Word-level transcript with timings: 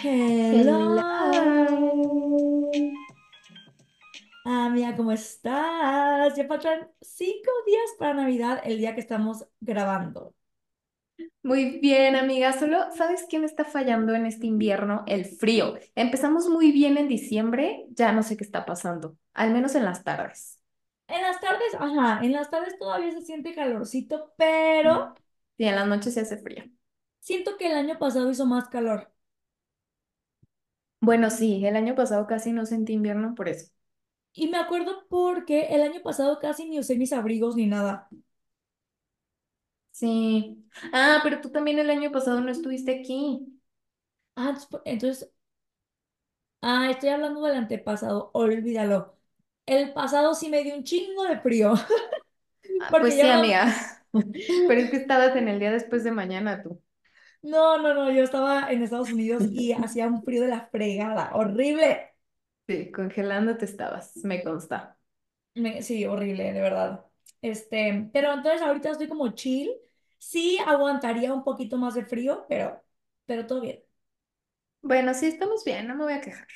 Hello. 0.00 1.02
Amiga, 4.44 4.96
¿cómo 4.96 5.12
estás? 5.12 6.34
Ya 6.34 6.46
faltan 6.46 6.88
cinco 7.00 7.50
días 7.66 7.82
para 7.98 8.14
Navidad, 8.14 8.62
el 8.64 8.78
día 8.78 8.94
que 8.94 9.00
estamos 9.00 9.46
grabando. 9.60 10.34
Muy 11.42 11.78
bien, 11.80 12.16
amiga. 12.16 12.52
Solo, 12.52 12.86
¿sabes 12.96 13.26
qué 13.28 13.38
me 13.38 13.46
está 13.46 13.64
fallando 13.64 14.14
en 14.14 14.24
este 14.26 14.46
invierno? 14.46 15.04
El 15.06 15.26
frío. 15.26 15.74
Empezamos 15.94 16.48
muy 16.48 16.72
bien 16.72 16.96
en 16.96 17.08
diciembre, 17.08 17.86
ya 17.90 18.12
no 18.12 18.22
sé 18.22 18.36
qué 18.36 18.44
está 18.44 18.64
pasando, 18.64 19.16
al 19.34 19.52
menos 19.52 19.74
en 19.74 19.84
las 19.84 20.04
tardes. 20.04 20.57
En 21.08 21.22
las 21.22 21.40
tardes, 21.40 21.74
ajá, 21.78 22.20
en 22.24 22.32
las 22.32 22.50
tardes 22.50 22.78
todavía 22.78 23.10
se 23.12 23.22
siente 23.22 23.52
calorcito, 23.54 24.32
pero 24.38 25.14
Y 25.58 25.64
en 25.66 25.76
las 25.76 25.86
noches 25.86 26.14
se 26.14 26.20
hace 26.20 26.38
frío. 26.38 26.64
siento 27.20 27.56
que 27.56 27.68
el 27.68 27.76
año 27.76 27.96
pasado 27.98 28.28
hizo 28.30 28.44
más 28.46 28.68
calor. 28.70 29.12
Bueno, 31.00 31.30
sí, 31.30 31.64
el 31.66 31.74
año 31.76 31.94
pasado 31.96 32.26
casi 32.28 32.52
no 32.52 32.64
sentí 32.66 32.92
invierno 32.92 33.34
por 33.34 33.48
eso. 33.48 33.68
Y 34.32 34.48
me 34.48 34.56
acuerdo 34.58 35.06
porque 35.10 35.66
el 35.74 35.82
año 35.82 36.00
pasado 36.02 36.38
casi 36.40 36.66
ni 36.68 36.78
usé 36.78 36.96
mis 36.96 37.12
abrigos 37.12 37.56
ni 37.56 37.66
nada. 37.66 38.08
Sí. 39.90 40.64
Ah, 40.92 41.20
pero 41.24 41.40
tú 41.40 41.50
también 41.50 41.78
el 41.78 41.90
año 41.90 42.12
pasado 42.12 42.40
no 42.40 42.50
estuviste 42.50 43.00
aquí. 43.00 43.60
Ah, 44.36 44.56
entonces, 44.86 45.30
ah, 46.62 46.88
estoy 46.90 47.08
hablando 47.10 47.42
del 47.42 47.56
antepasado, 47.56 48.30
olvídalo. 48.34 49.17
El 49.68 49.92
pasado 49.92 50.34
sí 50.34 50.48
me 50.50 50.62
dio 50.64 50.74
un 50.76 50.84
chingo 50.84 51.24
de 51.24 51.38
frío, 51.40 51.74
Ah, 52.78 52.96
porque 52.96 53.12
pues 53.18 53.18
sí, 53.18 53.30
amiga. 53.30 53.66
Pero 54.66 54.80
es 54.80 54.90
que 54.90 54.96
estabas 54.96 55.36
en 55.36 55.48
el 55.48 55.58
día 55.60 55.70
después 55.72 56.04
de 56.04 56.12
mañana 56.12 56.62
tú. 56.62 56.82
no, 57.42 57.78
no, 57.78 57.94
no, 57.94 58.10
yo 58.12 58.22
estaba 58.24 58.70
en 58.72 58.82
Estados 58.82 59.10
Unidos 59.10 59.46
y 59.50 59.72
hacía 59.74 60.06
un 60.08 60.22
frío 60.24 60.42
de 60.42 60.48
la 60.48 60.66
fregada, 60.70 61.30
horrible. 61.34 62.12
Sí, 62.68 62.92
congelándote 62.92 63.64
estabas, 63.64 64.20
me 64.24 64.42
consta. 64.44 64.96
Me- 65.54 65.82
sí, 65.82 66.04
horrible, 66.06 66.52
de 66.52 66.60
verdad. 66.60 67.04
Este, 67.42 68.08
pero 68.12 68.32
entonces 68.32 68.62
ahorita 68.62 68.90
estoy 68.90 69.08
como 69.08 69.28
chill. 69.34 69.70
Sí 70.18 70.58
aguantaría 70.66 71.32
un 71.32 71.44
poquito 71.44 71.76
más 71.78 71.94
de 71.94 72.04
frío, 72.04 72.46
pero, 72.48 72.82
pero 73.26 73.46
todo 73.46 73.60
bien. 73.60 73.82
Bueno, 74.82 75.14
sí, 75.14 75.26
estamos 75.26 75.62
bien, 75.64 75.86
no 75.88 75.94
me 75.96 76.02
voy 76.04 76.12
a 76.14 76.20
quejar. 76.20 76.46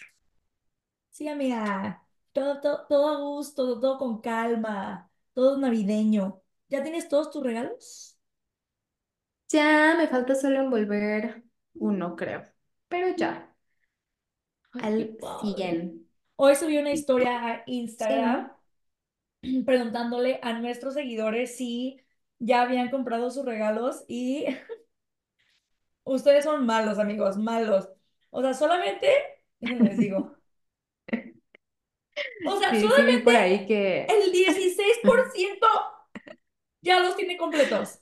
Sí, 1.11 1.28
amiga, 1.28 2.02
todo, 2.33 2.61
todo, 2.61 2.86
todo 2.88 3.08
a 3.08 3.20
gusto, 3.20 3.80
todo, 3.80 3.98
con 3.98 4.20
calma, 4.20 5.11
todo 5.34 5.58
navideño. 5.58 6.42
¿Ya 6.69 6.83
tienes 6.83 7.08
todos 7.08 7.30
tus 7.30 7.42
regalos? 7.42 8.19
Ya 9.48 9.94
me 9.97 10.08
falta 10.08 10.34
solo 10.34 10.60
envolver 10.60 11.44
uno, 11.75 12.16
creo. 12.16 12.47
Pero 12.88 13.14
ya, 13.16 13.55
Ay, 14.72 14.83
al. 14.84 15.16
100. 15.41 16.06
Hoy 16.36 16.56
subí 16.56 16.78
una 16.78 16.92
historia 16.92 17.47
a 17.47 17.62
Instagram 17.66 18.50
preguntándole 19.66 20.41
a 20.42 20.53
nuestros 20.55 20.94
seguidores 20.94 21.56
si 21.56 22.00
ya 22.38 22.62
habían 22.62 22.91
comprado 22.91 23.30
sus 23.30 23.44
regalos 23.44 24.05
y 24.08 24.47
ustedes 26.05 26.44
son 26.44 26.66
malos, 26.66 26.98
amigos, 26.98 27.36
malos. 27.36 27.88
O 28.30 28.41
sea, 28.42 28.55
solamente, 28.55 29.08
les 29.60 29.98
digo, 29.98 30.36
o 32.45 32.57
sea, 32.59 32.79
Sí, 32.79 32.91
sí 32.91 33.21
solamente 33.21 33.23
por 33.25 33.37
ahí 33.37 33.67
que... 33.67 34.23
el 34.25 34.33
16% 34.33 35.67
ya 36.83 37.01
los 37.01 37.17
tiene 37.17 37.37
completos. 37.37 38.01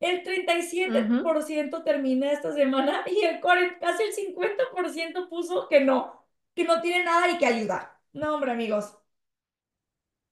El 0.00 0.22
treinta 0.24 0.56
y 0.58 0.62
siete 0.62 1.04
Ujú, 1.04 1.18
por 1.22 1.42
ciento 1.42 1.82
termina 1.82 2.32
esta 2.32 2.52
semana 2.52 3.02
y 3.06 3.24
el 3.24 3.40
40 3.40 3.78
casi 3.80 4.02
el 4.04 4.12
50% 4.12 5.28
puso 5.28 5.68
que 5.68 5.80
no, 5.80 6.26
que 6.54 6.64
no 6.64 6.80
tiene 6.82 7.04
nada 7.04 7.30
y 7.30 7.38
que 7.38 7.46
ayuda. 7.46 8.00
No, 8.12 8.34
hombre, 8.34 8.50
amigos. 8.52 8.96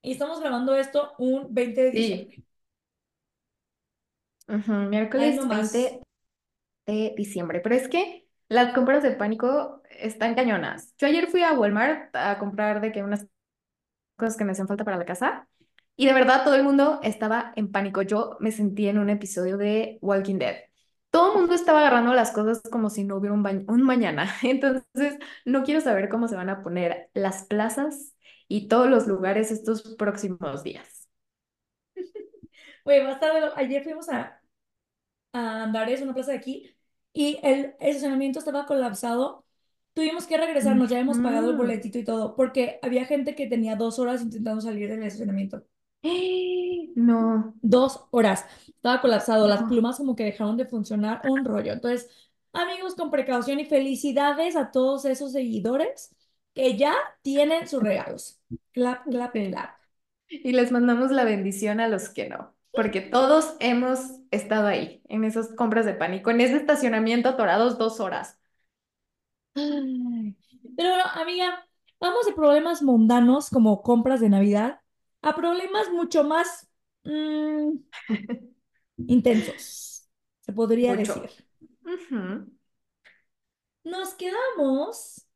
Y 0.03 0.11
estamos 0.13 0.41
grabando 0.41 0.75
esto 0.75 1.15
un 1.19 1.55
20 1.55 1.83
de 1.85 1.91
Sí, 1.93 1.93
diciembre. 1.93 2.43
ujú, 4.49 4.73
Ahí 5.13 5.33
Miércoles 5.33 5.37
nomás. 5.37 5.71
20 5.71 6.01
de 6.87 7.15
diciembre. 7.19 7.61
Pero 7.63 7.77
es 7.77 7.89
que 7.89 8.28
las 8.49 8.73
compras 8.75 9.03
de 9.03 9.13
pánico 9.13 9.83
están 9.91 10.35
cañonas. 10.35 10.95
Yo 10.99 11.07
ayer 11.07 11.27
fui 11.29 11.43
a 11.43 11.53
Walmart 11.53 12.15
a 12.17 12.39
comprar 12.39 12.81
de 12.81 12.93
que 12.93 13.03
unas 13.03 13.27
cosas 14.17 14.37
que 14.37 14.45
me 14.45 14.53
hacían 14.53 14.69
falta 14.69 14.85
para 14.85 14.97
la 14.99 15.05
casa. 15.07 15.49
Y 15.97 16.07
de 16.07 16.15
verdad 16.15 16.45
todo 16.45 16.55
el 16.55 16.65
mundo 16.65 17.01
estaba 17.03 17.53
en 17.57 17.73
pánico. 17.73 18.03
Yo 18.03 18.37
me 18.41 18.53
sentí 18.53 18.89
en 18.89 18.99
un 18.99 19.11
episodio 19.11 19.57
de 19.59 19.99
Walking 20.01 20.39
Dead. 20.39 20.57
Todo 21.11 21.33
el 21.33 21.39
mundo 21.41 21.55
estaba 21.55 21.81
agarrando 21.81 22.15
las 22.15 22.33
cosas 22.33 22.63
como 22.71 22.91
si 22.91 23.05
no 23.05 23.17
hubiera 23.17 23.35
un, 23.35 23.83
mañana. 23.83 24.29
Entonces, 24.43 25.19
no 25.45 25.65
quiero 25.65 25.81
saber 25.81 26.09
cómo 26.09 26.29
se 26.29 26.37
van 26.37 26.51
a 26.51 26.63
poner 26.63 27.11
las 27.15 27.45
plazas 27.45 28.15
y 28.49 28.69
todos 28.69 28.89
los 28.89 29.07
lugares 29.07 29.51
estos 29.51 29.97
próximos 29.97 30.63
días. 30.63 31.09
Va 32.87 32.93
a 32.93 33.13
estar, 33.13 33.53
ayer 33.57 33.83
fuimos 33.85 34.09
a, 34.09 34.41
a 35.33 35.65
Andares, 35.65 36.01
una 36.03 36.15
plaza 36.15 36.33
de 36.33 36.39
aquí, 36.39 36.78
y 37.13 37.39
el 37.43 37.75
estacionamiento 37.81 38.39
estaba 38.39 38.67
colapsado. 38.67 39.45
Tuvimos 39.95 40.27
que 40.27 40.37
regresarnos, 40.39 40.91
ya 40.91 41.01
hemos 41.01 41.19
pagado 41.21 41.51
el 41.51 41.57
Ujú. 41.57 41.59
boletito 41.59 41.99
y 41.99 42.05
todo, 42.05 42.37
porque 42.37 42.79
había 42.83 43.05
gente 43.07 43.35
que 43.35 43.47
tenía 43.49 43.77
dos 43.77 43.99
horas 43.99 44.23
intentando 44.23 44.61
salir 44.61 44.89
del 44.89 45.03
estacionamiento. 45.03 45.65
¡Eh! 46.03 46.91
No, 46.97 47.55
Dos 47.61 48.07
horas. 48.11 48.45
Estaba 48.69 49.01
colapsado, 49.01 49.49
las 49.49 49.65
plumas 49.65 49.97
como 49.97 50.15
que 50.17 50.25
dejaron 50.25 50.57
de 50.57 50.67
funcionar, 50.67 51.21
un 51.25 51.45
rollo. 51.45 51.73
Entonces, 51.73 52.09
amigos, 52.53 52.95
con 52.95 53.11
precaución 53.11 53.61
y 53.61 53.65
felicidades 53.67 54.57
a 54.57 54.71
todos 54.71 55.05
esos 55.05 55.33
seguidores 55.33 56.15
que 56.55 56.77
ya 56.77 56.95
tienen 57.23 57.67
sus 57.69 57.83
regalos. 57.83 58.41
Clap, 58.73 59.05
clap, 59.11 59.33
clap. 59.33 59.79
Y 60.29 60.53
les 60.53 60.73
mandamos 60.73 61.11
la 61.11 61.25
bendición 61.25 61.81
a 61.81 61.89
los 61.89 62.09
que 62.11 62.29
no, 62.29 62.55
porque 62.73 63.01
todos 63.01 63.57
hemos 63.61 64.01
estado 64.31 64.67
ahí, 64.67 65.03
en 65.09 65.25
esas 65.25 65.55
compras 65.55 65.87
de 65.87 65.95
pánico, 65.95 66.31
en 66.31 66.41
ese 66.41 66.57
estacionamiento 66.57 67.29
atorados 67.29 67.79
dos 67.79 68.01
horas. 68.01 68.39
Pero 69.55 70.91
bueno, 70.91 71.05
amiga, 71.15 71.67
vamos 72.01 72.27
de 72.27 72.33
problemas 72.33 72.83
mundanos 72.83 73.51
como 73.51 73.83
compras 73.83 74.21
de 74.21 74.29
Navidad 74.29 74.81
a 75.23 75.35
problemas 75.35 75.91
mucho 75.91 76.25
más 76.25 76.71
mm, 77.05 77.77
intensos, 79.09 80.09
se 80.41 80.53
podría 80.53 80.95
decir. 80.95 81.31
Nos 83.85 84.15
quedamos 84.15 85.27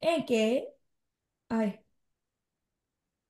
en 0.00 0.26
que, 0.26 0.68
ay, 1.48 1.80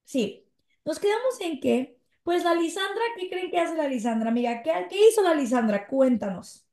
sí, 0.05 0.49
nos 0.85 0.99
quedamos 0.99 1.41
en 1.41 1.61
que, 1.61 1.96
pues 2.27 2.45
la 2.45 2.55
Lisandra, 2.55 3.03
¿qué 3.19 3.31
creen 3.31 3.51
que 3.51 3.59
hace 3.61 3.77
la 3.77 3.89
Lisandra, 3.89 4.31
amiga? 4.31 4.63
¿Qué, 4.63 4.73
qué 4.91 5.09
hizo 5.09 5.23
la 5.23 5.35
Lisandra? 5.35 5.89
Cuéntanos. 5.89 6.67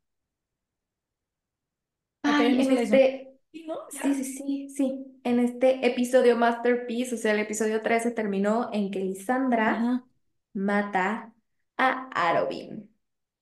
¿A 2.25 2.36
qué 2.36 2.44
Ay, 2.44 2.56
no 2.56 2.64
en 2.64 2.72
este, 2.72 3.38
Sí, 3.52 3.66
¿no? 3.68 3.75
sí, 3.88 4.13
sí, 4.16 4.24
sí, 4.25 4.69
sí, 4.69 5.19
en 5.24 5.40
este 5.40 5.86
episodio 5.86 6.36
Masterpiece, 6.38 7.16
o 7.16 7.18
sea, 7.18 7.34
el 7.34 7.40
episodio 7.42 7.81
13 7.81 8.12
terminó 8.12 8.69
en 8.74 8.92
que 8.92 9.00
Lisandra 9.00 9.92
Ajá. 9.92 10.06
mata 10.53 11.34
a 11.78 12.09
Arobin. 12.13 12.90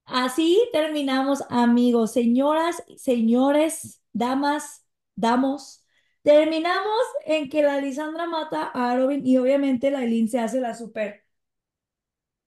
Así 0.06 0.62
terminamos, 0.74 1.44
amigos, 1.50 2.12
señoras, 2.12 2.84
señores, 2.98 4.02
damas, 4.14 4.86
damos. 5.16 5.86
Terminamos 6.24 7.02
en 7.26 7.50
que 7.50 7.62
la 7.64 7.80
Lisandra 7.80 8.26
mata 8.28 8.70
a 8.74 8.92
Arobin 8.92 9.26
y 9.26 9.38
obviamente 9.38 9.90
la 9.90 10.04
Eileen 10.04 10.28
se 10.30 10.40
hace 10.40 10.60
la 10.60 10.76
super, 10.76 11.26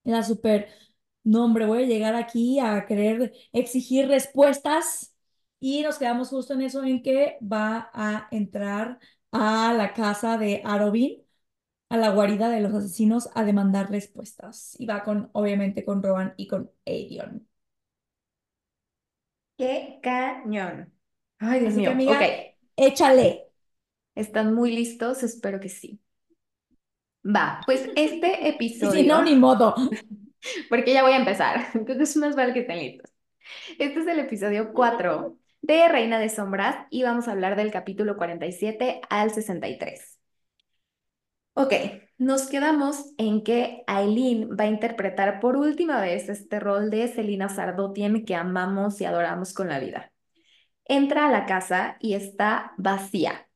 la 0.05 0.23
super, 0.23 0.69
no 1.25 1.45
hombre, 1.45 1.67
voy 1.67 1.85
a 1.85 1.87
llegar 1.87 2.15
aquí 2.15 2.59
a 2.61 2.87
querer 2.87 3.33
exigir 3.53 4.09
respuestas 4.09 5.15
y 5.61 5.83
nos 5.83 5.99
quedamos 5.99 6.29
justo 6.31 6.55
en 6.55 6.63
eso 6.63 6.83
en 6.85 7.03
que 7.03 7.39
va 7.43 7.91
a 7.95 8.29
entrar 8.31 8.99
a 9.33 9.73
la 9.75 9.93
casa 9.95 10.39
de 10.39 10.63
Arobin, 10.65 11.23
a 11.91 11.97
la 11.99 12.11
guarida 12.11 12.51
de 12.51 12.61
los 12.61 12.75
asesinos 12.75 13.31
a 13.35 13.45
demandar 13.45 13.91
respuestas 13.91 14.77
y 14.81 14.87
va 14.87 15.05
con, 15.05 15.31
obviamente, 15.35 15.85
con 15.85 16.03
Rowan 16.03 16.35
y 16.37 16.49
con 16.49 16.71
Aegon. 16.87 17.49
¡Qué 19.57 19.99
cañón! 20.03 20.93
Ay, 21.39 21.61
Dios 21.61 21.75
Así 21.75 21.83
que, 21.83 21.91
mío, 21.91 22.03
ok, 22.05 22.21
amiga, 22.21 22.45
échale. 22.77 23.51
¿están 24.17 24.55
muy 24.55 24.73
listos? 24.75 25.23
Espero 25.23 25.61
que 25.61 25.69
sí. 25.69 26.01
Va, 27.25 27.61
pues 27.65 27.89
este 27.97 28.29
Y 28.61 28.69
si 28.69 28.83
no, 28.83 28.91
episodio, 28.91 29.23
ni 29.23 29.37
modo. 29.37 29.75
porque 30.69 30.93
ya 30.93 31.03
voy 31.03 31.13
a 31.13 31.17
empezar, 31.17 31.69
entonces 31.75 32.17
más 32.17 32.37
vale 32.37 32.53
que 32.53 32.61
estén 32.61 32.79
listos. 32.79 33.11
Este 33.79 34.01
es 34.01 34.07
el 34.07 34.19
episodio 34.19 34.73
4 34.73 35.37
de 35.63 35.89
Reina 35.89 36.19
de 36.19 36.29
Sombras 36.29 36.87
y 36.91 37.03
vamos 37.03 37.29
a 37.29 37.33
hablar 37.33 37.57
del 37.57 37.71
capítulo 37.71 38.17
47 38.17 39.01
al 39.09 39.31
63. 39.31 40.19
Ok, 41.55 41.73
nos 42.19 42.49
quedamos 42.49 43.13
en 43.17 43.45
que 43.45 43.85
Aileen 43.87 44.57
va 44.59 44.65
a 44.65 44.69
interpretar 44.69 45.41
por 45.41 45.57
última 45.57 46.01
vez 46.01 46.29
este 46.29 46.59
rol 46.59 46.91
de 46.91 47.07
Selina 47.09 47.49
Sardotien 47.49 48.25
que 48.25 48.35
amamos 48.35 49.01
y 49.01 49.05
adoramos 49.05 49.55
con 49.55 49.69
la 49.69 49.79
vida. 49.79 50.13
Entra 50.85 51.27
a 51.27 51.31
la 51.31 51.47
casa 51.47 51.97
y 52.01 52.15
está 52.15 52.73
vacía. 52.77 53.47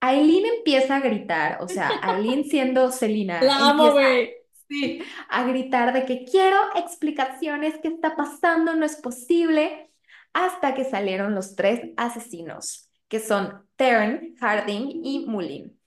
Aileen 0.00 0.46
empieza 0.46 0.96
a 0.96 1.00
gritar, 1.00 1.58
o 1.62 1.68
sea, 1.68 1.98
Aileen 2.02 2.44
siendo 2.44 2.90
Selina, 2.92 3.46
La 3.46 3.70
amo, 3.70 3.92
güey. 3.92 4.34
sí, 4.68 5.02
a 5.28 5.44
gritar 5.44 5.92
de 5.92 6.04
que 6.06 6.24
quiero 6.24 6.56
explicaciones, 6.76 7.74
qué 7.82 7.88
está 7.88 8.16
pasando, 8.16 8.74
no 8.74 8.84
es 8.86 8.96
posible, 8.96 9.90
hasta 10.32 10.74
que 10.74 10.84
salieron 10.84 11.34
los 11.34 11.56
tres 11.56 11.80
asesinos, 11.96 12.90
que 13.08 13.20
son 13.20 13.66
Theron, 13.76 14.34
Harding 14.40 15.04
y 15.04 15.26
Mullin. 15.26 15.78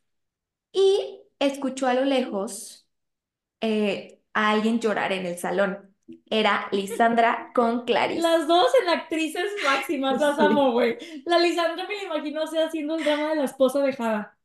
Y 0.72 1.22
escuchó 1.40 1.88
a 1.88 1.94
lo 1.96 2.06
lejos 2.06 2.88
eh, 3.62 4.22
a 4.34 4.52
alguien 4.52 4.80
llorar 4.80 5.12
en 5.14 5.26
el 5.26 5.38
salón. 5.38 5.89
Era 6.30 6.68
Lisandra 6.72 7.52
con 7.54 7.86
Clarice. 7.86 8.22
Las 8.22 8.48
dos 8.48 8.68
en 8.84 8.90
actrices 8.90 9.52
máximas, 9.64 10.20
las 10.20 10.38
Sí. 10.38 10.46
amo, 10.46 10.72
güey. 10.72 10.98
La 11.26 11.40
Lisandra 11.40 11.88
me 11.88 11.96
la 11.96 12.04
imagino 12.04 12.44
así 12.44 12.58
haciendo 12.58 12.96
el 12.98 13.04
drama 13.04 13.30
de 13.30 13.36
la 13.38 13.44
esposa 13.46 13.80
de 13.82 13.94
Jada. 13.94 14.38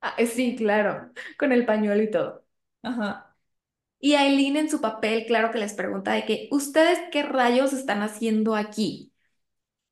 Ah, 0.00 0.14
sí, 0.26 0.54
claro, 0.56 1.10
con 1.38 1.50
el 1.52 1.64
pañuelo 1.66 2.02
y 2.02 2.10
todo. 2.10 2.44
Ajá. 2.82 3.34
Y 3.98 4.14
Aileen 4.14 4.56
en 4.56 4.70
su 4.70 4.80
papel, 4.80 5.24
claro 5.26 5.50
que 5.50 5.58
les 5.58 5.72
pregunta 5.74 6.12
de 6.12 6.26
que, 6.26 6.48
¿ustedes 6.52 6.98
qué 7.10 7.22
rayos 7.22 7.72
están 7.72 8.02
haciendo 8.02 8.54
aquí? 8.54 9.12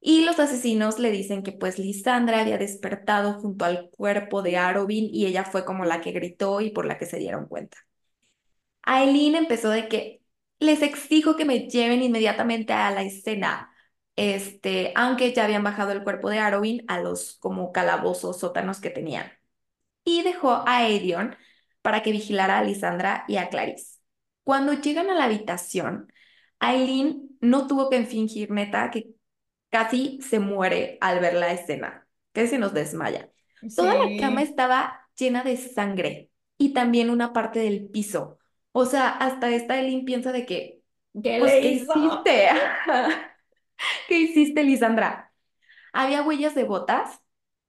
Y 0.00 0.24
los 0.24 0.40
asesinos 0.40 0.98
le 1.00 1.10
dicen 1.12 1.42
que 1.44 1.52
pues 1.52 1.78
Lisandra 1.78 2.40
había 2.40 2.58
despertado 2.58 3.34
junto 3.40 3.64
al 3.66 3.90
cuerpo 3.90 4.42
de 4.42 4.58
Arobin 4.58 5.08
y 5.14 5.26
ella 5.26 5.44
fue 5.44 5.64
como 5.64 5.84
la 5.86 6.00
que 6.02 6.12
gritó 6.12 6.60
y 6.60 6.70
por 6.70 6.86
la 6.86 6.98
que 6.98 7.06
se 7.06 7.18
dieron 7.18 7.46
cuenta. 7.48 7.78
Aileen 8.84 9.34
empezó 9.36 9.70
de 9.70 9.88
que 9.88 10.21
les 10.62 10.82
exijo 10.82 11.36
que 11.36 11.44
me 11.44 11.68
lleven 11.68 12.02
inmediatamente 12.02 12.72
a 12.72 12.90
la 12.90 13.02
escena, 13.02 13.72
este, 14.16 14.92
aunque 14.96 15.32
ya 15.32 15.44
habían 15.44 15.64
bajado 15.64 15.92
el 15.92 16.02
cuerpo 16.02 16.30
de 16.30 16.38
Arobin 16.38 16.84
a 16.88 17.00
los 17.00 17.34
como 17.38 17.72
calabozos 17.72 18.40
sótanos 18.40 18.80
que 18.80 18.90
tenían. 18.90 19.32
Y 20.04 20.22
dejó 20.22 20.64
a 20.66 20.88
Edion 20.88 21.36
para 21.82 22.02
que 22.02 22.12
vigilara 22.12 22.58
a 22.58 22.64
Lisandra 22.64 23.24
y 23.28 23.36
a 23.36 23.48
Clarice. 23.48 23.98
Cuando 24.44 24.74
llegan 24.74 25.10
a 25.10 25.14
la 25.14 25.24
habitación, 25.24 26.12
Aileen 26.58 27.36
no 27.40 27.66
tuvo 27.66 27.90
que 27.90 28.04
fingir 28.04 28.50
neta 28.50 28.90
que 28.90 29.08
casi 29.70 30.20
se 30.22 30.38
muere 30.38 30.98
al 31.00 31.20
ver 31.20 31.34
la 31.34 31.52
escena, 31.52 32.06
que 32.32 32.46
se 32.46 32.58
nos 32.58 32.74
desmaya. 32.74 33.30
Toda 33.74 33.94
la 33.94 34.16
cama 34.16 34.42
estaba 34.42 35.08
llena 35.16 35.42
de 35.44 35.56
sangre 35.56 36.30
y 36.58 36.72
también 36.72 37.10
una 37.10 37.32
parte 37.32 37.60
del 37.60 37.88
piso. 37.88 38.38
O 38.72 38.86
sea, 38.86 39.08
hasta 39.10 39.50
esta 39.50 39.78
Eileen 39.80 40.04
piensa 40.04 40.32
de 40.32 40.46
que, 40.46 40.82
¿Qué 41.22 41.38
pues, 41.38 41.54
le 41.54 41.60
¿qué 41.60 41.70
hizo? 41.72 41.94
hiciste? 41.94 42.48
¿Qué 44.08 44.18
hiciste, 44.18 44.64
Lisandra? 44.64 45.32
Había 45.92 46.22
huellas 46.22 46.54
de 46.54 46.64
botas 46.64 47.20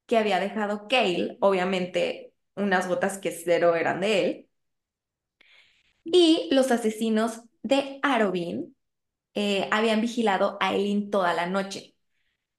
que 0.06 0.18
había 0.18 0.40
dejado 0.40 0.88
Cale, 0.88 1.38
obviamente 1.40 2.34
unas 2.56 2.88
botas 2.88 3.18
que 3.18 3.32
cero 3.32 3.76
eran 3.76 4.00
de 4.00 4.24
él, 4.26 4.48
y 6.04 6.48
los 6.52 6.70
asesinos 6.70 7.42
de 7.62 7.98
Arobin 8.02 8.76
eh, 9.34 9.68
habían 9.72 10.02
vigilado 10.02 10.58
a 10.60 10.74
Eileen 10.74 11.10
toda 11.10 11.34
la 11.34 11.46
noche. 11.48 11.96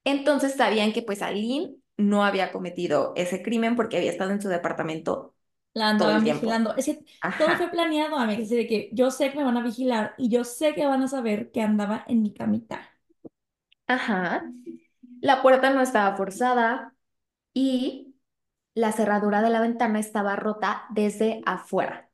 Entonces 0.05 0.55
sabían 0.55 0.93
que 0.93 1.03
pues 1.03 1.23
Aileen 1.23 1.83
no 1.97 2.25
había 2.25 2.53
cometido 2.53 3.13
ese 3.17 3.43
crimen 3.43 3.77
porque 3.77 3.97
había 3.97 4.11
estado 4.11 4.31
en 4.31 4.41
su 4.43 4.49
departamento 4.49 5.34
La 5.75 5.89
andaban 5.91 6.23
vigilando. 6.25 6.75
Es 6.77 6.85
que 6.87 7.05
todo 7.37 7.55
fue 7.55 7.69
planeado, 7.71 8.17
amiga. 8.17 8.43
Así 8.43 8.55
de 8.57 8.67
que 8.67 8.89
yo 8.93 9.11
sé 9.11 9.31
que 9.31 9.37
me 9.39 9.45
van 9.45 9.57
a 9.57 9.63
vigilar 9.63 10.15
y 10.17 10.29
yo 10.29 10.43
sé 10.45 10.73
que 10.75 10.87
van 10.87 11.03
a 11.03 11.07
saber 11.09 11.51
que 11.51 11.61
andaba 11.61 12.05
en 12.07 12.23
mi 12.23 12.33
camita. 12.33 12.81
ajá. 13.87 14.53
La 15.21 15.41
puerta 15.41 15.71
no 15.71 15.81
estaba 15.81 16.15
forzada 16.17 16.95
y 17.53 18.15
la 18.75 18.91
cerradura 18.93 19.41
de 19.43 19.49
la 19.51 19.61
ventana 19.61 19.99
estaba 19.99 20.35
rota 20.37 20.85
desde 20.91 21.41
afuera. 21.45 22.09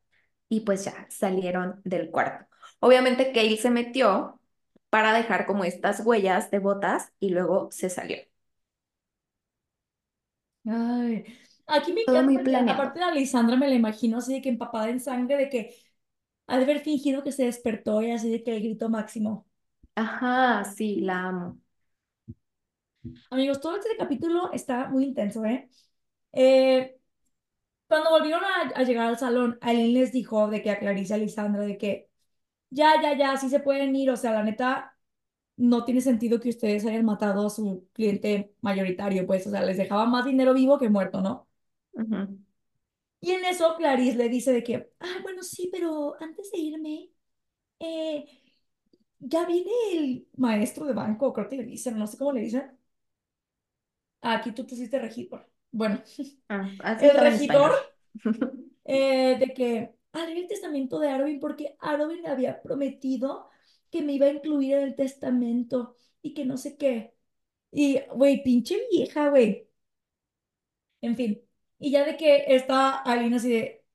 Y 0.50 0.62
pues 0.62 0.86
ya 0.86 1.08
salieron 1.10 1.82
del 1.86 2.12
cuarto. 2.12 2.48
Obviamente 2.80 3.34
Cale 3.34 3.58
se 3.58 3.72
metió 3.72 4.42
para 4.90 5.14
dejar 5.14 5.48
como 5.48 5.66
estas 5.66 6.02
huellas 6.06 6.52
de 6.52 6.60
botas 6.60 7.14
y 7.20 7.30
luego 7.32 7.70
se 7.72 7.90
salió. 7.92 8.18
Ay, 10.66 11.26
aquí 11.72 11.94
me 11.94 12.02
muy 12.24 12.38
encanta 12.38 12.44
que 12.44 12.50
planeado. 12.50 12.72
aparte 12.72 13.00
de 13.00 13.06
Alessandra 13.06 13.56
me 13.58 13.68
la 13.68 13.76
imagino 13.76 14.18
así 14.20 14.34
de 14.34 14.42
que 14.42 14.50
empapada 14.50 14.90
en 14.90 15.00
sangre, 15.00 15.38
de 15.38 15.50
que 15.50 15.76
ha 16.48 16.58
de 16.58 16.64
haber 16.66 16.82
fingido 16.82 17.24
que 17.24 17.32
se 17.34 17.46
despertó 17.46 18.02
y 18.04 18.12
así 18.12 18.32
de 18.32 18.44
que 18.44 18.56
el 18.58 18.64
grito 18.64 18.90
máximo. 18.90 19.48
Ajá, 19.96 20.66
sí, 20.66 21.00
la 21.02 21.28
amo. 21.30 21.62
Amigos, 23.30 23.60
todo 23.62 23.76
este 23.78 23.96
capítulo 23.98 24.52
está 24.54 24.88
muy 24.90 25.06
intenso, 25.06 25.44
¿eh? 25.46 25.70
Eh, 26.34 26.98
cuando 27.88 28.12
volvieron 28.12 28.44
a, 28.44 28.70
a 28.80 28.84
llegar 28.84 29.08
al 29.10 29.20
salón, 29.20 29.58
Aileen 29.62 29.94
les 29.96 30.12
dijo 30.14 30.50
de 30.50 30.62
que 30.64 30.72
a 30.72 30.80
Clarice 30.80 31.14
y 31.14 31.16
a 31.16 31.18
Alessandra 31.18 31.64
de 31.64 31.78
que 31.78 32.10
ya, 32.72 33.02
ya, 33.02 33.18
ya, 33.18 33.38
sí 33.38 33.50
se 33.50 33.62
pueden 33.62 33.96
ir, 33.96 34.12
o 34.12 34.18
sea, 34.18 34.34
la 34.34 34.44
neta, 34.44 34.98
no 35.58 35.86
tiene 35.86 36.02
sentido 36.02 36.40
que 36.42 36.50
ustedes 36.50 36.86
hayan 36.86 37.06
matado 37.06 37.48
a 37.48 37.52
su 37.52 37.90
cliente 37.94 38.56
mayoritario, 38.62 39.28
pues, 39.28 39.48
o 39.48 39.52
sea, 39.52 39.64
les 39.64 39.78
dejaba 39.78 40.08
más 40.08 40.26
dinero 40.26 40.54
vivo 40.56 40.80
que 40.80 40.90
muerto, 40.90 41.22
¿no? 41.22 41.50
Ujú. 41.94 42.40
Y 43.22 43.32
en 43.32 43.46
eso 43.46 43.76
Clarice 43.78 44.18
le 44.18 44.30
dice 44.30 44.52
de 44.52 44.64
que, 44.64 44.94
ah, 45.00 45.20
bueno, 45.24 45.44
sí, 45.44 45.70
pero 45.72 46.16
antes 46.22 46.52
de 46.52 46.58
irme, 46.60 47.12
eh, 47.80 48.26
ya 49.20 49.46
viene 49.46 49.72
el 49.94 50.28
maestro 50.38 50.86
de 50.86 50.94
banco, 50.94 51.34
creo 51.34 51.50
que 51.50 51.58
le 51.58 51.66
dicen, 51.66 51.98
no 52.00 52.08
sé 52.08 52.18
cómo 52.18 52.34
le 52.34 52.42
dicen. 52.42 52.72
Ah, 54.22 54.36
aquí 54.36 54.52
tú 54.52 54.66
pusiste 54.68 55.00
regidor. 55.00 55.50
Bueno, 55.72 56.02
Ah, 56.50 56.70
el 57.02 57.18
regidor 57.18 57.72
eh, 58.86 59.38
de 59.40 59.54
que 59.54 59.96
a 60.14 60.26
leer 60.26 60.40
el 60.40 60.48
testamento 60.48 61.00
de 61.00 61.10
Arwen 61.10 61.40
porque 61.40 61.78
me 62.22 62.30
había 62.30 62.62
prometido 62.62 63.50
que 63.90 64.02
me 64.02 64.14
iba 64.14 64.26
a 64.28 64.30
incluir 64.30 64.76
en 64.76 64.84
el 64.84 64.96
testamento 64.96 65.96
y 66.22 66.34
que 66.34 66.46
no 66.46 66.58
sé 66.58 66.78
qué. 66.78 67.14
Y, 67.72 68.02
güey, 68.16 68.44
pinche 68.44 68.80
vieja, 68.92 69.30
güey. 69.30 69.70
En 71.02 71.16
fin. 71.16 71.42
Y 71.82 71.92
ya 71.92 72.06
de 72.06 72.16
que 72.18 72.46
está 72.56 72.92
Alina 72.92 73.38
así 73.38 73.52
de, 73.52 73.86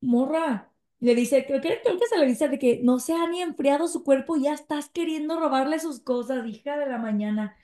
morra, 0.00 0.72
le 1.00 1.14
dice, 1.14 1.46
creo 1.46 1.60
que, 1.60 1.80
creo 1.82 1.98
que 1.98 2.06
se 2.06 2.18
le 2.18 2.26
dice 2.26 2.48
de 2.48 2.58
que 2.58 2.80
no 2.82 2.98
se 3.00 3.14
ha 3.14 3.28
ni 3.28 3.42
enfriado 3.42 3.88
su 3.88 4.04
cuerpo 4.04 4.36
y 4.36 4.44
ya 4.44 4.54
estás 4.54 4.88
queriendo 4.90 5.38
robarle 5.40 5.78
sus 5.80 6.00
cosas, 6.00 6.46
hija 6.46 6.78
de 6.78 6.86
la 6.88 6.98
mañana. 6.98 7.56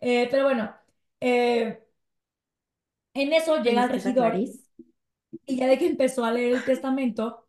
Eh, 0.00 0.28
pero 0.30 0.44
bueno, 0.44 0.74
eh, 1.20 1.84
en 3.14 3.32
eso 3.32 3.62
llega 3.62 3.84
el 3.84 3.90
regidor 3.90 4.36
y 5.46 5.56
ya 5.56 5.66
de 5.66 5.78
que 5.78 5.86
empezó 5.86 6.24
a 6.24 6.32
leer 6.32 6.54
el 6.56 6.64
testamento 6.64 7.46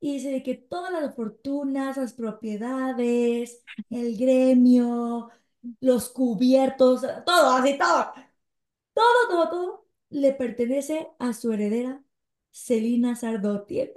y 0.00 0.14
dice 0.14 0.30
de 0.30 0.42
que 0.42 0.54
todas 0.56 0.92
las 0.92 1.14
fortunas, 1.14 1.96
las 1.96 2.12
propiedades, 2.14 3.62
el 3.90 4.16
gremio, 4.18 5.30
los 5.80 6.10
cubiertos, 6.10 7.02
todo, 7.24 7.50
así 7.56 7.78
todo, 7.78 8.12
todo, 8.94 9.28
todo, 9.28 9.50
todo, 9.50 9.81
le 10.12 10.32
pertenece 10.34 11.08
a 11.18 11.32
su 11.34 11.52
heredera, 11.52 12.02
Celina 12.52 13.16
Sardotier. 13.16 13.94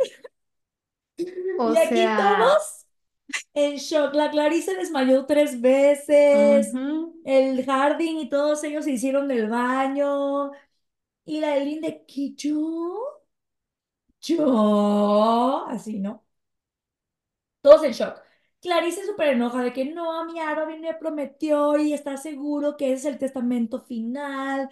O 1.58 1.74
Y 1.74 1.78
aquí 1.78 2.14
sea, 2.14 2.16
todos 2.16 2.86
en 3.54 3.78
shock. 3.78 4.14
La 4.16 4.30
Clarice 4.32 4.76
desmayó 4.76 5.26
tres 5.26 5.62
veces. 5.62 6.76
ujú. 6.76 7.16
El 7.24 7.66
Harding 7.66 8.18
y 8.20 8.30
todos 8.30 8.64
ellos 8.64 8.86
se 8.86 8.92
hicieron 8.92 9.28
del 9.28 9.50
baño. 9.50 10.52
Y 11.26 11.40
la 11.42 11.58
Eileen 11.58 11.82
de 11.82 12.06
que 12.06 12.34
yo, 12.36 13.24
yo, 14.22 15.66
así, 15.70 16.00
¿no? 16.00 16.26
Todos 17.62 17.84
en 17.84 17.92
shock. 17.94 18.22
Clarice 18.62 19.06
súper 19.06 19.30
enoja 19.30 19.62
de 19.64 19.74
que 19.74 19.86
no, 19.86 20.26
mi 20.26 20.40
Arobin 20.40 20.82
me 20.82 20.94
prometió 20.96 21.78
y 21.78 21.94
está 21.94 22.18
seguro 22.18 22.78
que 22.78 22.94
ese 22.94 23.10
es 23.10 23.14
el 23.14 23.20
testamento 23.20 23.82
final 23.82 24.70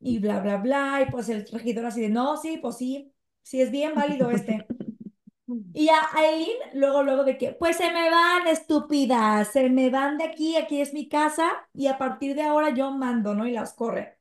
y 0.00 0.18
bla, 0.18 0.40
bla, 0.40 0.56
bla. 0.58 1.04
Y 1.06 1.10
pues 1.10 1.28
el 1.28 1.46
regidor 1.48 1.86
así 1.86 2.00
de 2.02 2.08
no, 2.08 2.36
sí, 2.36 2.58
pues 2.58 2.76
sí, 2.76 3.12
sí 3.42 3.60
es 3.60 3.70
bien 3.70 3.94
válido 3.94 4.30
este. 4.30 4.66
Y 5.74 5.88
a 5.88 5.98
Aileen, 6.14 6.58
luego, 6.74 7.02
luego 7.02 7.24
de 7.24 7.36
que, 7.38 7.52
pues 7.52 7.76
se 7.76 7.90
me 7.92 8.10
van, 8.10 8.46
estúpidas, 8.46 9.48
se 9.52 9.68
me 9.68 9.90
van 9.90 10.16
de 10.18 10.24
aquí, 10.24 10.56
aquí 10.56 10.80
es 10.80 10.92
mi 10.94 11.08
casa 11.08 11.68
y 11.74 11.88
a 11.88 11.98
partir 11.98 12.36
de 12.36 12.42
ahora 12.42 12.70
yo 12.70 12.90
mando, 12.92 13.34
¿no? 13.34 13.46
Y 13.48 13.52
las 13.52 13.72
corre. 13.74 14.18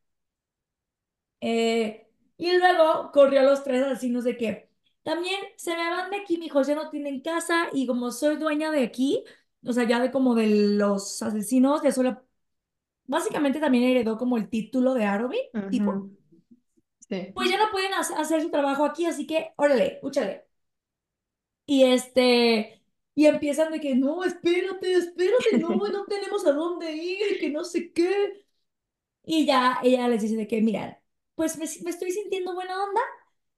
Eh, 1.42 2.08
y 2.38 2.58
luego 2.58 3.12
corrió 3.12 3.40
a 3.42 3.44
los 3.44 3.64
tres 3.64 3.84
asesinos 3.84 4.24
de 4.24 4.38
que, 4.38 4.70
también 5.04 5.40
se 5.58 5.76
me 5.76 5.90
van 5.90 6.10
de 6.12 6.18
aquí, 6.18 6.38
mijos, 6.38 6.68
ya 6.68 6.76
no 6.76 6.90
tienen 6.90 7.22
casa 7.22 7.70
y 7.74 7.88
como 7.88 8.12
soy 8.12 8.36
dueña 8.38 8.72
de 8.72 8.84
aquí, 8.84 9.24
o 9.66 9.74
sea, 9.74 9.86
ya 9.86 10.00
de 10.00 10.12
como 10.12 10.36
de 10.36 10.48
los 10.76 11.22
asesinos, 11.24 11.82
ya 11.82 11.92
solo, 11.92 12.24
básicamente 13.10 13.60
también 13.60 13.86
heredó 13.86 14.18
como 14.18 14.38
el 14.38 14.50
título 14.50 14.94
de 14.94 15.06
Arobin, 15.06 15.42
tipo. 15.70 15.92
Ujú. 15.94 16.18
Sí. 17.10 17.34
pues 17.34 17.50
ya 17.50 17.58
no 17.58 17.72
pueden 17.72 17.92
hac- 17.94 18.16
hacer 18.20 18.42
su 18.42 18.52
trabajo 18.52 18.86
aquí, 18.86 19.06
así 19.06 19.26
que, 19.28 19.54
órale, 19.58 20.00
úchale. 20.04 20.46
Y 21.66 21.84
este, 21.84 22.82
y 23.16 23.26
empiezan 23.28 23.72
de 23.72 23.80
que, 23.80 23.96
no, 23.96 24.24
espérate, 24.24 24.94
espérate, 24.94 25.58
no, 25.60 25.70
no 25.90 26.06
tenemos 26.06 26.46
a 26.48 26.52
dónde 26.54 26.92
ir, 26.94 27.40
que 27.40 27.50
no 27.50 27.64
sé 27.64 27.92
qué. 27.94 28.46
Y 29.26 29.46
ya 29.46 29.80
ella 29.84 30.08
les 30.08 30.22
dice 30.24 30.36
de 30.38 30.48
que, 30.48 30.62
mira, 30.62 31.02
pues 31.36 31.58
me, 31.58 31.66
me 31.84 31.92
estoy 31.92 32.12
sintiendo 32.12 32.54
buena 32.56 32.84
onda, 32.84 33.02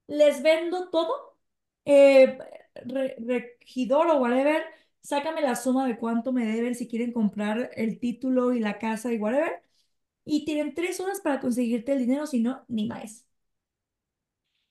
les 0.08 0.42
vendo 0.42 0.90
todo, 0.90 1.38
eh, 1.86 2.38
re- 2.86 3.16
regidor 3.20 4.08
o 4.08 4.18
whatever, 4.18 4.64
sácame 5.02 5.42
la 5.42 5.56
suma 5.56 5.86
de 5.86 5.98
cuánto 5.98 6.32
me 6.32 6.46
deben 6.46 6.74
si 6.74 6.88
quieren 6.88 7.12
comprar 7.12 7.70
el 7.76 7.98
título 8.00 8.52
y 8.54 8.60
la 8.60 8.78
casa 8.78 9.12
y 9.12 9.18
whatever, 9.18 9.62
y 10.24 10.44
tienen 10.44 10.74
tres 10.74 11.00
horas 11.00 11.20
para 11.20 11.40
conseguirte 11.40 11.92
el 11.92 12.00
dinero, 12.00 12.26
si 12.26 12.40
no, 12.40 12.64
ni 12.68 12.86
más. 12.86 13.26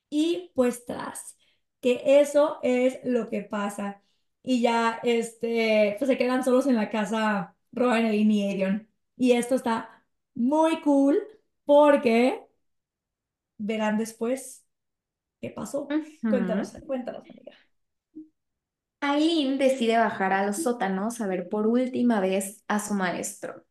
Y 0.10 0.52
pues 0.56 0.86
tras, 0.86 1.38
que 1.82 2.02
eso 2.22 2.60
es 2.64 3.00
lo 3.04 3.30
que 3.30 3.42
pasa. 3.44 4.04
Y 4.44 4.62
ya, 4.62 5.00
este, 5.04 5.96
pues 6.00 6.10
se 6.10 6.18
quedan 6.18 6.44
solos 6.44 6.68
en 6.68 6.76
la 6.76 6.90
casa 6.90 7.56
Rowan, 7.72 8.06
Eileen 8.06 8.32
y 8.32 8.50
Aerion. 8.50 8.90
Y 9.18 9.34
esto 9.34 9.56
está 9.56 10.04
muy 10.34 10.82
cool 10.82 11.20
porque 11.66 12.46
verán 13.58 13.98
después 13.98 14.66
qué 15.42 15.50
pasó. 15.52 15.98
Cuéntanos, 16.28 16.74
cuéntanos, 16.88 17.30
amiga. 17.30 17.61
Aileen 19.02 19.58
decide 19.58 19.98
bajar 19.98 20.34
a 20.34 20.46
los 20.46 20.64
sótanos 20.64 21.22
a 21.22 21.28
ver 21.28 21.50
por 21.50 21.68
última 21.68 22.20
vez 22.20 22.64
a 22.68 22.80
su 22.80 22.94
maestro. 22.94 23.66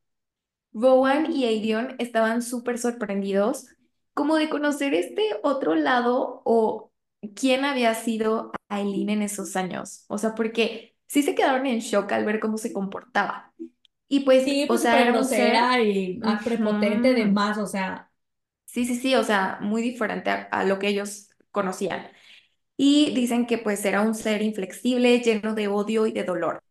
Rowan 0.72 1.32
y 1.32 1.44
Aedion 1.46 1.96
estaban 1.98 2.42
súper 2.42 2.78
sorprendidos 2.78 3.66
como 4.14 4.36
de 4.36 4.50
conocer 4.50 4.94
este 4.94 5.22
otro 5.42 5.74
lado 5.76 6.42
o 6.44 6.92
quién 7.36 7.64
había 7.64 7.94
sido 7.94 8.52
Aileen 8.68 9.10
en 9.10 9.22
esos 9.22 9.56
años. 9.56 10.04
O 10.08 10.18
sea, 10.18 10.34
porque 10.34 10.96
sí 11.08 11.22
se 11.22 11.34
quedaron 11.34 11.66
en 11.66 11.80
shock 11.80 12.12
al 12.12 12.24
ver 12.26 12.40
cómo 12.40 12.58
se 12.58 12.72
comportaba. 12.72 13.54
Y 14.08 14.20
pues, 14.20 14.44
Sí, 14.44 14.64
o 14.68 14.68
pues 14.68 14.82
sea, 14.82 14.92
súper 14.92 15.02
era 15.02 15.12
un 15.14 15.24
ser... 15.24 15.40
grosera 15.44 15.82
y 15.82 16.20
prepotente 16.44 17.14
de 17.14 17.26
más, 17.26 17.58
o 17.58 17.66
sea, 17.66 18.10
Sí, 18.66 18.86
sí, 18.86 18.96
sí, 18.96 19.14
o 19.16 19.24
sea, 19.24 19.58
muy 19.60 19.82
diferente 19.82 20.30
a, 20.30 20.42
a 20.52 20.64
lo 20.64 20.78
que 20.78 20.88
ellos 20.88 21.28
conocían. 21.50 22.06
Y 22.82 23.12
dicen 23.14 23.46
que 23.46 23.58
pues 23.58 23.84
era 23.84 24.00
un 24.00 24.14
ser 24.14 24.40
inflexible, 24.40 25.20
lleno 25.20 25.54
de 25.54 25.68
odio 25.68 26.06
y 26.06 26.12
de 26.12 26.24
dolor. 26.24 26.62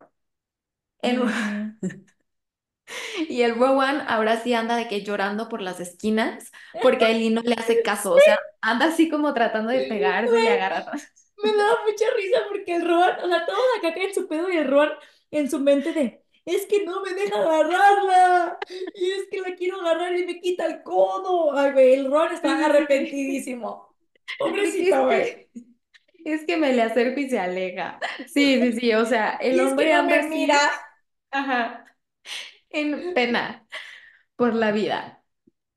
El, 1.03 1.21
y 3.29 3.43
el 3.43 3.53
Rowan 3.53 4.03
ahora 4.07 4.41
sí 4.41 4.55
anda 4.55 4.75
de 4.75 4.87
que 4.87 5.03
llorando 5.03 5.47
por 5.49 5.61
las 5.61 5.79
esquinas 5.79 6.51
porque 6.81 7.05
a 7.05 7.09
Eileen 7.11 7.35
no 7.35 7.41
le 7.41 7.53
hace 7.53 7.83
caso, 7.83 8.13
o 8.13 8.19
sea, 8.19 8.39
anda 8.59 8.87
así 8.87 9.07
como 9.07 9.35
tratando 9.35 9.69
de 9.69 9.85
pegarse 9.85 10.43
y 10.43 10.47
agarrar. 10.47 10.99
Me 11.43 11.53
daba 11.53 11.77
mucha 11.85 12.05
risa 12.17 12.39
porque 12.49 12.75
el 12.75 12.87
Roan, 12.87 13.23
o 13.23 13.27
sea, 13.27 13.45
todos 13.45 13.59
acá 13.77 13.93
caen 13.93 14.07
en 14.07 14.15
su 14.15 14.27
pedo 14.27 14.49
y 14.49 14.57
el 14.57 14.67
Roan 14.67 14.89
en 15.29 15.47
su 15.47 15.59
mente 15.59 15.93
de, 15.93 16.23
es 16.43 16.65
que 16.65 16.85
no 16.85 17.03
me 17.03 17.13
deja 17.13 17.39
agarrarla, 17.39 18.57
y 18.95 19.11
es 19.11 19.27
que 19.29 19.41
la 19.41 19.55
quiero 19.55 19.79
agarrar 19.79 20.17
y 20.17 20.25
me 20.25 20.41
quita 20.41 20.65
el 20.65 20.81
codo. 20.81 21.55
Ay, 21.55 21.71
güey, 21.71 21.93
el 21.93 22.09
Roan 22.09 22.29
Sí, 22.29 22.35
está 22.37 22.65
arrepentidísimo. 22.65 23.95
Pobrecito, 24.39 25.05
güey. 25.05 25.47
Que, 26.29 26.35
es 26.35 26.45
que 26.45 26.57
me 26.57 26.73
le 26.73 26.81
acerco 26.83 27.19
y 27.19 27.29
se 27.29 27.39
aleja. 27.39 27.99
Sí, 28.25 28.61
sí, 28.61 28.73
sí, 28.79 28.93
o 28.93 29.05
sea, 29.05 29.31
el 29.37 29.59
Y 29.59 29.61
es 29.61 29.73
que 29.75 29.85
hombre 29.85 29.91
no 29.91 30.03
anda 30.03 30.15
me 30.21 30.27
mira. 30.27 30.57
ajá, 31.31 31.85
en 32.69 33.13
pena 33.13 33.67
por 34.35 34.55
la 34.55 34.71
vida. 34.71 35.23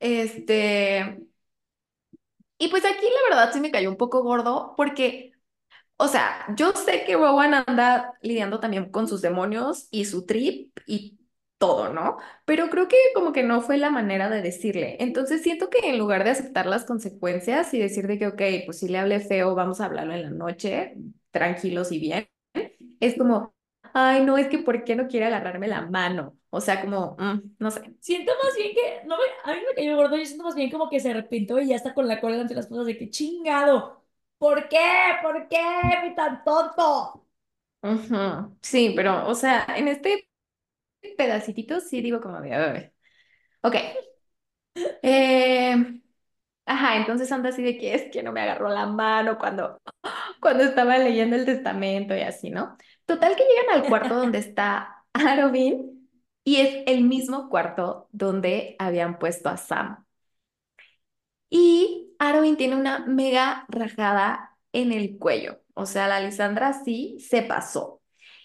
Este, 0.01 1.19
y 2.59 2.69
pues 2.69 2.85
aquí 2.85 3.05
la 3.05 3.37
verdad 3.37 3.53
sí 3.53 3.61
me 3.61 3.71
cayó 3.71 3.91
un 3.91 3.97
poco 3.97 4.23
gordo 4.23 4.75
porque, 4.77 5.33
o 5.99 6.09
sea, 6.09 6.47
yo 6.57 6.73
sé 6.75 7.05
que 7.07 7.17
Rowan 7.17 7.55
anda 7.55 8.15
lidiando 8.23 8.61
también 8.61 8.91
con 8.93 9.09
sus 9.09 9.23
demonios 9.23 9.89
y 9.93 10.07
su 10.07 10.27
trip 10.27 10.79
y 10.87 11.21
todo, 11.63 11.93
¿no? 11.93 12.19
Pero 12.45 12.69
creo 12.71 12.89
que 12.89 12.97
como 13.15 13.33
que 13.33 13.45
no 13.45 13.63
fue 13.63 13.79
la 13.79 13.91
manera 13.91 14.29
de 14.31 14.43
decirle. 14.43 14.97
Entonces 15.01 15.43
siento 15.43 15.71
que 15.71 15.79
en 15.91 15.99
lugar 15.99 16.25
de 16.25 16.31
aceptar 16.31 16.67
las 16.67 16.85
consecuencias 16.85 17.73
y 17.75 17.79
decir 17.81 18.07
de 18.09 18.19
que, 18.19 18.27
ok, 18.29 18.43
pues 18.67 18.81
si 18.81 18.89
le 18.89 18.99
hablé 18.99 19.21
feo, 19.21 19.55
vamos 19.55 19.81
a 19.81 19.87
hablarlo 19.87 20.15
en 20.15 20.23
la 20.25 20.31
noche, 20.31 20.97
tranquilos 21.31 21.93
y 21.93 22.01
bien, 22.01 22.29
es 23.01 23.17
como, 23.19 23.55
ay, 23.95 24.25
no, 24.25 24.39
es 24.39 24.49
que 24.49 24.59
¿por 24.59 24.85
qué 24.85 24.97
no 24.97 25.09
quiere 25.09 25.27
agarrarme 25.27 25.69
la 25.69 25.83
mano? 25.87 26.37
O 26.51 26.61
sea, 26.61 26.81
como, 26.83 27.17
mm, 27.19 27.57
no 27.59 27.71
sé. 27.71 27.95
Siento 28.01 28.33
más 28.43 28.55
bien 28.57 28.73
que, 28.75 29.07
no 29.07 29.17
me, 29.17 29.25
a 29.53 29.55
mí 29.57 29.63
me 29.69 29.75
cayó 29.75 29.97
gordo, 29.97 30.17
yo 30.17 30.25
siento 30.27 30.45
más 30.45 30.55
bien 30.55 30.71
como 30.71 30.89
que 30.91 31.01
se 31.01 31.11
arrepintió 31.11 31.61
y 31.61 31.69
ya 31.69 31.77
está 31.77 31.95
con 31.95 32.09
la 32.09 32.21
cola 32.21 32.41
ante 32.41 32.55
las 32.55 32.67
cosas 32.69 32.87
de 32.87 32.97
que 32.99 33.11
chingado. 33.11 34.03
¿Por 34.39 34.69
qué? 34.69 34.79
¿Por 35.23 35.49
qué? 35.49 35.59
¿Me 36.03 36.11
tan 36.15 36.43
tonto? 36.45 37.27
Ujú, 37.83 38.57
Sí, 38.63 38.93
pero, 38.95 39.29
o 39.29 39.35
sea, 39.35 39.67
en 39.77 39.89
este 39.89 40.29
pedacitito 41.17 41.81
sí 41.81 42.01
digo 42.03 42.21
como 42.21 42.41
de, 42.41 42.55
"Ay". 42.55 42.91
Ok. 43.63 43.77
Eh, 45.03 46.01
ajá, 46.67 46.97
entonces 46.97 47.31
anda 47.33 47.51
así 47.51 47.63
de 47.63 47.79
que 47.79 47.95
es 47.95 48.11
que 48.13 48.23
no 48.23 48.33
me 48.33 48.41
agarró 48.43 48.69
la 48.71 48.87
mano 48.87 49.39
cuando, 49.39 49.81
cuando 50.41 50.65
estaba 50.65 50.99
leyendo 50.99 51.37
el 51.37 51.47
testamento 51.47 52.17
y 52.17 52.23
así, 52.23 52.51
¿no? 52.51 52.77
Total 53.07 53.37
que 53.37 53.45
llegan 53.45 53.81
al 53.83 53.89
cuarto 53.89 54.17
donde 54.17 54.39
está 54.41 55.05
Arobin 55.15 56.09
y 56.45 56.59
es 56.59 56.85
el 56.89 57.05
mismo 57.05 57.49
cuarto 57.51 58.09
donde 58.13 58.77
habían 58.81 59.19
puesto 59.21 59.49
a 59.51 59.59
Sam. 59.59 60.05
Y 61.51 62.15
Arobin 62.19 62.57
tiene 62.57 62.77
una 62.77 63.01
mega 63.07 63.67
rajada 63.69 64.59
en 64.73 64.93
el 64.93 65.19
cuello. 65.19 65.61
O 65.75 65.87
sea, 65.87 66.09
la 66.09 66.21
Lisandra 66.21 66.73
sí 66.85 67.19
se 67.21 67.43
pasó. 67.43 68.02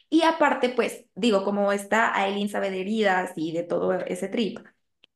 Y 0.09 0.23
aparte, 0.23 0.69
pues, 0.69 1.05
digo, 1.15 1.43
como 1.43 1.71
está 1.73 2.13
Aileen 2.15 2.49
sabe 2.49 2.71
de 2.71 2.81
heridas 2.81 3.33
y 3.35 3.51
de 3.51 3.63
todo 3.63 3.93
ese 3.93 4.29
trip, 4.29 4.59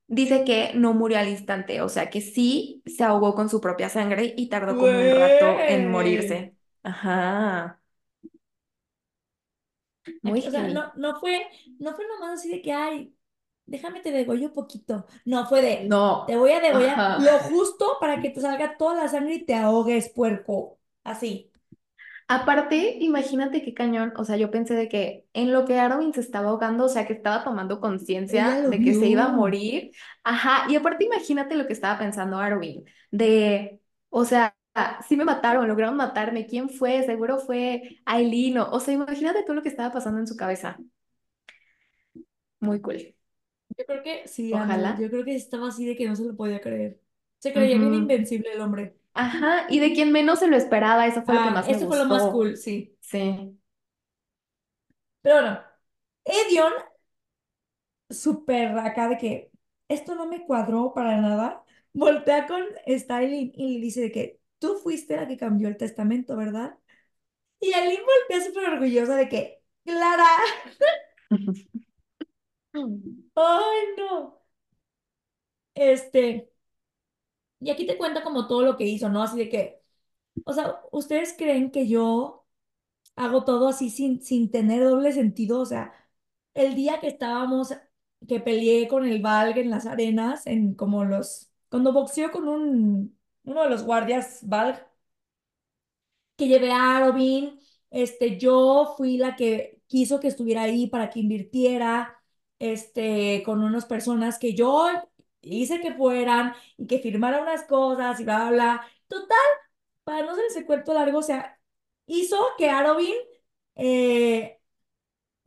dice 0.08 0.44
que 0.46 0.74
no 0.76 0.94
murió 0.94 1.20
al 1.20 1.30
instante, 1.30 1.82
o 1.82 1.90
sea, 1.90 2.10
que 2.10 2.22
sí 2.22 2.84
se 2.86 3.04
ahogó 3.04 3.36
con 3.36 3.50
su 3.50 3.62
propia 3.62 3.90
sangre 3.90 4.34
y 4.38 4.50
tardó 4.50 4.78
como 4.78 5.02
un 5.02 5.12
rato 5.12 5.64
en 5.68 5.90
morirse. 5.90 6.56
Ajá, 6.84 7.82
muy 10.24 10.42
o 10.46 10.52
sea, 10.52 10.68
no, 10.68 10.92
no 10.96 11.20
fue, 11.20 11.48
no 11.80 11.94
fue 11.96 12.06
nomás 12.08 12.40
así 12.40 12.50
de 12.50 12.62
que, 12.62 12.72
ay, 12.74 13.16
déjame 13.66 14.02
te 14.02 14.12
degollo 14.12 14.54
poquito. 14.54 15.06
No, 15.26 15.46
fue 15.48 15.62
de, 15.62 16.00
te 16.26 16.36
No, 16.36 16.38
voy 16.38 16.52
a 16.52 16.60
degollar 16.62 17.00
ajá. 17.00 17.10
lo 17.16 17.40
justo 17.40 17.98
para 18.00 18.22
que 18.22 18.30
te 18.32 18.42
salga 18.42 18.78
toda 18.78 18.96
la 18.96 19.08
sangre 19.10 19.36
y 19.36 19.46
te 19.46 19.56
ahogues, 19.56 20.10
puerco. 20.10 20.80
Así. 21.04 21.51
Aparte, 22.34 22.98
imagínate 23.02 23.62
qué 23.62 23.74
cañón, 23.74 24.14
o 24.16 24.24
sea, 24.24 24.38
yo 24.38 24.52
pensé 24.52 24.74
de 24.74 24.88
que 24.88 25.28
en 25.34 25.52
lo 25.52 25.66
que 25.66 25.80
Arwen 25.80 26.14
se 26.14 26.22
estaba 26.22 26.50
ahogando, 26.50 26.86
o 26.86 26.90
sea, 26.90 27.06
que 27.06 27.12
estaba 27.14 27.44
tomando 27.44 27.82
conciencia 27.82 28.64
de 28.68 28.82
que 28.82 28.94
se 28.94 29.08
iba 29.10 29.26
a 29.26 29.30
morir, 29.34 29.92
ajá, 30.24 30.66
y 30.70 30.78
aparte 30.78 31.04
imagínate 31.04 31.56
lo 31.56 31.68
que 31.68 31.74
estaba 31.74 32.00
pensando 32.00 32.38
Arwen, 32.40 32.86
de, 33.12 33.82
o 34.10 34.24
sea, 34.24 34.56
sí 35.08 35.18
me 35.18 35.26
mataron, 35.26 35.68
lograron 35.68 35.98
matarme, 35.98 36.48
¿quién 36.48 36.70
fue? 36.70 37.04
Seguro 37.04 37.38
fue 37.40 38.00
Aileen, 38.06 38.60
o 38.60 38.70
o 38.72 38.80
sea, 38.80 38.94
imagínate 38.94 39.44
todo 39.44 39.56
lo 39.56 39.62
que 39.64 39.70
estaba 39.70 39.92
pasando 39.94 40.20
en 40.22 40.28
su 40.28 40.38
cabeza, 40.38 40.82
muy 42.60 42.80
cool, 42.82 43.16
Yo 43.78 43.86
creo 43.86 44.04
que, 44.04 44.28
sí, 44.28 44.56
ándale, 44.56 44.96
yo 44.98 45.10
ojalá. 45.10 45.10
creo 45.10 45.24
que 45.26 45.36
estaba 45.36 45.70
así 45.70 45.86
de 45.86 45.96
que 45.96 46.08
no 46.08 46.16
se 46.16 46.24
lo 46.26 46.36
podía 46.36 46.62
creer. 46.62 47.00
Se 47.40 47.54
creía 47.54 47.78
bien 47.80 47.94
Ujú. 47.94 47.96
invencible 47.96 48.54
el 48.54 48.62
hombre. 48.62 48.98
Ajá, 49.14 49.66
y 49.70 49.80
de 49.80 49.94
quien 49.94 50.12
menos 50.12 50.40
se 50.40 50.48
lo 50.48 50.56
esperaba, 50.58 51.08
eso 51.08 51.22
fue 51.24 51.34
lo 51.36 51.42
que 51.42 51.50
Ah, 51.50 51.52
más 51.52 51.70
me 51.70 51.78
eso 51.78 51.88
fue 51.88 51.98
lo 51.98 52.06
más 52.06 52.28
cool, 52.28 52.58
sí. 52.58 52.96
sí. 53.02 53.58
Pero 55.22 55.36
bueno, 55.36 55.62
Edion, 56.26 56.74
súper 58.10 58.78
acá 58.80 59.10
de 59.10 59.18
que 59.18 59.52
esto 59.88 60.16
no 60.16 60.26
me 60.28 60.46
cuadró 60.46 60.94
para 60.94 61.20
nada, 61.22 61.64
voltea 61.94 62.48
con 62.48 62.64
Styling 62.88 63.52
y 63.56 63.76
le 63.76 63.82
dice 63.82 64.02
de 64.02 64.12
que 64.12 64.40
tú 64.60 64.76
fuiste 64.84 65.16
la 65.18 65.28
que 65.28 65.38
cambió 65.38 65.68
el 65.68 65.78
testamento, 65.78 66.36
¿verdad? 66.38 66.78
Y 67.60 67.74
Aileen 67.74 68.02
voltea 68.06 68.46
súper 68.48 68.70
orgullosa 68.72 69.16
de 69.18 69.30
que, 69.30 69.64
Clara, 69.86 70.26
ay 73.36 73.86
no. 73.98 74.42
Este, 75.76 76.51
y 77.62 77.72
aquí 77.72 77.88
te 77.88 77.98
cuenta 77.98 78.24
como 78.24 78.48
todo 78.48 78.64
lo 78.64 78.78
que 78.78 78.86
hizo, 78.86 79.10
¿no? 79.10 79.24
Así 79.24 79.40
de 79.40 79.50
que, 79.50 79.82
o 80.46 80.54
sea, 80.54 80.82
¿ustedes 80.92 81.36
creen 81.38 81.72
que 81.72 81.88
yo 81.88 82.46
hago 83.16 83.46
todo 83.46 83.70
así 83.70 83.90
sin, 83.90 84.22
sin 84.22 84.52
tener 84.52 84.84
doble 84.84 85.14
sentido? 85.14 85.62
O 85.62 85.66
sea, 85.66 85.94
el 86.54 86.76
día 86.76 87.00
que 87.02 87.08
estábamos, 87.10 87.74
que 88.28 88.40
peleé 88.40 88.88
con 88.88 89.06
el 89.06 89.22
Valg 89.22 89.58
en 89.58 89.70
las 89.72 89.86
arenas, 89.88 90.48
en 90.48 90.76
como 90.76 91.06
los, 91.06 91.52
cuando 91.70 91.94
boxeó 91.94 92.32
con 92.32 92.48
un, 92.48 93.20
uno 93.46 93.64
de 93.64 93.70
los 93.70 93.84
guardias 93.84 94.40
Valg, 94.44 94.86
que 96.38 96.48
llevé 96.48 96.72
a 96.72 96.98
Arobin, 96.98 97.60
este, 97.90 98.38
yo 98.38 98.94
fui 98.98 99.18
la 99.18 99.36
que 99.36 99.82
quiso 99.88 100.20
que 100.20 100.28
estuviera 100.28 100.64
ahí 100.64 100.88
para 100.88 101.10
que 101.10 101.20
invirtiera, 101.20 102.18
este, 102.60 103.44
con 103.46 103.64
unas 103.64 103.86
personas 103.86 104.38
que 104.40 104.54
yo 104.54 104.88
hice 105.42 105.82
que 105.82 105.94
fueran 105.94 106.54
y 106.78 106.88
que 106.88 107.00
firmaran 107.00 107.44
unas 107.44 107.64
cosas 107.66 108.20
y 108.20 108.24
bla, 108.24 108.40
bla, 108.40 108.52
bla. 108.52 108.88
Total, 109.08 109.38
para 110.04 110.24
no 110.26 110.32
hacer 110.32 110.46
ese 110.46 110.66
cuento 110.66 110.94
largo, 110.94 111.20
o 111.20 111.22
sea, 111.24 111.60
hizo 112.08 112.38
que 112.58 112.70
Arobin, 112.70 113.16
eh, 113.76 114.60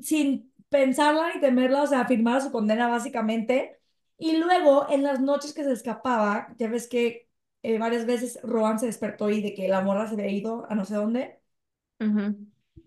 sin 0.00 0.52
pensarla 0.68 1.34
ni 1.34 1.40
temerla, 1.40 1.82
o 1.82 1.86
sea, 1.86 2.06
firmara 2.06 2.40
su 2.40 2.52
condena 2.52 2.88
básicamente. 2.88 3.80
Y 4.18 4.36
luego, 4.38 4.88
en 4.90 5.02
las 5.02 5.20
noches 5.20 5.52
que 5.54 5.64
se 5.64 5.72
escapaba, 5.72 6.54
ya 6.58 6.68
ves 6.68 6.88
que 6.88 7.28
eh, 7.62 7.78
varias 7.78 8.06
veces 8.06 8.40
Rohan 8.42 8.78
se 8.78 8.86
despertó 8.86 9.30
y 9.30 9.42
de 9.42 9.54
que 9.54 9.68
la 9.68 9.80
morra 9.82 10.06
se 10.08 10.14
había 10.14 10.28
ido 10.30 10.66
a 10.70 10.74
no 10.74 10.84
sé 10.84 10.94
dónde, 10.94 11.40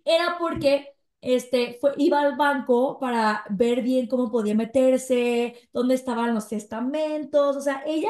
era 0.06 0.38
porque 0.40 0.97
este, 1.36 1.78
fue, 1.82 1.94
iba 1.98 2.22
al 2.22 2.36
banco 2.38 3.00
para 3.00 3.44
ver 3.50 3.82
bien 3.84 4.08
cómo 4.08 4.32
podía 4.32 4.56
meterse, 4.56 5.56
dónde 5.74 5.96
estaban 5.96 6.34
los 6.36 6.48
testamentos, 6.50 7.56
o 7.58 7.62
sea, 7.62 7.84
ella, 7.86 8.10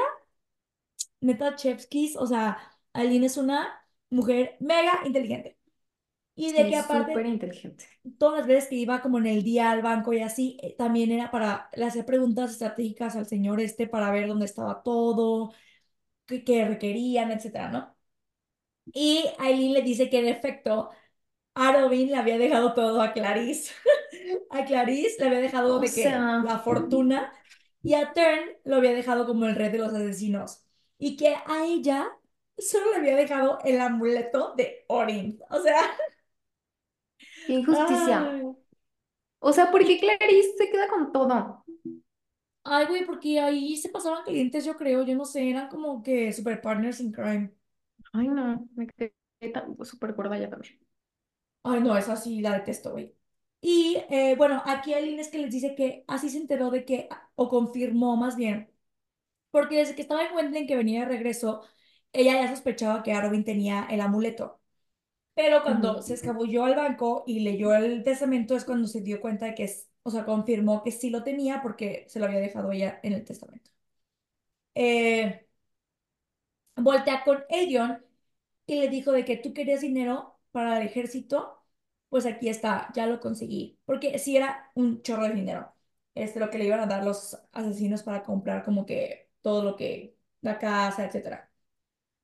neta, 1.22 1.56
Chefskis, 1.56 2.16
o 2.18 2.26
sea, 2.28 2.58
Aline 2.94 3.26
es 3.28 3.38
una 3.38 3.68
mujer 4.10 4.56
mega 4.60 5.02
inteligente. 5.06 5.58
Y 6.36 6.54
de 6.54 6.68
Sí, 6.68 6.68
que 6.68 6.78
súper 6.78 7.26
aparte, 7.26 7.28
inteligente. 7.28 7.86
todas 8.20 8.40
las 8.40 8.48
veces 8.48 8.70
que 8.70 8.76
iba 8.76 9.02
como 9.02 9.18
en 9.20 9.28
el 9.28 9.44
día 9.44 9.72
al 9.72 9.82
banco 9.82 10.14
y 10.14 10.22
así, 10.22 10.58
eh, 10.64 10.76
también 10.78 11.12
era 11.12 11.32
para, 11.32 11.70
le 11.76 11.86
hacía 11.86 12.06
preguntas 12.06 12.52
estratégicas 12.52 13.16
al 13.16 13.28
señor 13.28 13.62
este 13.62 13.88
para 13.88 14.12
ver 14.12 14.28
dónde 14.28 14.46
estaba 14.46 14.84
todo, 14.84 15.54
qué, 16.28 16.44
qué 16.46 16.66
requerían, 16.68 17.32
etcétera, 17.32 17.70
¿no? 17.72 17.96
Y 18.94 19.26
Aileen 19.40 19.74
le 19.74 19.82
dice 19.82 20.10
que 20.10 20.20
en 20.20 20.28
efecto, 20.28 20.92
Arobin 21.58 22.10
le 22.12 22.18
había 22.18 22.38
dejado 22.38 22.74
todo 22.74 23.02
a 23.02 23.14
Clarice. 23.14 23.74
A 24.50 24.66
Clarice 24.66 25.18
le 25.20 25.28
había 25.28 25.40
dejado 25.42 25.80
O 25.80 25.80
de 25.80 25.94
que 25.94 26.04
sea, 26.04 26.38
la 26.40 26.60
fortuna 26.60 27.34
y 27.84 27.94
a 27.96 28.14
Tern 28.14 28.42
lo 28.66 28.78
había 28.78 28.94
dejado 28.94 29.26
como 29.26 29.46
el 29.46 29.56
rey 29.56 29.70
de 29.72 29.78
los 29.80 29.94
asesinos. 29.94 30.66
Y 30.98 31.18
que 31.18 31.36
a 31.36 31.66
ella 31.66 32.10
solo 32.58 32.92
le 32.92 32.98
había 32.98 33.16
dejado 33.16 33.60
el 33.66 33.80
amuleto 33.82 34.54
de 34.58 34.86
Orin. 34.88 35.40
O 35.50 35.60
sea, 35.62 35.80
qué 37.46 37.54
injusticia. 37.54 38.20
ay, 38.30 38.56
O 39.40 39.52
sea, 39.54 39.72
porque 39.72 40.00
Clarice 40.00 40.54
se 40.58 40.70
queda 40.70 40.88
con 40.88 41.12
todo. 41.12 41.66
ay, 42.64 42.86
güey, 42.88 43.06
porque 43.06 43.40
ahí 43.40 43.78
se 43.78 43.90
pasaban 43.90 44.24
clientes, 44.26 44.66
yo 44.66 44.76
creo, 44.78 45.04
yo 45.04 45.16
no 45.16 45.26
sé, 45.26 45.50
eran 45.50 45.70
como 45.70 46.02
que 46.04 46.32
super 46.34 46.62
partners 46.62 47.00
in 47.00 47.12
crime. 47.12 47.54
Ay, 48.14 48.28
no, 48.28 48.68
me 48.76 48.88
quedé 48.88 49.14
tan- 49.54 49.78
súper 49.86 50.14
gorda 50.14 50.38
ya 50.38 50.50
también. 50.50 50.80
Ay, 51.64 51.82
no, 51.82 51.98
esa 51.98 52.16
sí 52.16 52.42
la 52.42 52.54
detesto, 52.54 52.92
güey. 52.92 53.14
Y 53.62 53.98
eh, 54.10 54.36
bueno, 54.38 54.62
aquí 54.66 54.94
Aileen 54.94 55.20
es 55.20 55.30
que 55.30 55.40
les 55.40 55.52
dice 55.52 55.76
que 55.76 56.04
así 56.08 56.30
se 56.30 56.38
enteró 56.38 56.70
de 56.72 56.86
que, 56.86 57.10
o 57.36 57.50
confirmó 57.50 58.16
más 58.16 58.36
bien, 58.38 58.72
porque 59.52 59.78
desde 59.78 59.96
que 59.96 60.04
estaba 60.04 60.26
en 60.26 60.36
Wendling 60.36 60.68
que 60.68 60.76
venía 60.78 61.02
de 61.02 61.08
regreso, 61.08 61.64
ella 62.14 62.34
ya 62.42 62.50
sospechaba 62.50 63.04
que 63.04 63.14
Arobin 63.14 63.46
tenía 63.46 63.88
el 63.90 64.02
amuleto. 64.02 64.62
Pero 65.36 65.64
cuando 65.64 66.02
se 66.04 66.14
Ujú. 66.14 66.16
escabulló 66.16 66.66
al 66.66 66.76
banco 66.76 67.24
y 67.28 67.42
leyó 67.42 67.74
el 67.76 68.04
testamento 68.04 68.56
es 68.56 68.66
cuando 68.66 68.88
se 68.88 69.02
dio 69.02 69.22
cuenta 69.22 69.48
de 69.48 69.56
que, 69.56 69.66
es, 69.66 69.90
o 70.04 70.12
sea, 70.12 70.26
confirmó 70.26 70.84
que 70.84 70.92
sí 70.92 71.10
lo 71.12 71.24
tenía 71.24 71.62
porque 71.64 72.06
se 72.10 72.20
lo 72.20 72.26
había 72.28 72.40
dejado 72.40 72.72
ella 72.72 73.00
en 73.04 73.14
el 73.14 73.26
testamento. 73.26 73.72
Eh, 74.76 75.48
voltea 76.76 77.24
con 77.24 77.44
Aegon 77.50 78.04
y 78.68 78.80
le 78.82 78.90
dijo 78.90 79.12
de 79.12 79.26
que 79.26 79.38
tú 79.38 79.54
querías 79.54 79.82
dinero 79.82 80.37
para 80.51 80.80
el 80.80 80.88
ejército, 80.88 81.63
pues 82.10 82.25
aquí 82.25 82.50
está, 82.50 82.89
ya 82.96 83.08
lo 83.08 83.20
conseguí. 83.20 83.80
Porque 83.86 84.18
sí 84.20 84.38
era 84.38 84.72
un 84.75 85.01
chorro 85.01 85.24
de 85.24 85.34
dinero. 85.36 85.74
Este, 86.16 86.39
lo 86.39 86.50
que 86.50 86.58
le 86.58 86.66
iban 86.66 86.80
a 86.80 86.88
dar 86.88 87.04
los 87.04 87.38
asesinos 87.54 88.04
para 88.04 88.24
comprar 88.24 88.63
como 88.63 88.86
que 88.86 89.30
todo 89.42 89.63
lo 89.63 89.75
que, 89.75 90.18
la 90.42 90.58
casa, 90.60 91.06
etcétera. 91.06 91.51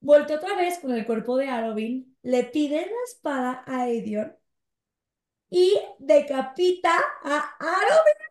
Voltea 0.02 0.38
otra 0.38 0.56
vez 0.56 0.80
con 0.80 0.92
el 0.94 1.06
cuerpo 1.06 1.38
de 1.38 1.50
Arobin, 1.50 2.18
le 2.24 2.44
pide 2.46 2.82
la 2.82 3.04
espada 3.08 3.64
a 3.68 3.88
Edion 3.90 4.36
y 5.50 5.80
decapita 6.00 6.94
a 7.24 7.38
Arobin 7.60 8.24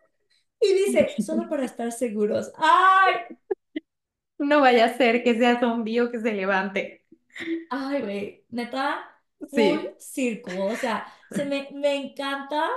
y 0.59 0.73
dice, 0.73 1.09
solo 1.21 1.47
para 1.49 1.65
estar 1.65 1.91
seguros. 1.91 2.51
¡Ay! 2.57 3.37
No 4.37 4.61
vaya 4.61 4.85
a 4.85 4.97
ser 4.97 5.23
que 5.23 5.35
sea 5.35 5.59
zombie 5.59 6.01
o 6.01 6.11
que 6.11 6.19
se 6.19 6.33
levante. 6.33 7.05
Ay, 7.69 8.01
güey, 8.01 8.45
neta, 8.49 9.12
full 9.49 9.79
Sí, 9.79 9.95
circle. 9.99 10.53
O 10.61 10.75
sea, 10.75 11.07
se 11.29 11.45
me, 11.45 11.69
me 11.73 11.95
encanta 11.95 12.69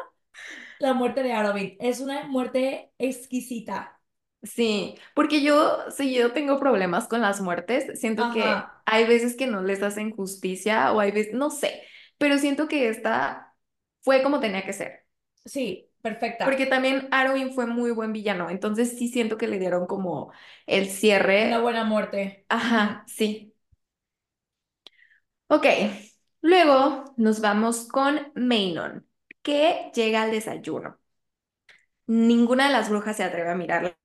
la 0.79 0.95
muerte 0.95 1.23
de 1.23 1.33
Arobin. 1.35 1.77
Es 1.81 2.01
una 2.01 2.25
muerte 2.29 2.93
exquisita. 2.99 4.01
sí, 4.43 4.97
porque 5.15 5.43
yo 5.43 5.91
seguido 5.91 6.33
tengo 6.33 6.59
problemas 6.59 7.09
con 7.09 7.21
las 7.21 7.41
muertes. 7.41 7.99
Siento 8.01 8.31
que 8.31 8.73
hay 8.85 9.07
veces 9.07 9.37
que 9.37 9.47
no 9.47 9.63
les 9.63 9.83
hacen 9.83 10.11
justicia 10.15 10.93
o 10.93 11.01
hay 11.01 11.11
veces, 11.13 11.35
no 11.35 11.51
sé, 11.51 11.83
pero 12.19 12.39
siento 12.39 12.69
que 12.69 12.89
esta 12.89 13.55
fue 14.03 14.23
como 14.23 14.41
tenía 14.41 14.65
que 14.65 14.73
ser. 14.73 15.07
sí, 15.45 15.91
perfecta. 16.03 16.43
Porque 16.43 16.67
también 16.67 17.09
Arwen 17.11 17.53
fue 17.55 17.67
muy 17.67 17.91
buen 17.91 18.13
villano, 18.13 18.51
entonces 18.51 18.97
sí 18.99 19.09
siento 19.09 19.37
que 19.39 19.49
le 19.49 19.59
dieron 19.59 19.87
como 19.87 20.33
el 20.67 20.89
Una 21.41 21.59
cierre. 21.59 21.61
buena 21.61 21.85
muerte. 21.85 22.47
Ajá, 22.49 23.05
sí. 23.09 23.55
Ok, 25.49 25.67
luego 26.41 27.15
nos 27.17 27.41
vamos 27.41 27.87
con 27.89 28.33
Mainon, 28.35 29.07
que 29.43 29.91
llega 29.95 30.23
al 30.23 30.31
desayuno. 30.31 30.99
Ninguna 32.09 32.67
de 32.67 32.73
las 32.73 32.89
brujas 32.91 33.17
se 33.17 33.23
atreve 33.25 33.51
a 33.51 33.55
mirarla 33.55 33.97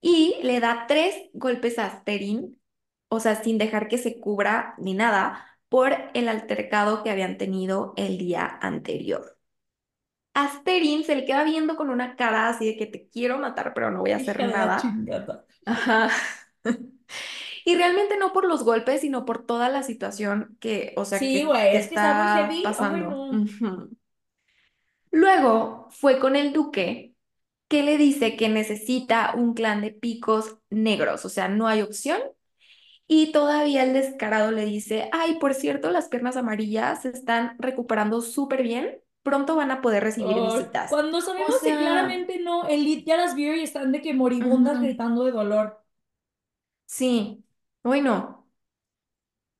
y 0.00 0.36
le 0.42 0.60
da 0.60 0.86
tres 0.88 1.14
golpes 1.32 1.78
a 1.78 1.86
Asterin, 1.86 2.60
o 3.08 3.20
sea, 3.20 3.36
sin 3.42 3.58
dejar 3.58 3.88
que 3.88 3.98
se 3.98 4.20
cubra 4.20 4.74
ni 4.78 4.94
nada, 4.94 5.46
por 5.68 5.94
el 6.14 6.28
altercado 6.28 7.02
que 7.02 7.10
habían 7.10 7.38
tenido 7.38 7.94
el 7.96 8.18
día 8.18 8.58
anterior. 8.60 9.38
Asterin 10.34 11.04
se 11.04 11.16
le 11.16 11.24
queda 11.24 11.44
viendo 11.44 11.76
con 11.76 11.90
una 11.90 12.16
cara 12.16 12.48
así 12.48 12.66
de 12.66 12.76
que 12.76 12.86
te 12.86 13.08
quiero 13.08 13.38
matar, 13.38 13.72
pero 13.74 13.90
no 13.90 14.00
voy 14.00 14.12
a 14.12 14.16
hacer 14.18 14.42
nada. 14.44 15.00
Ajá. 15.66 16.10
Y 17.64 17.76
realmente 17.76 18.16
no 18.18 18.32
por 18.32 18.46
los 18.46 18.64
golpes, 18.64 19.00
sino 19.00 19.24
por 19.24 19.44
toda 19.46 19.68
la 19.68 19.82
situación 19.82 20.56
que, 20.60 20.94
o 20.96 21.04
sea, 21.04 21.18
Sí, 21.18 21.38
que, 21.40 21.44
güey, 21.44 21.72
que 21.72 21.76
es 21.78 21.88
que 21.88 21.94
está. 21.94 22.46
Ay, 22.48 22.62
pasando. 22.62 23.30
Luego 25.10 25.88
fue 25.90 26.18
con 26.18 26.36
el 26.36 26.52
duque 26.52 27.14
que 27.68 27.82
le 27.82 27.96
dice 27.98 28.36
que 28.36 28.48
necesita 28.48 29.32
un 29.34 29.54
clan 29.54 29.80
de 29.80 29.90
picos 29.90 30.58
negros, 30.70 31.24
o 31.24 31.28
sea, 31.28 31.48
no 31.48 31.66
hay 31.68 31.82
opción. 31.82 32.20
Y 33.06 33.32
todavía 33.32 33.82
el 33.82 33.92
descarado 33.92 34.52
le 34.52 34.64
dice, 34.64 35.08
ay, 35.12 35.38
por 35.38 35.54
cierto, 35.54 35.90
las 35.90 36.08
piernas 36.08 36.36
amarillas 36.36 37.02
se 37.02 37.10
están 37.10 37.56
recuperando 37.58 38.22
súper 38.22 38.62
bien, 38.62 39.02
pronto 39.22 39.56
van 39.56 39.70
a 39.70 39.80
poder 39.82 40.02
recibir 40.02 40.40
visitas. 40.40 40.90
cuando 40.90 41.18
O 41.18 41.20
sabemos 41.20 41.60
que 41.60 41.76
claramente 41.76 42.40
no, 42.40 42.66
Elite 42.68 43.04
ya 43.04 43.16
las 43.16 43.34
vio 43.34 43.54
y 43.54 43.62
están 43.62 43.92
de 43.92 44.00
que 44.02 44.14
moribundas 44.14 44.80
gritando 44.80 45.24
de 45.24 45.32
dolor. 45.32 45.82
sí, 46.86 47.44
bueno. 47.82 48.48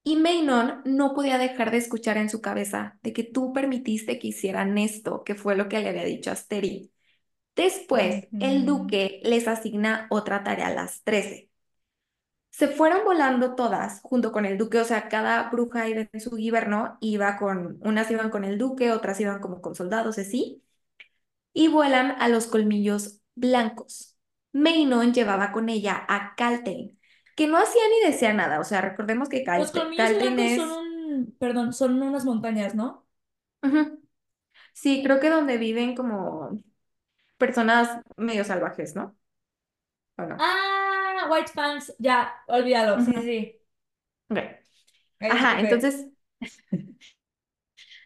Y 0.05 0.17
Mainon 0.17 0.83
no 0.85 1.15
podía 1.15 1.39
dejar 1.39 1.71
de 1.71 1.77
escuchar 1.79 2.17
en 2.17 2.29
su 2.29 2.41
cabeza 2.41 2.99
de 3.03 3.13
que 3.13 3.23
tú 3.23 3.53
permitiste 3.53 4.19
que 4.19 4.29
hicieran 4.29 4.77
esto, 4.79 5.23
que 5.23 5.35
fue 5.37 5.55
lo 5.57 5.69
que 5.69 5.81
le 5.81 5.91
había 5.91 6.05
dicho 6.05 6.31
a 6.31 6.33
Asteri. 6.33 6.93
Después, 7.57 8.29
el 8.41 8.67
duque 8.67 9.21
les 9.25 9.47
asigna 9.49 10.07
otra 10.11 10.43
tarea 10.45 10.69
a 10.69 10.75
las 10.75 11.03
13. 11.05 11.51
Se 12.51 12.69
fueron 12.69 13.05
volando 13.05 13.55
todas 13.55 14.01
junto 14.03 14.33
con 14.33 14.45
el 14.47 14.59
duque, 14.59 14.79
o 14.79 14.85
sea, 14.85 15.09
cada 15.09 15.51
bruja 15.51 15.89
iba 15.89 16.07
en 16.13 16.21
su 16.21 16.37
guiberno, 16.37 16.99
iba 17.01 17.37
con, 17.37 17.79
unas 17.83 18.11
iban 18.11 18.31
con 18.31 18.45
el 18.45 18.59
duque, 18.59 18.93
otras 18.93 19.21
iban 19.21 19.41
como 19.41 19.61
con 19.63 19.75
soldados, 19.75 20.19
así, 20.19 20.63
y 21.53 21.69
vuelan 21.69 22.13
a 22.21 22.29
los 22.29 22.47
colmillos 22.47 23.21
blancos. 23.35 24.17
Mainon 24.53 25.15
llevaba 25.15 25.53
con 25.53 25.69
ella 25.69 26.05
a 26.09 26.35
Caltain, 26.37 26.99
que 27.37 27.47
no 27.49 27.59
hacía 27.59 27.83
ni 27.91 28.11
decía 28.13 28.33
nada, 28.33 28.61
o 28.61 28.65
sea, 28.65 28.81
recordemos 28.81 29.29
que 29.29 29.45
Los 29.55 29.73
Calte- 29.73 29.73
colmillos 29.73 30.13
Caltain 30.13 30.39
blancos 30.39 30.53
son 30.55 30.71
es... 30.71 30.73
un, 30.73 31.37
perdón, 31.39 31.73
son 31.73 32.01
unas 32.03 32.25
montañas, 32.27 32.75
¿no? 32.75 33.07
Sí, 34.73 35.03
creo 35.05 35.21
que 35.21 35.31
donde 35.31 35.57
viven 35.59 35.95
como 35.95 36.63
personas 37.39 38.03
medio 38.17 38.45
salvajes, 38.45 38.95
¿no? 38.97 39.17
¿O 40.17 40.23
no? 40.27 40.39
Ah, 40.39 41.29
White 41.31 41.53
Fangs, 41.53 41.93
ya, 41.99 42.33
olvídalo. 42.49 43.01
Sí, 43.01 43.13
sí, 43.15 43.23
Ujú. 43.23 43.23
sí. 43.23 43.59
Ok. 44.31 44.39
Ahí 45.21 45.31
Ajá, 45.31 45.61
entonces 45.61 46.09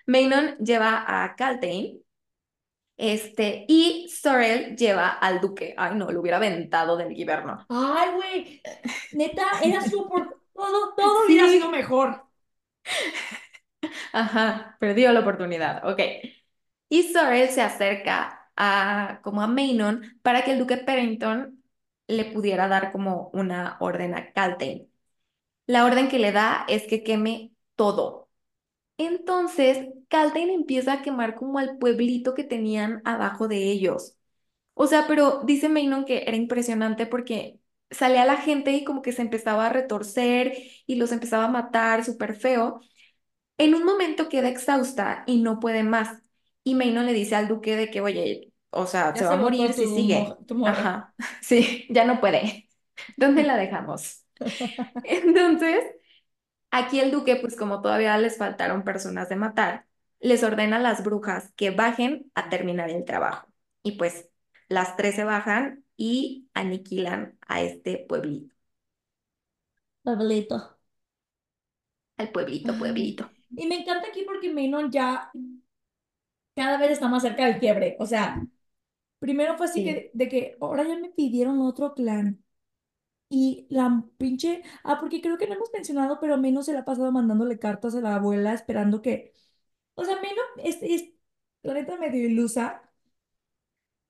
Mainon 0.07 0.57
lleva 0.59 1.05
a 1.07 1.37
Caltain, 1.37 2.03
este, 2.97 3.65
y 3.69 4.09
Sorel 4.09 4.77
lleva 4.77 5.09
al 5.11 5.41
duque. 5.41 5.75
Ay, 5.77 5.95
no, 5.97 6.11
lo 6.11 6.21
hubiera 6.21 6.39
aventado 6.39 6.97
del 6.97 7.13
Giverno. 7.15 7.65
Ay, 7.69 8.11
güey, 8.15 8.63
neta, 9.13 9.45
era 9.63 9.83
su 9.83 10.09
todo, 10.55 10.95
todo 10.97 11.27
hubiera 11.27 11.49
sido 11.49 11.71
mejor. 11.71 12.25
ajá, 14.13 14.77
perdió 14.81 15.13
la 15.13 15.21
oportunidad. 15.21 15.87
Ok. 15.89 16.01
Y 16.89 17.03
Sorel 17.13 17.49
se 17.51 17.63
acerca 17.63 18.51
a, 18.57 19.21
como 19.23 19.43
a 19.43 19.47
Mainon 19.47 20.19
para 20.23 20.45
que 20.45 20.53
el 20.53 20.59
duque 20.59 20.77
Perrington 20.79 21.63
le 22.07 22.25
pudiera 22.27 22.69
dar 22.69 22.93
como 22.93 23.31
una 23.33 23.77
orden 23.81 24.15
a 24.15 24.33
Caltain. 24.33 24.89
La 25.67 25.85
orden 25.85 26.09
que 26.09 26.19
le 26.19 26.33
da 26.33 26.65
es 26.69 26.85
que 26.87 27.03
queme 27.03 27.53
todo. 27.75 28.26
Entonces, 28.99 29.89
Caltain 30.09 30.49
empieza 30.51 30.95
a 30.95 31.03
quemar 31.03 31.35
como 31.35 31.59
al 31.59 31.77
pueblito 31.79 32.35
que 32.35 32.45
tenían 32.45 33.03
abajo 33.05 33.49
de 33.49 33.59
ellos. 33.71 34.17
O 34.75 34.87
sea, 34.89 35.07
pero 35.09 35.43
dice 35.45 35.69
Maynon 35.69 36.05
que 36.07 36.25
era 36.27 36.37
impresionante 36.37 37.07
porque 37.07 37.61
salía 37.91 38.25
la 38.27 38.37
gente 38.39 38.73
y 38.73 38.85
como 38.85 39.03
que 39.03 39.13
se 39.13 39.23
empezaba 39.23 39.67
a 39.67 39.71
retorcer 39.71 40.55
y 40.87 40.97
los 40.97 41.13
empezaba 41.13 41.47
a 41.47 41.49
matar 41.49 42.05
súper 42.05 42.37
feo. 42.37 42.81
En 43.59 43.75
un 43.75 43.85
momento 43.85 44.29
queda 44.29 44.49
exhausta 44.49 45.25
y 45.27 45.41
no 45.43 45.61
puede 45.61 45.83
más. 45.83 46.23
Y 46.65 46.75
Maynon 46.75 47.07
le 47.07 47.13
dice 47.15 47.37
al 47.37 47.49
duque 47.49 47.77
de 47.77 47.91
que, 47.91 48.01
oye, 48.01 48.53
o 48.71 48.87
sea, 48.87 49.15
Ya 49.15 49.25
se 49.25 49.35
va 49.35 49.35
a 49.35 49.37
morir 49.37 49.73
si 49.75 49.87
sigue. 49.89 50.39
Ajá, 50.63 51.15
sí, 51.43 51.87
ya 51.91 52.05
no 52.05 52.21
puede. 52.21 52.69
¿Dónde 53.17 53.43
la 53.45 53.57
dejamos? 53.57 54.25
Entonces, 55.03 55.85
aquí 56.79 57.01
el 57.01 57.11
duque, 57.11 57.37
pues 57.37 57.57
como 57.57 57.81
todavía 57.83 58.17
les 58.19 58.37
faltaron 58.39 58.85
personas 58.85 59.29
de 59.29 59.37
matar, 59.37 59.87
les 60.21 60.43
ordena 60.43 60.77
a 60.77 60.81
las 60.81 61.05
brujas 61.05 61.53
que 61.57 61.71
bajen 61.71 62.31
a 62.35 62.49
terminar 62.49 62.91
el 62.91 63.05
trabajo. 63.05 63.49
Y 63.83 63.93
pues 63.93 64.29
las 64.69 64.97
tres 64.97 65.15
se 65.17 65.25
bajan 65.25 65.85
y 65.97 66.49
aniquilan 66.55 67.39
a 67.49 67.63
este 67.63 67.99
pueblito, 68.09 68.55
Pablito. 70.05 70.57
al 72.19 72.31
pueblito, 72.31 72.77
pueblito. 72.79 73.31
Y 73.57 73.67
me 73.67 73.77
encanta 73.81 74.09
aquí 74.09 74.23
porque 74.25 74.53
Manon 74.53 74.91
ya 74.91 75.31
cada 76.55 76.79
vez 76.79 76.91
está 76.93 77.09
más 77.09 77.23
cerca 77.23 77.45
del 77.47 77.59
quiebre. 77.61 77.97
O 78.01 78.07
sea, 78.07 78.47
primero 79.21 79.57
fue 79.59 79.67
así 79.69 79.83
Sí. 79.83 79.85
que 79.85 80.13
de 80.15 80.29
que 80.31 80.59
ahora 80.63 80.85
ya 80.89 80.99
me 80.99 81.11
pidieron 81.11 81.61
otro 81.63 81.95
clan. 81.95 82.45
Y 83.29 83.67
la 83.71 84.05
pinche. 84.19 84.63
Ah, 84.85 84.99
porque 85.01 85.21
creo 85.21 85.37
que 85.39 85.47
no 85.49 85.55
hemos 85.55 85.71
mencionado, 85.73 86.21
pero 86.21 86.39
Manon 86.39 86.63
se 86.65 86.73
la 86.73 86.81
ha 86.81 86.85
pasado 86.85 87.11
mandándole 87.13 87.59
cartas 87.59 87.95
a 87.97 88.01
la 88.01 88.15
abuela 88.17 88.55
esperando 88.55 89.03
que. 89.03 89.33
O 89.95 90.05
sea, 90.05 90.17
Manon 90.17 90.47
es, 90.65 90.79
es 90.83 91.11
la 91.63 91.75
neta 91.75 91.99
medio 91.99 92.27
ilusa 92.29 92.83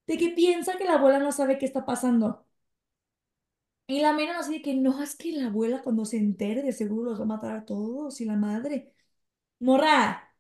de 0.09 0.19
que 0.19 0.31
piensa 0.31 0.77
que 0.79 0.85
la 0.85 0.95
abuela 0.95 1.19
no 1.21 1.31
sabe 1.33 1.59
qué 1.59 1.65
está 1.67 1.85
pasando. 1.87 2.45
Y 3.89 4.01
la 4.01 4.13
Manon 4.13 4.37
así 4.37 4.55
de 4.55 4.63
que 4.63 4.75
no, 4.75 5.01
es 5.03 5.15
que 5.17 5.33
la 5.33 5.47
abuela 5.47 5.83
cuando 5.83 6.05
se 6.05 6.17
entere 6.17 6.63
de 6.63 6.73
seguro 6.73 7.11
los 7.11 7.21
va 7.21 7.25
a 7.25 7.27
matar 7.27 7.53
a 7.57 7.65
todos 7.65 8.21
y 8.21 8.25
la 8.25 8.35
madre. 8.37 8.93
Morra. 9.61 10.35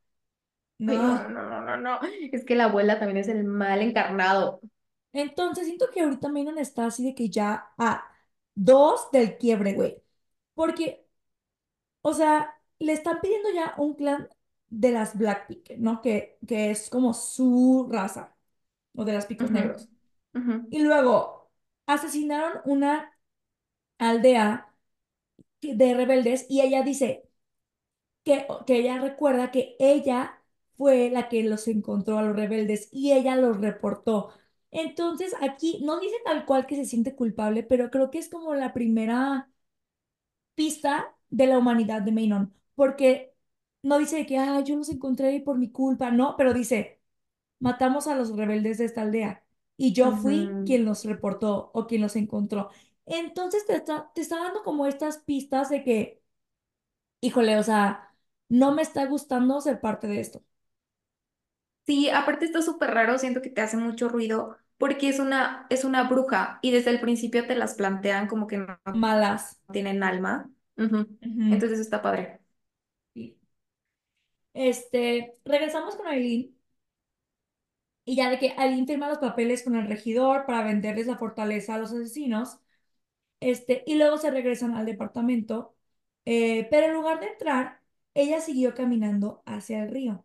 No, 0.78 0.94
no, 1.18 1.28
No. 1.28 1.28
no, 1.28 1.42
no, 1.50 1.60
no, 1.62 1.76
no. 1.76 2.00
Es 2.32 2.44
que 2.44 2.54
la 2.56 2.64
abuela 2.66 2.98
también 2.98 3.18
es 3.18 3.28
el 3.28 3.44
mal 3.44 3.80
encarnado. 3.82 4.60
Entonces 5.12 5.66
siento 5.66 5.86
que 5.92 6.00
ahorita 6.02 6.28
Manon 6.28 6.58
está 6.58 6.86
así 6.86 7.04
de 7.04 7.14
que 7.14 7.30
ya 7.30 7.72
a 7.78 8.04
dos 8.56 9.10
del 9.12 9.38
quiebre, 9.38 9.74
güey. 9.74 10.02
Porque, 10.54 11.06
o 12.02 12.14
sea, 12.14 12.54
le 12.78 12.92
están 12.92 13.20
pidiendo 13.20 13.50
ya 13.54 13.74
un 13.78 13.94
clan 13.94 14.28
de 14.68 14.92
las 14.92 15.16
Blackpink, 15.18 15.72
¿no? 15.78 16.02
Que, 16.02 16.38
que 16.46 16.70
es 16.70 16.90
como 16.90 17.14
su 17.14 17.88
raza, 17.90 18.36
o 18.94 19.04
de 19.04 19.12
las 19.14 19.26
picos 19.26 19.52
negros. 19.52 19.90
Y 20.70 20.80
luego 20.82 21.50
asesinaron 21.86 22.60
una 22.66 23.12
aldea 23.98 24.74
de 25.62 25.94
rebeldes 25.94 26.46
y 26.48 26.60
ella 26.62 26.82
dice 26.82 27.28
que, 28.24 28.46
que 28.66 28.76
ella 28.78 28.98
recuerda 29.00 29.50
que 29.50 29.76
ella 29.78 30.42
fue 30.76 31.10
la 31.10 31.28
que 31.28 31.42
los 31.44 31.68
encontró 31.68 32.18
a 32.18 32.22
los 32.22 32.36
rebeldes 32.36 32.88
y 32.92 33.12
ella 33.12 33.36
los 33.36 33.60
reportó. 33.60 34.30
Entonces 34.76 35.34
aquí 35.40 35.80
no 35.84 36.00
dice 36.00 36.16
tal 36.24 36.44
cual 36.46 36.66
que 36.66 36.76
se 36.76 36.84
siente 36.84 37.16
culpable, 37.16 37.62
pero 37.64 37.90
creo 37.90 38.10
que 38.12 38.18
es 38.18 38.28
como 38.28 38.54
la 38.54 38.72
primera 38.74 39.50
pista 40.54 41.14
de 41.30 41.46
la 41.46 41.58
humanidad 41.58 42.02
de 42.02 42.12
Manon, 42.12 42.54
porque 42.74 43.34
no 43.82 43.98
dice 43.98 44.26
que, 44.26 44.38
ah, 44.38 44.60
yo 44.60 44.76
los 44.76 44.88
encontré 44.88 45.40
por 45.40 45.58
mi 45.58 45.70
culpa, 45.70 46.10
no, 46.10 46.36
pero 46.36 46.54
dice, 46.54 47.00
matamos 47.60 48.06
a 48.08 48.16
los 48.16 48.36
rebeldes 48.36 48.78
de 48.78 48.86
esta 48.86 49.02
aldea 49.02 49.44
y 49.76 49.92
yo 49.94 50.12
fui 50.12 50.60
quien 50.64 50.84
los 50.84 51.04
reportó 51.04 51.70
o 51.74 51.86
quien 51.86 52.02
los 52.02 52.16
encontró. 52.16 52.70
Entonces 53.06 53.66
te 53.66 53.76
está, 53.76 54.12
te 54.14 54.22
está 54.22 54.38
dando 54.42 54.62
como 54.64 54.86
estas 54.86 55.18
pistas 55.20 55.70
de 55.70 55.84
que, 55.84 56.22
híjole, 57.20 57.58
o 57.58 57.62
sea, 57.62 58.14
no 58.48 58.72
me 58.74 58.82
está 58.82 59.06
gustando 59.06 59.60
ser 59.60 59.80
parte 59.80 60.06
de 60.08 60.20
esto. 60.20 60.44
Sí, 61.86 62.10
aparte 62.10 62.44
está 62.46 62.62
súper 62.62 62.90
raro, 62.90 63.16
siento 63.18 63.40
que 63.42 63.50
te 63.50 63.60
hace 63.60 63.76
mucho 63.76 64.08
ruido 64.08 64.56
porque 64.78 65.08
es 65.08 65.18
una, 65.18 65.66
es 65.70 65.84
una 65.84 66.04
bruja 66.08 66.58
y 66.62 66.70
desde 66.70 66.90
el 66.90 67.00
principio 67.00 67.46
te 67.46 67.54
las 67.56 67.74
plantean 67.74 68.26
como 68.28 68.46
que 68.46 68.58
no 68.58 68.78
Malas. 68.94 69.60
tienen 69.72 70.02
alma. 70.02 70.50
Entonces 71.50 71.78
está 71.80 72.02
padre. 72.02 72.40
Sí. 73.14 73.36
Este, 74.54 75.36
regresamos 75.44 75.94
con 75.96 76.06
Aileen 76.08 76.56
y 78.04 78.16
ya 78.16 78.30
de 78.30 78.38
que 78.38 78.54
Aileen 78.56 78.86
firma 78.86 79.08
los 79.08 79.18
papeles 79.18 79.62
con 79.64 79.76
el 79.76 79.88
regidor 79.88 80.46
para 80.46 80.64
venderles 80.64 81.06
la 81.06 81.18
fortaleza 81.18 81.74
a 81.74 81.78
los 81.78 81.92
asesinos. 81.92 82.58
Este, 83.40 83.84
y 83.86 83.96
luego 83.96 84.18
se 84.18 84.30
regresan 84.30 84.74
al 84.76 84.86
departamento, 84.86 85.76
eh, 86.26 86.68
pero 86.70 86.86
en 86.88 86.94
lugar 86.94 87.20
de 87.20 87.28
entrar, 87.28 87.82
ella 88.14 88.40
siguió 88.40 88.74
caminando 88.74 89.42
hacia 89.46 89.82
el 89.84 89.90
río. 89.90 90.24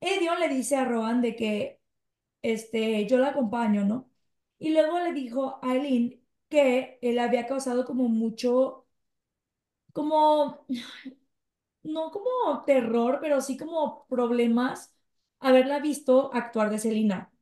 Edion 0.00 0.40
le 0.40 0.48
dice 0.48 0.76
a 0.76 0.84
Rohan 0.86 1.22
de 1.22 1.36
que 1.36 1.80
este, 2.44 3.06
yo 3.08 3.18
la 3.18 3.28
acompaño, 3.30 3.84
¿no? 3.86 4.10
Y 4.58 4.70
luego 4.72 5.00
le 5.00 5.12
dijo 5.14 5.58
a 5.62 5.74
Eileen 5.74 6.22
que 6.50 6.98
él 7.02 7.18
había 7.20 7.46
causado 7.46 7.84
como 7.86 8.08
mucho, 8.08 8.86
como, 9.92 10.66
no 11.82 12.10
como 12.10 12.62
terror, 12.66 13.18
pero 13.20 13.40
sí 13.40 13.56
como 13.56 14.06
problemas 14.08 14.94
haberla 15.40 15.80
visto 15.80 16.30
actuar 16.34 16.70
de 16.70 16.78
Selina. 16.78 17.32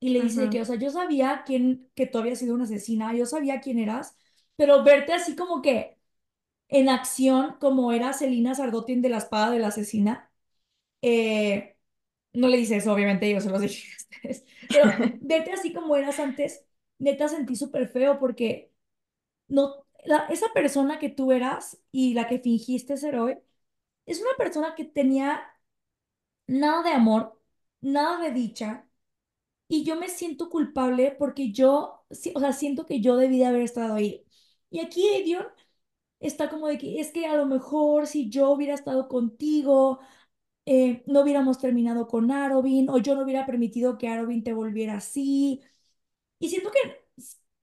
Y 0.00 0.10
le 0.10 0.22
dice 0.22 0.50
que, 0.50 0.62
o 0.62 0.64
sea, 0.64 0.76
yo 0.76 0.90
sabía 0.90 1.44
quién, 1.46 1.90
que 1.94 2.06
tú 2.06 2.18
habías 2.18 2.38
sido 2.40 2.54
una 2.54 2.64
asesina, 2.64 3.14
yo 3.14 3.26
sabía 3.26 3.60
quién 3.60 3.78
eras, 3.78 4.16
pero 4.56 4.84
verte 4.84 5.12
así 5.14 5.36
como 5.36 5.62
que 5.62 5.98
en 6.68 6.88
acción 6.90 7.56
como 7.60 7.92
era 7.92 8.14
Celina 8.14 8.54
Sardotin 8.56 9.02
de 9.02 9.10
la 9.10 9.18
espada 9.18 9.52
de 9.52 9.60
la 9.60 9.68
asesina. 9.68 10.32
Eh, 11.02 11.77
no 12.32 12.48
le 12.48 12.56
dice 12.58 12.76
eso, 12.76 12.92
obviamente, 12.92 13.30
yo 13.32 13.40
se 13.40 13.50
los 13.50 13.60
dije 13.62 13.92
a 13.92 13.96
ustedes. 13.96 14.44
Pero 14.70 14.86
verte 15.20 15.52
así 15.52 15.72
como 15.72 15.96
eras 15.96 16.18
antes, 16.20 16.64
neta 16.98 17.28
sentí 17.28 17.56
súper 17.56 17.88
feo 17.88 18.18
porque 18.18 18.72
no, 19.48 19.86
la- 20.04 20.26
esa 20.28 20.48
persona 20.54 20.98
que 20.98 21.10
tú 21.10 21.32
eras 21.32 21.78
y 21.92 22.14
la 22.14 22.28
que 22.28 22.38
fingiste 22.40 22.96
ser 22.98 23.16
hoy, 23.18 23.38
es 24.06 24.20
una 24.20 24.32
persona 24.38 24.74
que 24.76 24.84
tenía 24.86 25.42
nada 26.46 26.82
de 26.82 26.90
amor, 26.90 27.40
nada 27.80 28.18
de 28.24 28.32
dicha. 28.32 28.86
Y 29.68 29.84
yo 29.84 29.96
me 29.96 30.08
siento 30.08 30.50
culpable 30.50 31.16
porque 31.18 31.52
yo, 31.52 32.04
o 32.34 32.40
sea, 32.40 32.52
siento 32.52 32.86
que 32.86 33.00
yo 33.00 33.16
debí 33.16 33.38
de 33.40 33.46
haber 33.46 33.62
estado 33.62 33.94
ahí. 33.96 34.24
Y 34.70 34.80
aquí 34.80 35.08
Edion 35.08 35.46
está 36.20 36.50
como 36.50 36.68
de 36.68 36.78
que 36.78 37.00
es 37.00 37.12
que 37.12 37.26
a 37.26 37.36
lo 37.36 37.46
mejor 37.46 38.06
si 38.06 38.30
yo 38.30 38.50
hubiera 38.50 38.74
estado 38.74 39.08
contigo, 39.08 40.00
eh, 40.68 41.02
no 41.06 41.22
hubiéramos 41.22 41.58
terminado 41.58 42.06
con 42.08 42.30
Arobin 42.32 42.90
o 42.90 42.98
yo 42.98 43.14
no 43.16 43.22
hubiera 43.24 43.46
permitido 43.46 43.98
que 43.98 44.08
Arobin 44.08 44.44
te 44.44 44.52
volviera 44.54 44.96
así. 44.96 45.62
Y 46.38 46.48
siento 46.50 46.70
que 46.72 47.04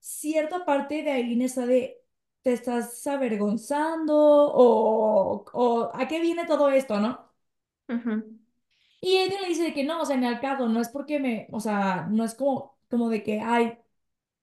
cierta 0.00 0.64
parte 0.66 1.02
de 1.02 1.12
Aileen 1.12 1.42
está 1.42 1.66
de, 1.66 1.98
te 2.42 2.52
estás 2.54 3.06
avergonzando 3.06 4.14
o, 4.16 5.44
o 5.52 5.90
¿a 5.94 6.08
qué 6.08 6.20
viene 6.20 6.46
todo 6.46 6.70
esto, 6.70 7.00
no? 7.00 7.26
Y 9.00 9.16
ella 9.18 9.40
le 9.42 9.48
dice 9.48 9.62
de 9.64 9.74
que 9.74 9.84
no, 9.84 10.00
o 10.02 10.06
sea, 10.06 10.16
ni 10.16 10.26
al 10.26 10.40
caso, 10.40 10.68
no 10.68 10.80
es 10.80 10.88
porque 10.88 11.20
me, 11.20 11.48
o 11.52 11.60
sea, 11.60 12.06
no 12.10 12.24
es 12.24 12.34
como, 12.34 12.76
como 12.90 13.08
de 13.10 13.22
que, 13.22 13.40
ay, 13.40 13.78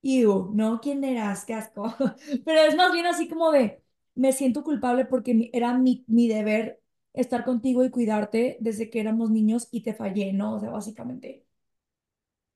Ew, 0.03 0.51
¿no? 0.55 0.81
¿Quién 0.81 1.03
eras? 1.05 1.45
Qué 1.45 1.55
asco. 1.55 1.95
Pero 2.45 2.61
es 2.61 2.75
más 2.77 2.93
bien 2.93 3.07
así 3.07 3.29
como 3.29 3.51
de, 3.53 3.83
me 4.15 4.33
siento 4.33 4.63
culpable 4.65 5.05
porque 5.05 5.51
era 5.53 5.75
mi, 5.77 6.05
mi 6.09 6.29
deber 6.29 6.82
estar 7.13 7.45
contigo 7.45 7.83
y 7.85 7.89
cuidarte 7.91 8.57
desde 8.61 8.89
que 8.89 8.99
éramos 9.01 9.31
niños 9.31 9.67
y 9.71 9.81
te 9.83 9.93
fallé, 9.93 10.33
¿no? 10.33 10.55
O 10.55 10.59
sea, 10.59 10.69
básicamente, 10.71 11.45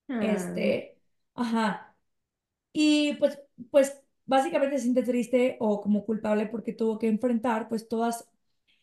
Mm. 0.09 0.77
este, 0.77 0.97
ajá. 1.35 1.95
Y 2.73 3.15
pues, 3.17 3.39
pues, 3.71 4.01
básicamente 4.25 4.77
se 4.77 4.83
siente 4.85 5.03
triste 5.03 5.57
o 5.59 5.81
como 5.81 6.05
culpable 6.05 6.47
porque 6.47 6.73
tuvo 6.73 6.99
que 6.99 7.09
enfrentar, 7.09 7.69
pues, 7.69 7.87
todas 7.89 8.29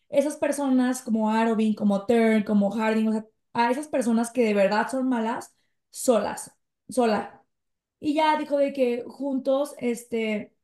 esas 0.09 0.37
personas 0.37 1.03
como 1.03 1.31
Arobin, 1.31 1.75
como 1.75 2.05
Turn, 2.07 2.43
como 2.45 2.71
Harding, 2.71 3.09
o 3.09 3.13
sea, 3.13 3.27
a 3.53 3.71
esas 3.71 3.89
personas 3.89 4.31
que 4.31 4.43
de 4.45 4.55
verdad 4.55 4.89
son 4.89 5.09
malas, 5.09 5.55
solas, 5.91 6.53
sola. 6.89 7.43
Y 8.01 8.15
ya 8.15 8.37
dijo 8.39 8.59
de 8.59 8.73
que 8.73 9.05
juntos, 9.07 9.75
este 9.79 10.54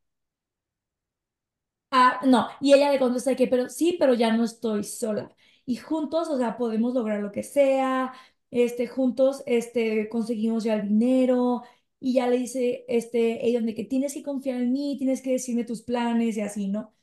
Ah, 1.93 2.21
no, 2.25 2.47
y 2.61 2.73
ella 2.73 2.91
le 2.91 2.99
contesta 2.99 3.35
que, 3.35 3.47
pero 3.47 3.67
sí, 3.69 3.97
pero 3.99 4.13
ya 4.13 4.31
no 4.35 4.45
estoy 4.45 4.83
sola. 4.83 5.29
Y 5.65 5.75
juntos, 5.75 6.29
o 6.29 6.37
sea, 6.37 6.57
podemos 6.57 6.93
lograr 6.93 7.19
lo 7.21 7.31
que 7.33 7.43
sea, 7.43 8.13
este, 8.49 8.87
juntos, 8.87 9.43
este, 9.45 10.07
conseguimos 10.09 10.63
ya 10.63 10.75
el 10.75 10.87
dinero 10.87 11.63
y 11.99 12.13
ya 12.13 12.27
le 12.27 12.37
dice 12.37 12.85
este, 12.87 13.41
Aiden 13.43 13.65
de 13.65 13.75
que 13.75 13.83
tienes 13.83 14.13
que 14.13 14.23
confiar 14.23 14.61
en 14.61 14.71
mí, 14.71 14.95
tienes 14.97 15.21
que 15.21 15.31
decirme 15.31 15.65
tus 15.65 15.81
planes 15.81 16.37
y 16.37 16.41
así, 16.41 16.67
¿no? 16.69 16.93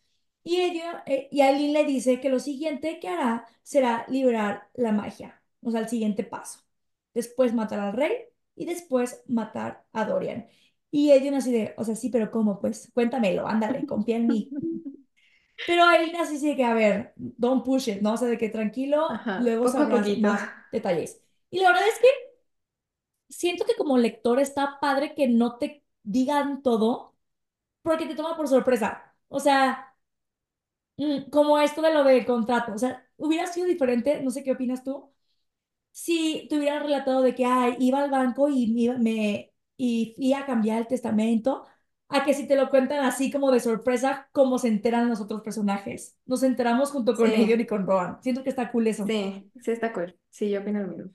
Y, 0.45 0.57
ella, 0.61 1.03
eh, 1.07 1.29
y 1.31 1.43
Aileen 1.43 1.73
le 1.75 1.85
dice 1.85 2.21
que 2.21 2.31
lo 2.31 2.39
siguiente 2.41 2.99
que 3.01 3.09
hará 3.09 3.47
será 3.63 4.07
liberar 4.09 4.71
la 4.75 4.93
magia, 4.93 5.43
o 5.63 5.71
sea, 5.71 5.81
el 5.81 5.89
siguiente 5.89 6.25
paso. 6.25 6.61
Después 7.15 7.53
matar 7.55 7.81
al 7.81 7.93
rey 7.95 8.13
y 8.57 8.65
después 8.67 9.23
matar 9.27 9.87
a 9.93 10.05
Dorian. 10.07 10.49
Y 10.91 11.11
Aileen 11.11 11.35
así 11.35 11.53
de, 11.53 11.75
o 11.77 11.85
sea, 11.85 11.95
sí, 11.95 12.09
pero 12.09 12.31
¿cómo? 12.31 12.61
Pues 12.61 12.91
cuéntamelo, 12.95 13.47
ándale, 13.47 13.87
confía 13.87 14.17
en 14.17 14.27
mí. 14.27 14.51
Pero 15.67 15.85
Aileen 15.85 16.17
así 16.17 16.35
dice 16.35 16.57
que, 16.57 16.65
a 16.65 16.73
ver, 16.73 17.13
don't 17.17 17.65
push 17.65 17.89
it, 17.89 18.01
¿no? 18.01 18.15
O 18.15 18.17
sea, 18.17 18.29
de 18.29 18.39
que 18.39 18.49
tranquilo, 18.49 19.11
Ajá, 19.11 19.41
luego 19.41 19.69
sabrás 19.69 20.17
más 20.19 20.49
detalles. 20.73 21.21
Y 21.51 21.61
la 21.61 21.71
verdad 21.71 21.89
es 21.89 21.99
que 21.99 22.09
siento 23.29 23.65
que 23.65 23.75
como 23.77 23.99
lector 23.99 24.41
está 24.41 24.79
padre 24.81 25.15
que 25.15 25.29
no 25.29 25.59
te 25.59 25.85
digan 26.03 26.63
todo 26.63 27.17
porque 27.83 28.07
te 28.07 28.15
toma 28.15 28.37
por 28.37 28.49
sorpresa. 28.49 29.15
O 29.29 29.41
sea, 29.41 29.95
mm, 30.97 31.31
como 31.31 31.59
esto 31.59 31.83
de 31.83 31.93
lo 31.93 32.05
del 32.05 32.27
contrato. 32.27 32.73
O 32.75 32.79
sea, 32.79 33.07
hubiera 33.17 33.47
sido 33.47 33.67
diferente, 33.67 34.23
no 34.23 34.31
sé 34.31 34.43
qué 34.45 34.53
opinas 34.53 34.85
tú, 34.85 35.11
si 35.93 36.47
te 36.51 36.59
hubieran 36.59 36.83
relatado 36.85 37.23
de 37.23 37.35
que 37.35 37.45
ay, 37.47 37.77
iba 37.81 38.01
al 38.01 38.11
banco 38.11 38.49
y 38.49 38.69
me 38.99 39.53
y 39.79 40.13
fui 40.17 40.35
a 40.35 40.45
cambiar 40.45 40.81
el 40.81 40.87
testamento, 40.87 41.65
a 42.11 42.25
que 42.25 42.35
si 42.35 42.47
te 42.47 42.57
lo 42.57 42.69
cuentan 42.69 43.05
así 43.05 43.31
como 43.31 43.51
de 43.51 43.61
sorpresa, 43.61 44.29
como 44.33 44.59
se 44.59 44.69
enteran 44.69 45.09
los 45.09 45.21
otros 45.21 45.41
personajes. 45.43 46.17
Nos 46.27 46.43
enteramos 46.43 46.91
junto 46.91 47.15
con 47.15 47.31
Sí, 47.31 47.51
y 47.51 47.67
con 47.67 47.87
Rohan. 47.87 48.19
Siento 48.23 48.43
que 48.43 48.51
está 48.51 48.71
cool 48.71 48.89
eso. 48.89 49.07
sí, 49.07 49.51
sí 49.63 49.71
está 49.71 49.93
cool. 49.93 50.15
Sí, 50.31 50.51
yo 50.51 50.61
opino 50.61 50.81
lo 50.81 50.89
mismo. 50.89 51.11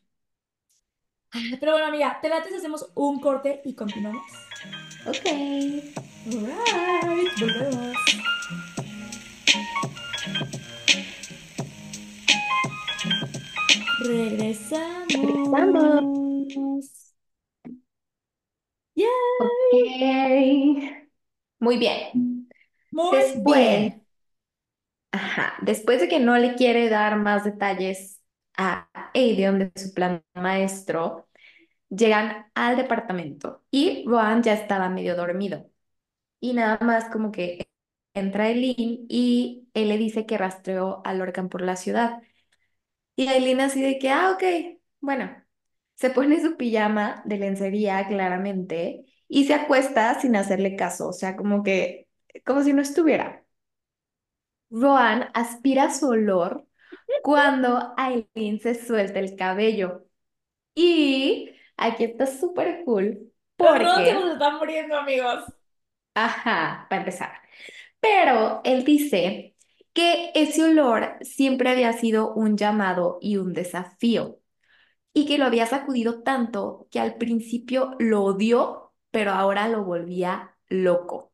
Pero 1.60 1.74
bueno, 1.74 1.88
amiga, 1.88 2.20
te 2.22 2.30
late 2.30 2.50
si 2.50 2.56
hacemos 2.56 2.92
un 2.96 3.20
corte 3.20 3.62
y 3.66 3.76
continuamos. 3.76 4.24
Ok. 5.08 5.26
Alright, 6.26 7.40
volvemos. 7.40 7.98
Regresamos. 14.06 15.04
Ok. 19.38 20.94
Muy 21.60 21.78
bien. 21.78 22.18
Muy 22.92 23.10
Después, 23.10 23.44
bien. 23.44 24.06
ajá, 25.12 25.54
después 25.62 26.00
de 26.02 26.08
que 26.10 26.20
no 26.20 26.38
le 26.38 26.56
quiere 26.56 26.90
dar 26.90 27.18
más 27.18 27.44
detalles 27.44 28.22
a 28.58 28.90
Aedion 29.14 29.60
de 29.60 29.72
su 29.76 29.94
plan 29.94 30.24
maestro, 30.36 31.28
llegan 31.90 32.48
al 32.56 32.78
departamento 32.78 33.64
y 33.72 34.06
Rohan 34.08 34.44
ya 34.44 34.54
estaba 34.54 34.90
medio 34.90 35.16
dormido. 35.16 35.70
Y 36.42 36.54
nada 36.54 36.80
más 36.82 37.10
como 37.12 37.32
que 37.32 37.68
entra 38.16 38.50
Eileen 38.50 39.06
y 39.10 39.70
él 39.76 39.90
le 39.90 39.98
dice 40.00 40.26
que 40.28 40.38
rastreó 40.40 41.02
a 41.06 41.14
Lorcan 41.16 41.50
por 41.50 41.62
la 41.62 41.78
ciudad. 41.78 42.22
Y 43.16 43.30
Eileen 43.30 43.62
así 43.62 43.82
de 43.82 44.00
que, 44.00 44.10
ah, 44.12 44.32
ok, 44.34 44.44
bueno, 45.02 45.43
se 45.96 46.10
pone 46.10 46.42
su 46.42 46.58
pijama 46.58 47.22
de 47.26 47.38
lencería 47.38 48.08
claramente 48.08 49.06
y 49.28 49.46
se 49.46 49.54
acuesta 49.54 50.20
sin 50.20 50.36
hacerle 50.36 50.76
caso, 50.76 51.10
o 51.10 51.14
sea, 51.14 51.36
como 51.36 51.64
que, 51.64 52.08
como 52.46 52.64
si 52.64 52.74
no 52.74 52.82
estuviera. 52.82 53.46
Rohan 54.72 55.30
aspira 55.34 55.92
su 55.94 56.10
olor 56.10 56.68
cuando 57.22 57.94
Aileen 57.98 58.60
se 58.60 58.76
suelta 58.76 59.20
el 59.20 59.36
cabello. 59.36 60.06
Y 60.76 61.52
aquí 61.78 62.06
está 62.06 62.28
súper 62.28 62.84
cool 62.86 63.34
Los 63.58 63.80
Ron 63.82 64.06
se 64.06 64.14
nos 64.14 64.26
porque, 64.26 64.34
están 64.34 64.58
muriendo, 64.60 64.96
amigos. 64.96 65.44
ajá, 66.14 66.88
para 66.90 67.02
empezar. 67.02 67.32
Pero 68.02 68.62
él 68.66 68.86
dice 68.86 69.56
que 69.94 70.32
ese 70.36 70.64
olor 70.66 71.18
siempre 71.24 71.72
había 71.72 71.94
sido 71.94 72.34
un 72.36 72.58
llamado 72.58 73.20
y 73.22 73.38
un 73.38 73.54
desafío 73.54 74.40
y 75.14 75.26
que 75.26 75.38
lo 75.38 75.46
había 75.46 75.66
sacudido 75.66 76.24
tanto 76.24 76.88
que 76.92 77.00
al 77.00 77.16
principio 77.18 77.96
lo 78.00 78.24
odió, 78.24 78.94
pero 79.12 79.32
ahora 79.32 79.68
lo 79.68 79.84
volvía 79.84 80.58
loco. 80.70 81.34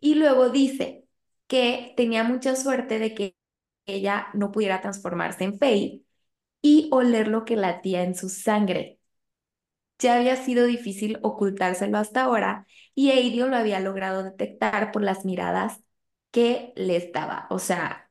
Y 0.00 0.14
luego 0.14 0.50
dice 0.50 1.06
que 1.46 1.94
tenía 1.96 2.24
mucha 2.24 2.56
suerte 2.56 2.98
de 2.98 3.14
que 3.14 3.36
ella 3.86 4.28
no 4.34 4.52
pudiera 4.52 4.80
transformarse 4.80 5.44
en 5.44 5.58
Faye 5.58 6.02
y 6.62 6.88
oler 6.92 7.28
lo 7.28 7.44
que 7.44 7.56
latía 7.56 8.02
en 8.04 8.14
su 8.14 8.28
sangre. 8.28 9.00
Ya 9.98 10.16
había 10.16 10.36
sido 10.36 10.66
difícil 10.66 11.18
ocultárselo 11.22 11.98
hasta 11.98 12.24
ahora 12.24 12.66
y 12.94 13.10
Aidio 13.10 13.48
lo 13.48 13.56
había 13.56 13.80
logrado 13.80 14.22
detectar 14.22 14.92
por 14.92 15.02
las 15.02 15.24
miradas 15.24 15.80
que 16.30 16.72
les 16.76 17.12
daba, 17.12 17.46
o 17.50 17.58
sea, 17.58 18.05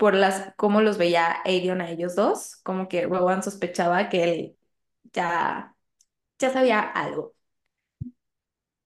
por 0.00 0.16
las 0.16 0.54
cómo 0.56 0.82
los 0.82 0.98
veía 0.98 1.42
Aidion 1.46 1.82
a 1.82 1.90
ellos 1.90 2.16
dos, 2.16 2.56
como 2.64 2.88
que 2.88 3.04
Rowan 3.06 3.44
sospechaba 3.44 4.08
que 4.10 4.24
él 4.24 4.58
ya 5.14 5.76
ya 6.40 6.50
sabía 6.52 6.80
algo. 6.80 7.34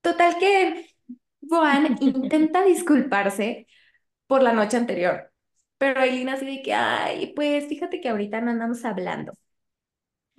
Total 0.03 0.39
que 0.39 0.87
Rowan 1.43 1.97
intenta 2.01 2.63
disculparse 2.65 3.67
por 4.27 4.43
la 4.43 4.53
noche 4.53 4.77
anterior, 4.79 5.33
pero 5.79 6.01
Aileen 6.01 6.29
así 6.31 6.47
de 6.47 6.63
que, 6.63 6.75
ay, 6.75 7.33
pues 7.37 7.67
fíjate 7.69 8.01
que 8.01 8.09
ahorita 8.11 8.41
no 8.43 8.51
andamos 8.53 8.85
hablando. 8.85 9.33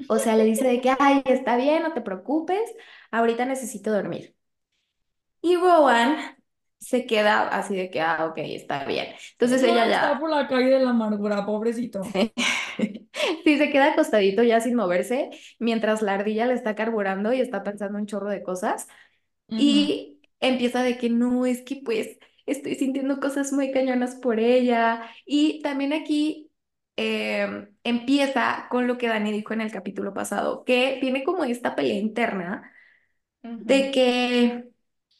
O 0.09 0.17
sea, 0.19 0.35
le 0.35 0.43
dice 0.45 0.67
de 0.67 0.81
que, 0.81 0.91
ay, 0.99 1.21
está 1.25 1.55
bien, 1.57 1.83
no 1.83 1.93
te 1.93 2.01
preocupes, 2.01 2.61
ahorita 3.11 3.45
necesito 3.45 3.91
dormir. 3.91 4.35
Y 5.41 5.55
Rowan 5.57 6.17
se 6.77 7.05
queda 7.05 7.47
así 7.47 7.75
de 7.75 7.89
que, 7.89 8.01
ah, 8.01 8.27
ok, 8.29 8.37
está 8.37 8.85
bien. 8.85 9.07
Entonces 9.31 9.63
ella 9.63 9.83
Ron 9.83 9.91
está 9.91 10.13
ya, 10.13 10.19
por 10.19 10.29
la 10.29 10.47
calle 10.47 10.69
de 10.69 10.79
la 10.79 10.91
amargura, 10.91 11.45
pobrecito. 11.45 12.01
sí, 13.43 13.57
se 13.57 13.69
queda 13.69 13.93
acostadito 13.93 14.43
ya 14.43 14.59
sin 14.59 14.75
moverse, 14.75 15.29
mientras 15.59 16.01
la 16.01 16.13
ardilla 16.13 16.45
le 16.45 16.53
está 16.53 16.75
carburando 16.75 17.33
y 17.33 17.41
está 17.41 17.63
pensando 17.63 17.97
un 17.97 18.05
chorro 18.05 18.29
de 18.29 18.43
cosas. 18.43 18.87
Y 19.47 20.19
empieza 20.39 20.81
de 20.83 20.97
que 20.97 21.09
no, 21.09 21.45
es 21.45 21.61
que 21.61 21.81
pues 21.85 22.17
estoy 22.45 22.75
sintiendo 22.75 23.19
cosas 23.19 23.51
muy 23.53 23.71
cañonas 23.71 24.15
por 24.15 24.39
ella. 24.39 25.09
Y 25.25 25.61
también 25.61 25.93
aquí 25.93 26.51
eh, 26.97 27.67
empieza 27.83 28.67
con 28.69 28.87
lo 28.87 28.97
que 28.97 29.07
Dani 29.07 29.31
dijo 29.31 29.53
en 29.53 29.61
el 29.61 29.71
capítulo 29.71 30.13
pasado, 30.13 30.63
que 30.65 30.97
tiene 31.01 31.23
como 31.23 31.43
esta 31.43 31.75
pelea 31.75 31.97
interna 31.97 32.71
de 33.41 33.91
que 33.91 34.74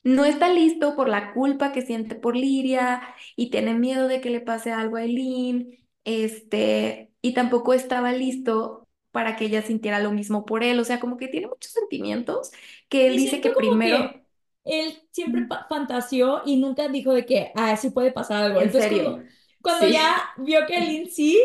no 0.06 0.26
está 0.26 0.50
listo 0.54 0.96
por 0.96 1.10
la 1.10 1.34
culpa 1.34 1.74
que 1.74 1.84
siente 1.84 2.16
por 2.16 2.38
Liria 2.38 3.04
y 3.38 3.52
tiene 3.52 3.76
miedo 3.76 4.08
de 4.10 4.22
que 4.22 4.32
le 4.32 4.42
pase 4.42 4.72
algo 4.74 4.98
a 4.98 5.04
Eileen, 5.04 5.78
este, 6.06 7.14
y 7.22 7.34
tampoco 7.36 7.74
estaba 7.76 8.14
listo 8.14 8.88
para 9.12 9.36
que 9.38 9.46
ella 9.48 9.64
sintiera 9.64 10.00
lo 10.02 10.12
mismo 10.14 10.46
por 10.46 10.64
él, 10.64 10.80
o 10.80 10.86
sea, 10.86 11.02
como 11.02 11.18
que 11.18 11.28
tiene 11.30 11.48
muchos 11.48 11.74
sentimientos 11.74 12.52
que 12.90 13.08
él 13.08 13.18
Y 13.18 13.18
dice 13.18 13.42
que 13.42 13.52
primero, 13.52 13.98
que 13.98 14.26
él 14.66 14.98
siempre 15.12 15.48
fantaseó 15.70 16.44
y 16.46 16.58
nunca 16.58 16.88
dijo 16.90 17.14
de 17.14 17.26
que, 17.26 17.52
ah, 17.56 17.78
sí 17.78 17.92
puede 17.92 18.14
pasar 18.14 18.44
algo. 18.46 18.62
en 18.62 18.72
Entonces 18.72 18.88
serio, 18.88 19.24
cuando 19.66 19.88
sí, 19.88 19.90
ya 19.90 20.30
vio 20.38 20.66
que 20.68 20.80
Lynn 20.82 21.10
sí, 21.12 21.42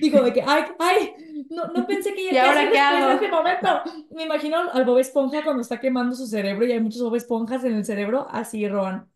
dijo 0.00 0.22
de 0.22 0.32
que, 0.32 0.42
ay, 0.46 0.64
ay, 0.80 1.14
no, 1.50 1.66
no 1.68 1.86
pensé 1.86 2.14
que 2.14 2.22
¿y 2.30 2.30
ya 2.30 2.46
hacer 2.46 2.50
ahora 2.50 2.70
qué 2.70 2.78
hago? 2.78 3.10
este 3.12 3.28
momento. 3.28 3.68
Me 4.10 4.24
imagino 4.24 4.70
al 4.72 4.84
Bob 4.84 4.98
Esponja 4.98 5.44
cuando 5.44 5.62
está 5.62 5.80
quemando 5.80 6.14
su 6.16 6.26
cerebro 6.26 6.66
y 6.66 6.72
hay 6.72 6.80
muchos 6.80 7.02
Bob 7.02 7.16
Esponjas 7.16 7.64
en 7.64 7.74
el 7.74 7.84
cerebro, 7.84 8.26
así 8.30 8.68
Rowan. 8.68 9.10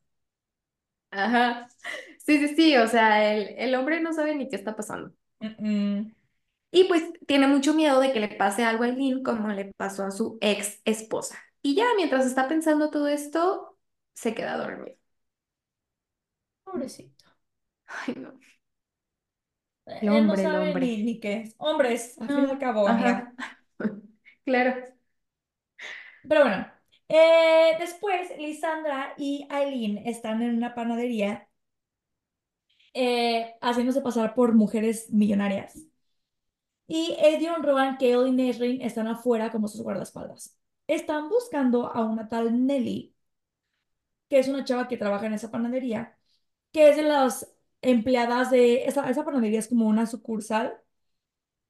Ajá, 1.10 1.68
sí, 2.18 2.38
sí, 2.38 2.54
sí, 2.56 2.76
o 2.76 2.86
sea, 2.86 3.32
el, 3.34 3.48
el 3.58 3.74
hombre 3.74 4.00
no 4.00 4.12
sabe 4.12 4.34
ni 4.34 4.48
qué 4.48 4.56
está 4.56 4.76
pasando. 4.76 5.14
Y 6.70 6.84
pues 6.84 7.02
tiene 7.26 7.46
mucho 7.48 7.74
miedo 7.74 8.00
de 8.00 8.12
que 8.12 8.20
le 8.20 8.28
pase 8.28 8.64
algo 8.64 8.84
a 8.84 8.88
Eileen 8.88 9.22
como 9.22 9.48
le 9.50 9.72
pasó 9.76 10.04
a 10.04 10.10
su 10.10 10.38
ex 10.40 10.80
esposa. 10.84 11.38
Y 11.62 11.74
ya 11.74 11.84
mientras 11.96 12.26
está 12.26 12.46
pensando 12.48 12.90
todo 12.90 13.08
esto, 13.08 13.78
se 14.14 14.34
queda 14.34 14.56
dormido. 14.58 14.96
Pobrecito. 16.64 17.24
Ay, 17.86 18.14
no. 18.16 18.38
El 19.88 20.08
Él 20.08 20.26
no 20.26 20.32
hombre, 20.32 20.44
el 20.44 20.56
ni, 20.56 20.56
hombre. 20.56 20.96
ni 21.04 21.20
qué 21.20 21.34
es. 21.42 21.54
Hombres, 21.58 22.18
al 22.20 22.30
fin 22.30 22.44
y 22.46 22.50
al 22.50 22.58
cabo, 22.58 22.88
ajá. 22.88 23.32
Claro. 24.44 24.74
Pero 26.28 26.42
bueno, 26.42 26.66
eh, 27.08 27.76
después 27.78 28.30
Lisandra 28.38 29.14
y 29.16 29.46
Aileen 29.50 29.98
están 30.06 30.42
en 30.42 30.56
una 30.56 30.74
panadería 30.74 31.48
eh, 32.94 33.54
haciéndose 33.60 34.00
pasar 34.02 34.34
por 34.34 34.54
mujeres 34.54 35.10
millonarias. 35.12 35.86
Y 36.86 37.16
Edion, 37.20 37.62
Rowan, 37.62 37.96
Kale 37.98 38.28
y 38.28 38.32
Nesrin 38.32 38.80
están 38.82 39.06
afuera 39.08 39.50
como 39.52 39.68
sus 39.68 39.82
guardaespaldas. 39.82 40.56
Están 40.86 41.28
buscando 41.28 41.86
a 41.94 42.04
una 42.04 42.28
tal 42.28 42.66
Nelly, 42.66 43.14
que 44.28 44.38
es 44.38 44.48
una 44.48 44.64
chava 44.64 44.88
que 44.88 44.96
trabaja 44.96 45.26
en 45.26 45.34
esa 45.34 45.50
panadería, 45.50 46.16
que 46.72 46.90
es 46.90 46.96
de 46.96 47.02
las 47.04 47.52
empleadas 47.82 48.50
de... 48.50 48.84
Esa, 48.84 49.08
esa 49.10 49.24
panadería 49.24 49.58
es 49.60 49.68
como 49.68 49.86
una 49.88 50.06
sucursal 50.06 50.74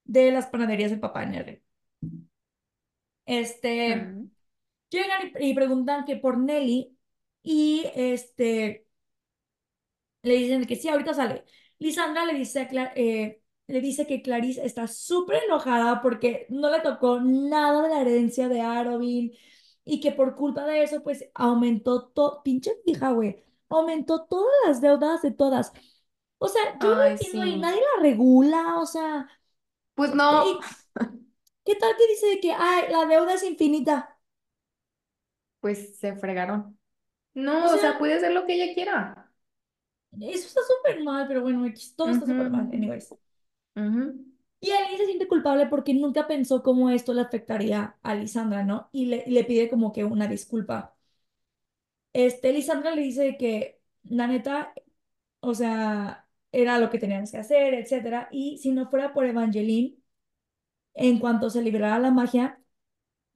de 0.05 0.33
las 0.33 0.47
panaderías 0.49 0.91
del 0.91 1.01
papá 1.01 1.21
de 1.21 1.27
Nesrin. 1.29 1.63
Este... 3.27 3.97
Mm. 3.97 4.31
Llegan 4.91 5.33
y, 5.41 5.51
y 5.51 5.55
preguntan 5.55 6.05
que 6.07 6.17
por 6.17 6.39
Nelly 6.39 6.97
y 7.43 7.85
este 7.97 8.87
le 10.23 10.35
dicen 10.37 10.65
que 10.67 10.77
sí, 10.77 10.89
ahorita 10.89 11.15
sale. 11.15 11.45
Lisandra 11.79 12.25
le 12.25 12.35
dice, 12.35 12.61
a 12.61 12.69
Cla- 12.69 12.93
eh, 12.97 13.43
le 13.67 13.81
dice 13.81 14.07
que 14.07 14.23
Clarice 14.23 14.65
está 14.65 14.87
súper 14.89 15.43
enojada 15.45 16.03
porque 16.03 16.47
no 16.51 16.71
le 16.71 16.81
tocó 16.81 17.21
nada 17.21 17.83
de 17.83 17.89
la 17.91 18.01
herencia 18.01 18.49
de 18.49 18.61
Arobin 18.61 19.33
y 19.85 20.01
que 20.01 20.13
por 20.13 20.35
culpa 20.37 20.67
de 20.67 20.83
eso, 20.83 21.03
pues 21.03 21.31
aumentó 21.35 22.09
todo, 22.09 22.43
pinche 22.43 22.73
hija, 22.85 23.13
güey, 23.13 23.43
aumentó 23.69 24.25
todas 24.27 24.53
las 24.67 24.81
deudas 24.81 25.23
de 25.23 25.31
todas. 25.33 25.73
O 26.39 26.49
sea, 26.49 26.63
yo 26.81 26.95
no 26.97 27.05
Ay, 27.05 27.17
entiendo 27.17 27.47
y 27.47 27.57
sí. 27.57 27.61
nadie 27.61 27.81
la 27.97 28.03
regula, 28.03 28.79
o 28.79 28.87
sea, 28.87 29.29
Pues 29.95 30.15
no, 30.15 30.43
¿y 30.43 30.61
qué 31.65 31.77
tal 31.77 31.97
que 31.97 32.07
dice 32.09 32.27
de 32.29 32.41
que, 32.41 32.53
ay, 32.53 32.91
la 32.93 33.07
deuda 33.07 33.35
es 33.35 33.45
infinita? 33.45 34.19
pues 35.61 35.99
se 35.99 36.17
fregaron. 36.17 36.79
No, 37.35 37.73
o 37.75 37.79
sea, 37.79 37.79
sea, 37.79 37.99
puede 37.99 38.15
hacer 38.15 38.33
lo 38.33 38.45
que 38.47 38.55
ella 38.55 38.75
quiera. 38.75 39.33
eso 40.21 40.47
está 40.49 40.61
súper 40.63 41.03
mal, 41.05 41.27
pero 41.29 41.43
bueno, 41.43 41.65
X, 41.67 41.95
todo 41.97 42.11
está 42.11 42.27
súper 42.27 42.51
mal, 42.51 42.69
anyways. 42.73 43.17
ujú. 43.77 44.15
Y 44.61 44.71
alguien 44.73 44.99
se 44.99 45.07
siente 45.07 45.27
culpable 45.29 45.67
porque 45.67 45.95
nunca 45.95 46.27
pensó 46.29 46.63
cómo 46.63 46.91
esto 46.91 47.13
le 47.15 47.23
afectaría 47.23 47.97
a 48.03 48.15
Lisandra, 48.15 48.63
¿no? 48.65 48.89
Y 48.93 49.07
le, 49.07 49.25
y 49.27 49.31
le 49.33 49.45
pide 49.45 49.69
como 49.71 49.93
que 49.93 50.05
una 50.05 50.27
disculpa. 50.29 50.97
Este, 52.13 52.53
Lisandra 52.53 52.95
le 52.95 53.03
dice 53.03 53.37
que 53.39 53.81
la 54.05 54.27
neta, 54.27 54.73
o 55.41 55.55
sea, 55.55 56.28
era 56.53 56.79
lo 56.79 56.91
que 56.91 56.99
teníamos 56.99 57.31
que 57.33 57.39
hacer, 57.39 57.75
etcétera. 57.75 58.29
Y 58.33 58.59
si 58.59 58.71
no 58.73 58.89
fuera 58.91 59.13
por 59.15 59.27
Evangeline, 59.27 59.99
en 60.95 61.19
cuanto 61.19 61.51
se 61.51 61.63
liberara 61.63 61.99
la 61.99 62.11
magia, 62.11 62.61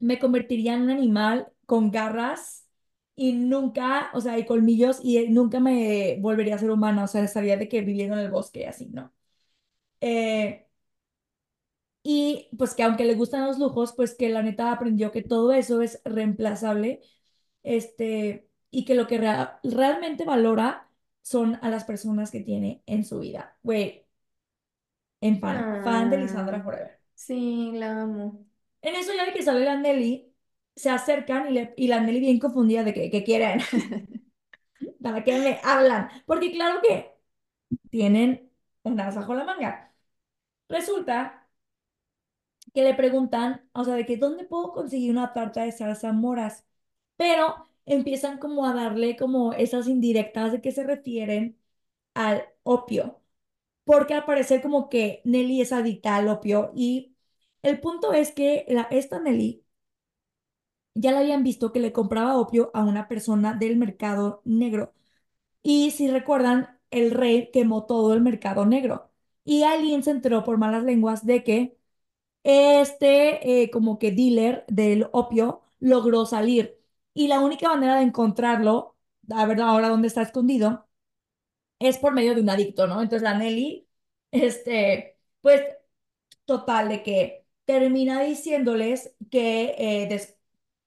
me 0.01 0.19
convertiría 0.21 0.75
en 0.75 0.83
un 0.85 0.91
animal 0.91 1.49
con 1.67 1.91
garras 1.93 2.69
y 3.17 3.33
nunca, 3.35 4.11
o 4.15 4.21
sea, 4.23 4.39
y 4.39 4.47
colmillos 4.47 5.01
y 5.03 5.29
nunca 5.31 5.61
me 5.61 6.19
volvería 6.21 6.57
a 6.57 6.59
ser 6.59 6.71
humana, 6.71 7.05
o 7.05 7.09
sea, 7.09 7.25
estaría 7.25 7.57
de 7.59 7.69
que 7.69 7.83
viviendo 7.83 8.17
en 8.17 8.23
el 8.25 8.31
bosque 8.33 8.61
y 8.63 8.65
así, 8.65 8.89
¿no? 8.91 9.13
Eh, 10.01 10.67
Y 12.03 12.49
pues 12.59 12.75
que 12.75 12.83
aunque 12.83 13.05
le 13.05 13.15
gustan 13.15 13.47
los 13.47 13.59
lujos, 13.59 13.93
pues 13.95 14.15
que 14.17 14.29
la 14.29 14.43
neta 14.43 14.73
aprendió 14.73 15.13
que 15.13 15.23
todo 15.23 15.53
eso 15.53 15.83
es 15.83 16.01
reemplazable, 16.05 17.01
este, 17.63 18.49
y 18.71 18.85
que 18.85 18.95
lo 18.97 19.07
que 19.07 19.19
rea- 19.19 19.61
realmente 19.65 20.25
valora 20.25 20.91
son 21.23 21.59
a 21.63 21.69
las 21.71 21.85
personas 21.85 22.31
que 22.31 22.41
tiene 22.41 22.83
en 22.87 23.05
su 23.05 23.21
vida. 23.21 23.59
Güey, 23.63 24.07
en 25.23 25.41
fan, 25.41 25.71
fan 25.83 26.11
de 26.11 26.19
Lisandra 26.19 26.61
Ah, 26.61 26.63
Forever. 26.63 27.01
sí, 27.15 27.73
la 27.75 28.03
amo. 28.03 28.47
En 28.83 28.95
eso 28.97 29.13
ya 29.15 29.27
de 29.27 29.33
que 29.33 29.43
sale 29.43 29.65
la 29.65 29.77
Nelly, 29.79 30.35
se 30.77 30.91
acercan 30.91 31.49
y, 31.51 31.53
le, 31.55 31.75
y 31.77 31.89
la 31.89 32.01
Nelly 32.01 32.21
bien 32.21 32.39
confundida 32.41 32.85
de 32.85 32.95
que, 32.95 33.11
que 33.11 33.25
quieren, 33.25 33.61
¿para 35.03 35.25
qué 35.25 35.39
me 35.39 35.61
hablan? 35.65 36.09
Porque 36.27 36.53
claro 36.53 36.81
que 36.83 37.13
tienen 37.91 38.53
un 38.85 39.01
as 39.01 39.17
bajo 39.17 39.35
la 39.35 39.45
manga. 39.45 39.95
Resulta 40.69 41.49
que 42.75 42.83
le 42.85 42.95
preguntan, 42.95 43.69
o 43.73 43.85
sea, 43.85 43.95
de 43.95 44.07
que 44.07 44.17
dónde 44.17 44.45
puedo 44.45 44.73
conseguir 44.73 45.11
una 45.11 45.33
tarta 45.33 45.63
de 45.65 45.73
zarzamoras, 45.73 46.65
pero 47.17 47.69
empiezan 47.87 48.39
como 48.39 48.67
a 48.67 48.75
darle 48.75 49.17
como 49.17 49.53
esas 49.55 49.89
indirectas 49.89 50.53
de 50.53 50.61
que 50.61 50.73
se 50.73 50.85
refieren 50.85 51.59
al 52.15 52.45
opio, 52.65 53.21
porque 53.85 54.15
al 54.15 54.25
parecer 54.27 54.63
como 54.63 54.89
que 54.91 55.23
Nelly 55.25 55.63
es 55.63 55.73
adicta 55.73 56.17
al 56.17 56.29
opio 56.29 56.73
y 56.77 57.17
el 57.63 57.81
punto 57.81 58.13
es 58.15 58.33
que 58.33 58.67
la, 58.69 58.83
esta 58.91 59.21
Nelly 59.21 59.65
ya 60.95 61.13
le 61.13 61.19
habían 61.19 61.43
visto 61.43 61.73
que 61.73 61.81
le 61.81 61.93
compraba 61.93 62.39
opio 62.39 62.71
a 62.75 62.83
una 62.85 63.09
persona 63.09 63.55
del 63.55 63.77
mercado 63.77 64.43
negro 64.45 64.95
y 65.63 65.93
si 65.93 66.09
recuerdan, 66.11 66.79
el 66.91 67.13
rey 67.13 67.51
quemó 67.53 67.87
todo 67.87 68.15
el 68.15 68.23
mercado 68.23 68.67
negro 68.67 69.11
y 69.45 69.65
alguien 69.65 70.05
se 70.05 70.13
enteró 70.13 70.45
por 70.45 70.59
malas 70.59 70.85
lenguas 70.85 71.27
de 71.27 71.45
que 71.45 71.79
este 72.45 73.63
eh, 73.65 73.71
como 73.71 73.99
que 74.01 74.13
dealer 74.13 74.65
del 74.69 75.09
opio 75.13 75.63
logró 75.81 76.27
salir 76.27 76.79
y 77.15 77.29
la 77.29 77.41
única 77.41 77.69
manera 77.71 77.97
de 77.97 78.03
encontrarlo, 78.05 78.97
a 79.31 79.47
ver 79.47 79.61
ahora 79.61 79.89
dónde 79.89 80.09
está 80.09 80.23
escondido, 80.23 80.89
es 81.79 81.99
por 81.99 82.13
medio 82.15 82.35
de 82.35 82.43
un 82.43 82.51
adicto, 82.51 82.87
¿no? 82.87 83.03
Entonces 83.03 83.23
la 83.23 83.39
Nelly, 83.39 83.89
este, 84.33 85.19
pues 85.43 85.63
total 86.45 86.89
de 86.91 87.03
que 87.03 87.47
termina 87.65 88.23
diciéndoles 88.23 89.15
que 89.31 89.75
eh, 89.79 90.09
des- 90.09 90.39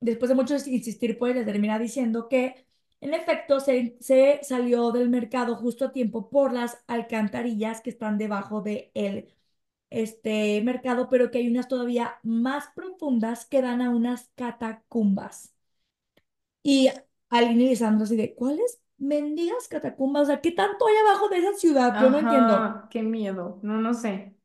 después 0.02 0.30
de 0.30 0.36
mucho 0.36 0.56
insistir, 0.56 1.18
pues 1.18 1.36
le 1.36 1.46
termina 1.46 1.80
diciendo 1.80 2.30
que 2.30 2.68
en 3.02 3.14
efecto 3.14 3.60
se, 3.62 3.98
se 4.02 4.40
salió 4.44 4.92
del 4.92 5.10
mercado 5.10 5.56
justo 5.56 5.86
a 5.86 5.92
tiempo 5.94 6.30
por 6.30 6.54
las 6.54 6.80
alcantarillas 6.88 7.82
que 7.82 7.90
están 7.92 8.18
debajo 8.18 8.62
de 8.62 8.92
él 8.96 9.30
este 9.92 10.62
mercado, 10.64 11.10
pero 11.10 11.32
que 11.32 11.40
hay 11.40 11.50
unas 11.50 11.70
todavía 11.70 12.20
más 12.24 12.68
profundas 12.76 13.46
que 13.48 13.64
dan 13.64 13.82
a 13.84 13.92
unas 13.92 14.30
catacumbas. 14.36 15.55
Y 16.66 16.90
Aline 17.30 17.66
y 17.66 17.70
Lisandro 17.70 18.06
así 18.06 18.18
de, 18.18 18.36
¿cuáles 18.36 18.82
mendigas 18.98 19.68
catacumbas? 19.70 20.24
O 20.24 20.28
sea, 20.28 20.42
¿qué 20.42 20.52
tanto 20.52 20.88
hay 20.88 20.96
abajo 20.98 21.30
de 21.30 21.38
esa 21.40 21.54
ciudad? 21.56 21.96
Yo 22.00 22.10
no 22.10 22.20
entiendo. 22.20 22.68
Ajá, 22.68 22.88
qué 22.92 23.02
miedo. 23.04 23.60
No, 23.64 23.78
no 23.82 23.94
sé. 23.96 24.36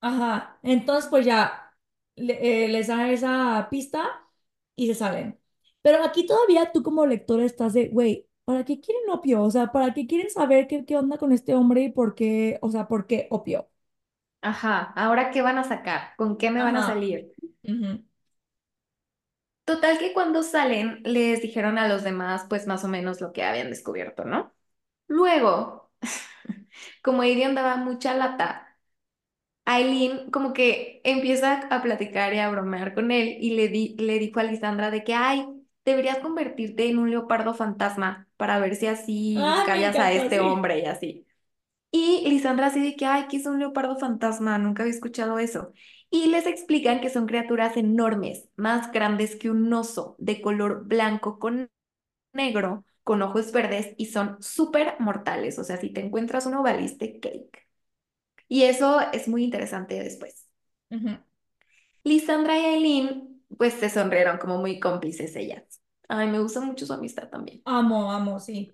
Ajá, 0.00 0.58
entonces 0.62 1.08
pues 1.10 1.24
ya 1.24 1.74
le- 2.16 2.64
eh, 2.66 2.68
les 2.68 2.88
dan 2.88 3.08
esa 3.10 3.68
pista 3.70 4.28
y 4.76 4.86
se 4.88 4.94
salen. 4.94 5.38
Pero 5.82 6.02
aquí 6.04 6.26
todavía 6.26 6.72
tú 6.72 6.82
como 6.82 7.06
lector 7.06 7.40
estás 7.40 7.72
de, 7.74 7.88
güey, 7.88 8.28
¿para 8.44 8.64
qué 8.64 8.80
quieren 8.80 9.08
opio? 9.10 9.42
O 9.42 9.50
sea, 9.50 9.72
¿para 9.72 9.94
qué 9.94 10.06
quieren 10.06 10.30
saber 10.30 10.66
qué, 10.66 10.84
qué 10.84 10.96
onda 10.96 11.16
con 11.18 11.32
este 11.32 11.54
hombre 11.54 11.82
y 11.84 11.90
por 11.92 12.14
qué, 12.14 12.58
o 12.62 12.70
sea, 12.70 12.86
por 12.88 13.06
qué 13.06 13.26
opio? 13.30 13.68
Ajá, 14.42 14.92
¿ahora 14.96 15.30
qué 15.32 15.42
van 15.42 15.58
a 15.58 15.64
sacar? 15.64 16.14
¿Con 16.16 16.36
qué 16.36 16.50
me 16.52 16.62
van 16.62 16.76
a 16.76 16.82
Ajá. 16.82 16.84
salir? 16.84 17.34
ujú. 17.64 18.04
Total 19.66 19.98
que 19.98 20.12
cuando 20.14 20.42
salen 20.42 21.00
les 21.04 21.42
dijeron 21.42 21.76
a 21.78 21.86
los 21.88 22.02
demás 22.02 22.46
pues 22.48 22.66
más 22.66 22.82
o 22.84 22.88
menos 22.88 23.20
lo 23.20 23.32
que 23.34 23.42
habían 23.44 23.68
descubierto, 23.70 24.24
¿no? 24.24 24.54
Luego, 25.08 25.90
como 27.02 27.22
Aiden 27.22 27.54
daba 27.54 27.76
mucha 27.76 28.14
lata, 28.14 28.78
Aileen 29.66 30.30
como 30.30 30.52
que 30.52 31.00
empieza 31.04 31.54
a 31.70 31.82
platicar 31.82 32.34
y 32.34 32.38
a 32.40 32.50
bromear 32.50 32.94
con 32.94 33.10
él 33.12 33.36
y 33.40 33.52
le, 33.56 33.68
di- 33.68 33.96
le 33.98 34.18
dijo 34.18 34.40
a 34.40 34.44
Lisandra 34.44 34.90
de 34.90 35.04
que, 35.04 35.14
ay, 35.14 35.46
deberías 35.84 36.18
convertirte 36.18 36.88
en 36.88 36.98
un 36.98 37.10
leopardo 37.10 37.54
fantasma 37.54 38.28
para 38.36 38.58
ver 38.58 38.76
si 38.76 38.86
así 38.88 39.46
me 39.48 39.62
callas 39.62 39.98
a 40.00 40.12
este 40.12 40.40
sí. 40.40 40.40
hombre 40.40 40.80
y 40.80 40.86
así. 40.86 41.26
Y 41.90 42.28
Lisandra 42.28 42.66
así 42.68 42.80
de 42.82 42.96
que, 42.96 43.06
ay, 43.06 43.26
¿qué 43.30 43.36
es 43.38 43.46
un 43.46 43.58
leopardo 43.60 43.96
fantasma? 43.98 44.58
Nunca 44.58 44.82
había 44.82 44.94
escuchado 44.94 45.38
eso. 45.38 45.72
Y 46.10 46.26
les 46.26 46.46
explican 46.46 47.00
que 47.00 47.10
son 47.10 47.26
criaturas 47.26 47.76
enormes, 47.76 48.48
más 48.56 48.92
grandes 48.92 49.36
que 49.36 49.50
un 49.50 49.72
oso, 49.72 50.14
de 50.18 50.40
color 50.40 50.84
blanco 50.86 51.38
con 51.38 51.70
negro, 52.32 52.84
con 53.02 53.22
ojos 53.22 53.52
verdes 53.52 53.94
y 53.96 54.06
son 54.06 54.36
súper 54.40 54.96
mortales. 55.00 55.58
O 55.58 55.64
sea, 55.64 55.76
si 55.76 55.90
te 55.90 56.00
encuentras 56.00 56.46
uno, 56.46 56.62
valiste 56.62 57.20
cake. 57.20 57.66
Y 58.48 58.64
eso 58.64 59.00
es 59.12 59.28
muy 59.28 59.44
interesante 59.44 60.02
después. 60.02 60.48
Lisandra 62.04 62.58
y 62.58 62.64
Aileen, 62.64 63.42
pues 63.56 63.74
se 63.74 63.90
sonrieron 63.90 64.38
como 64.38 64.58
muy 64.58 64.78
cómplices 64.78 65.34
ellas. 65.36 65.80
Ay, 66.08 66.28
me 66.28 66.38
gusta 66.38 66.60
mucho 66.60 66.86
su 66.86 66.92
amistad 66.92 67.28
también. 67.30 67.62
Amo, 67.64 68.12
amo, 68.12 68.38
sí. 68.38 68.70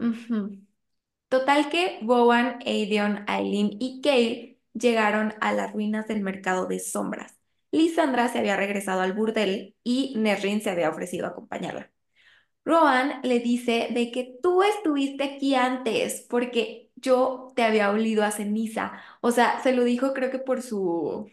Total 1.29 1.71
que 1.71 2.01
Bowen, 2.03 2.59
Aedion, 2.67 3.25
Aileen 3.29 3.71
y 3.79 4.01
Kale 4.01 4.50
llegaron 4.75 5.35
a 5.41 5.53
las 5.53 5.73
ruinas 5.73 6.09
del 6.09 6.23
mercado 6.23 6.67
de 6.67 6.81
sombras. 6.81 7.39
Lisandra 7.73 8.29
se 8.29 8.39
había 8.39 8.57
regresado 8.57 9.01
al 9.03 9.13
burdel 9.13 9.77
y 9.85 10.15
Nerrin 10.19 10.61
se 10.61 10.71
había 10.71 10.91
ofrecido 10.91 11.27
a 11.27 11.31
acompañarla. 11.31 11.91
Rohan 12.65 13.21
le 13.23 13.41
dice 13.41 13.89
de 13.93 14.11
que 14.13 14.39
tú 14.43 14.63
estuviste 14.63 15.25
aquí 15.25 15.55
antes 15.55 16.27
porque 16.31 16.91
yo 16.97 17.53
te 17.57 17.63
había 17.65 17.91
olido 17.91 18.25
a 18.25 18.31
ceniza. 18.33 19.01
O 19.21 19.31
sea, 19.33 19.63
se 19.63 19.73
lo 19.75 19.85
dijo 19.85 20.13
creo 20.15 20.31
que 20.31 20.39
por 20.39 20.63
su 20.63 21.31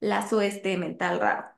lazo 0.00 0.40
este 0.42 0.76
mental 0.76 1.18
raro. 1.20 1.51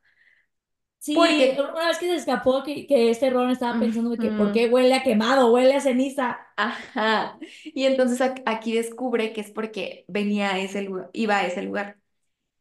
Sí, 1.04 1.14
Porque, 1.14 1.54
una 1.58 1.88
vez 1.88 1.98
que 1.98 2.06
se 2.06 2.14
escapó, 2.14 2.62
que, 2.62 2.86
que 2.86 3.10
este 3.10 3.28
Ron 3.28 3.50
estaba 3.50 3.78
pensando 3.78 4.08
de 4.08 4.18
que, 4.18 4.30
¿por 4.30 4.52
qué 4.52 4.68
huele 4.68 4.94
a 4.94 5.02
quemado? 5.02 5.52
Huele 5.52 5.74
a 5.74 5.80
ceniza. 5.80 6.38
ajá. 6.56 7.38
Y 7.64 7.84
entonces 7.84 8.22
aquí 8.46 8.74
descubre 8.74 9.34
que 9.34 9.42
es 9.42 9.50
porque 9.50 10.06
venía 10.08 10.54
a 10.54 10.58
ese 10.60 10.80
lugar, 10.80 11.10
iba 11.12 11.36
a 11.36 11.46
ese 11.46 11.60
lugar. 11.62 11.98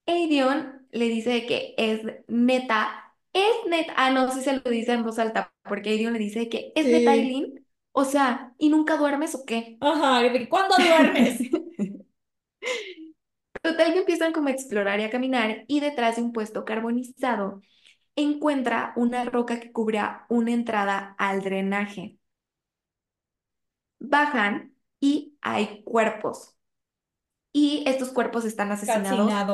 Aedion 0.05 0.85
le 0.91 1.05
dice 1.07 1.45
que 1.45 1.73
es 1.77 2.01
neta, 2.27 3.15
es 3.31 3.47
neta, 3.69 3.93
ah, 3.95 4.11
no 4.11 4.29
sé 4.29 4.39
si 4.39 4.43
se 4.43 4.53
lo 4.57 4.69
dice 4.69 4.91
en 4.91 5.03
voz 5.03 5.19
alta, 5.19 5.53
porque 5.63 5.91
Aedion 5.91 6.11
le 6.11 6.19
dice 6.19 6.49
que 6.49 6.73
es 6.75 6.85
neta, 6.85 7.13
Sí. 7.13 7.21
Eileen, 7.21 7.65
o 7.93 8.03
sea, 8.03 8.53
¿y 8.57 8.67
nunca 8.67 8.97
duermes 8.97 9.35
o 9.35 9.45
qué? 9.45 9.77
Ajá, 9.79 10.21
¿cuándo 10.49 10.75
duermes? 10.75 11.39
Total 13.61 13.93
que 13.93 13.99
empiezan 13.99 14.33
como 14.33 14.49
a 14.49 14.51
explorar 14.51 14.99
y 14.99 15.03
a 15.03 15.09
caminar 15.09 15.63
y 15.67 15.79
detrás 15.79 16.17
de 16.17 16.21
un 16.23 16.33
puesto 16.33 16.65
carbonizado 16.65 17.61
encuentra 18.15 18.93
una 18.95 19.25
roca 19.25 19.59
que 19.59 19.71
cubría 19.71 20.25
una 20.29 20.51
entrada 20.53 21.15
al 21.19 21.41
drenaje. 21.43 22.17
Bajan 23.99 24.75
y 24.99 25.35
hay 25.41 25.83
cuerpos. 25.83 26.55
Y 27.53 27.83
estos 27.87 28.09
cuerpos 28.11 28.45
están 28.45 28.71
asesinados 28.71 29.49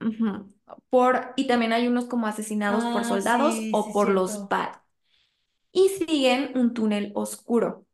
ujú, 0.00 0.52
por, 0.90 1.32
y 1.36 1.46
también 1.46 1.72
hay 1.72 1.88
unos 1.88 2.06
como 2.06 2.26
asesinados 2.26 2.86
por 2.86 3.04
Ah, 3.04 3.04
soldados 3.04 3.66
sí, 3.66 3.70
o 3.70 3.92
sí, 3.92 3.92
por 3.92 4.08
los. 4.10 4.48
BAT. 4.48 4.78
Y 5.72 5.90
siguen 5.90 6.52
un 6.58 6.74
túnel 6.74 7.12
oscuro. 7.16 7.86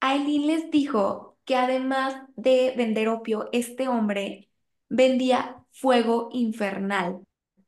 Aileen 0.00 0.48
les 0.48 0.70
dijo 0.72 1.38
que 1.46 1.56
además 1.56 2.16
de 2.36 2.74
vender 2.76 3.08
opio, 3.10 3.50
este 3.52 3.88
hombre 3.88 4.50
vendía 4.90 5.64
fuego 5.72 6.30
infernal. 6.32 7.23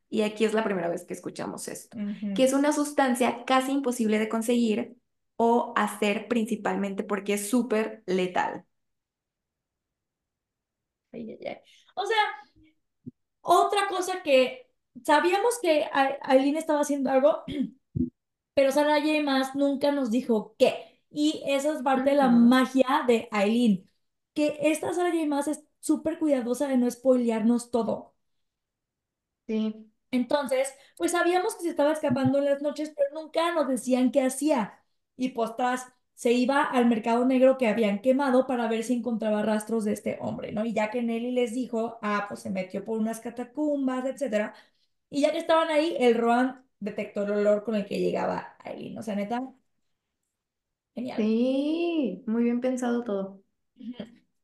Y 0.09 0.23
aquí 0.23 0.45
es 0.45 0.55
la 0.55 0.65
primera 0.65 0.89
vez 0.89 1.05
que 1.05 1.15
escuchamos 1.15 1.69
esto, 1.69 1.99
que 2.35 2.45
es 2.45 2.53
una 2.53 2.73
sustancia 2.73 3.45
casi 3.45 3.73
imposible 3.73 4.19
de 4.19 4.29
conseguir 4.29 4.97
o 5.37 5.73
hacer 5.77 6.29
principalmente 6.29 7.05
porque 7.05 7.35
es 7.35 7.51
súper 7.51 8.03
letal. 8.07 8.65
O 11.95 12.07
sea, 12.07 12.17
otra 13.41 13.89
cosa 13.89 14.23
que 14.23 14.69
sabíamos 15.05 15.59
que 15.63 15.89
Aileen 16.23 16.57
estaba 16.57 16.81
haciendo 16.81 17.11
algo, 17.11 17.45
pero 18.55 18.73
Sarah 18.73 19.01
J. 19.01 19.23
Maas 19.23 19.55
nunca 19.55 19.93
nos 19.93 20.11
dijo 20.11 20.55
qué. 20.59 21.01
Y 21.11 21.43
esa 21.47 21.73
es 21.73 21.83
parte 21.83 22.11
de 22.11 22.17
la 22.17 22.29
magia 22.29 23.05
de 23.07 23.29
Aileen, 23.33 23.89
que 24.35 24.59
esta 24.63 24.93
Sarah 24.95 25.13
J. 25.13 25.27
Maas 25.27 25.49
es 25.49 25.65
súper 25.81 26.19
cuidadosa 26.19 26.69
de 26.69 26.77
no 26.79 26.91
spoilearnos 26.91 27.71
todo. 27.71 28.15
Sí, 29.47 29.91
Entonces, 30.11 30.73
pues 30.97 31.13
sabíamos 31.13 31.55
que 31.57 31.63
se 31.65 31.71
estaba 31.71 31.93
escapando 31.93 32.39
en 32.39 32.45
las 32.47 32.63
noches, 32.63 32.93
pero 32.97 33.21
nunca 33.21 33.53
nos 33.55 33.69
decían 33.69 34.11
qué 34.13 34.23
hacía. 34.23 34.83
Y 35.17 35.31
pues 35.31 35.57
tras 35.57 35.87
se 36.15 36.33
iba 36.33 36.63
al 36.63 36.87
mercado 36.87 37.25
negro 37.27 37.59
que 37.59 37.69
habían 37.69 38.01
quemado 38.01 38.47
para 38.47 38.69
ver 38.69 38.85
si 38.85 38.95
encontraba 38.95 39.43
rastros 39.43 39.85
de 39.85 39.93
este 39.93 40.19
hombre, 40.21 40.53
¿no? 40.53 40.65
Y 40.65 40.73
ya 40.73 40.91
que 40.91 41.03
Nelly 41.03 41.33
les 41.33 41.55
dijo, 41.55 41.99
ah, 42.03 42.27
pues 42.29 42.41
se 42.41 42.51
metió 42.51 42.85
por 42.85 42.99
unas 42.99 43.21
catacumbas, 43.21 44.05
etcétera. 44.07 44.55
Y 45.11 45.23
ya 45.23 45.33
que 45.33 45.39
estaban 45.39 45.69
ahí, 45.71 45.97
el 46.01 46.17
Roan 46.17 46.65
detectó 46.81 47.25
el 47.25 47.33
olor 47.33 47.65
con 47.65 47.75
el 47.77 47.87
que 47.87 48.01
llegaba 48.01 48.57
Aileen. 48.65 48.99
O 48.99 49.03
sea, 49.03 49.17
neta, 49.17 49.43
genial. 50.97 51.31
sí, 51.33 52.23
muy 52.27 52.45
bien 52.45 52.61
pensado 52.61 53.03
todo. 53.05 53.43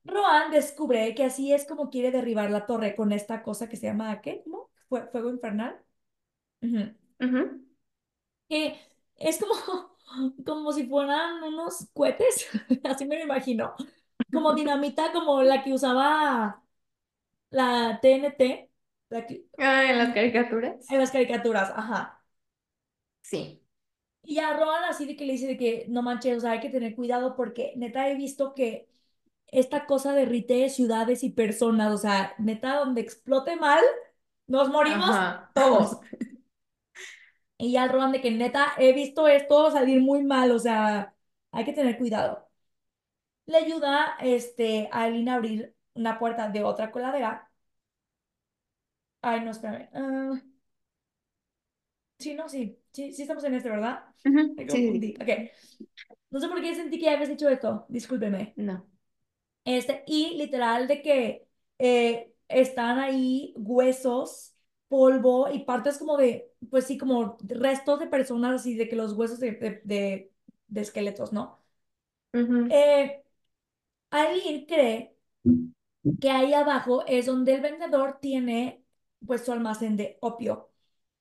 Roan 0.04 0.52
descubre 0.52 1.12
que 1.16 1.24
así 1.24 1.52
es 1.52 1.64
como 1.66 1.90
quiere 1.90 2.12
derribar 2.12 2.50
la 2.52 2.66
torre 2.66 2.94
con 2.94 3.10
esta 3.12 3.42
cosa 3.42 3.68
que 3.68 3.76
se 3.76 3.86
llama, 3.88 4.20
¿qué? 4.20 4.42
¿Cómo? 4.44 4.70
Fue- 4.92 5.06
Fuego 5.10 5.30
infernal. 5.30 5.74
Que 8.48 8.78
es 9.16 9.38
como, 9.38 9.54
como 10.46 10.72
si 10.72 10.86
fueran 10.86 11.42
unos 11.42 11.88
cohetes, 11.94 12.48
así 12.84 13.04
me 13.06 13.16
lo 13.18 13.24
imagino, 13.24 13.74
como 14.32 14.54
dinamita, 14.54 15.12
como 15.12 15.42
la 15.42 15.62
que 15.64 15.72
usaba 15.72 16.62
la 17.50 17.98
TNT, 18.02 18.70
la 19.10 19.26
que- 19.26 19.46
Ah, 19.58 19.84
en 19.90 19.98
las 19.98 20.08
en 20.08 20.14
caricaturas. 20.14 20.86
las 20.98 21.10
caricaturas, 21.10 21.70
ajá. 21.74 22.24
Sí. 23.22 23.62
Y 24.24 24.38
a 24.40 24.54
así 24.88 25.06
de 25.06 25.16
que 25.16 25.26
le 25.26 25.32
dice 25.34 25.46
de 25.48 25.56
que 25.58 25.86
no 25.88 26.02
manches, 26.02 26.38
o 26.38 26.40
sea, 26.40 26.52
hay 26.52 26.60
que 26.60 26.70
tener 26.70 26.94
cuidado 26.96 27.36
porque 27.36 27.72
neta 27.76 28.08
he 28.10 28.14
visto 28.16 28.54
que 28.54 28.88
esta 29.48 29.86
cosa 29.86 30.14
derrite 30.14 30.68
ciudades 30.70 31.24
y 31.24 31.30
personas, 31.30 31.92
o 31.94 31.98
sea, 31.98 32.34
neta 32.38 32.76
donde 32.76 33.00
explote 33.02 33.56
mal, 33.56 33.82
nos 34.52 34.68
morimos 34.70 35.16
Ajá. 35.16 35.52
todos. 35.54 36.00
Y 37.58 37.72
ya 37.72 37.86
Rowan 37.88 38.12
de 38.12 38.20
que 38.20 38.30
neta 38.30 38.72
he 38.78 38.92
visto 38.92 39.28
esto 39.28 39.70
salir 39.70 40.00
muy 40.00 40.24
mal, 40.24 40.50
o 40.52 40.58
sea, 40.58 41.14
hay 41.52 41.64
que 41.64 41.72
tener 41.72 41.96
cuidado. 41.98 42.48
le 43.46 43.56
ayuda 43.58 44.16
este, 44.20 44.88
a 44.92 45.06
Eileen 45.08 45.28
a 45.28 45.34
abrir 45.36 45.74
una 45.94 46.18
puerta 46.18 46.48
de 46.48 46.64
otra 46.64 46.90
coladera. 46.90 47.50
Ay, 49.22 49.40
no, 49.44 49.50
espérame. 49.50 49.88
Ah, 49.94 50.40
sí, 52.18 52.34
no, 52.34 52.48
sí. 52.48 52.78
Sí, 52.92 53.12
sí 53.12 53.22
estamos 53.22 53.44
en 53.44 53.54
este, 53.54 53.70
¿verdad? 53.70 54.04
Ujú, 54.24 54.42
Me 54.56 54.66
Sí, 54.68 55.00
sí, 55.02 55.06
confundí. 55.06 55.14
Ok. 55.20 55.28
sí. 55.62 55.88
No 56.30 56.40
sé 56.40 56.48
por 56.48 56.60
qué 56.62 56.74
sentí 56.74 56.98
que 56.98 57.06
ya 57.06 57.12
habías 57.14 57.28
dicho 57.28 57.48
esto. 57.48 57.86
Discúlpeme. 57.88 58.56
No. 58.56 58.86
Este, 59.64 60.02
y 60.06 60.36
literal 60.38 60.88
de 60.88 61.02
que 61.02 61.46
eh, 61.78 62.31
están 62.54 62.98
ahí 62.98 63.54
huesos, 63.56 64.54
polvo 64.88 65.50
y 65.52 65.60
partes 65.64 65.98
como 65.98 66.16
de, 66.16 66.52
pues 66.70 66.86
sí, 66.86 66.98
como 66.98 67.36
restos 67.42 68.00
de 68.00 68.06
personas 68.08 68.60
así, 68.60 68.74
de 68.76 68.88
que 68.88 68.96
los 68.96 69.14
huesos 69.14 69.40
de, 69.40 69.52
de, 69.52 69.80
de, 69.84 70.32
de 70.68 70.80
esqueletos, 70.80 71.32
¿no? 71.32 71.62
Ujú, 72.36 72.74
Eh, 72.78 73.22
Eileen 74.12 74.66
cree 74.66 75.16
que 76.20 76.30
ahí 76.30 76.52
abajo 76.54 77.04
es 77.06 77.26
donde 77.26 77.54
el 77.54 77.60
vendedor 77.60 78.18
tiene 78.20 78.84
pues 79.26 79.44
su 79.44 79.52
almacén 79.52 79.96
de 79.96 80.18
opio 80.20 80.70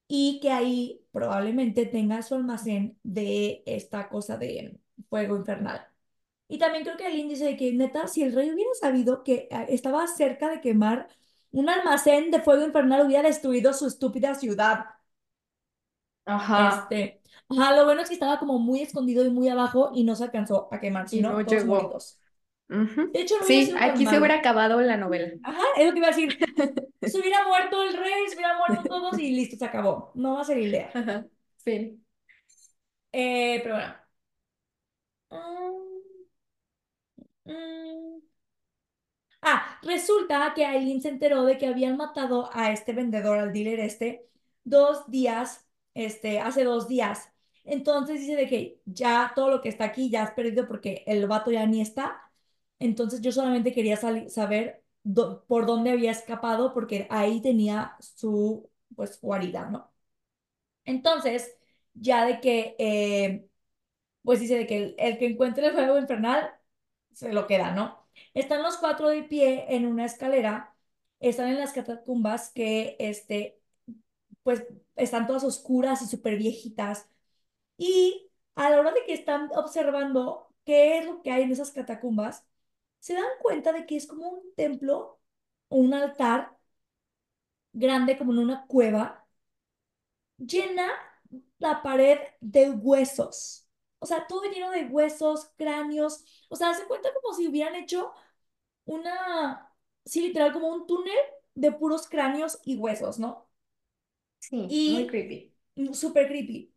y 0.07 0.39
que 0.41 0.51
ahí 0.51 1.05
probablemente 1.11 1.86
tenga 1.88 2.21
su 2.23 2.36
almacén 2.36 2.99
de 3.03 3.63
esta 3.65 4.09
cosa 4.09 4.38
de 4.38 4.79
fuego 5.09 5.38
infernal. 5.38 5.88
Y 6.49 6.59
también 6.59 6.84
creo 6.86 6.97
que 6.97 7.07
el 7.07 7.15
índice 7.17 7.45
de 7.45 7.57
que 7.57 7.73
neta, 7.73 8.07
si 8.07 8.23
el 8.23 8.34
rey 8.36 8.51
hubiera 8.51 8.71
sabido 8.75 9.23
que 9.23 9.49
eh, 9.51 9.67
estaba 9.69 10.07
cerca 10.07 10.49
de 10.49 10.61
quemar 10.61 11.09
un 11.51 11.69
almacén 11.69 12.31
de 12.31 12.41
fuego 12.41 12.65
infernal, 12.65 13.05
hubiera 13.05 13.23
destruido 13.27 13.73
su 13.73 13.87
estúpida 13.87 14.35
ciudad. 14.35 14.85
Ajá. 16.25 16.87
Este, 16.91 17.21
ajá, 17.49 17.75
lo 17.75 17.85
bueno 17.85 18.01
es 18.01 18.07
que 18.09 18.13
estaba 18.13 18.39
como 18.39 18.59
muy 18.59 18.81
escondido 18.81 19.25
y 19.25 19.29
muy 19.29 19.49
abajo 19.49 19.91
y 19.93 20.03
no 20.03 20.15
se 20.15 20.23
alcanzó 20.25 20.69
a 20.71 20.79
quemar, 20.79 21.05
Y 21.11 21.21
no 21.21 21.29
sino 21.39 21.45
todos. 21.45 22.19
De 22.69 23.21
hecho, 23.21 23.37
no 23.39 23.45
Sí, 23.45 23.73
aquí 23.79 24.05
se 24.05 24.17
hubiera 24.17 24.35
acabado 24.35 24.79
la 24.81 24.95
novela. 24.95 25.33
Ajá, 25.43 25.61
es 25.77 25.85
lo 25.85 25.91
que 25.91 25.97
iba 25.99 26.07
a 26.07 26.11
decir. 26.11 26.37
Se 27.01 27.19
hubiera 27.19 27.45
muerto 27.47 27.83
el 27.83 27.97
rey, 27.97 28.27
se 28.27 28.35
hubiera 28.35 28.57
muerto 28.57 28.83
todos 28.87 29.17
y 29.19 29.31
listo, 29.31 29.57
se 29.57 29.65
acabó. 29.65 30.11
No 30.13 30.35
va 30.35 30.41
a 30.41 30.43
ser 30.45 30.59
idea. 30.59 30.91
Ajá. 30.93 31.25
Fin. 31.57 32.05
Eh, 33.11 33.59
pero 33.63 33.75
bueno. 33.75 33.95
Mm, 35.31 36.11
mm. 37.45 37.90
Ah, 39.41 39.79
resulta 39.81 40.53
que 40.53 40.65
Aileen 40.65 41.01
se 41.01 41.09
enteró 41.09 41.43
de 41.45 41.57
que 41.57 41.65
habían 41.67 41.97
matado 41.97 42.49
a 42.53 42.71
este 42.71 42.93
vendedor, 42.93 43.39
al 43.39 43.51
dealer 43.53 43.79
este, 43.79 44.27
dos 44.63 45.09
días, 45.09 45.65
este, 45.95 46.39
hace 46.39 46.63
dos 46.63 46.87
días. 46.87 47.31
Entonces 47.63 48.19
dice 48.21 48.35
de 48.35 48.47
que 48.47 48.81
ya 48.85 49.31
todo 49.35 49.49
lo 49.49 49.61
que 49.61 49.69
está 49.69 49.85
aquí 49.85 50.09
ya 50.09 50.23
has 50.23 50.31
perdido 50.33 50.67
porque 50.67 51.03
el 51.07 51.27
vato 51.27 51.51
ya 51.51 51.65
ni 51.65 51.81
está. 51.81 52.21
Entonces 52.79 53.21
yo 53.21 53.31
solamente 53.31 53.73
quería 53.73 53.97
saber 53.97 54.83
por 55.47 55.65
dónde 55.65 55.91
había 55.91 56.11
escapado 56.11 56.73
porque 56.73 57.07
ahí 57.09 57.41
tenía 57.41 57.95
su, 57.99 58.69
pues, 58.95 59.19
guarida, 59.21 59.69
¿no? 59.69 59.91
Entonces, 60.85 61.55
ya 61.93 62.25
de 62.25 62.41
que, 62.41 62.75
eh, 62.79 63.47
pues 64.23 64.39
dice 64.41 64.57
de 64.57 64.67
que 64.67 64.77
el, 64.77 64.95
el 64.99 65.17
que 65.19 65.27
encuentre 65.27 65.67
el 65.67 65.73
fuego 65.73 65.97
infernal 65.99 66.51
se 67.13 67.33
lo 67.33 67.47
queda, 67.47 67.71
¿no? 67.73 68.00
Están 68.34 68.64
los 68.64 68.78
cuatro 68.78 69.09
de 69.09 69.24
pie 69.24 69.66
en 69.76 69.86
una 69.88 70.05
escalera, 70.05 70.76
están 71.20 71.47
en 71.49 71.59
las 71.59 71.74
catacumbas 71.74 72.51
que, 72.51 72.95
este, 72.99 73.59
pues, 74.43 74.66
están 74.95 75.28
todas 75.28 75.43
oscuras 75.43 76.01
y 76.01 76.07
súper 76.07 76.38
viejitas. 76.38 77.09
Y 77.78 78.30
a 78.55 78.70
la 78.70 78.80
hora 78.80 78.91
de 78.93 79.05
que 79.05 79.14
están 79.14 79.49
observando 79.55 80.53
qué 80.66 80.99
es 80.99 81.05
lo 81.05 81.22
que 81.22 81.32
hay 81.32 81.43
en 81.43 81.51
esas 81.51 81.72
catacumbas, 81.72 82.45
se 82.99 83.16
dan 83.16 83.26
cuenta 83.41 83.74
de 83.74 83.86
que 83.86 83.97
es 83.97 84.07
como 84.07 84.30
un 84.30 84.55
templo 84.55 85.20
o 85.70 85.78
un 85.78 85.93
altar 85.93 86.57
grande, 87.74 88.18
como 88.18 88.32
en 88.34 88.39
una 88.39 88.66
cueva 88.68 89.28
llena 90.38 90.88
la 91.59 91.82
pared 91.84 92.20
de 92.41 92.70
huesos. 92.72 93.61
O 94.01 94.07
sea, 94.07 94.27
todo 94.27 94.43
lleno 94.51 94.71
de 94.71 94.85
huesos, 94.87 95.51
cráneos. 95.57 96.25
O 96.49 96.57
sea, 96.57 96.73
se 96.75 96.85
cuenta 96.87 97.09
como 97.15 97.35
si 97.35 97.47
hubieran 97.49 97.75
hecho 97.75 98.13
una, 98.85 99.73
sí, 100.05 100.21
literal, 100.21 100.53
como 100.53 100.69
un 100.69 100.87
túnel 100.87 101.15
de 101.55 101.71
puros 101.73 102.07
cráneos 102.09 102.59
y 102.65 102.77
huesos, 102.77 103.19
¿no? 103.19 103.49
Sí, 104.39 104.81
muy 104.85 105.07
Y 105.07 105.07
creepy. 105.07 105.53
mm, 105.75 105.93
súper 105.93 106.27
creepy. 106.27 106.73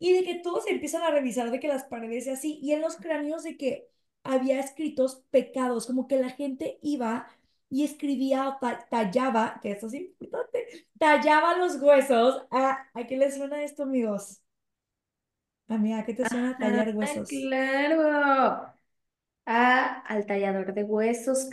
Y 0.00 0.12
de 0.14 0.24
que 0.24 0.36
todos 0.40 0.66
empiezan 0.68 1.02
a 1.02 1.10
revisar 1.12 1.50
de 1.50 1.60
que 1.60 1.68
las 1.68 1.84
paredes 1.84 2.26
y 2.26 2.30
así, 2.30 2.60
y 2.62 2.72
en 2.72 2.82
los 2.82 2.96
cráneos 2.96 3.44
de 3.44 3.56
que 3.56 3.88
había 4.24 4.60
escritos 4.60 5.24
pecados, 5.30 5.86
como 5.86 6.08
que 6.08 6.18
la 6.20 6.30
gente 6.30 6.78
iba 6.82 7.28
y 7.70 7.84
escribía 7.84 8.48
o 8.50 8.58
ta- 8.60 8.86
tallaba, 8.90 9.60
que 9.62 9.72
eso 9.72 9.88
es 9.88 9.94
importante, 9.94 10.88
tallaba 10.98 11.56
los 11.58 11.76
huesos. 11.82 12.46
¿A, 12.52 12.88
¿a 12.94 13.06
qué 13.08 13.16
les 13.18 13.36
suena 13.36 13.62
esto, 13.64 13.84
amigos? 13.84 14.42
Amiga, 15.68 16.00
¿a 16.00 16.04
qué 16.04 16.12
te 16.14 16.26
suena 16.26 16.58
tallar 16.58 16.90
huesos? 16.94 17.48
claro. 17.48 18.74
A, 19.46 20.00
al 20.06 20.26
tallador 20.26 20.74
de 20.74 20.84
huesos, 20.84 21.46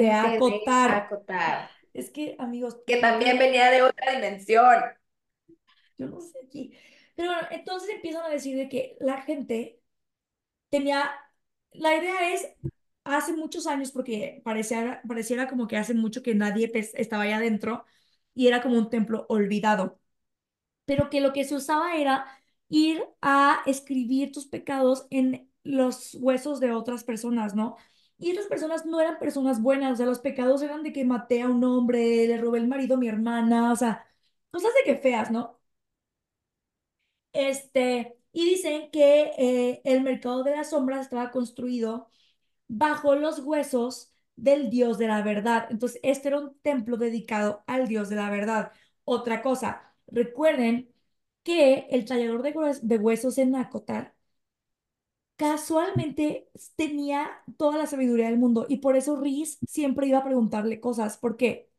De 0.00 0.10
claramente 0.10 0.42
de 0.42 0.72
acotar. 0.72 0.92
acotar. 0.92 1.70
Es 1.94 2.10
que, 2.10 2.36
amigos, 2.38 2.78
Que 2.86 2.96
también 2.98 3.38
venía 3.38 3.70
de 3.70 3.82
otra 3.82 4.12
dimensión. 4.12 4.76
Yo 5.98 6.08
no 6.08 6.20
sé 6.20 6.38
aquí. 6.46 6.72
Pero 7.14 7.32
bueno, 7.32 7.48
entonces 7.50 7.90
empiezan 7.90 8.24
a 8.24 8.28
decir 8.28 8.56
de 8.56 8.68
que 8.68 8.96
la 9.00 9.22
gente 9.22 9.80
tenía, 10.70 11.10
la 11.72 11.96
idea 11.96 12.32
es, 12.34 12.48
hace 13.04 13.34
muchos 13.34 13.66
años, 13.68 13.92
porque 13.92 14.42
parecía, 14.44 15.02
pareciera 15.08 15.48
como 15.48 15.68
que 15.68 15.76
hace 15.78 15.94
mucho 15.94 16.22
que 16.22 16.34
nadie 16.34 16.68
pues, 16.70 16.92
estaba 16.96 17.24
allá 17.24 17.38
adentro 17.38 17.84
y 18.34 18.48
era 18.48 18.62
como 18.62 18.78
un 18.78 18.90
templo 18.90 19.26
olvidado, 19.28 20.00
pero 20.86 21.10
que 21.10 21.20
lo 21.22 21.32
que 21.34 21.44
se 21.44 21.56
usaba 21.56 21.96
era 21.96 22.26
ir 22.72 23.04
a 23.22 23.60
escribir 23.66 24.32
tus 24.32 24.46
pecados 24.48 25.06
en 25.10 25.50
los 25.64 26.16
huesos 26.16 26.60
de 26.60 26.72
otras 26.72 27.04
personas, 27.04 27.54
¿no? 27.54 27.76
Y 28.18 28.30
esas 28.32 28.46
personas 28.48 28.86
no 28.86 29.00
eran 29.00 29.18
personas 29.20 29.62
buenas, 29.62 29.94
o 29.94 29.96
sea, 29.96 30.06
los 30.06 30.20
pecados 30.20 30.62
eran 30.62 30.82
de 30.84 30.92
que 30.94 31.04
maté 31.04 31.42
a 31.42 31.48
un 31.50 31.62
hombre, 31.64 32.26
le 32.28 32.38
robé 32.38 32.58
el 32.60 32.68
marido 32.68 32.96
a 32.96 32.98
mi 32.98 33.08
hermana, 33.08 33.72
o 33.72 33.76
sea, 33.76 34.06
cosas 34.52 34.72
de 34.74 34.92
que 34.94 35.00
feas, 35.00 35.30
¿no? 35.30 35.60
Este, 37.32 38.16
y 38.32 38.44
dicen 38.44 38.90
que 38.90 39.32
eh, 39.38 39.80
el 39.84 40.02
mercado 40.02 40.42
de 40.44 40.56
las 40.56 40.70
sombras 40.70 41.02
estaba 41.02 41.30
construido 41.30 42.08
bajo 42.68 43.16
los 43.16 43.40
huesos 43.40 44.12
del 44.36 44.70
Dios 44.70 44.98
de 44.98 45.08
la 45.08 45.22
verdad. 45.22 45.68
Entonces, 45.70 46.00
este 46.04 46.28
era 46.30 46.40
un 46.40 46.58
templo 46.60 46.98
dedicado 46.98 47.64
al 47.68 47.88
Dios 47.88 48.10
de 48.10 48.16
la 48.16 48.30
verdad. 48.30 48.72
Otra 49.04 49.42
cosa, 49.42 49.94
recuerden 50.08 50.91
que 51.44 51.86
el 51.90 52.04
tallador 52.04 52.42
de, 52.42 52.54
hues- 52.54 52.80
de 52.82 52.98
huesos 52.98 53.38
en 53.38 53.52
Nacotar 53.52 54.14
casualmente 55.36 56.48
tenía 56.76 57.30
toda 57.56 57.78
la 57.78 57.86
sabiduría 57.86 58.26
del 58.26 58.38
mundo 58.38 58.66
y 58.68 58.78
por 58.78 58.96
eso 58.96 59.20
Riz 59.20 59.60
siempre 59.66 60.06
iba 60.06 60.18
a 60.18 60.24
preguntarle 60.24 60.80
cosas, 60.80 61.18
porque 61.18 61.70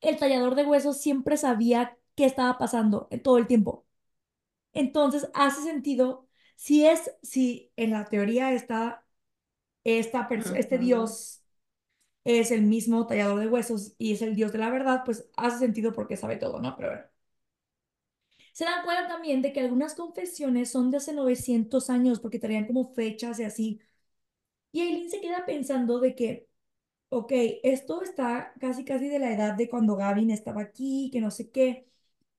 el 0.00 0.18
tallador 0.18 0.54
de 0.54 0.64
huesos 0.66 1.00
siempre 1.00 1.36
sabía 1.36 1.98
qué 2.14 2.24
estaba 2.26 2.58
pasando 2.58 3.08
en 3.10 3.22
todo 3.22 3.38
el 3.38 3.46
tiempo. 3.46 3.86
Entonces, 4.74 5.30
hace 5.34 5.62
sentido 5.64 6.28
si 6.56 6.86
es, 6.86 7.12
si 7.22 7.72
en 7.76 7.92
la 7.92 8.06
teoría 8.06 8.52
está 8.54 9.06
esta 9.84 10.28
este. 10.54 10.78
Dios 10.78 11.44
es 12.24 12.52
el 12.52 12.62
mismo 12.64 13.06
tallador 13.08 13.40
de 13.40 13.48
huesos 13.48 13.94
y 13.98 14.14
es 14.14 14.22
el 14.22 14.36
Dios 14.36 14.52
de 14.52 14.58
la 14.60 14.70
verdad, 14.70 15.02
pues 15.06 15.30
hace 15.36 15.60
sentido 15.60 15.94
porque 15.94 16.18
sabe 16.18 16.36
todo, 16.38 16.60
¿no? 16.60 16.76
Pero 16.76 16.90
bueno. 16.90 17.04
Se 18.60 18.66
dan 18.66 18.84
cuenta 18.84 19.08
también 19.08 19.40
de 19.42 19.52
que 19.54 19.60
algunas 19.60 19.94
confesiones 19.94 20.70
son 20.70 20.90
de 20.90 20.98
hace 20.98 21.14
900 21.14 21.88
años 21.88 22.20
porque 22.20 22.38
traían 22.38 22.66
como 22.66 22.92
fechas 22.94 23.40
y 23.40 23.44
así. 23.44 23.80
Y 24.72 24.82
Aileen 24.82 25.10
se 25.10 25.20
queda 25.20 25.46
pensando 25.46 26.00
de 26.00 26.14
que, 26.16 26.48
ok, 27.10 27.32
esto 27.64 28.02
está 28.02 28.54
casi 28.60 28.84
casi 28.84 29.08
de 29.08 29.18
la 29.20 29.32
edad 29.32 29.54
de 29.56 29.68
cuando 29.70 29.96
Gavin 29.96 30.30
estaba 30.30 30.62
aquí, 30.62 31.10
que 31.12 31.20
no 31.22 31.30
sé 31.32 31.50
qué. 31.50 31.88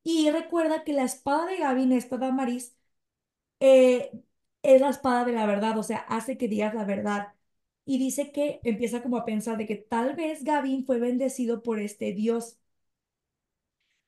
Y 0.03 0.31
recuerda 0.31 0.83
que 0.85 0.93
la 0.93 1.03
espada 1.05 1.47
de 1.47 1.57
Gavin, 1.57 1.91
esta 1.93 2.17
Damaris, 2.17 2.75
eh, 3.61 4.11
es 4.63 4.81
la 4.81 4.89
espada 4.91 5.25
de 5.25 5.33
la 5.33 5.45
verdad, 5.47 5.77
o 5.79 5.83
sea, 5.83 5.99
hace 6.09 6.37
que 6.37 6.47
digas 6.49 6.75
la 6.75 6.85
verdad. 6.85 7.33
Y 7.85 7.99
dice 7.99 8.31
que 8.33 8.61
empieza 8.63 9.03
como 9.03 9.17
a 9.17 9.25
pensar 9.25 9.57
de 9.57 9.67
que 9.67 9.75
tal 9.77 10.15
vez 10.15 10.43
Gavin 10.45 10.85
fue 10.85 10.99
bendecido 10.99 11.63
por 11.63 11.79
este 11.79 12.13
Dios 12.13 12.59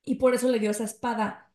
y 0.06 0.16
por 0.16 0.34
eso 0.34 0.50
le 0.50 0.60
dio 0.60 0.72
esa 0.72 0.84
espada. 0.86 1.53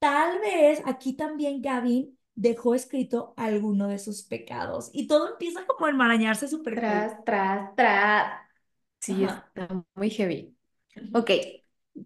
Tal 0.00 0.40
vez 0.40 0.82
aquí 0.86 1.14
también 1.14 1.62
Gavin 1.62 2.18
dejó 2.34 2.74
escrito 2.74 3.34
alguno 3.36 3.88
de 3.88 3.98
sus 3.98 4.22
pecados 4.24 4.90
y 4.94 5.06
todo 5.06 5.30
empieza 5.32 5.66
como 5.66 5.86
a 5.86 5.90
enmarañarse 5.90 6.48
súper 6.48 6.74
cool. 6.74 6.86
Tras, 6.86 7.24
tras, 7.24 7.76
tras. 7.76 8.40
Sí, 9.00 9.24
Ajá. 9.24 9.52
está 9.54 9.84
muy 9.94 10.10
heavy. 10.10 10.56
Ok, 11.14 11.30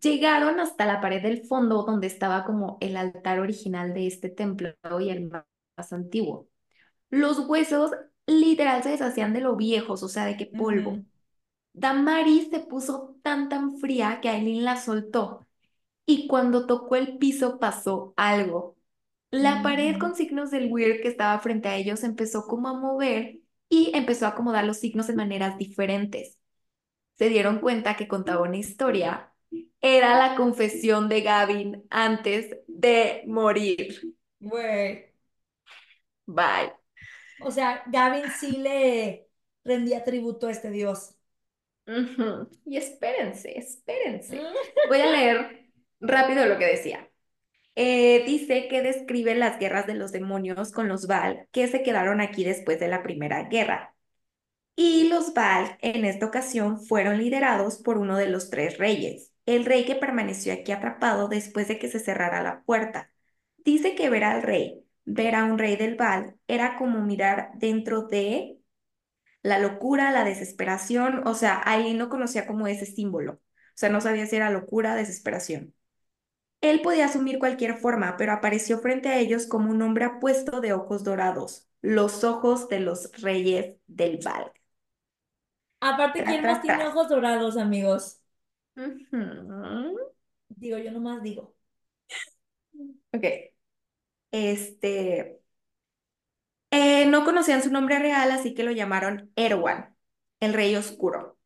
llegaron 0.03 0.61
hasta 0.61 0.87
la 0.87 1.01
pared 1.01 1.23
del 1.23 1.45
fondo 1.47 1.85
donde 1.85 2.07
estaba 2.07 2.45
como 2.45 2.79
el 2.81 2.97
altar 2.97 3.41
original 3.41 3.95
de 3.95 4.07
este 4.07 4.29
templo 4.29 4.75
y 5.01 5.11
el 5.11 5.29
más 5.29 5.93
antiguo. 5.93 6.49
Los 7.11 7.41
huesos 7.41 7.93
literal 8.27 8.83
se 8.83 8.91
deshacían 8.91 9.33
de 9.35 9.41
lo 9.41 9.57
viejos, 9.57 10.03
o 10.03 10.09
sea, 10.09 10.27
de 10.27 10.37
qué 10.37 10.47
polvo. 10.47 10.91
Ujú. 10.93 11.07
Damaris 11.75 12.51
se 12.51 12.61
puso 12.61 13.17
tan 13.23 13.49
tan 13.49 13.79
fría 13.79 14.21
que 14.23 14.29
Aileen 14.31 14.65
la 14.65 14.77
soltó 14.77 15.44
y 16.07 16.27
cuando 16.29 16.67
tocó 16.67 16.97
el 16.97 17.19
piso 17.19 17.59
pasó 17.59 18.15
algo. 18.17 18.77
La 19.31 19.63
pared 19.63 19.97
Ujú. 19.97 19.99
con 19.99 20.15
signos 20.17 20.51
del 20.51 20.73
weird 20.73 21.03
que 21.03 21.09
estaba 21.09 21.39
frente 21.41 21.69
a 21.69 21.77
ellos 21.77 22.05
empezó 22.05 22.47
como 22.47 22.69
a 22.69 22.75
mover 22.81 23.41
y 23.69 23.93
empezó 23.95 24.27
a 24.27 24.31
acomodar 24.31 24.65
los 24.65 24.79
signos 24.79 25.07
de 25.09 25.15
maneras 25.17 25.59
diferentes. 25.59 26.39
Se 27.17 27.29
dieron 27.29 27.61
cuenta 27.61 27.97
que 27.97 28.09
contaba 28.09 28.43
una 28.43 28.57
historia. 28.59 29.33
Era 29.81 30.17
la 30.19 30.37
confesión 30.37 31.09
de 31.09 31.23
Gavin 31.23 31.85
antes 31.91 32.57
de 32.69 33.25
morir. 33.27 34.01
Güey. 34.41 35.11
Bye. 36.27 36.73
O 37.39 37.51
sea, 37.51 37.83
Gavin 37.87 38.31
sí 38.31 38.57
le 38.59 39.29
rendía 39.65 40.05
tributo 40.05 40.47
a 40.47 40.53
este 40.53 40.71
Dios. 40.71 41.15
Y 42.65 42.77
espérense, 42.77 43.59
espérense. 43.59 44.37
Mm. 44.37 44.55
Voy 44.89 45.01
a 45.01 45.07
leer 45.11 45.64
rápido 46.01 46.47
lo 46.47 46.59
que 46.59 46.67
decía. 46.67 47.11
Eh, 47.77 48.25
dice 48.27 48.69
que 48.69 48.83
describe 48.83 49.35
las 49.35 49.59
guerras 49.59 49.87
de 49.87 49.95
los 49.95 50.13
demonios 50.13 50.73
con 50.73 50.89
los 50.89 51.07
Baal 51.09 51.49
que 51.53 51.67
se 51.67 51.83
quedaron 51.83 52.21
aquí 52.21 52.45
después 52.45 52.79
de 52.81 52.89
la 52.89 53.03
primera 53.03 53.45
guerra. 53.49 53.95
Y 54.77 55.09
los 55.09 55.35
Baal 55.35 55.79
en 55.83 56.05
esta 56.05 56.27
ocasión 56.27 56.81
fueron 56.81 57.19
liderados 57.19 57.79
por 57.79 57.99
uno 57.99 58.17
de 58.17 58.29
los 58.29 58.51
tres 58.51 58.79
reyes, 58.79 59.33
el 59.47 59.65
rey 59.65 59.85
que 59.85 59.95
permaneció 59.97 60.53
aquí 60.53 60.73
atrapado 60.73 61.29
después 61.29 61.69
de 61.69 61.79
que 61.79 61.89
se 61.89 62.01
cerrara 62.01 62.43
la 62.43 62.63
puerta. 62.65 63.11
Dice 63.59 63.95
que 63.95 64.11
ver 64.11 64.25
al 64.25 64.43
rey, 64.43 64.85
ver 65.05 65.35
a 65.37 65.45
un 65.45 65.59
rey 65.59 65.77
del 65.77 65.97
Baal, 65.97 66.37
era 66.49 66.77
como 66.77 67.01
mirar 67.03 67.51
dentro 67.57 68.03
de 68.03 68.59
la 69.43 69.59
locura, 69.59 70.11
la 70.11 70.25
desesperación, 70.25 71.27
o 71.27 71.35
sea, 71.35 71.63
Aileen 71.65 71.99
no 71.99 72.09
conocía 72.09 72.47
como 72.47 72.67
ese 72.67 72.87
símbolo, 72.87 73.35
o 73.35 73.41
sea, 73.75 73.91
no 73.91 74.01
sabía 74.01 74.27
si 74.27 74.37
era 74.37 74.51
locura, 74.51 74.97
desesperación. 74.97 75.75
Él 76.65 76.81
podía 76.83 77.07
asumir 77.07 77.39
cualquier 77.39 77.77
forma, 77.77 78.17
pero 78.17 78.33
apareció 78.33 78.79
frente 78.79 79.09
a 79.09 79.19
ellos 79.19 79.47
como 79.47 79.71
un 79.71 79.83
hombre 79.83 80.05
apuesto 80.07 80.61
de 80.61 80.73
ojos 80.73 81.05
dorados, 81.05 81.69
los 81.83 82.25
ojos 82.25 82.69
de 82.69 82.81
los 82.81 83.13
reyes 83.21 83.77
del 83.87 84.19
Val. 84.25 84.51
Aparte, 85.81 86.25
¿quién 86.25 86.45
más 86.47 86.63
tiene 86.63 86.87
ojos 86.87 87.09
dorados, 87.09 87.57
amigos? 87.57 88.21
Digo, 90.49 90.79
yo 90.79 90.91
nomás 90.93 91.23
digo. 91.23 91.55
Ok, 93.13 93.25
este, 94.31 95.41
eh, 96.71 97.07
no 97.07 97.25
conocían 97.25 97.63
su 97.63 97.71
nombre 97.71 97.99
real, 97.99 98.31
así 98.33 98.55
que 98.55 98.65
lo 98.65 98.73
llamaron 98.73 99.33
Erwan, 99.37 99.97
el 100.41 100.53
rey 100.55 100.77
oscuro. 100.77 101.39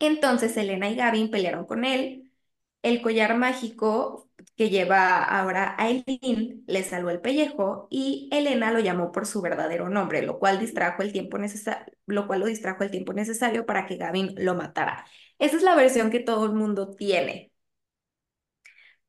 Entonces 0.00 0.56
Elena 0.56 0.90
y 0.90 0.96
Gavin 0.96 1.30
pelearon 1.30 1.64
con 1.66 1.84
él. 1.84 2.19
El 2.82 3.02
collar 3.02 3.36
mágico 3.36 4.30
que 4.56 4.70
lleva 4.70 5.22
ahora 5.22 5.74
Aileen 5.78 6.64
le 6.66 6.82
salvó 6.82 7.10
el 7.10 7.20
pellejo 7.20 7.88
y 7.90 8.28
Elena 8.32 8.72
lo 8.72 8.78
llamó 8.80 9.12
por 9.12 9.26
su 9.26 9.42
verdadero 9.42 9.88
nombre, 9.88 10.22
lo 10.22 10.38
cual 10.38 10.58
distrajo 10.58 11.02
el 11.02 11.12
tiempo 11.12 11.38
necesario, 11.38 11.92
lo 12.06 12.26
cual 12.26 12.40
lo 12.40 12.46
distrajo 12.46 12.82
el 12.82 12.90
tiempo 12.90 13.12
necesario 13.12 13.66
para 13.66 13.86
que 13.86 13.96
Gavin 13.96 14.34
lo 14.38 14.54
matara. 14.54 15.04
Esa 15.38 15.56
es 15.56 15.62
la 15.62 15.74
versión 15.74 16.10
que 16.10 16.20
todo 16.20 16.46
el 16.46 16.52
mundo 16.52 16.94
tiene. 16.94 17.52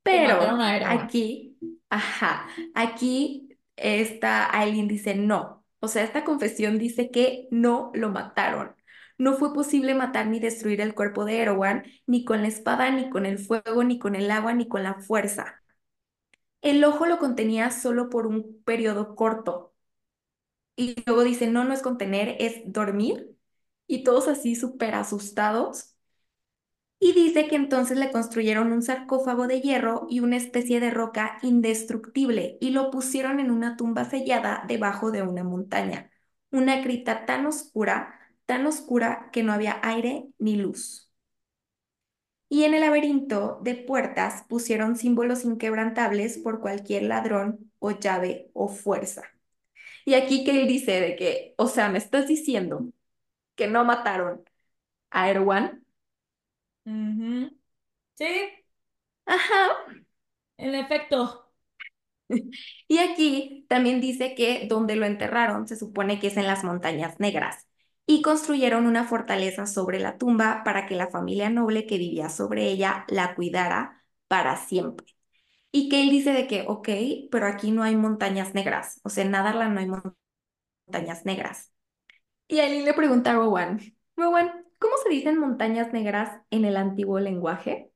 Pero 0.03 0.39
aquí, 0.85 1.57
ajá, 1.89 2.47
aquí 2.73 3.49
esta 3.75 4.57
Aileen 4.57 4.87
dice 4.87 5.15
no. 5.15 5.65
O 5.79 5.87
sea, 5.87 6.03
esta 6.03 6.23
confesión 6.23 6.77
dice 6.77 7.11
que 7.11 7.47
no 7.51 7.91
lo 7.93 8.09
mataron. 8.09 8.75
No 9.21 9.33
fue 9.35 9.53
posible 9.53 9.93
matar 9.95 10.27
ni 10.27 10.39
destruir 10.39 10.81
el 10.81 10.95
cuerpo 10.95 11.25
de 11.25 11.39
Erwan, 11.41 11.83
ni 12.07 12.25
con 12.25 12.41
la 12.41 12.47
espada, 12.49 12.91
ni 12.91 13.09
con 13.09 13.25
el 13.25 13.39
fuego, 13.39 13.83
ni 13.83 13.99
con 13.99 14.15
el 14.15 14.31
agua, 14.31 14.53
ni 14.53 14.67
con 14.67 14.83
la 14.83 14.95
fuerza. 15.01 15.61
El 16.63 16.83
ojo 16.83 17.05
lo 17.05 17.19
contenía 17.19 17.69
solo 17.71 18.09
por 18.09 18.25
un 18.27 18.63
periodo 18.63 19.15
corto. 19.15 19.73
Y 20.75 20.95
luego 21.05 21.23
dice, 21.23 21.47
no, 21.47 21.63
no 21.63 21.73
es 21.73 21.81
contener, 21.81 22.35
es 22.39 22.61
dormir. 22.65 23.35
Y 23.87 24.03
todos 24.03 24.27
así 24.27 24.55
súper 24.55 24.95
asustados. 24.95 25.95
Y 26.99 27.13
dice 27.13 27.47
que 27.47 27.55
entonces 27.55 27.97
le 27.97 28.11
construyeron 28.11 28.71
un 28.71 28.83
sarcófago 28.83 29.47
de 29.47 29.59
hierro 29.61 30.05
y 30.09 30.19
una 30.19 30.37
especie 30.37 30.79
de 30.79 30.91
roca 30.91 31.37
indestructible 31.41 32.57
y 32.61 32.69
lo 32.71 32.91
pusieron 32.91 33.39
en 33.39 33.49
una 33.51 33.75
tumba 33.75 34.05
sellada 34.05 34.63
debajo 34.67 35.11
de 35.11 35.23
una 35.23 35.43
montaña. 35.43 36.11
Una 36.51 36.83
cripta 36.83 37.25
tan 37.25 37.47
oscura, 37.47 38.19
tan 38.45 38.65
oscura 38.67 39.29
que 39.31 39.43
no 39.43 39.53
había 39.53 39.79
aire 39.83 40.27
ni 40.39 40.55
luz. 40.57 41.11
Y 42.49 42.65
en 42.65 42.73
el 42.73 42.81
laberinto 42.81 43.59
de 43.63 43.75
puertas 43.75 44.43
pusieron 44.49 44.97
símbolos 44.97 45.45
inquebrantables 45.45 46.37
por 46.37 46.59
cualquier 46.59 47.03
ladrón 47.03 47.71
o 47.79 47.91
llave 47.91 48.49
o 48.53 48.67
fuerza. 48.67 49.23
Y 50.05 50.15
aquí 50.15 50.43
que 50.45 50.65
dice 50.67 51.01
de 51.01 51.15
que, 51.17 51.55
o 51.57 51.67
sea, 51.67 51.89
me 51.89 51.99
estás 51.99 52.27
diciendo 52.27 52.87
que 53.55 53.67
no 53.67 53.85
mataron 53.85 54.43
a 55.11 55.29
Erwan. 55.31 55.85
Sí, 58.15 58.25
Ajá. 59.25 59.69
En 60.57 60.75
efecto, 60.75 61.51
Y 62.87 62.97
aquí 62.99 63.65
también 63.69 64.01
dice 64.01 64.35
que 64.35 64.67
donde 64.67 64.95
lo 64.95 65.05
enterraron 65.05 65.67
se 65.67 65.75
supone 65.75 66.19
que 66.19 66.27
es 66.27 66.37
en 66.37 66.47
las 66.47 66.63
montañas 66.63 67.19
negras 67.19 67.67
y 68.05 68.21
construyeron 68.21 68.87
una 68.87 69.05
fortaleza 69.05 69.65
sobre 69.67 69.99
la 69.99 70.17
tumba 70.17 70.63
para 70.65 70.85
que 70.85 70.95
la 70.95 71.07
familia 71.09 71.49
noble 71.49 71.85
que 71.87 71.97
vivía 71.97 72.29
sobre 72.29 72.65
ella 72.65 73.05
la 73.07 73.35
cuidara 73.35 74.03
para 74.27 74.57
siempre. 74.57 75.07
Y 75.71 75.89
que 75.89 76.01
él 76.03 76.09
dice 76.09 76.33
de 76.33 76.47
que, 76.47 76.65
ok, 76.67 76.89
pero 77.31 77.47
aquí 77.47 77.71
no 77.71 77.83
hay 77.83 77.95
montañas 77.95 78.53
negras, 78.53 78.99
o 79.03 79.09
sea, 79.09 79.23
en 79.25 79.31
Nadarla 79.31 79.69
no 79.69 79.79
hay 79.79 79.87
montañas 80.87 81.25
negras. 81.25 81.71
Y 82.47 82.59
Aileen 82.59 82.85
le 82.85 82.93
pregunta 82.93 83.31
a 83.31 83.35
Rowan, 83.35 83.79
Rowan, 84.17 84.65
¿cómo 84.79 84.95
se 85.03 85.09
dicen 85.09 85.37
montañas 85.39 85.93
negras 85.93 86.41
en 86.49 86.65
el 86.65 86.77
antiguo 86.77 87.19
lenguaje? 87.19 87.91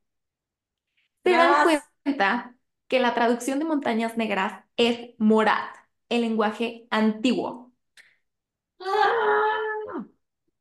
Se 1.23 1.31
dan 1.31 1.81
cuenta 2.03 2.55
que 2.87 2.99
la 2.99 3.13
traducción 3.15 3.59
de 3.59 3.65
montañas 3.65 4.17
negras 4.17 4.63
es 4.77 5.15
Morad, 5.17 5.69
el 6.09 6.21
lenguaje 6.21 6.87
antiguo. 6.91 7.73
¡Ah! 8.79 9.54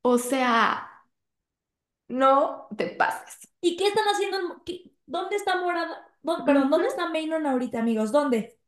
O 0.05 0.19
sea, 0.19 1.05
no 2.09 2.69
te 2.77 2.87
pases. 2.89 3.49
¿Y 3.61 3.77
qué 3.77 3.89
están 3.89 4.05
haciendo? 4.07 4.39
en- 4.39 4.61
qué- 4.65 4.93
¿Dónde 5.07 5.37
está 5.37 5.61
Morada? 5.61 6.09
¿Dó- 6.23 6.45
perdón. 6.45 6.71
¿dónde 6.71 6.89
está 6.89 7.09
Maynon 7.11 7.47
ahorita, 7.47 7.81
amigos? 7.81 8.13
¿Dónde? 8.13 8.59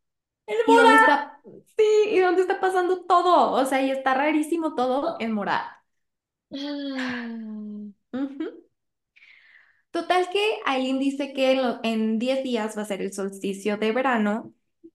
El 0.46 0.56
¿Y 0.66 0.76
dónde 0.76 0.96
Morada. 0.96 0.96
está? 0.96 1.40
Sí, 1.76 1.84
¿y 2.10 2.20
dónde 2.20 2.42
está 2.42 2.60
pasando 2.60 3.04
todo? 3.06 3.52
O 3.52 3.64
sea, 3.66 3.82
y 3.82 3.90
está 3.90 4.14
rarísimo 4.14 4.74
todo 4.74 5.16
en 5.20 5.32
Morad. 5.32 5.62
Ujú. 8.12 8.46
Total 9.90 10.28
que 10.30 10.58
Aileen 10.66 10.98
dice 10.98 11.32
que 11.32 11.52
en, 11.52 11.62
lo- 11.62 11.80
en 11.82 12.18
10 12.18 12.42
días 12.44 12.76
va 12.76 12.82
a 12.82 12.84
ser 12.84 13.00
el 13.02 13.12
solsticio 13.12 13.76
de 13.78 13.92
verano 13.92 14.52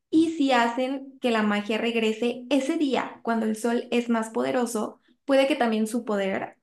y 0.10 0.32
si 0.32 0.52
hacen 0.52 1.18
que 1.22 1.32
la 1.32 1.42
magia 1.44 1.78
regrese 1.78 2.46
ese 2.50 2.78
día, 2.78 3.20
cuando 3.24 3.46
el 3.48 3.56
sol 3.56 3.88
es 3.92 4.10
más 4.10 4.30
poderoso, 4.30 5.01
puede 5.26 5.48
que 5.48 5.56
también 5.56 5.88
su 5.88 6.06
poder 6.06 6.58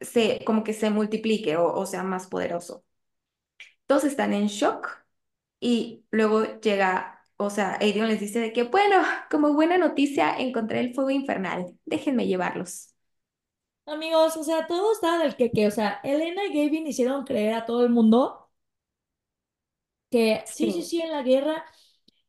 se, 0.00 0.44
como 0.44 0.64
que 0.64 0.72
se 0.74 0.90
multiplique 0.90 1.56
o, 1.56 1.72
o 1.74 1.86
sea 1.86 2.02
más 2.04 2.26
poderoso. 2.28 2.84
Todos 3.86 4.04
están 4.04 4.32
en 4.32 4.46
shock 4.48 4.88
y 5.60 6.04
luego 6.10 6.60
llega, 6.60 7.22
o 7.36 7.50
sea, 7.50 7.76
Aerion 7.80 8.08
les 8.08 8.20
dice 8.20 8.40
de 8.40 8.52
que, 8.52 8.64
bueno, 8.64 8.96
como 9.30 9.54
buena 9.54 9.78
noticia, 9.78 10.36
encontré 10.38 10.80
el 10.80 10.94
fuego 10.94 11.10
infernal, 11.10 11.78
déjenme 11.86 12.26
llevarlos. 12.26 12.94
Amigos, 13.86 14.36
o 14.36 14.44
sea, 14.44 14.66
todo 14.68 14.92
está 14.92 15.18
del 15.18 15.34
que, 15.36 15.50
que, 15.52 15.66
o 15.66 15.70
sea, 15.72 16.00
Elena 16.04 16.44
y 16.44 16.52
Gavin 16.52 16.86
hicieron 16.86 17.24
creer 17.24 17.54
a 17.54 17.66
todo 17.66 17.84
el 17.84 17.90
mundo 17.90 18.48
que 20.10 20.44
sí, 20.46 20.70
sí, 20.72 20.82
Sí, 20.82 20.82
sí, 20.82 21.00
en 21.00 21.10
la 21.12 21.22
guerra, 21.22 21.64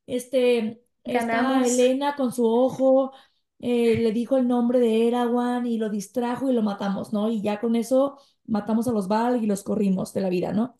este, 0.07 0.83
ganamos. 1.05 1.67
Elena 1.67 2.15
con 2.15 2.31
su 2.33 2.45
ojo, 2.45 3.13
eh, 3.59 3.97
le 3.97 4.11
dijo 4.11 4.37
el 4.37 4.47
nombre 4.47 4.79
de 4.79 5.07
Erawan 5.07 5.65
y 5.65 5.77
lo 5.77 5.89
distrajo 5.89 6.49
y 6.49 6.53
lo 6.53 6.61
matamos, 6.61 7.13
¿no? 7.13 7.29
Y 7.29 7.41
ya 7.41 7.59
con 7.59 7.75
eso 7.75 8.17
matamos 8.45 8.87
a 8.87 8.91
los 8.91 9.07
Val 9.07 9.43
y 9.43 9.47
los 9.47 9.63
corrimos 9.63 10.13
de 10.13 10.21
la 10.21 10.29
vida, 10.29 10.53
¿no? 10.53 10.77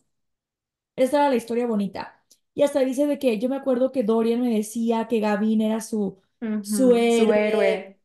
Esta 0.96 1.18
era 1.18 1.28
la 1.30 1.36
historia 1.36 1.66
bonita. 1.66 2.24
Y 2.54 2.62
hasta 2.62 2.80
dice 2.80 3.06
de 3.06 3.18
que 3.18 3.38
yo 3.38 3.48
me 3.48 3.56
acuerdo 3.56 3.92
que 3.92 4.02
Dorian 4.02 4.40
me 4.40 4.50
decía 4.54 5.06
que 5.08 5.20
Gavin 5.20 5.60
era 5.60 5.80
su, 5.80 6.20
su 6.60 6.94
héroe. 6.94 7.48
héroe. 7.48 8.00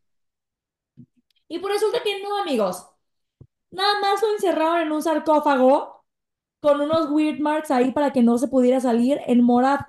Y 1.48 1.60
pues 1.60 1.74
resulta 1.74 2.02
que 2.04 2.22
no, 2.22 2.38
amigos. 2.42 2.88
Nada 3.72 4.00
más 4.02 4.22
lo 4.22 4.32
encerraron 4.34 4.82
en 4.82 4.92
un 4.92 5.02
sarcófago 5.02 6.06
con 6.62 6.82
unos 6.82 7.10
weird 7.12 7.40
marks 7.40 7.72
ahí 7.72 7.92
para 7.92 8.14
que 8.14 8.24
no 8.24 8.38
se 8.38 8.48
pudiera 8.48 8.80
salir 8.80 9.20
en 9.28 9.42
Morad. 9.44 9.82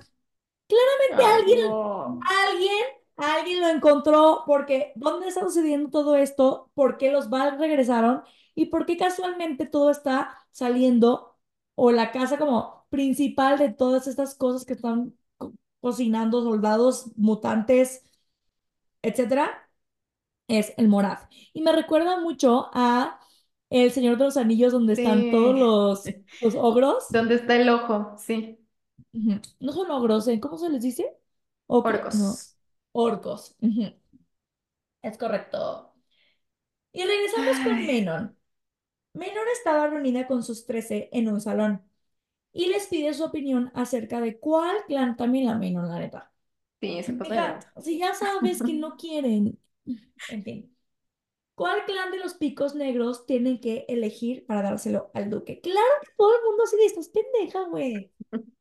Claramente 0.67 1.25
alguien, 1.25 1.69
no. 1.69 2.21
alguien, 2.49 2.85
alguien 3.17 3.61
lo 3.61 3.69
encontró 3.69 4.43
porque 4.47 4.93
¿dónde 4.97 5.29
está 5.29 5.41
sucediendo 5.43 5.91
todo 5.91 6.17
esto? 6.17 6.71
¿Por 6.75 6.99
qué 6.99 7.11
los 7.13 7.31
Val 7.31 7.59
regresaron? 7.59 8.23
¿Y 8.55 8.67
por 8.67 8.87
qué 8.87 8.97
casualmente 8.97 9.67
todo 9.67 9.91
está 9.91 10.39
saliendo 10.51 11.37
o 11.75 11.91
la 11.93 12.13
casa 12.13 12.39
como 12.39 12.87
principal 12.91 13.59
de 13.59 13.73
todas 13.73 14.07
estas 14.07 14.35
cosas 14.35 14.65
que 14.65 14.75
están 14.75 15.15
co- 15.37 15.55
cocinando 15.81 16.43
soldados, 16.43 17.07
mutantes, 17.17 18.05
etcétera? 19.03 19.69
Es 20.49 20.75
el 20.79 20.89
Morad. 20.89 21.21
Y 21.55 21.63
me 21.63 21.73
recuerda 21.73 22.21
mucho 22.21 22.71
a 22.75 23.21
El 23.71 23.93
Señor 23.93 24.19
de 24.19 24.25
los 24.27 24.37
Anillos 24.37 24.73
donde 24.73 24.93
están 24.95 25.31
todos 25.31 25.55
los, 25.57 26.15
los 26.41 26.55
ogros. 26.57 27.07
¿Dónde 27.09 27.37
está 27.37 27.57
el 27.57 27.69
ojo? 27.71 28.17
Sí. 28.19 28.59
No 29.61 29.73
son 29.73 29.91
ogros, 29.91 30.29
¿eh? 30.29 30.41
¿Cómo 30.41 30.59
se 30.59 30.69
les 30.71 30.83
dice? 30.83 31.17
Ok, 31.67 31.91
no. 32.13 32.45
Orcos. 32.95 33.55
Es 35.03 35.17
correcto. 35.19 35.95
Y 36.93 37.05
regresamos 37.05 37.59
con 37.61 37.87
Menon. 37.87 38.37
Menon 39.15 39.45
estaba 39.53 39.89
reunida 39.89 40.27
con 40.27 40.43
sus 40.43 40.67
13 40.67 41.09
en 41.13 41.29
un 41.29 41.41
salón 41.41 41.83
y 42.53 42.67
les 42.69 42.87
pide 42.89 43.15
su 43.15 43.25
opinión 43.25 43.71
acerca 43.75 44.21
de 44.21 44.39
cuál 44.39 44.77
clan 44.87 45.17
también 45.17 45.47
la 45.47 45.57
Menon, 45.57 45.89
la 45.89 45.99
neta. 45.99 46.33
sí, 46.81 47.03
se 47.03 47.13
lanza. 47.13 47.73
si 47.83 47.99
ya 47.99 48.15
sabes 48.15 48.63
que 48.63 48.75
no 48.75 48.97
quieren, 48.99 49.59
en 50.29 50.45
fin, 50.45 50.77
¿cuál 51.55 51.85
clan 51.87 52.13
de 52.13 52.19
los 52.19 52.35
picos 52.35 52.75
negros 52.75 53.27
tienen 53.27 53.61
que 53.61 53.87
elegir 53.89 54.47
para 54.47 54.63
dárselo 54.63 55.11
al 55.15 55.31
duque? 55.31 55.61
Claro 55.61 55.81
que 56.03 56.11
todo 56.17 56.35
el 56.37 56.45
mundo 56.45 56.65
de 56.71 56.87
estás 56.87 57.09
pendeja, 57.11 57.65
güey. 57.65 58.13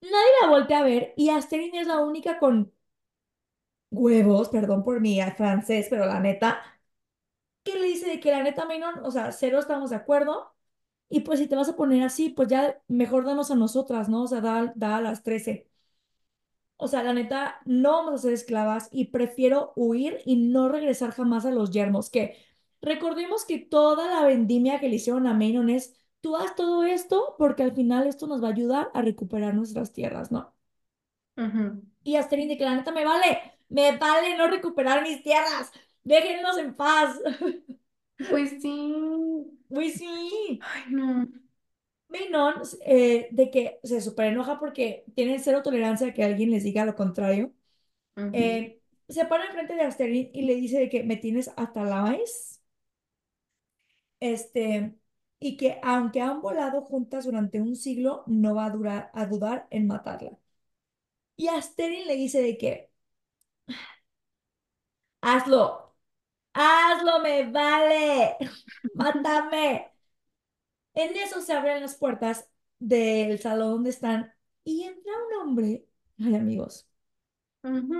Nadie 0.00 0.32
la 0.42 0.48
voltea 0.48 0.78
a 0.80 0.84
ver 0.84 1.12
y 1.16 1.30
Asterix 1.30 1.74
es 1.76 1.86
la 1.86 2.00
única 2.00 2.38
con 2.38 2.72
huevos, 3.96 4.48
perdón 4.50 4.84
por 4.84 5.00
mi 5.00 5.20
francés, 5.36 5.86
pero 5.90 6.06
la 6.06 6.20
neta, 6.20 6.60
que 7.64 7.74
le 7.78 7.86
dice 7.86 8.06
de 8.08 8.20
que 8.20 8.30
la 8.30 8.42
neta, 8.42 8.64
Menon, 8.66 9.04
o 9.04 9.10
sea, 9.10 9.32
cero 9.32 9.58
estamos 9.58 9.90
de 9.90 9.96
acuerdo. 9.96 10.54
Y 11.08 11.20
pues 11.22 11.38
si 11.40 11.48
te 11.48 11.56
vas 11.56 11.68
a 11.68 11.76
poner 11.76 12.02
así, 12.04 12.30
pues 12.30 12.48
ya 12.48 12.82
mejor 12.88 13.24
danos 13.26 13.50
a 13.50 13.56
nosotras, 13.56 14.08
¿no? 14.08 14.24
O 14.24 14.28
sea, 14.28 14.40
da, 14.40 14.72
da 14.76 14.96
a 14.98 15.00
las 15.02 15.22
trece 15.22 15.70
O 16.78 16.88
sea, 16.88 17.02
la 17.02 17.12
neta, 17.14 17.60
no 17.64 17.92
vamos 17.92 18.14
a 18.14 18.18
ser 18.18 18.32
esclavas 18.34 18.88
y 18.92 19.06
prefiero 19.06 19.72
huir 19.76 20.18
y 20.26 20.36
no 20.36 20.68
regresar 20.68 21.10
jamás 21.12 21.46
a 21.46 21.50
los 21.50 21.70
yermos. 21.70 22.10
Que 22.10 22.36
recordemos 22.82 23.44
que 23.46 23.58
toda 23.58 24.06
la 24.08 24.26
vendimia 24.26 24.78
que 24.80 24.88
le 24.88 24.96
hicieron 24.96 25.26
a 25.26 25.32
Menon 25.34 25.70
es, 25.70 25.94
tú 26.20 26.36
haz 26.36 26.54
todo 26.54 26.84
esto 26.84 27.34
porque 27.38 27.62
al 27.62 27.72
final 27.74 28.06
esto 28.06 28.26
nos 28.26 28.42
va 28.42 28.48
a 28.48 28.50
ayudar 28.52 28.90
a 28.94 29.00
recuperar 29.02 29.54
nuestras 29.54 29.92
tierras, 29.92 30.30
¿no? 30.30 30.54
Ujú. 31.36 31.82
Y 32.04 32.16
Asterix 32.16 32.48
de 32.48 32.56
que 32.58 32.64
la 32.64 32.74
neta 32.76 32.92
me 32.92 33.04
vale, 33.04 33.55
me 33.68 33.96
vale 33.96 34.36
no 34.36 34.48
recuperar 34.48 35.02
mis 35.02 35.22
tierras, 35.22 35.72
déjennos 36.04 36.58
en 36.58 36.74
paz. 36.74 37.18
Pues 38.28 38.50
sí. 38.62 38.94
Uy, 39.68 39.90
sí. 39.90 40.60
Ay, 40.60 40.82
no. 40.90 41.28
Manon, 42.08 42.54
eh, 42.86 43.28
de 43.32 43.50
que 43.50 43.80
se 43.84 44.00
súper 44.00 44.26
enoja 44.28 44.58
porque 44.60 45.04
tienen 45.14 45.40
cero 45.40 45.62
tolerancia 45.62 46.08
a 46.08 46.14
que 46.14 46.24
alguien 46.24 46.50
les 46.50 46.64
diga 46.64 46.84
lo 46.84 46.94
contrario. 46.96 47.52
Eh, 48.32 48.80
se 49.08 49.26
para 49.26 49.46
enfrente 49.46 49.74
de 49.74 49.82
Asterix 49.82 50.30
y 50.34 50.42
le 50.42 50.56
dice 50.56 50.78
de 50.80 50.88
que 50.88 51.04
me 51.04 51.16
tienes 51.16 51.50
hasta 51.56 51.84
la 51.84 52.02
maíz. 52.02 52.62
Este, 54.20 54.94
y 55.40 55.56
que 55.56 55.78
aunque 55.82 56.20
han 56.20 56.40
volado 56.42 56.82
juntas 56.82 57.24
durante 57.24 57.60
un 57.60 57.76
siglo, 57.76 58.24
no 58.26 58.54
va 58.54 58.66
a 58.66 58.70
durar, 58.70 59.10
a 59.14 59.26
dudar 59.26 59.66
en 59.70 59.86
matarla. 59.86 60.38
Y 61.36 61.48
Asterix 61.48 62.06
le 62.06 62.16
dice 62.16 62.42
de 62.42 62.58
que 62.58 62.90
hazlo, 65.20 65.94
hazlo, 66.54 67.20
me 67.20 67.50
vale, 67.52 68.36
mátame. 68.94 69.92
En 70.94 71.16
eso 71.16 71.40
se 71.42 71.52
abren 71.52 71.80
las 71.82 71.94
puertas 71.96 72.48
del 72.80 73.38
salón 73.38 73.70
donde 73.72 73.90
están 73.90 74.32
y 74.64 74.82
entra 74.84 75.12
un 75.28 75.48
hombre, 75.48 75.86
ay 76.18 76.34
amigos, 76.36 76.88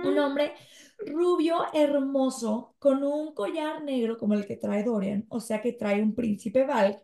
un 0.01 0.17
hombre 0.19 0.53
rubio, 0.99 1.65
hermoso, 1.73 2.75
con 2.79 3.03
un 3.03 3.33
collar 3.35 3.83
negro 3.83 4.17
como 4.17 4.33
el 4.33 4.45
que 4.47 4.57
trae 4.57 4.83
Dorian, 4.83 5.25
o 5.29 5.39
sea 5.39 5.61
que 5.61 5.73
trae 5.73 6.01
un 6.01 6.15
príncipe 6.15 6.65
Val, 6.65 7.03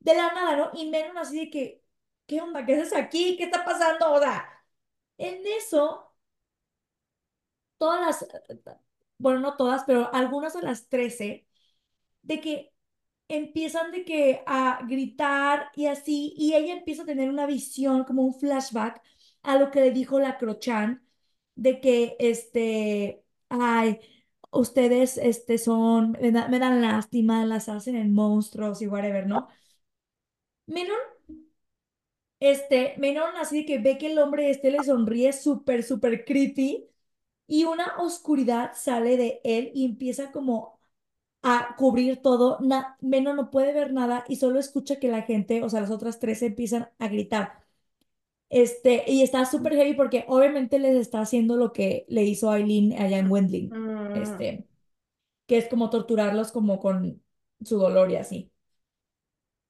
de 0.00 0.14
la 0.14 0.32
nada, 0.32 0.56
¿no? 0.56 0.70
Y 0.74 0.88
Menon 0.90 1.18
así 1.18 1.38
de 1.40 1.50
que, 1.50 1.84
¿qué 2.26 2.40
onda? 2.40 2.64
¿Qué 2.66 2.74
haces 2.76 2.94
aquí? 2.94 3.36
¿Qué 3.36 3.44
está 3.44 3.64
pasando? 3.64 4.12
O 4.12 4.18
sea, 4.20 4.48
en 5.18 5.46
eso, 5.46 6.09
todas 7.80 8.00
las, 8.02 8.28
bueno, 9.18 9.40
no 9.40 9.56
todas, 9.58 9.84
pero 9.86 10.14
algunas 10.14 10.54
de 10.54 10.62
las 10.62 10.88
13 10.88 11.46
de 12.22 12.40
que 12.40 12.72
empiezan 13.28 13.92
de 13.92 14.04
que 14.04 14.42
a 14.46 14.80
gritar 14.88 15.70
y 15.76 15.86
así, 15.86 16.34
y 16.36 16.54
ella 16.54 16.74
empieza 16.74 17.02
a 17.04 17.06
tener 17.06 17.30
una 17.30 17.46
visión, 17.46 18.04
como 18.04 18.22
un 18.24 18.34
flashback 18.34 19.02
a 19.42 19.58
lo 19.58 19.70
que 19.70 19.80
le 19.80 19.90
dijo 19.92 20.20
la 20.20 20.38
Crochan, 20.38 21.04
de 21.56 21.80
que, 21.80 22.16
este, 22.20 23.24
ay, 23.50 24.00
ustedes, 24.52 25.18
este, 25.18 25.58
son, 25.58 26.12
me, 26.20 26.32
da- 26.32 26.48
me 26.48 26.58
dan 26.60 26.82
lástima, 26.82 27.44
las 27.46 27.68
hacen 27.68 27.96
en 27.96 28.14
monstruos 28.14 28.82
y 28.82 28.88
whatever, 28.88 29.26
¿no? 29.28 29.48
Menon 30.68 31.02
este, 32.40 32.94
Maynard 32.98 33.36
así 33.36 33.58
de 33.60 33.66
que 33.66 33.78
ve 33.78 33.98
que 33.98 34.06
el 34.12 34.18
hombre 34.18 34.50
este 34.50 34.70
le 34.70 34.82
sonríe 34.84 35.32
súper, 35.32 35.82
súper 35.82 36.24
creepy 36.24 36.88
y 37.50 37.64
una 37.66 37.96
oscuridad 37.98 38.72
sale 38.76 39.18
de 39.18 39.42
él 39.44 39.72
y 39.74 39.84
empieza 39.86 40.32
como 40.32 40.80
a 41.42 41.76
cubrir 41.76 42.22
todo. 42.22 42.58
Na 42.60 42.96
Maynard 43.02 43.36
no 43.36 43.50
puede 43.50 43.72
ver 43.74 43.92
nada 43.92 44.24
y 44.28 44.36
solo 44.36 44.60
escucha 44.60 44.98
que 45.00 45.08
la 45.08 45.22
gente, 45.22 45.62
o 45.64 45.70
sea, 45.70 45.80
las 45.82 45.90
otras 45.92 46.18
tres 46.20 46.42
empiezan 46.42 46.90
a 46.98 47.08
gritar. 47.08 47.64
Este, 48.50 49.04
y 49.08 49.22
está 49.22 49.44
súper 49.46 49.74
heavy 49.74 49.94
porque 49.94 50.24
obviamente 50.28 50.78
les 50.78 50.96
está 50.96 51.20
haciendo 51.20 51.56
lo 51.56 51.72
que 51.72 52.06
le 52.08 52.24
hizo 52.24 52.50
a 52.50 52.54
Aileen 52.56 52.94
allá 53.00 53.18
en 53.18 53.30
Wendling. 53.30 53.76
Mm, 53.76 54.12
Este, 54.12 54.68
que 55.46 55.58
es 55.58 55.68
como 55.68 55.90
torturarlos 55.90 56.52
como 56.52 56.80
con 56.80 57.22
su 57.62 57.78
dolor 57.78 58.10
y 58.12 58.16
así. 58.16 58.52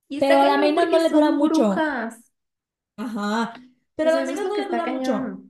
Y 0.08 0.20
Pero 0.20 0.42
a 0.42 0.44
la 0.46 0.58
Maynard 0.58 0.90
no 0.90 0.98
le 0.98 1.08
dura 1.10 1.30
mucho. 1.30 1.66
brujas. 1.72 2.32
Ajá. 2.96 3.54
Pero 3.94 4.10
a 4.10 4.14
la 4.14 4.24
lo 4.32 4.48
no 4.48 4.56
le 4.56 4.68
dura 4.68 4.86
mucho. 4.86 5.14
cañón. 5.14 5.49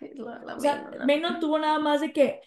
la, 0.16 0.38
la 0.40 0.56
O 0.56 0.60
sea, 0.60 0.72
Maynard, 0.72 0.96
la 0.96 1.06
Maynard 1.06 1.32
Maynard. 1.32 1.40
tuvo 1.40 1.58
nada 1.58 1.78
más 1.78 2.00
de 2.00 2.12
que 2.12 2.40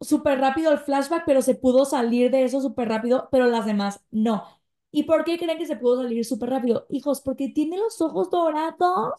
súper 0.00 0.40
rápido 0.40 0.72
el 0.72 0.78
flashback, 0.78 1.24
pero 1.26 1.42
se 1.42 1.54
pudo 1.54 1.84
salir 1.84 2.30
de 2.30 2.44
eso 2.44 2.60
súper 2.60 2.88
rápido, 2.88 3.28
pero 3.32 3.46
las 3.46 3.66
demás 3.66 4.00
no. 4.10 4.44
¿Y 4.90 5.04
por 5.04 5.24
qué 5.24 5.38
creen 5.38 5.58
que 5.58 5.66
se 5.66 5.76
pudo 5.76 6.02
salir 6.02 6.24
súper 6.24 6.50
rápido? 6.50 6.86
Hijos, 6.90 7.22
porque 7.22 7.48
tiene 7.48 7.78
los 7.78 8.00
ojos 8.02 8.30
dorados. 8.30 9.14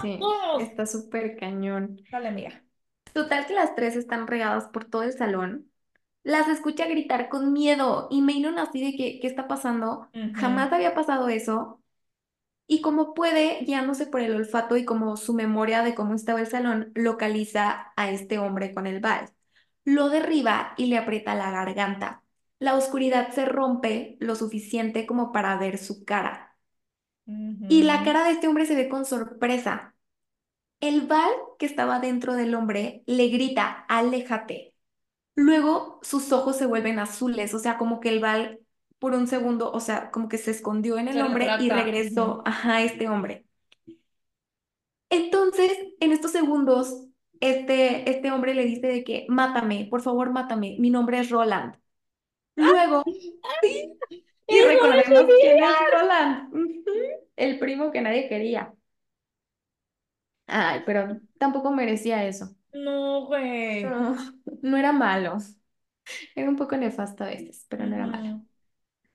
Sí, 0.00 0.20
está 0.60 0.86
súper 0.86 1.36
cañón. 1.36 1.98
Dale, 2.10 2.28
amiga. 2.28 2.64
Total 3.12 3.46
que 3.46 3.54
las 3.54 3.74
tres 3.74 3.96
están 3.96 4.26
regadas 4.26 4.68
por 4.68 4.84
todo 4.84 5.02
el 5.02 5.12
salón. 5.12 5.70
Las 6.22 6.48
escucha 6.48 6.86
gritar 6.86 7.28
con 7.28 7.52
miedo 7.52 8.06
y 8.10 8.22
Maynard 8.22 8.58
así 8.58 8.80
de 8.84 8.96
que, 8.96 9.18
¿qué 9.20 9.26
está 9.26 9.48
pasando? 9.48 10.08
Jamás 10.32 10.72
había 10.72 10.94
pasado 10.94 11.28
eso. 11.28 11.81
Y 12.72 12.80
como 12.80 13.12
puede, 13.12 13.58
guiándose 13.66 14.06
por 14.06 14.22
el 14.22 14.34
olfato 14.34 14.78
y 14.78 14.86
como 14.86 15.18
su 15.18 15.34
memoria 15.34 15.82
de 15.82 15.94
cómo 15.94 16.14
estaba 16.14 16.40
el 16.40 16.46
salón, 16.46 16.90
localiza 16.94 17.92
a 17.96 18.10
este 18.10 18.38
hombre 18.38 18.72
con 18.72 18.86
el 18.86 18.98
vals. 18.98 19.30
Lo 19.84 20.08
derriba 20.08 20.72
y 20.78 20.86
le 20.86 20.96
aprieta 20.96 21.34
la 21.34 21.50
garganta. 21.50 22.22
La 22.58 22.74
oscuridad 22.74 23.30
se 23.32 23.44
rompe 23.44 24.16
lo 24.20 24.36
suficiente 24.36 25.04
como 25.04 25.32
para 25.32 25.58
ver 25.58 25.76
su 25.76 26.06
cara. 26.06 26.56
Y 27.68 27.82
la 27.82 28.04
cara 28.04 28.24
de 28.24 28.30
este 28.32 28.48
hombre 28.48 28.64
se 28.64 28.74
ve 28.74 28.88
con 28.88 29.04
sorpresa. 29.04 29.94
El 30.80 31.02
Val 31.06 31.30
que 31.58 31.66
estaba 31.66 32.00
dentro 32.00 32.34
del 32.34 32.54
hombre 32.54 33.02
le 33.06 33.28
grita, 33.28 33.84
aléjate. 33.88 34.74
Luego 35.34 36.00
sus 36.02 36.32
ojos 36.32 36.56
se 36.56 36.66
vuelven 36.66 36.98
azules, 37.00 37.54
o 37.54 37.60
sea, 37.60 37.78
como 37.78 38.00
que 38.00 38.10
el 38.10 38.20
Val 38.20 38.61
por 39.02 39.14
un 39.14 39.26
segundo, 39.28 39.70
o 39.72 39.80
sea, 39.80 40.10
como 40.12 40.28
que 40.30 40.38
se 40.38 40.52
escondió 40.52 40.98
en 40.98 41.08
el 41.08 41.14
Se 41.14 41.22
hombre 41.22 41.44
y 41.46 41.68
retracta. 41.68 41.74
Ujú. 41.76 41.86
regresó 41.86 42.42
a 42.46 42.82
este 42.82 43.08
hombre. 43.08 43.46
Entonces, 45.10 45.70
en 46.00 46.12
estos 46.12 46.32
segundos, 46.32 47.06
este, 47.40 48.08
este 48.10 48.30
hombre 48.32 48.54
le 48.54 48.64
dice 48.64 48.86
de 48.86 49.04
que, 49.04 49.26
mátame, 49.28 49.86
por 49.90 50.00
favor, 50.02 50.30
mátame, 50.30 50.76
mi 50.78 50.90
nombre 50.90 51.18
es 51.18 51.30
Roland. 51.30 51.76
Luego, 52.56 53.02
sí, 53.62 53.98
y 54.48 54.58
¡Es 54.58 54.64
Robert 54.80 55.06
recordemos 55.06 55.34
quién 55.40 55.64
es! 55.64 55.92
Roland, 55.92 56.54
el 57.36 57.58
primo 57.58 57.90
que 57.90 58.00
nadie 58.00 58.28
quería. 58.28 58.74
Ay, 60.46 60.82
pero 60.86 61.20
tampoco 61.38 61.70
merecía 61.72 62.24
eso. 62.26 62.54
No, 62.74 63.26
güey. 63.26 63.84
No, 63.84 64.16
no 64.62 64.76
era 64.76 64.92
malo, 64.92 65.38
era 66.34 66.48
un 66.50 66.56
poco 66.56 66.76
nefasto 66.76 67.24
a 67.24 67.28
veces, 67.28 67.66
pero 67.68 67.86
no 67.86 67.94
era 67.96 68.06
malo. 68.06 68.42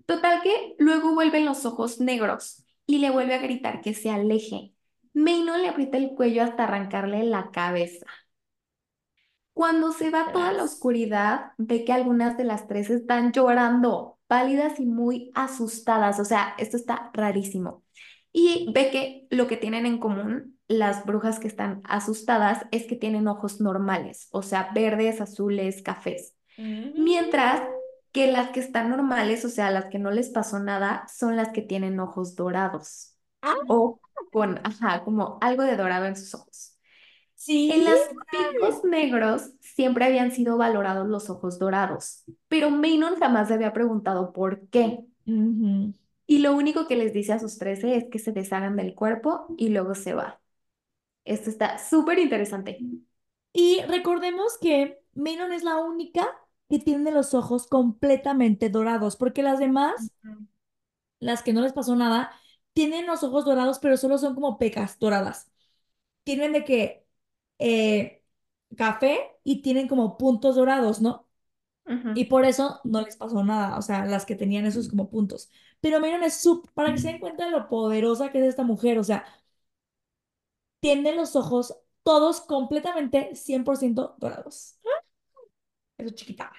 Total 0.08 0.42
que 0.42 0.76
luego 0.80 1.14
vuelven 1.14 1.46
los 1.46 1.66
ojos 1.66 2.00
negros 2.00 2.66
y 2.86 3.00
le 3.00 3.12
vuelve 3.12 3.36
a 3.36 3.40
gritar 3.40 3.82
que 3.82 3.94
se 3.94 4.10
aleje. 4.10 4.74
Maynard 5.14 5.62
le 5.62 5.68
aprieta 5.68 5.98
el 5.98 6.16
cuello 6.16 6.44
hasta 6.44 6.64
arrancarle 6.64 7.24
la 7.24 7.52
cabeza. 7.52 8.06
Cuando 9.54 9.92
se 9.92 10.10
va 10.10 10.32
toda 10.32 10.54
la 10.54 10.64
oscuridad, 10.64 11.52
ve 11.58 11.84
que 11.84 11.92
algunas 11.92 12.38
de 12.38 12.46
las 12.46 12.68
tres 12.68 12.90
están 12.90 13.34
llorando, 13.34 14.18
pálidas 14.28 14.80
y 14.80 14.86
muy 14.86 15.32
asustadas. 15.36 16.20
O 16.22 16.26
sea, 16.26 16.56
esto 16.58 16.78
está 16.78 17.12
rarísimo. 17.14 17.84
Y 18.32 18.72
ve 18.72 18.92
que 18.92 19.28
lo 19.30 19.48
que 19.48 19.58
tienen 19.58 19.86
en 19.86 19.98
común 19.98 20.58
las 20.70 21.06
brujas 21.06 21.40
que 21.40 21.48
están 21.48 21.82
asustadas 21.84 22.66
es 22.72 22.86
que 22.86 22.96
tienen 22.96 23.28
ojos 23.28 23.60
normales, 23.60 24.30
o 24.32 24.42
sea, 24.42 24.72
verdes, 24.74 25.20
azules, 25.20 25.82
cafés. 25.82 26.36
Mientras 26.58 27.62
Ujú. 27.62 27.77
Que 28.18 28.32
las 28.32 28.50
que 28.52 28.60
están 28.62 28.90
normales, 28.90 29.46
o 29.46 29.50
sea, 29.50 29.72
las 29.72 29.86
que 29.86 30.00
no 30.00 30.12
les 30.12 30.30
pasó 30.30 30.60
nada, 30.60 31.08
son 31.14 31.36
las 31.36 31.52
que 31.52 31.62
tienen 31.62 32.00
ojos 32.00 32.36
dorados 32.36 33.16
Ah, 33.42 33.56
o 33.68 34.00
con, 34.32 34.60
ajá, 34.66 35.04
como 35.04 35.38
algo 35.42 35.64
de 35.64 35.78
dorado 35.78 36.06
en 36.06 36.16
sus 36.16 36.34
ojos. 36.36 36.78
En 37.68 37.84
sí. 37.84 37.84
las 37.86 38.00
picos 38.32 38.84
negros 38.86 39.52
siempre 39.62 40.06
habían 40.06 40.32
sido 40.32 40.58
valorados 40.58 41.08
los 41.08 41.30
ojos 41.30 41.60
dorados, 41.60 42.24
pero 42.48 42.70
Maynard 42.72 43.20
jamás 43.20 43.50
se 43.50 43.56
había 43.56 43.74
preguntado 43.74 44.34
por 44.34 44.68
qué. 44.70 45.06
Ujú. 45.28 45.94
Y 46.26 46.40
lo 46.40 46.54
único 46.56 46.88
que 46.88 46.96
les 46.98 47.14
dice 47.14 47.34
a 47.34 47.40
sus 47.40 47.58
trece 47.58 47.96
es 47.96 48.06
que 48.12 48.20
se 48.20 48.32
deshagan 48.34 48.76
del 48.76 48.96
cuerpo 48.96 49.48
y 49.58 49.70
luego 49.70 49.96
se 49.96 50.14
va. 50.14 50.42
Esto 51.26 51.50
está 51.50 51.80
súper 51.80 52.20
interesante. 52.20 52.86
Y 53.54 53.82
recordemos 53.88 54.58
que 54.60 55.00
Manon 55.16 55.54
es 55.54 55.64
la 55.64 55.78
única 55.78 56.28
que 56.70 56.80
tiene 56.80 57.12
los 57.12 57.34
ojos 57.34 57.68
completamente 57.68 58.70
dorados, 58.70 59.16
porque 59.18 59.44
las 59.44 59.60
demás, 59.60 60.14
las 61.20 61.44
que 61.44 61.54
no 61.54 61.62
les 61.62 61.74
pasó 61.74 61.96
nada, 61.96 62.32
tienen 62.74 63.06
los 63.08 63.24
ojos 63.24 63.46
dorados, 63.46 63.80
pero 63.80 63.98
solo 63.98 64.18
son 64.18 64.36
como 64.36 64.58
pecas 64.58 65.00
doradas. 65.00 65.52
Tienen 66.24 66.54
de 66.54 66.66
que 66.66 67.08
eh, 67.60 68.24
café 68.78 69.20
y 69.44 69.62
tienen 69.64 69.88
como 69.88 70.18
puntos 70.18 70.56
dorados, 70.58 71.02
¿no? 71.02 71.28
Y 72.14 72.26
por 72.26 72.46
eso 72.46 72.82
no 72.86 73.02
les 73.02 73.18
pasó 73.18 73.44
nada, 73.44 73.78
o 73.78 73.82
sea, 73.84 74.06
las 74.06 74.26
que 74.26 74.36
tenían 74.36 74.66
esos 74.66 74.90
como 74.90 75.10
puntos. 75.10 75.52
Pero 75.82 76.00
Manon 76.02 76.24
es 76.24 76.36
súper, 76.42 76.72
para 76.74 76.92
que 76.94 77.00
se 77.00 77.10
den 77.10 77.20
cuenta 77.20 77.46
de 77.46 77.52
lo 77.52 77.70
poderosa 77.70 78.32
que 78.32 78.40
es 78.40 78.46
esta 78.48 78.64
mujer, 78.64 79.00
o 79.00 79.04
sea, 79.06 79.26
tiene 80.80 81.14
los 81.16 81.36
ojos 81.36 81.78
todos 82.04 82.42
completamente 82.42 83.36
100% 83.36 84.16
dorados. 84.20 84.80
Eso 85.98 86.14
chiquita. 86.16 86.52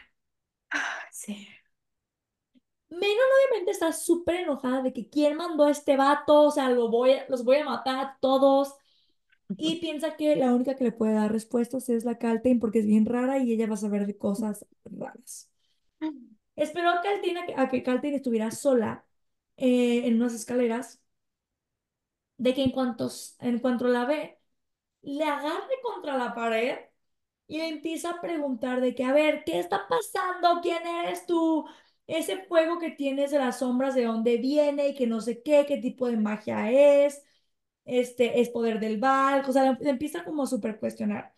Sí. 1.10 1.48
Menon 2.90 3.16
obviamente 3.50 3.70
está 3.72 3.92
súper 3.92 4.36
enojada 4.36 4.82
de 4.82 4.92
que 4.92 5.08
quién 5.08 5.36
mandó 5.36 5.64
a 5.64 5.70
este 5.70 5.96
vato, 5.96 6.44
o 6.44 6.50
sea, 6.50 6.70
lo 6.70 6.88
voy 6.90 7.12
a- 7.12 7.26
los 7.28 7.44
voy 7.44 7.56
a 7.56 7.64
matar 7.64 7.98
a 7.98 8.18
todos. 8.20 8.74
Y 9.58 9.76
piensa 9.80 10.16
que 10.16 10.36
la 10.36 10.54
única 10.54 10.76
que 10.76 10.84
le 10.84 10.92
puede 10.92 11.14
dar 11.14 11.32
respuestas 11.32 11.88
es 11.88 12.04
la 12.04 12.18
Caltain 12.18 12.60
porque 12.60 12.80
es 12.80 12.86
bien 12.86 13.06
rara 13.06 13.38
y 13.38 13.52
ella 13.52 13.66
va 13.68 13.74
a 13.74 13.76
saber 13.78 14.06
de 14.06 14.16
cosas 14.16 14.66
raras. 14.84 15.50
Esperó 16.56 16.90
a, 16.90 17.00
Caltain 17.02 17.38
a 17.56 17.68
que, 17.68 17.82
Caltain 17.82 18.14
estuviera 18.14 18.50
sola 18.50 19.04
eh, 19.56 20.06
en 20.06 20.16
unas 20.16 20.34
escaleras, 20.34 21.00
de 22.38 22.54
que 22.54 22.62
en 22.62 22.70
cuanto, 22.70 23.08
en 23.40 23.58
cuanto 23.58 23.86
la 23.88 24.04
ve, 24.04 24.38
le 25.02 25.24
agarre 25.24 25.74
contra 25.82 26.16
la 26.16 26.34
pared 26.34 26.78
y 27.48 27.60
empieza 27.62 28.12
a 28.12 28.22
preguntar 28.22 28.82
de 28.82 28.94
que, 28.96 29.04
a 29.04 29.12
ver, 29.14 29.44
¿qué 29.44 29.60
está 29.60 29.88
pasando? 29.88 30.60
¿Quién 30.62 30.86
eres 30.86 31.26
tú? 31.26 31.66
Ese 32.08 32.44
fuego 32.46 32.78
que 32.80 32.90
tienes 32.92 33.32
de 33.32 33.38
las 33.40 33.60
sombras, 33.60 33.96
¿de 33.96 34.04
dónde 34.04 34.38
viene? 34.38 34.88
Y 34.90 34.96
que 34.96 35.08
no 35.08 35.20
sé 35.22 35.42
qué, 35.42 35.66
qué 35.68 35.78
tipo 35.78 36.08
de 36.08 36.18
magia 36.18 36.70
es. 36.72 37.24
Este, 37.86 38.40
es 38.40 38.50
poder 38.50 38.80
del 38.80 38.98
barco. 39.00 39.50
O 39.50 39.52
sea, 39.54 39.72
le, 39.72 39.78
le 39.84 39.90
empieza 39.90 40.24
como 40.24 40.44
a 40.44 40.46
súper 40.46 40.78
cuestionar. 40.80 41.34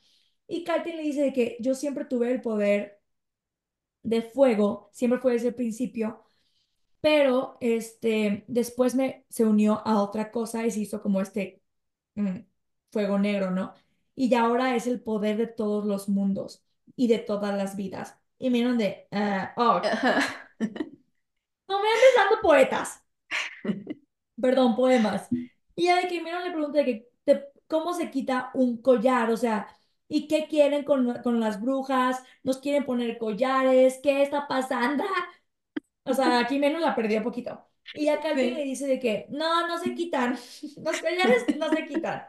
Y 0.48 0.64
Katie 0.64 0.96
le 0.96 1.02
dice 1.02 1.22
de 1.22 1.32
que 1.32 1.56
yo 1.61 1.74
siempre 1.74 2.04
tuve 2.06 2.32
el 2.32 2.40
poder 2.42 3.00
de 4.02 4.22
fuego, 4.22 4.90
siempre 4.92 5.20
fue 5.20 5.32
desde 5.34 5.48
el 5.48 5.54
principio, 5.54 6.22
pero 7.02 7.58
este, 7.61 8.44
después 8.48 8.94
me, 8.96 9.26
se 9.30 9.44
unió 9.46 9.82
a 9.86 10.02
otra 10.02 10.30
cosa 10.32 10.66
y 10.66 10.72
se 10.72 10.80
hizo 10.82 11.02
como 11.02 11.20
este 11.20 11.62
mm, 12.16 12.38
fuego 12.92 13.18
negro, 13.18 13.50
¿no? 13.50 13.74
Y 14.20 14.28
ya 14.28 14.42
ahora 14.42 14.76
es 14.76 14.86
el 14.86 15.00
poder 15.02 15.36
de 15.38 15.46
todos 15.46 15.86
los 15.86 16.08
mundos 16.08 16.62
y 16.96 17.08
de 17.08 17.18
todas 17.18 17.56
las 17.56 17.76
vidas. 17.76 18.18
Y 18.38 18.50
miren 18.50 18.76
de, 18.78 19.08
ah, 19.12 19.52
oh, 19.56 19.80
no 21.68 21.80
me 21.82 21.88
andes 21.88 22.14
dando 22.16 22.40
poetas, 22.42 23.02
perdón, 24.40 24.76
poemas. 24.76 25.30
Y 25.74 25.84
ya 25.86 25.96
de 26.00 26.08
que 26.08 26.20
Miron 26.22 26.44
le 26.44 26.50
pregunta 26.52 26.78
de 26.78 26.84
que, 26.84 27.08
de 27.26 27.44
cómo 27.66 27.94
se 27.94 28.10
quita 28.10 28.50
un 28.54 28.80
collar, 28.82 29.30
o 29.30 29.36
sea, 29.36 29.68
¿y 30.08 30.28
qué 30.28 30.46
quieren 30.48 30.84
con, 30.84 31.22
con 31.22 31.40
las 31.40 31.60
brujas? 31.60 32.22
¿Nos 32.42 32.58
quieren 32.58 32.84
poner 32.84 33.18
collares? 33.18 34.00
¿Qué 34.02 34.22
está 34.22 34.46
pasando? 34.48 35.04
O 36.04 36.14
sea, 36.14 36.40
aquí 36.40 36.58
menos 36.58 36.80
la 36.80 36.94
perdió 36.94 37.18
un 37.18 37.24
poquito. 37.24 37.66
Y 37.94 38.08
acá 38.08 38.30
alguien 38.30 38.54
le 38.54 38.62
Sí. 38.62 38.64
dice 38.64 38.86
de 38.86 38.98
que, 39.00 39.26
no, 39.30 39.66
no 39.68 39.78
se 39.78 39.94
quitan, 39.94 40.32
los 40.84 40.98
collares 40.98 41.46
no 41.58 41.70
se 41.70 41.86
quitan. 41.86 42.24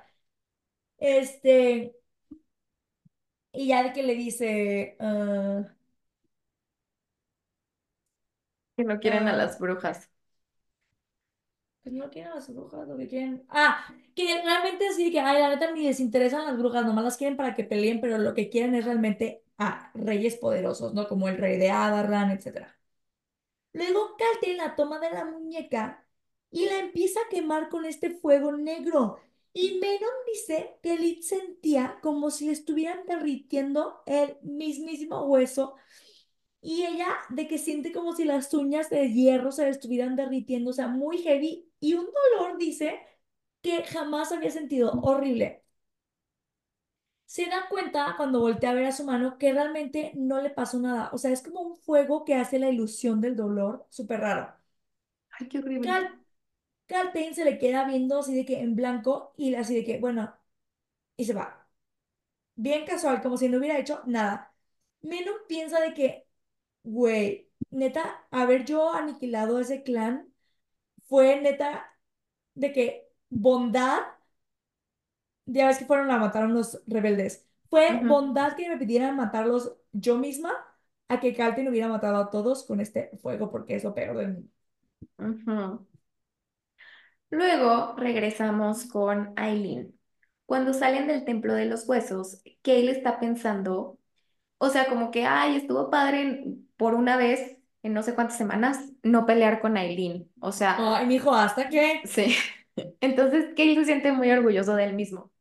Este, 1.01 1.93
y 3.53 3.67
ya 3.67 3.83
de 3.83 3.93
que 3.93 4.03
le 4.03 4.15
dice, 4.15 4.95
ah, 4.99 5.63
Que 8.75 8.83
no 8.83 8.99
quieren 8.99 9.27
a 9.27 9.31
ah, 9.31 9.35
las 9.37 9.59
brujas. 9.59 10.09
Pues 11.83 11.95
no 11.95 12.09
quieren 12.09 12.31
a 12.31 12.35
las 12.35 12.53
brujas, 12.53 12.87
lo 12.87 12.97
que 12.97 13.07
quieren. 13.07 13.43
Ah, 13.49 13.85
que 14.15 14.41
realmente 14.43 14.85
de 14.95 15.11
que, 15.11 15.19
ay, 15.19 15.41
la 15.41 15.49
neta 15.49 15.71
ni 15.71 15.83
les 15.83 15.99
interesan 15.99 16.45
las 16.45 16.57
brujas, 16.57 16.85
nomás 16.85 17.03
las 17.03 17.17
quieren 17.17 17.37
para 17.37 17.55
que 17.55 17.63
peleen, 17.63 18.01
pero 18.01 18.17
lo 18.17 18.33
que 18.33 18.49
quieren 18.49 18.75
es 18.75 18.85
realmente 18.85 19.43
a 19.57 19.91
reyes 19.93 20.37
poderosos, 20.37 20.93
¿no? 20.93 21.07
Como 21.07 21.27
el 21.27 21.37
rey 21.37 21.57
de 21.57 21.71
Adarlan, 21.71 22.31
etcétera. 22.31 22.77
Luego 23.73 24.15
Calte 24.17 24.55
la 24.55 24.75
toma 24.75 24.99
de 24.99 25.11
la 25.11 25.25
muñeca 25.25 26.05
y 26.51 26.65
la 26.65 26.79
empieza 26.79 27.19
a 27.21 27.29
quemar 27.29 27.69
con 27.69 27.85
este 27.85 28.11
fuego 28.11 28.51
negro. 28.53 29.19
Y 29.53 29.79
Menon 29.79 30.09
dice 30.27 30.77
que 30.81 30.97
Lid 30.97 31.21
sentía 31.21 31.99
como 32.01 32.31
si 32.31 32.45
le 32.45 32.53
estuvieran 32.53 33.05
derritiendo 33.05 34.01
el 34.05 34.37
mismísimo 34.43 35.23
hueso. 35.25 35.75
Y 36.61 36.83
ella 36.85 37.07
de 37.29 37.47
que 37.47 37.57
siente 37.57 37.91
como 37.91 38.15
si 38.15 38.25
las 38.25 38.53
uñas 38.53 38.89
de 38.89 39.11
hierro 39.11 39.51
se 39.51 39.63
le 39.65 39.71
estuvieran 39.71 40.15
derritiendo, 40.15 40.71
o 40.71 40.73
sea, 40.73 40.87
muy 40.87 41.19
heavy. 41.19 41.69
Y 41.79 41.95
un 41.95 42.05
dolor, 42.05 42.57
dice, 42.57 42.99
que 43.61 43.83
jamás 43.83 44.31
había 44.31 44.51
sentido, 44.51 44.91
horrible. 45.03 45.63
Se 47.25 47.45
da 47.45 47.67
cuenta 47.69 48.13
cuando 48.17 48.41
voltea 48.41 48.71
a 48.71 48.73
ver 48.73 48.85
a 48.85 48.91
su 48.91 49.05
mano 49.05 49.37
que 49.37 49.53
realmente 49.53 50.11
no 50.15 50.41
le 50.41 50.49
pasó 50.49 50.79
nada. 50.79 51.09
O 51.13 51.17
sea, 51.17 51.31
es 51.31 51.41
como 51.41 51.61
un 51.61 51.75
fuego 51.77 52.25
que 52.25 52.35
hace 52.35 52.59
la 52.59 52.69
ilusión 52.69 53.21
del 53.21 53.35
dolor, 53.35 53.87
súper 53.89 54.19
raro. 54.19 54.53
Ay, 55.31 55.47
qué 55.47 55.59
horrible. 55.59 55.87
Cal 55.87 56.20
Caltain 56.91 57.33
se 57.35 57.45
le 57.45 57.57
queda 57.59 57.85
viendo 57.85 58.19
así 58.19 58.35
de 58.35 58.45
que 58.45 58.59
en 58.61 58.75
blanco 58.75 59.33
y 59.37 59.55
así 59.55 59.75
de 59.75 59.85
que, 59.85 59.99
bueno, 59.99 60.35
y 61.17 61.25
se 61.25 61.33
va. 61.33 61.67
Bien 62.55 62.85
casual, 62.85 63.21
como 63.21 63.37
si 63.37 63.49
no 63.49 63.57
hubiera 63.59 63.79
hecho 63.79 64.01
nada. 64.05 64.53
Menos 65.01 65.35
piensa 65.47 65.79
de 65.81 65.93
que, 65.93 66.27
güey, 66.83 67.51
neta, 67.71 68.27
haber 68.31 68.65
yo 68.65 68.93
aniquilado 68.93 69.59
ese 69.59 69.83
clan 69.83 70.33
fue 71.07 71.41
neta 71.41 71.85
de 72.55 72.73
que 72.73 73.11
bondad, 73.29 74.01
ya 75.45 75.67
ves 75.67 75.77
que 75.77 75.85
fueron 75.85 76.11
a 76.11 76.17
matar 76.17 76.43
a 76.43 76.45
unos 76.47 76.81
rebeldes, 76.87 77.47
fue 77.69 78.03
bondad 78.05 78.55
que 78.55 78.69
me 78.69 78.77
pidieran 78.77 79.15
matarlos 79.15 79.75
yo 79.91 80.17
misma 80.17 80.51
a 81.07 81.19
que 81.19 81.33
Caltain 81.35 81.67
hubiera 81.67 81.87
matado 81.89 82.17
a 82.17 82.29
todos 82.29 82.63
con 82.65 82.79
este 82.81 83.11
fuego 83.21 83.51
porque 83.51 83.75
es 83.75 83.83
lo 83.83 83.93
peor 83.93 84.17
del 84.17 84.33
mundo. 84.33 84.49
Luego 87.31 87.95
regresamos 87.97 88.85
con 88.87 89.33
Aileen. 89.37 89.99
Cuando 90.47 90.73
salen 90.73 91.07
del 91.07 91.25
Templo 91.25 91.53
de 91.55 91.65
los 91.65 91.89
Huesos, 91.89 92.43
Kale 92.63 92.91
está 92.91 93.19
pensando, 93.19 93.99
o 94.59 94.69
sea, 94.69 94.87
como 94.87 95.11
que, 95.11 95.25
ay, 95.25 95.57
estuvo 95.57 95.89
padre 95.91 96.45
por 96.77 96.95
una 96.95 97.17
vez 97.17 97.57
en 97.83 97.93
no 97.93 98.03
sé 98.03 98.15
cuántas 98.15 98.37
semanas 98.37 98.91
no 99.03 99.25
pelear 99.27 99.61
con 99.61 99.77
Aileen. 99.77 100.31
O 100.41 100.51
sea, 100.53 100.95
Ay, 100.95 101.05
mijo, 101.07 101.33
¿hasta 101.33 101.69
qué? 101.69 102.01
sí. 102.03 102.35
Entonces, 103.01 103.47
Kale 103.57 103.75
se 103.75 103.85
siente 103.85 104.11
muy 104.11 104.31
orgulloso 104.31 104.75
de 104.75 104.85
él 104.85 104.93
mismo. 104.95 105.31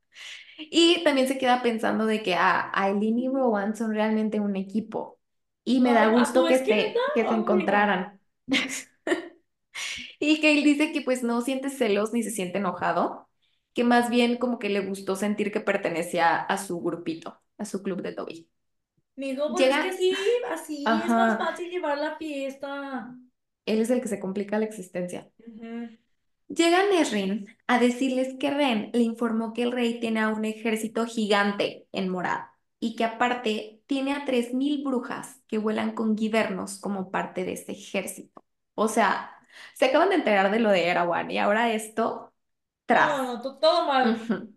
Y 0.58 1.02
también 1.04 1.28
se 1.28 1.38
queda 1.38 1.62
pensando 1.62 2.06
de 2.06 2.22
que 2.22 2.34
ah, 2.34 2.70
Aileen 2.74 3.18
y 3.18 3.28
Rowan 3.28 3.76
son 3.76 3.94
realmente 3.94 4.40
un 4.40 4.56
equipo. 4.56 5.20
Y 5.64 5.80
me 5.80 5.92
da 5.94 6.06
Ay, 6.06 6.12
ma, 6.12 6.32
gusto 6.32 6.46
que 6.46 6.58
se, 6.58 7.08
que 7.14 7.28
se 7.28 7.34
encontraran. 7.34 8.20
Y 10.20 10.40
que 10.40 10.52
él 10.52 10.62
dice 10.62 10.92
que 10.92 11.00
pues 11.02 11.22
no 11.24 11.40
siente 11.40 11.70
celos 11.70 12.12
ni 12.12 12.22
se 12.22 12.30
siente 12.30 12.58
enojado, 12.58 13.28
que 13.72 13.84
más 13.84 14.10
bien 14.10 14.36
como 14.36 14.58
que 14.58 14.68
le 14.68 14.80
gustó 14.80 15.16
sentir 15.16 15.50
que 15.52 15.60
pertenecía 15.60 16.36
a 16.36 16.58
su 16.58 16.80
grupito, 16.80 17.40
a 17.58 17.64
su 17.64 17.82
club 17.82 18.02
de 18.02 18.12
Toby. 18.12 18.48
Mijo, 19.16 19.52
pues 19.52 19.66
es 19.66 19.78
que 19.78 19.92
sí, 19.92 20.16
así 20.50 20.84
es 21.02 21.14
más 21.14 21.38
fácil 21.38 21.70
llevar 21.70 21.98
la 21.98 22.16
fiesta. 22.16 23.16
él 23.66 23.80
es 23.80 23.90
el 23.90 24.00
que 24.02 24.08
se 24.08 24.20
complica 24.20 24.58
la 24.58 24.66
existencia. 24.66 25.30
Llega 26.48 26.86
Nesrin 26.90 27.46
a 27.66 27.78
decirles 27.78 28.34
que 28.38 28.50
Ren 28.50 28.90
le 28.92 29.00
informó 29.02 29.52
que 29.52 29.62
el 29.62 29.72
rey 29.72 30.00
tiene 30.00 30.20
a 30.20 30.28
un 30.28 30.44
ejército 30.44 31.06
gigante 31.06 31.86
en 31.92 32.08
Morad 32.08 32.40
y 32.80 32.96
que 32.96 33.04
aparte 33.04 33.82
tiene 33.86 34.12
a 34.14 34.24
3.000 34.24 34.82
brujas 34.84 35.40
que 35.46 35.58
vuelan 35.58 35.94
con 35.94 36.16
guibernos 36.16 36.78
como 36.80 37.10
parte 37.10 37.44
de 37.44 37.52
ese 37.52 37.72
ejército. 37.72 38.44
O 38.74 38.88
sea, 38.88 39.30
se 39.74 39.86
acaban 39.86 40.08
de 40.10 40.16
enterar 40.16 40.50
de 40.50 40.60
lo 40.60 40.70
de 40.70 40.88
Erawan 40.88 41.30
y 41.30 41.38
ahora 41.38 41.72
esto, 41.72 42.32
No, 42.98 43.06
tras. 43.08 43.12
no, 43.22 43.42
to- 43.42 43.58
todo 43.58 43.86
mal. 43.86 44.14
Ujú. 44.14 44.54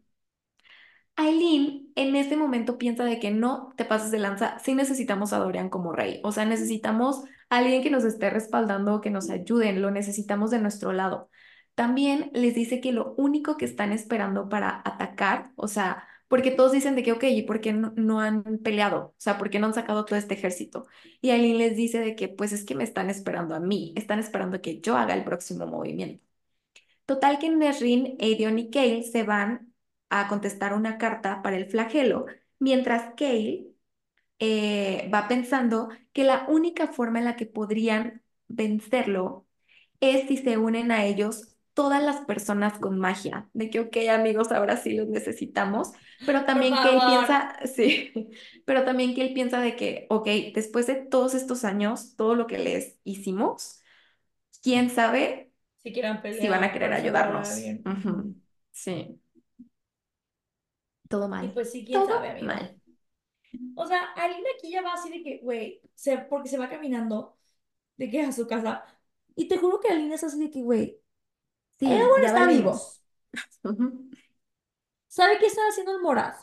Aileen 1.15 1.91
en 1.95 2.15
ese 2.15 2.35
momento 2.37 2.77
piensa 2.79 3.03
de 3.03 3.19
que 3.19 3.29
no 3.31 3.73
te 3.77 3.85
pases 3.85 4.09
de 4.11 4.17
lanza, 4.19 4.57
sí 4.59 4.73
necesitamos 4.73 5.31
a 5.31 5.37
Dorian 5.39 5.69
como 5.69 5.91
rey, 5.93 6.19
o 6.23 6.31
sea, 6.31 6.45
necesitamos 6.45 7.23
a 7.49 7.57
alguien 7.57 7.83
que 7.83 7.91
nos 7.91 8.03
esté 8.03 8.29
respaldando, 8.31 8.99
que 8.99 9.11
nos 9.11 9.29
ayuden, 9.29 9.81
lo 9.81 9.91
necesitamos 9.91 10.49
de 10.51 10.59
nuestro 10.59 10.91
lado. 10.91 11.29
También 11.75 12.31
les 12.33 12.55
dice 12.55 12.81
que 12.81 12.91
lo 12.91 13.13
único 13.17 13.57
que 13.57 13.65
están 13.65 13.91
esperando 13.91 14.49
para 14.49 14.81
atacar, 14.85 15.51
o 15.55 15.67
sea, 15.67 16.07
porque 16.33 16.49
todos 16.49 16.71
dicen 16.71 16.95
de 16.95 17.03
que, 17.03 17.11
ok, 17.11 17.25
¿y 17.25 17.43
por 17.43 17.61
qué 17.61 17.73
no, 17.73 18.19
han 18.19 18.57
peleado? 18.63 19.09
O 19.09 19.15
sea, 19.19 19.37
¿por 19.37 19.51
qué 19.51 19.59
no 19.59 19.67
han 19.67 19.75
sacado 19.75 20.03
todo 20.03 20.17
este 20.17 20.33
ejército? 20.33 20.87
Y 21.21 21.29
Aileen 21.29 21.59
les 21.59 21.75
dice 21.77 21.99
de 21.99 22.15
que, 22.15 22.27
pues 22.27 22.51
es 22.53 22.65
que 22.65 22.73
me 22.73 22.83
están 22.83 23.11
esperando 23.11 23.53
a 23.53 23.59
mí, 23.59 23.93
están 23.95 24.17
esperando 24.17 24.59
que 24.59 24.81
yo 24.81 24.97
haga 24.97 25.13
el 25.13 25.23
próximo 25.23 25.67
movimiento. 25.67 26.25
Total 27.05 27.37
que 27.37 27.51
Nesrin, 27.51 28.17
Aedion 28.19 28.57
y 28.57 28.71
Kale 28.71 29.03
se 29.03 29.21
van 29.21 29.75
a 30.09 30.27
contestar 30.27 30.73
una 30.73 30.97
carta 30.97 31.43
para 31.43 31.55
el 31.55 31.67
flagelo, 31.67 32.25
mientras 32.57 33.13
Kale 33.15 33.67
eh, 34.39 35.11
va 35.13 35.27
pensando 35.27 35.89
que 36.13 36.23
la 36.23 36.47
única 36.49 36.87
forma 36.87 37.19
en 37.19 37.25
la 37.25 37.35
que 37.35 37.45
podrían 37.45 38.23
vencerlo 38.47 39.45
es 39.99 40.27
si 40.27 40.37
se 40.37 40.57
unen 40.57 40.91
a 40.91 41.05
ellos 41.05 41.52
todas 41.73 42.03
las 42.03 42.21
personas 42.25 42.79
con 42.79 42.99
magia, 42.99 43.49
de 43.53 43.69
que, 43.69 43.79
ok, 43.81 43.97
amigos, 44.11 44.51
ahora 44.51 44.77
sí 44.77 44.93
los 44.95 45.07
necesitamos, 45.07 45.91
pero 46.25 46.45
también 46.45 46.79
que 46.79 46.89
él 46.93 47.03
piensa, 47.03 47.55
sí, 47.75 48.13
pero 48.65 48.85
también 48.85 49.15
que 49.15 49.23
él 49.27 49.33
piensa 49.33 49.59
de 49.61 49.75
que, 49.75 50.07
ok, 50.09 50.27
después 50.53 50.87
de 50.87 50.95
todos 50.95 51.33
estos 51.35 51.63
años, 51.65 52.15
todo 52.15 52.35
lo 52.35 52.47
que 52.47 52.59
les 52.59 52.97
hicimos, 53.03 53.81
quién 54.63 54.89
sabe 54.89 55.51
Si 55.83 55.91
quieran 55.93 56.21
si 56.29 56.49
van 56.49 56.63
a 56.63 56.71
pelear 56.71 56.93
querer 56.93 56.93
a 56.93 56.97
ayudarnos. 56.97 57.49
alguien. 57.51 57.91
Sí, 58.71 59.21
todo 61.09 61.27
Y 61.39 61.49
mal. 61.49 61.49
pues 61.49 61.71
sí, 61.71 61.85
quién 61.85 62.03
sabe, 62.03 62.29
amigo. 62.31 62.59
mal. 62.59 62.79
O 63.75 63.85
sea, 63.87 64.03
Alina 64.15 64.49
aquí 64.57 64.71
ya 64.71 64.81
va 64.81 64.93
así 64.93 65.09
de 65.09 65.23
que, 65.23 65.39
güey, 65.39 65.81
se, 65.95 66.17
porque 66.19 66.49
se 66.49 66.57
va 66.57 66.69
caminando 66.69 67.37
de 67.97 68.09
que 68.09 68.21
a 68.23 68.31
su 68.33 68.47
casa. 68.47 68.85
Y 69.35 69.47
te 69.49 69.57
juro 69.59 69.79
que 69.81 69.89
Alina 69.89 70.15
es 70.15 70.23
así 70.25 70.39
de 70.39 70.51
que, 70.51 70.61
güey, 70.63 71.01
Sí, 71.79 71.85
Erawan 71.93 72.21
ya 72.21 72.27
está 72.27 72.47
vivo. 72.47 72.99
¿Sabe 75.07 75.37
qué 75.39 75.45
está 75.47 75.61
haciendo 75.69 75.93
el 75.95 76.01
Morad? 76.01 76.35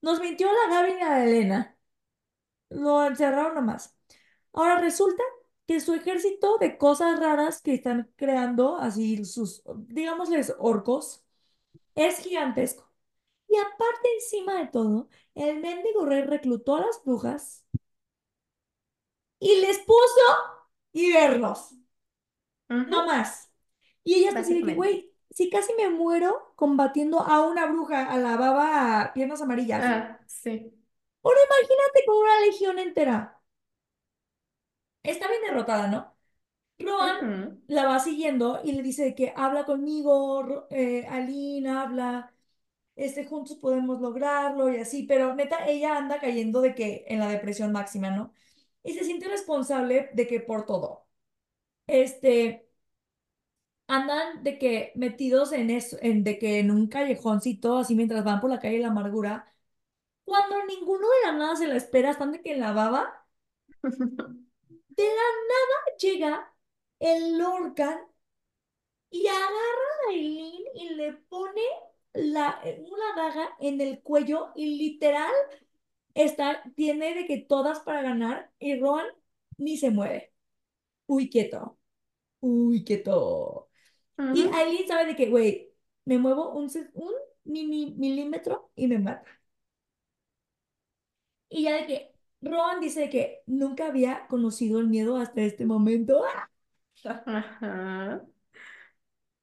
Nos 0.00 0.20
mintió 0.20 0.48
la 0.52 0.74
Gaby 0.74 0.92
y 0.92 1.00
la 1.00 1.24
Elena. 1.24 1.78
Lo 2.70 3.06
encerraron 3.06 3.54
nomás. 3.54 3.96
Ahora 4.52 4.78
resulta 4.80 5.22
que 5.66 5.80
su 5.80 5.94
ejército 5.94 6.58
de 6.58 6.78
cosas 6.78 7.20
raras 7.20 7.62
que 7.62 7.74
están 7.74 8.12
creando, 8.16 8.78
así 8.78 9.24
sus, 9.26 9.62
digámosles, 9.88 10.54
orcos, 10.58 11.24
es 11.94 12.18
gigantesco. 12.20 12.90
Y 13.48 13.56
aparte, 13.58 14.08
encima 14.16 14.56
de 14.60 14.68
todo, 14.68 15.08
el 15.34 15.60
mendigo 15.60 16.06
rey 16.06 16.22
reclutó 16.24 16.76
a 16.76 16.82
las 16.86 17.02
brujas 17.04 17.64
y 19.40 19.60
les 19.60 19.78
puso 19.80 20.22
hibernos. 20.92 21.74
No 22.84 23.04
Ujú, 23.04 23.06
más. 23.06 23.51
Y 24.04 24.14
ella 24.16 24.28
está 24.28 24.40
así 24.40 24.54
de 24.54 24.64
que, 24.64 24.74
güey, 24.74 25.12
si 25.30 25.50
casi 25.50 25.72
me 25.74 25.90
muero 25.90 26.52
combatiendo 26.56 27.20
a 27.20 27.42
una 27.48 27.66
bruja, 27.66 28.06
a 28.12 28.18
la 28.18 28.36
baba 28.36 29.12
piernas 29.14 29.42
amarillas. 29.42 29.86
Ah, 29.86 30.18
sí. 30.26 30.72
Ahora 31.24 31.40
imagínate 31.48 32.04
con 32.06 32.16
una 32.18 32.40
legión 32.46 32.78
entera. 32.78 33.40
Está 35.02 35.28
bien 35.28 35.42
derrotada, 35.42 35.88
¿no? 35.88 36.16
Rohan 36.78 37.16
Ujú. 37.22 37.62
la 37.68 37.86
va 37.86 37.98
siguiendo 38.00 38.60
y 38.64 38.72
le 38.72 38.82
dice 38.82 39.14
que 39.14 39.32
habla 39.36 39.64
conmigo, 39.64 40.66
eh, 40.70 41.06
Aline, 41.08 41.70
habla, 41.70 42.34
este, 42.96 43.24
juntos 43.26 43.56
podemos 43.58 44.00
lograrlo 44.00 44.72
y 44.72 44.78
así, 44.78 45.04
pero 45.04 45.34
neta, 45.34 45.66
ella 45.68 45.96
anda 45.98 46.20
cayendo 46.20 46.60
de 46.62 46.74
que 46.74 47.04
en 47.08 47.20
la 47.20 47.28
depresión 47.28 47.72
máxima, 47.72 48.10
¿no? 48.10 48.34
Y 48.84 48.94
se 48.94 49.04
siente 49.04 49.28
responsable 49.28 50.10
de 50.14 50.26
que 50.28 50.40
por 50.40 50.66
todo. 50.66 51.06
Este, 51.86 52.68
andan 53.86 54.42
de 54.44 54.58
que 54.58 54.92
metidos 54.96 55.52
en 55.52 55.70
eso, 55.70 55.96
en 56.00 56.24
de 56.24 56.38
que 56.38 56.58
en 56.60 56.70
un 56.70 56.88
callejoncito, 56.88 57.78
así 57.78 57.94
mientras 57.94 58.24
van 58.24 58.40
por 58.40 58.50
la 58.50 58.58
calle 58.60 58.76
de 58.76 58.82
la 58.82 58.88
amargura, 58.88 59.52
cuando 60.24 60.64
ninguno 60.66 61.08
de 61.08 61.26
la 61.28 61.32
nada 61.38 61.56
se 61.56 61.68
la 61.68 61.76
espera, 61.76 62.10
están 62.12 62.32
de 62.32 62.42
que 62.42 62.52
en 62.54 62.60
la 62.60 62.72
baba, 62.72 63.26
de 64.88 65.04
la 65.04 65.28
nada 65.50 65.96
llega 65.98 66.54
el 67.00 67.38
Lorcan 67.38 67.98
y 69.10 69.26
agarra 69.26 69.50
a 70.08 70.10
Aileen 70.10 70.62
y 70.74 70.88
le 70.94 71.12
pone 71.14 71.60
la, 72.14 72.60
una 72.64 73.14
daga 73.16 73.50
en 73.60 73.80
el 73.80 74.02
cuello 74.02 74.52
y 74.54 74.76
literal 74.78 75.32
está, 76.14 76.62
tiene 76.76 77.14
de 77.14 77.26
que 77.26 77.38
todas 77.38 77.80
para 77.80 78.02
ganar 78.02 78.52
y 78.58 78.78
Rohan 78.80 79.06
ni 79.58 79.76
se 79.78 79.90
mueve. 79.90 80.32
Uy, 81.06 81.30
quieto. 81.30 81.78
Uy, 82.40 82.84
quieto. 82.84 83.70
Y 84.30 84.42
Ujú. 84.44 84.54
Aileen 84.54 84.88
sabe 84.88 85.06
de 85.06 85.16
que, 85.16 85.28
güey, 85.30 85.74
me 86.04 86.18
muevo 86.18 86.50
un, 86.52 86.70
un 86.94 87.12
mini 87.44 87.92
milímetro 87.96 88.70
y 88.76 88.86
me 88.88 88.98
mata. 88.98 89.28
Y 91.48 91.64
ya 91.64 91.74
de 91.76 91.86
que 91.86 92.14
Rowan 92.40 92.80
dice 92.80 93.08
que 93.10 93.42
nunca 93.46 93.86
había 93.86 94.26
conocido 94.28 94.80
el 94.80 94.88
miedo 94.88 95.16
hasta 95.16 95.42
este 95.42 95.66
momento. 95.66 96.22
Ajá. 97.04 98.22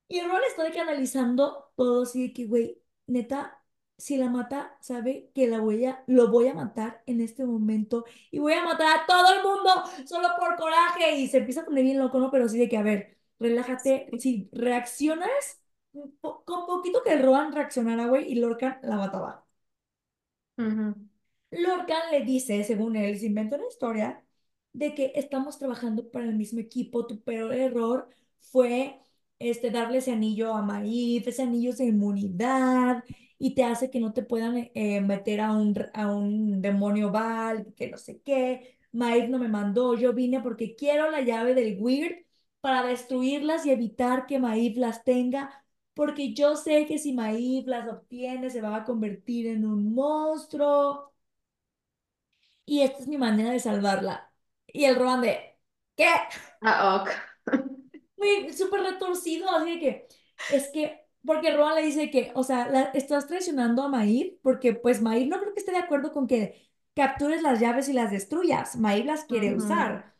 Y 0.07 0.21
Rowan 0.21 0.41
está 0.47 0.63
de 0.63 0.71
que 0.71 0.79
analizando 0.79 1.71
todo 1.75 2.03
así 2.03 2.27
de 2.27 2.33
que, 2.33 2.45
güey, 2.45 2.81
neta, 3.07 3.63
si 3.97 4.17
la 4.17 4.29
mata, 4.29 4.77
sabe 4.81 5.31
que 5.35 5.47
la 5.47 5.59
voy 5.59 5.85
a, 5.85 6.03
lo 6.07 6.29
voy 6.31 6.47
a 6.47 6.53
matar 6.55 7.03
en 7.05 7.21
este 7.21 7.45
momento 7.45 8.05
y 8.31 8.39
voy 8.39 8.53
a 8.53 8.63
matar 8.63 8.87
a 9.01 9.05
todo 9.05 9.33
el 9.35 9.43
mundo 9.43 9.69
solo 10.07 10.29
por 10.39 10.55
coraje. 10.57 11.17
Y 11.17 11.27
se 11.27 11.37
empieza 11.39 11.61
a 11.61 11.65
poner 11.65 11.83
bien 11.83 11.99
loco, 11.99 12.19
¿no? 12.19 12.31
Pero 12.31 12.49
sí 12.49 12.57
de 12.57 12.69
que, 12.69 12.77
a 12.77 12.81
ver, 12.83 13.18
relájate. 13.39 14.09
Si 14.19 14.49
reaccionas, 14.53 15.61
po- 16.21 16.43
con 16.45 16.65
poquito 16.67 17.03
que 17.03 17.17
Rowan 17.21 17.53
reaccionara, 17.53 18.07
güey, 18.07 18.31
y 18.31 18.35
Lorcan 18.35 18.79
la 18.83 18.97
mataba. 18.97 19.45
Ujú. 20.57 20.95
Lorcan 21.51 22.11
le 22.11 22.23
dice, 22.25 22.63
según 22.63 22.95
él, 22.95 23.17
se 23.19 23.27
inventa 23.27 23.55
una 23.57 23.67
historia 23.67 24.23
de 24.73 24.93
que 24.93 25.11
estamos 25.15 25.57
trabajando 25.57 26.09
para 26.11 26.25
el 26.25 26.35
mismo 26.35 26.59
equipo. 26.59 27.07
Tu 27.07 27.21
peor 27.23 27.53
error 27.53 28.09
fue 28.39 28.99
este, 29.39 29.71
darle 29.71 29.99
ese 29.99 30.11
anillo 30.11 30.53
a 30.53 30.61
Maíz, 30.61 31.25
ese 31.27 31.43
anillo 31.43 31.73
de 31.73 31.85
inmunidad, 31.85 33.03
y 33.37 33.55
te 33.55 33.63
hace 33.63 33.89
que 33.89 33.99
no 33.99 34.13
te 34.13 34.21
puedan 34.23 34.69
eh, 34.75 35.01
meter 35.01 35.39
a 35.41 35.53
un, 35.53 35.75
a 35.93 36.11
un 36.11 36.61
demonio 36.61 37.09
Val, 37.11 37.73
que 37.75 37.89
no 37.89 37.97
sé 37.97 38.21
qué. 38.21 38.77
Maíz 38.91 39.29
no 39.29 39.39
me 39.39 39.47
mandó, 39.47 39.95
yo 39.95 40.13
vine 40.13 40.41
porque 40.41 40.75
quiero 40.75 41.09
la 41.09 41.21
llave 41.21 41.53
del 41.55 41.77
Weird 41.79 42.25
para 42.61 42.83
destruirlas 42.83 43.65
y 43.65 43.71
evitar 43.71 44.25
que 44.27 44.39
Maíz 44.39 44.77
las 44.77 45.03
tenga, 45.03 45.65
porque 45.93 46.33
yo 46.33 46.55
sé 46.55 46.85
que 46.85 46.97
si 46.99 47.13
Maíz 47.13 47.65
las 47.67 47.87
obtiene 47.89 48.49
se 48.49 48.61
va 48.61 48.75
a 48.77 48.85
convertir 48.85 49.47
en 49.47 49.65
un 49.65 49.93
monstruo 49.93 51.13
y 52.65 52.81
esta 52.81 52.99
es 52.99 53.07
mi 53.07 53.17
manera 53.17 53.51
de 53.51 53.59
salvarla. 53.59 54.31
Y 54.67 54.85
el 54.85 54.95
Roban 54.95 55.21
de, 55.21 55.57
¿qué? 55.95 56.05
Ah, 56.61 56.95
ok. 57.01 57.09
Muy 58.17 58.53
súper 58.53 58.81
retorcido, 58.81 59.49
así 59.49 59.71
de 59.73 59.79
que, 59.79 60.07
es 60.47 60.69
que, 60.69 61.05
porque 61.25 61.55
Roban 61.55 61.75
le 61.75 61.83
dice 61.83 62.09
que, 62.11 62.31
o 62.35 62.43
sea, 62.43 62.67
la- 62.69 62.83
estás 62.93 63.27
traicionando 63.27 63.83
a 63.83 63.89
Maír, 63.89 64.39
porque 64.43 64.73
pues 64.73 65.01
Maír 65.01 65.27
no 65.27 65.39
creo 65.39 65.53
que 65.53 65.59
esté 65.59 65.71
de 65.71 65.77
acuerdo 65.79 66.11
con 66.11 66.27
que 66.27 66.69
captures 66.95 67.41
las 67.41 67.59
llaves 67.59 67.87
y 67.89 67.93
las 67.93 68.11
destruyas. 68.11 68.75
Maír 68.77 69.05
las 69.05 69.23
quiere 69.25 69.55
usar. 69.55 70.13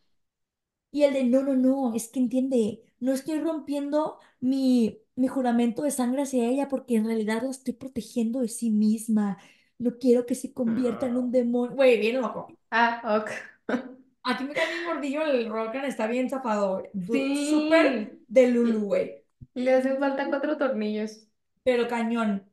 Y 0.91 1.03
el 1.03 1.13
de, 1.13 1.23
no, 1.25 1.43
no, 1.43 1.55
no, 1.55 1.93
es 1.95 2.07
que 2.09 2.19
entiende, 2.19 2.83
no 2.99 3.13
estoy 3.13 3.39
rompiendo 3.39 4.19
mi, 4.39 4.99
mi 5.15 5.27
juramento 5.27 5.83
de 5.83 5.91
sangre 5.91 6.23
hacia 6.23 6.45
ella 6.47 6.67
porque 6.67 6.95
en 6.95 7.05
realidad 7.05 7.43
la 7.43 7.51
estoy 7.51 7.73
protegiendo 7.73 8.39
de 8.41 8.47
sí 8.49 8.71
misma. 8.71 9.37
No 9.77 9.97
quiero 9.99 10.25
que 10.25 10.35
se 10.35 10.53
convierta 10.53 11.05
en 11.07 11.17
un 11.17 11.31
demonio. 11.31 11.75
Güey, 11.75 11.99
bien 11.99 12.21
loco. 12.21 12.57
Ah, 12.71 13.01
ok. 13.21 13.31
Aquí 14.23 14.43
me 14.43 14.53
cae 14.53 14.67
bien 14.67 14.85
gordillo, 14.85 15.21
el 15.23 15.49
Rokan 15.49 15.85
está 15.85 16.07
bien 16.07 16.29
zafado, 16.29 16.83
du- 16.93 17.35
súper 17.35 18.11
Sí. 18.11 18.25
de 18.27 18.47
Lulu, 18.49 18.81
güey, 18.81 19.25
Le 19.53 19.73
hacen 19.75 19.99
falta 19.99 20.27
cuatro 20.27 20.57
tornillos. 20.57 21.27
pero 21.63 21.87
cañón. 21.87 22.49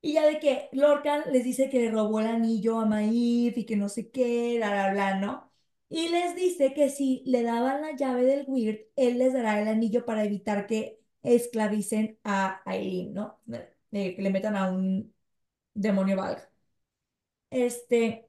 Y 0.00 0.14
ya 0.14 0.26
de 0.26 0.38
que 0.40 0.68
Lorcan 0.72 1.22
les 1.32 1.44
dice 1.44 1.68
que 1.70 1.78
le 1.80 1.90
robó 1.90 2.18
el 2.20 2.26
anillo 2.28 2.78
a 2.80 2.86
Maeve 2.86 3.54
y 3.60 3.66
que 3.66 3.76
no 3.76 3.88
sé 3.88 4.10
qué, 4.10 4.54
bla, 4.58 4.70
bla, 4.70 4.92
bla, 4.92 5.14
¿no? 5.20 5.47
Y 5.90 6.08
les 6.08 6.34
dice 6.36 6.74
que 6.74 6.90
si 6.90 7.22
le 7.26 7.42
daban 7.42 7.80
la 7.82 7.96
llave 7.96 8.24
del 8.24 8.44
Weird, 8.46 8.80
él 8.96 9.18
les 9.18 9.32
dará 9.32 9.60
el 9.60 9.68
anillo 9.68 10.04
para 10.04 10.24
evitar 10.24 10.66
que 10.66 11.00
esclavicen 11.22 12.18
a 12.24 12.62
Aileen, 12.66 13.14
¿no? 13.14 13.40
Eh, 13.92 14.14
que 14.14 14.22
le 14.22 14.30
metan 14.30 14.54
a 14.56 14.70
un 14.70 15.14
demonio 15.74 16.16
valga. 16.16 16.50
Este, 17.50 18.28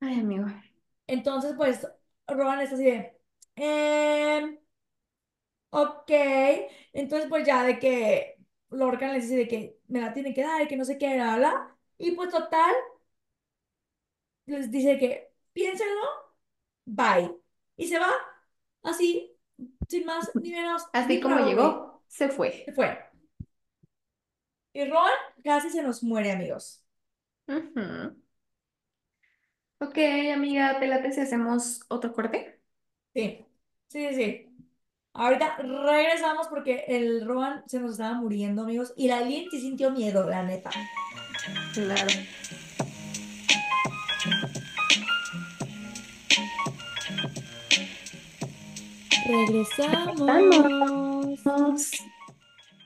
Ay, 0.00 0.20
amigo. 0.20 0.46
entonces, 1.06 1.54
pues, 1.56 1.86
Rowan 2.28 2.60
está 2.60 2.76
así 2.76 2.84
de... 2.86 3.18
"Em, 3.56 4.58
Ok, 5.70 6.10
entonces 6.92 7.28
pues 7.28 7.46
ya 7.46 7.62
de 7.64 7.78
que 7.78 8.36
Lorcan 8.70 9.12
les 9.12 9.24
dice 9.24 9.36
de 9.36 9.48
que 9.48 9.78
me 9.88 10.00
la 10.00 10.12
tienen 10.14 10.32
que 10.34 10.42
dar 10.42 10.62
y 10.62 10.68
que 10.68 10.76
no 10.76 10.84
sé 10.84 10.96
qué, 10.98 11.14
bla, 11.14 11.36
bla, 11.36 11.76
y 11.98 12.12
pues 12.12 12.30
total, 12.30 12.74
les 14.46 14.70
dice 14.70 14.98
que 14.98 15.32
piénsenlo, 15.52 16.02
bye. 16.86 17.32
Y 17.76 17.88
se 17.88 17.98
va 17.98 18.10
así, 18.82 19.36
sin 19.88 20.06
más 20.06 20.30
ni 20.40 20.52
menos, 20.52 20.84
Así 20.92 21.20
como 21.20 21.40
güey. 21.40 21.48
llegó, 21.48 22.04
se 22.08 22.28
Se 22.28 22.30
fue. 22.30 22.64
fue. 22.74 22.98
Y 24.72 24.84
Ron 24.88 25.10
casi 25.42 25.70
se 25.70 25.82
nos 25.82 26.02
muere, 26.04 26.30
amigos. 26.32 26.84
Ujú. 27.48 28.16
Ok, 29.80 29.96
amiga, 30.34 30.78
¿te 30.80 30.86
late 30.86 31.12
si 31.12 31.20
hacemos 31.20 31.80
otro 31.88 32.12
corte? 32.12 32.60
Sí, 33.14 33.46
sí, 33.88 34.08
sí, 34.10 34.14
sí. 34.14 34.56
Ahorita 35.14 35.56
regresamos 35.58 36.48
porque 36.48 36.84
el 36.88 37.26
Rowan 37.26 37.64
se 37.68 37.80
nos 37.80 37.92
estaba 37.92 38.14
muriendo, 38.14 38.62
amigos, 38.62 38.92
y 38.96 39.08
la 39.08 39.22
Lynn 39.22 39.50
sí 39.50 39.60
sintió 39.60 39.90
miedo, 39.90 40.28
la 40.28 40.42
neta. 40.42 40.70
Claro. 41.72 42.26
Regresamos. 49.28 50.18
Vamos. 51.44 51.90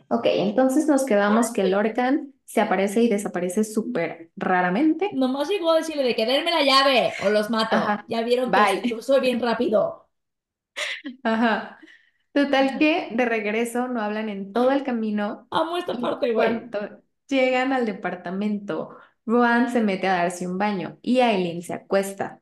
Ok, 0.09 0.27
entonces 0.27 0.87
nos 0.87 1.05
quedamos 1.05 1.53
que 1.53 1.65
Lorcan 1.65 2.35
se 2.45 2.61
aparece 2.61 3.03
y 3.03 3.09
desaparece 3.09 3.63
súper 3.63 4.31
raramente. 4.37 5.11
Nomás 5.15 5.49
llegó 5.49 5.71
a 5.71 5.77
decirle 5.77 6.03
de 6.03 6.17
que 6.17 6.27
denme 6.27 6.51
la 6.51 6.65
llave 6.65 7.13
o 7.25 7.31
los 7.31 7.49
mato. 7.51 7.77
Ajá. 7.77 8.05
Ya 8.09 8.23
vieron 8.23 8.51
que 8.51 8.95
Bye. 8.95 9.03
soy 9.03 9.21
bien 9.21 9.41
rápido. 9.41 10.09
Ajá. 11.23 11.79
Total 12.33 12.79
que 12.79 13.09
de 13.13 13.25
regreso 13.25 13.89
no 13.89 14.01
hablan 14.01 14.29
en 14.29 14.53
todo 14.53 14.71
el 14.71 14.85
camino 14.85 15.47
Amo 15.51 15.77
esta 15.77 15.95
parte, 15.95 16.33
güey. 16.33 16.61
llegan 17.29 17.73
al 17.73 17.87
departamento, 17.87 18.97
Roan 19.27 19.71
se 19.73 19.81
mete 19.81 20.09
a 20.09 20.15
darse 20.15 20.47
un 20.47 20.59
baño 20.59 20.99
y 21.03 21.21
Aileen 21.21 21.63
se 21.63 21.75
acuesta. 21.75 22.40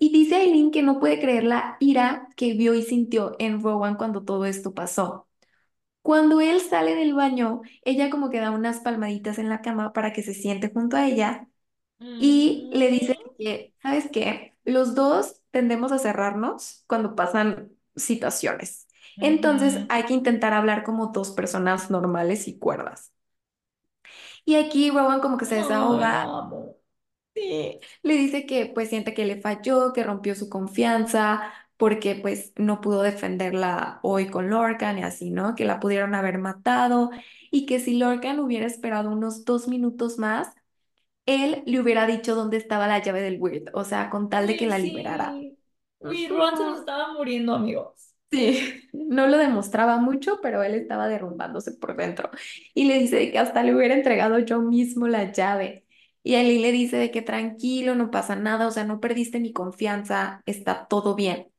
Y 0.00 0.12
dice 0.12 0.36
Aileen 0.36 0.72
que 0.72 0.82
no 0.82 1.00
puede 1.00 1.20
creer 1.20 1.44
la 1.44 1.78
ira 1.80 2.28
que 2.36 2.54
vio 2.54 2.74
y 2.74 2.82
sintió 2.84 3.36
en 3.40 3.62
Rowan 3.62 3.96
cuando 3.96 4.24
todo 4.24 4.46
esto 4.46 4.74
pasó. 4.74 5.28
Cuando 6.02 6.40
él 6.40 6.60
sale 6.60 6.94
del 6.96 7.14
baño, 7.14 7.62
ella 7.84 8.10
como 8.10 8.30
que 8.30 8.40
da 8.40 8.50
unas 8.52 8.80
palmaditas 8.80 9.38
en 9.38 9.48
la 9.50 9.62
cama 9.62 9.92
para 9.92 10.12
que 10.12 10.22
se 10.22 10.34
siente 10.34 10.70
junto 10.72 10.96
a 10.96 11.06
ella 11.08 11.48
y 12.18 12.68
le 12.72 12.90
dice 12.90 13.16
Mm, 13.16 13.30
que, 13.38 13.74
¿sabes 13.82 14.10
qué? 14.12 14.56
Los 14.64 14.94
dos 14.94 15.42
tendemos 15.52 15.92
a 15.92 15.98
cerrarnos 15.98 16.84
cuando 16.88 17.16
pasan 17.16 17.72
situaciones. 17.96 18.88
Entonces 19.20 19.80
ujú. 19.80 19.90
hay 19.90 20.04
que 20.04 20.14
intentar 20.14 20.54
hablar 20.54 20.84
como 20.84 21.08
dos 21.08 21.32
personas 21.32 21.90
normales 21.90 22.48
y 22.48 22.58
cuerdas. 22.58 23.12
Y 24.44 24.56
aquí 24.56 24.90
Rowan 24.90 25.20
como 25.20 25.38
que 25.38 25.44
se 25.46 25.56
desahoga. 25.56 26.40
Sí, 27.40 27.80
le 28.02 28.14
dice 28.14 28.44
que 28.46 28.66
pues 28.66 28.90
siente 28.90 29.14
que 29.14 29.24
le 29.24 29.40
falló, 29.40 29.92
que 29.92 30.02
rompió 30.04 30.34
su 30.34 30.48
confianza, 30.50 31.52
porque 31.76 32.14
pues 32.16 32.52
no 32.56 32.80
pudo 32.82 33.02
defenderla 33.02 33.98
hoy 34.02 34.28
con 34.28 34.50
Lorcan 34.50 34.98
y 34.98 35.02
así, 35.04 35.30
¿no? 35.30 35.54
Que 35.54 35.64
la 35.64 35.80
pudieron 35.80 36.14
haber 36.14 36.38
matado 36.38 37.10
y 37.50 37.64
que 37.66 37.80
si 37.80 37.96
Lorcan 37.96 38.40
hubiera 38.40 38.66
esperado 38.66 39.10
unos 39.10 39.44
dos 39.46 39.68
minutos 39.68 40.18
más, 40.18 40.52
él 41.26 41.62
le 41.66 41.80
hubiera 41.80 42.06
dicho 42.06 42.34
dónde 42.34 42.56
estaba 42.58 42.86
la 42.88 43.00
llave 43.02 43.22
del 43.22 43.40
Weird, 43.40 43.70
o 43.74 43.84
sea, 43.84 44.10
con 44.10 44.28
tal 44.30 44.46
de 44.46 44.56
que 44.56 44.66
la 44.66 44.78
liberara. 44.78 45.42
sí. 46.02 46.28
Ron 46.28 46.56
se 46.56 46.64
nos 46.64 46.80
estaba 46.80 47.12
muriendo, 47.14 47.54
amigos. 47.54 48.14
Sí, 48.30 48.88
no 48.92 49.26
lo 49.26 49.38
demostraba 49.38 49.96
mucho, 49.98 50.40
pero 50.42 50.62
él 50.62 50.74
estaba 50.74 51.08
derrumbándose 51.08 51.72
por 51.72 51.96
dentro. 51.96 52.30
Y 52.74 52.84
le 52.84 52.98
dice 52.98 53.30
que 53.32 53.38
hasta 53.38 53.62
le 53.62 53.74
hubiera 53.74 53.94
entregado 53.94 54.38
yo 54.38 54.60
mismo 54.60 55.08
la 55.08 55.32
llave. 55.32 55.86
Y 56.22 56.34
Ali 56.36 56.58
le 56.58 56.72
dice 56.72 56.96
de 56.96 57.10
que 57.10 57.22
tranquilo, 57.22 57.94
no 57.94 58.10
pasa 58.10 58.36
nada, 58.36 58.66
o 58.66 58.70
sea, 58.70 58.84
no 58.84 59.00
perdiste 59.00 59.40
mi 59.40 59.52
confianza, 59.52 60.42
está 60.46 60.86
todo 60.86 61.14
bien. 61.14 61.50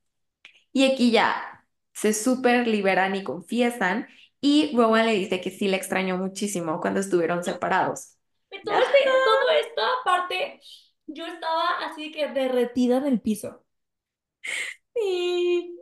Y 0.73 0.85
aquí 0.85 1.11
ya 1.11 1.65
se 1.93 2.13
súper 2.13 2.67
liberan 2.67 3.15
y 3.15 3.23
confiesan. 3.23 4.07
Y 4.39 4.75
Rowan 4.75 5.05
le 5.05 5.13
dice 5.13 5.41
que 5.41 5.51
sí 5.51 5.67
le 5.67 5.77
extrañó 5.77 6.17
muchísimo 6.17 6.79
cuando 6.79 6.99
estuvieron 6.99 7.43
separados. 7.43 8.17
Todo 8.49 8.79
este, 8.79 8.97
todo 9.05 9.49
esto, 9.59 9.81
aparte, 10.01 10.59
yo 11.07 11.25
estaba 11.25 11.85
así 11.85 12.11
que 12.11 12.27
derretida 12.29 12.97
en 12.97 13.05
el 13.05 13.21
piso. 13.21 13.63
Sí. 14.95 15.77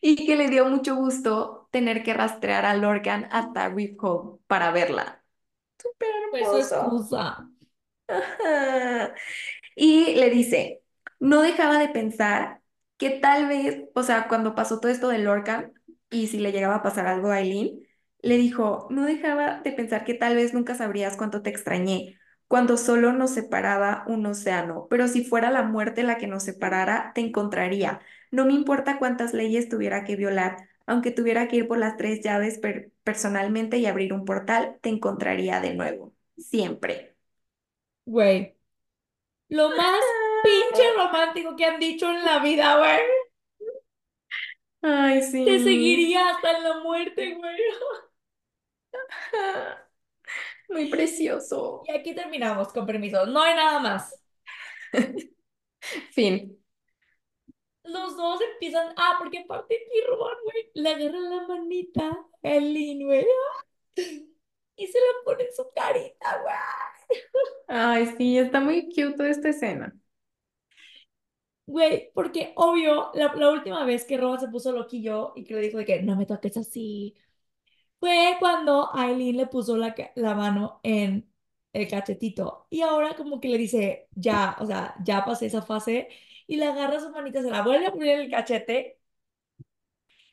Y 0.00 0.26
que 0.26 0.36
le 0.36 0.48
dio 0.48 0.66
mucho 0.66 0.96
gusto 0.96 1.68
tener 1.70 2.02
que 2.02 2.14
rastrear 2.14 2.66
a 2.66 2.76
Lorcan 2.76 3.28
hasta 3.32 3.68
Ripco 3.68 4.40
para 4.46 4.70
verla. 4.70 5.24
Súper 5.78 6.08
su 6.30 6.36
hermoso. 6.36 6.80
excusa. 6.80 7.48
Y 9.76 10.14
le 10.16 10.30
dice, 10.30 10.82
no 11.20 11.42
dejaba 11.42 11.78
de 11.78 11.88
pensar 11.88 12.62
que 12.98 13.10
tal 13.10 13.48
vez, 13.48 13.84
o 13.94 14.02
sea, 14.02 14.28
cuando 14.28 14.54
pasó 14.54 14.80
todo 14.80 14.92
esto 14.92 15.08
de 15.08 15.18
Lorcan, 15.18 15.72
y 16.10 16.28
si 16.28 16.38
le 16.40 16.52
llegaba 16.52 16.76
a 16.76 16.82
pasar 16.82 17.06
algo 17.06 17.30
a 17.30 17.40
Eileen, 17.40 17.80
le 18.22 18.36
dijo, 18.38 18.88
no 18.90 19.04
dejaba 19.06 19.60
de 19.62 19.72
pensar 19.72 20.04
que 20.04 20.14
tal 20.14 20.36
vez 20.36 20.54
nunca 20.54 20.74
sabrías 20.74 21.16
cuánto 21.16 21.42
te 21.42 21.50
extrañé, 21.50 22.18
cuando 22.48 22.76
solo 22.76 23.12
nos 23.12 23.32
separaba 23.32 24.04
un 24.08 24.26
océano, 24.26 24.86
pero 24.90 25.08
si 25.08 25.24
fuera 25.24 25.50
la 25.50 25.62
muerte 25.64 26.02
la 26.04 26.18
que 26.18 26.26
nos 26.28 26.44
separara, 26.44 27.12
te 27.14 27.20
encontraría. 27.22 28.00
No 28.30 28.46
me 28.46 28.52
importa 28.54 28.98
cuántas 28.98 29.34
leyes 29.34 29.68
tuviera 29.68 30.04
que 30.04 30.16
violar, 30.16 30.68
aunque 30.86 31.10
tuviera 31.10 31.48
que 31.48 31.56
ir 31.56 31.68
por 31.68 31.78
las 31.78 31.96
tres 31.96 32.20
llaves 32.22 32.58
per- 32.58 32.92
personalmente 33.04 33.78
y 33.78 33.86
abrir 33.86 34.12
un 34.12 34.24
portal, 34.24 34.78
te 34.82 34.90
encontraría 34.90 35.60
de 35.60 35.74
nuevo, 35.74 36.14
siempre. 36.38 37.13
Güey, 38.06 38.56
lo 39.50 39.70
más 39.76 40.04
pinche 40.42 40.82
romántico 40.96 41.56
que 41.56 41.66
han 41.66 41.80
dicho 41.80 42.10
en 42.10 42.24
la 42.24 42.40
vida, 42.40 42.78
güey. 42.78 43.00
Ay, 44.82 45.22
Te 45.44 45.58
sí. 45.58 45.60
seguiría 45.60 46.30
hasta 46.30 46.56
en 46.56 46.64
la 46.64 46.80
muerte, 46.80 47.34
güey. 47.34 47.56
Muy 50.68 50.86
Y 50.86 50.90
precioso. 50.90 51.90
aquí 51.92 52.14
terminamos, 52.14 52.72
con 52.72 52.86
permiso. 52.86 53.26
No 53.26 53.42
hay 53.42 53.54
nada 53.54 53.80
más. 53.80 54.22
Fin. 56.14 56.58
Los 57.84 58.16
dos 58.16 58.40
empiezan. 58.40 58.92
Ah, 58.96 59.16
porque 59.18 59.38
aparte 59.40 59.74
Roban, 60.08 60.36
güey, 60.44 60.70
le 60.74 60.88
agarra 60.90 61.18
la 61.20 61.46
manita 61.46 62.08
a 62.42 62.58
güey. 63.04 63.26
Y 64.76 64.86
se 64.86 64.98
la 65.00 65.06
pone 65.24 65.44
en 65.44 65.52
su 65.54 65.68
carita, 65.74 66.38
güey. 66.42 66.54
Ay, 67.66 68.06
sí, 68.16 68.38
está 68.38 68.60
muy 68.60 68.88
cute 68.94 69.28
esta 69.30 69.48
escena. 69.50 69.94
Güey, 71.66 72.10
porque 72.14 72.52
obvio, 72.56 73.10
la, 73.14 73.32
la 73.34 73.50
última 73.50 73.84
vez 73.84 74.04
que 74.04 74.18
Roban 74.18 74.38
se 74.38 74.48
puso 74.48 74.70
loquillo 74.72 75.32
y 75.34 75.44
que 75.44 75.54
le 75.54 75.62
dijo 75.62 75.78
de 75.78 75.86
que 75.86 76.02
no 76.02 76.14
me 76.16 76.26
toques 76.26 76.56
así, 76.58 77.14
fue 78.00 78.36
cuando 78.40 78.90
Aileen 78.94 79.36
le 79.38 79.46
puso 79.48 79.76
la, 79.76 79.94
la 80.16 80.34
mano 80.34 80.80
en 80.84 81.32
el 81.72 81.88
cachetito. 81.88 82.66
Y 82.70 82.82
ahora 82.82 83.16
como 83.16 83.40
que 83.40 83.48
le 83.48 83.58
dice, 83.58 84.08
ya, 84.14 84.56
o 84.60 84.66
sea, 84.66 84.94
ya 85.04 85.24
pasé 85.24 85.46
esa 85.46 85.62
fase. 85.62 86.08
Y 86.46 86.56
le 86.56 86.66
agarra 86.66 87.00
su 87.00 87.10
manita, 87.10 87.42
se 87.42 87.50
la 87.50 87.62
vuelve 87.62 87.86
a 87.88 87.92
poner 87.92 88.10
en 88.18 88.20
el 88.26 88.30
cachete 88.30 89.00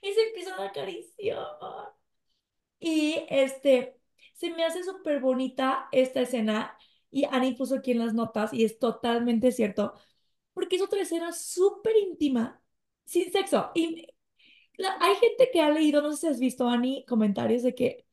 y 0.02 0.14
se 0.14 0.22
empieza 0.28 0.56
a 0.56 0.66
acariciar. 0.68 1.48
Y 2.80 3.26
este, 3.30 4.01
se 4.42 4.52
me 4.52 4.66
hace 4.66 4.84
súper 4.84 5.20
bonita 5.22 5.88
esta 5.92 6.22
escena. 6.22 6.78
Y 7.12 7.26
Annie 7.26 7.56
puso 7.56 7.76
aquí 7.76 7.92
en 7.92 8.00
las 8.00 8.14
notas, 8.14 8.54
y 8.54 8.64
es 8.66 8.80
totalmente 8.80 9.52
cierto, 9.52 9.94
porque 10.54 10.78
es 10.78 10.82
otra 10.84 11.02
escena 11.02 11.32
súper 11.34 11.96
íntima, 11.98 12.62
sin 13.06 13.32
sexo. 13.32 13.72
Y 13.76 14.08
la- 14.78 14.98
hay 15.02 15.16
gente 15.18 15.50
que 15.54 15.62
ha 15.62 15.70
leído, 15.72 16.02
no 16.02 16.12
sé 16.14 16.18
si 16.20 16.28
has 16.28 16.40
visto, 16.40 16.68
Annie, 16.70 17.06
comentarios 17.08 17.64
de 17.64 17.76
que 17.76 18.06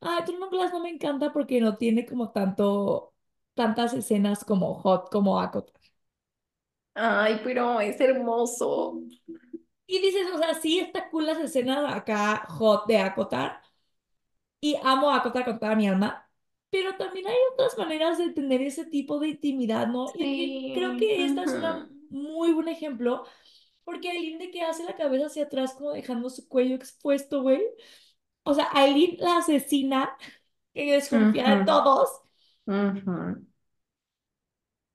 Ah, 0.00 0.24
Truman 0.26 0.50
Glass 0.50 0.72
no 0.72 0.80
me 0.80 0.90
encanta 0.90 1.32
porque 1.32 1.60
no 1.60 1.76
tiene 1.78 2.06
como 2.06 2.30
tanto, 2.32 3.14
tantas 3.54 3.94
escenas 3.94 4.44
como 4.44 4.74
Hot, 4.74 5.10
como 5.10 5.40
Acotar. 5.40 5.80
Ay, 6.94 7.40
pero 7.44 7.80
es 7.80 8.00
hermoso. 8.00 9.00
Y 9.86 10.00
dices, 10.00 10.26
o 10.34 10.38
sea, 10.38 10.54
sí 10.54 10.78
está 10.80 11.10
cool 11.10 11.26
las 11.26 11.38
escenas 11.38 11.92
acá 11.94 12.46
Hot 12.48 12.86
de 12.86 12.98
Acotar 12.98 13.62
y 14.60 14.76
amo 14.84 15.10
a 15.10 15.16
Acotar 15.18 15.44
con 15.44 15.58
toda 15.58 15.76
mi 15.76 15.88
alma, 15.88 16.28
pero 16.70 16.96
también 16.96 17.26
hay 17.28 17.36
otras 17.54 17.78
maneras 17.78 18.18
de 18.18 18.30
tener 18.32 18.62
ese 18.62 18.84
tipo 18.86 19.18
de 19.20 19.28
intimidad, 19.28 19.86
¿no? 19.88 20.12
Y 20.16 20.24
aquí 20.24 20.70
creo 20.72 20.96
Sí. 20.96 20.98
que 20.98 21.24
esta 21.24 21.44
es 21.44 21.54
una 21.54 21.90
muy 22.10 22.52
buen 22.52 22.68
ejemplo 22.68 23.24
porque 23.84 24.10
Aileen 24.10 24.38
de 24.38 24.50
que 24.50 24.62
hace 24.62 24.84
la 24.84 24.96
cabeza 24.96 25.26
hacia 25.26 25.44
atrás 25.44 25.74
como 25.74 25.92
dejando 25.92 26.30
su 26.30 26.48
cuello 26.48 26.74
expuesto, 26.76 27.42
güey. 27.42 27.62
O 28.44 28.54
sea, 28.54 28.68
Aileen 28.74 29.16
la 29.20 29.38
asesina 29.38 30.16
que 30.74 30.92
desconfía 30.92 31.50
de 31.50 31.58
Ujú, 31.58 31.64
todos 31.64 32.10
ujú. 32.66 33.46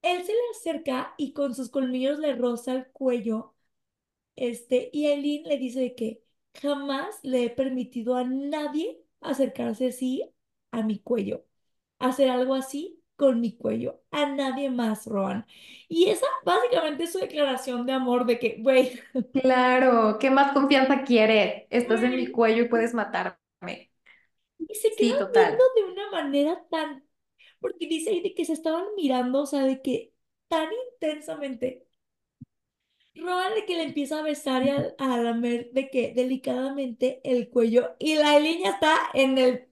Él 0.02 0.24
se 0.26 0.32
le 0.34 0.40
acerca 0.52 1.14
y 1.18 1.34
con 1.34 1.56
sus 1.56 1.70
colmillos 1.70 2.20
le 2.20 2.36
roza 2.36 2.74
el 2.74 2.88
cuello, 2.92 3.56
este, 4.38 4.90
y 4.94 5.08
Eileen 5.08 5.44
le 5.46 5.58
dice 5.60 5.82
de 5.82 5.96
que 5.96 6.24
jamás 6.62 7.20
le 7.24 7.46
he 7.46 7.52
permitido 7.52 8.16
a 8.18 8.26
nadie 8.26 9.03
acercarse 9.24 9.88
así 9.88 10.24
a 10.72 10.84
mi 10.84 11.00
cuello, 11.00 11.46
hacer 12.00 12.30
algo 12.30 12.56
así 12.56 13.02
con 13.16 13.42
mi 13.42 13.56
cuello, 13.58 14.02
a 14.12 14.26
nadie 14.28 14.70
más, 14.72 15.06
Roan. 15.08 15.46
Y 15.90 16.10
esa 16.10 16.26
básicamente 16.46 17.04
es 17.06 17.12
su 17.14 17.20
declaración 17.20 17.86
de 17.86 17.94
amor 17.94 18.26
de 18.26 18.40
que, 18.40 18.58
güey, 18.62 19.00
Claro, 19.32 20.18
¿qué 20.20 20.30
más 20.32 20.54
confianza 20.54 21.04
quiere? 21.04 21.68
Estás 21.72 22.02
en 22.04 22.16
mi 22.16 22.28
cuello 22.28 22.64
y 22.64 22.68
puedes 22.70 22.94
matarme. 22.94 23.40
y 24.58 24.76
se 24.76 24.96
quedan 24.96 24.98
Sí, 24.98 25.18
total. 25.18 25.68
de 25.76 25.84
una 25.92 26.12
manera 26.12 26.66
tan, 26.70 27.04
porque 27.60 27.88
dice 27.88 28.12
ahí 28.12 28.22
de 28.22 28.34
que 28.36 28.46
se 28.46 28.54
estaban 28.54 28.86
mirando, 28.96 29.42
o 29.44 29.46
sea, 29.46 29.64
de 29.66 29.82
que 29.82 30.14
tan 30.48 30.70
intensamente. 30.94 31.88
Roban 33.16 33.54
de 33.56 33.66
que 33.66 33.76
le 33.78 33.84
empieza 33.84 34.20
a 34.20 34.24
besar 34.24 34.64
y 34.66 34.70
a, 34.70 34.94
a 34.98 35.18
lamer 35.18 35.72
de 35.72 35.90
que 35.90 36.14
delicadamente 36.16 37.22
el 37.24 37.50
cuello 37.50 37.96
y 38.00 38.16
la 38.16 38.40
niña 38.40 38.72
está 38.72 38.96
en 39.14 39.38
el 39.38 39.70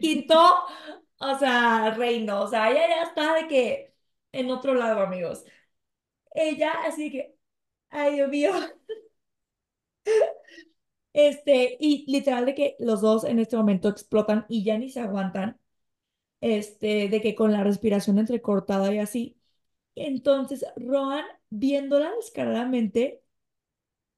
quinto, 0.00 0.36
o 1.18 1.38
sea, 1.38 1.90
reino, 1.94 2.42
o 2.42 2.48
sea, 2.48 2.70
ella 2.70 2.88
ya 2.88 3.02
está 3.04 3.34
de 3.34 3.48
que 3.48 3.94
en 4.32 4.50
otro 4.50 4.74
lado, 4.74 5.00
amigos. 5.02 5.44
Ella 6.34 6.72
así 6.86 7.10
que, 7.12 7.36
ay, 7.90 8.16
Dios 8.16 8.30
mío, 8.30 8.52
este, 11.12 11.76
y 11.80 12.04
literal 12.10 12.46
de 12.46 12.54
que 12.54 12.76
los 12.78 13.00
dos 13.00 13.24
en 13.24 13.38
este 13.38 13.56
momento 13.56 13.88
explotan 13.88 14.46
y 14.48 14.64
ya 14.64 14.78
ni 14.78 14.90
se 14.90 15.00
aguantan, 15.00 15.60
este, 16.42 17.08
de 17.10 17.22
que 17.22 17.34
con 17.34 17.52
la 17.52 17.64
respiración 17.64 18.18
entrecortada 18.18 18.94
y 18.94 18.98
así. 19.00 19.38
Entonces, 19.96 20.64
Rohan, 20.76 21.24
viéndola 21.50 22.12
descaradamente, 22.16 23.22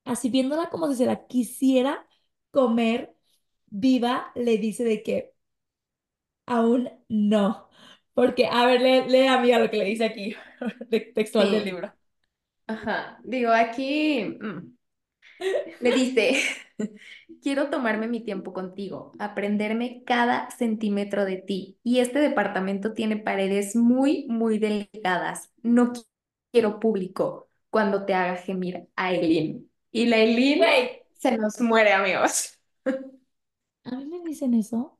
así 0.04 0.30
viéndola 0.30 0.70
como 0.70 0.88
si 0.88 0.96
se 0.96 1.06
la 1.06 1.26
quisiera 1.26 2.06
comer 2.50 3.14
viva, 3.66 4.32
le 4.34 4.58
dice 4.58 4.84
de 4.84 5.02
que 5.02 5.34
aún 6.46 6.90
no. 7.08 7.68
Porque, 8.14 8.46
a 8.46 8.66
ver, 8.66 8.80
lee, 8.82 9.08
lee 9.10 9.26
amiga 9.26 9.58
lo 9.58 9.70
que 9.70 9.76
le 9.78 9.84
dice 9.84 10.04
aquí, 10.04 10.34
textual 11.14 11.50
del 11.50 11.64
libro. 11.64 11.92
Ajá. 12.66 13.20
Digo, 13.24 13.52
aquí 13.52 14.24
mm, 14.40 14.76
le 15.80 15.92
dice, 15.92 16.36
quiero 17.42 17.70
tomarme 17.70 18.08
mi 18.08 18.20
tiempo 18.24 18.52
contigo, 18.52 19.12
aprenderme 19.18 20.02
cada 20.04 20.50
centímetro 20.50 21.24
de 21.24 21.36
ti. 21.38 21.78
Y 21.82 22.00
este 22.00 22.18
departamento 22.20 22.92
tiene 22.94 23.16
paredes 23.16 23.76
muy, 23.76 24.26
muy 24.28 24.58
delgadas. 24.58 25.52
No 25.62 25.92
qui- 25.92 26.06
quiero 26.52 26.80
público 26.80 27.48
cuando 27.70 28.04
te 28.06 28.14
haga 28.14 28.36
gemir 28.36 28.88
a 28.96 29.12
Eileen. 29.12 29.70
Y 29.92 30.06
la 30.06 30.18
Eileen 30.18 30.62
se 31.18 31.36
nos 31.36 31.60
muere, 31.60 31.92
amigos. 31.92 32.58
a 33.84 33.96
mí 33.96 34.04
me 34.06 34.20
dicen 34.30 34.52
eso. 34.54 34.98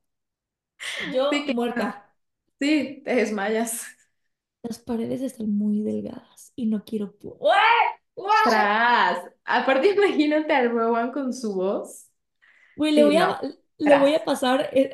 Yo 0.99 1.43
Sí, 1.45 1.45
muerta. 1.45 2.13
Sí, 2.59 3.01
te 3.05 3.15
desmayas. 3.15 3.85
Las 4.61 4.77
paredes 4.79 5.21
están 5.21 5.49
muy 5.57 5.81
delgadas 5.81 6.53
y 6.55 6.67
no 6.67 6.83
quiero... 6.85 7.17
pu- 7.17 7.39
Tras. 8.41 9.19
Aparte, 9.45 9.89
imagínate 9.95 10.53
al 10.53 10.69
Rowan 10.71 11.11
con 11.11 11.33
su 11.33 11.53
voz. 11.55 12.09
Güey, 12.75 12.93
le 12.93 13.03
Sí, 13.03 13.05
voy 13.05 13.17
a, 13.17 13.41
le 13.77 13.97
voy 13.97 14.13
a 14.15 14.23
pasar, 14.23 14.69
eh, 14.73 14.91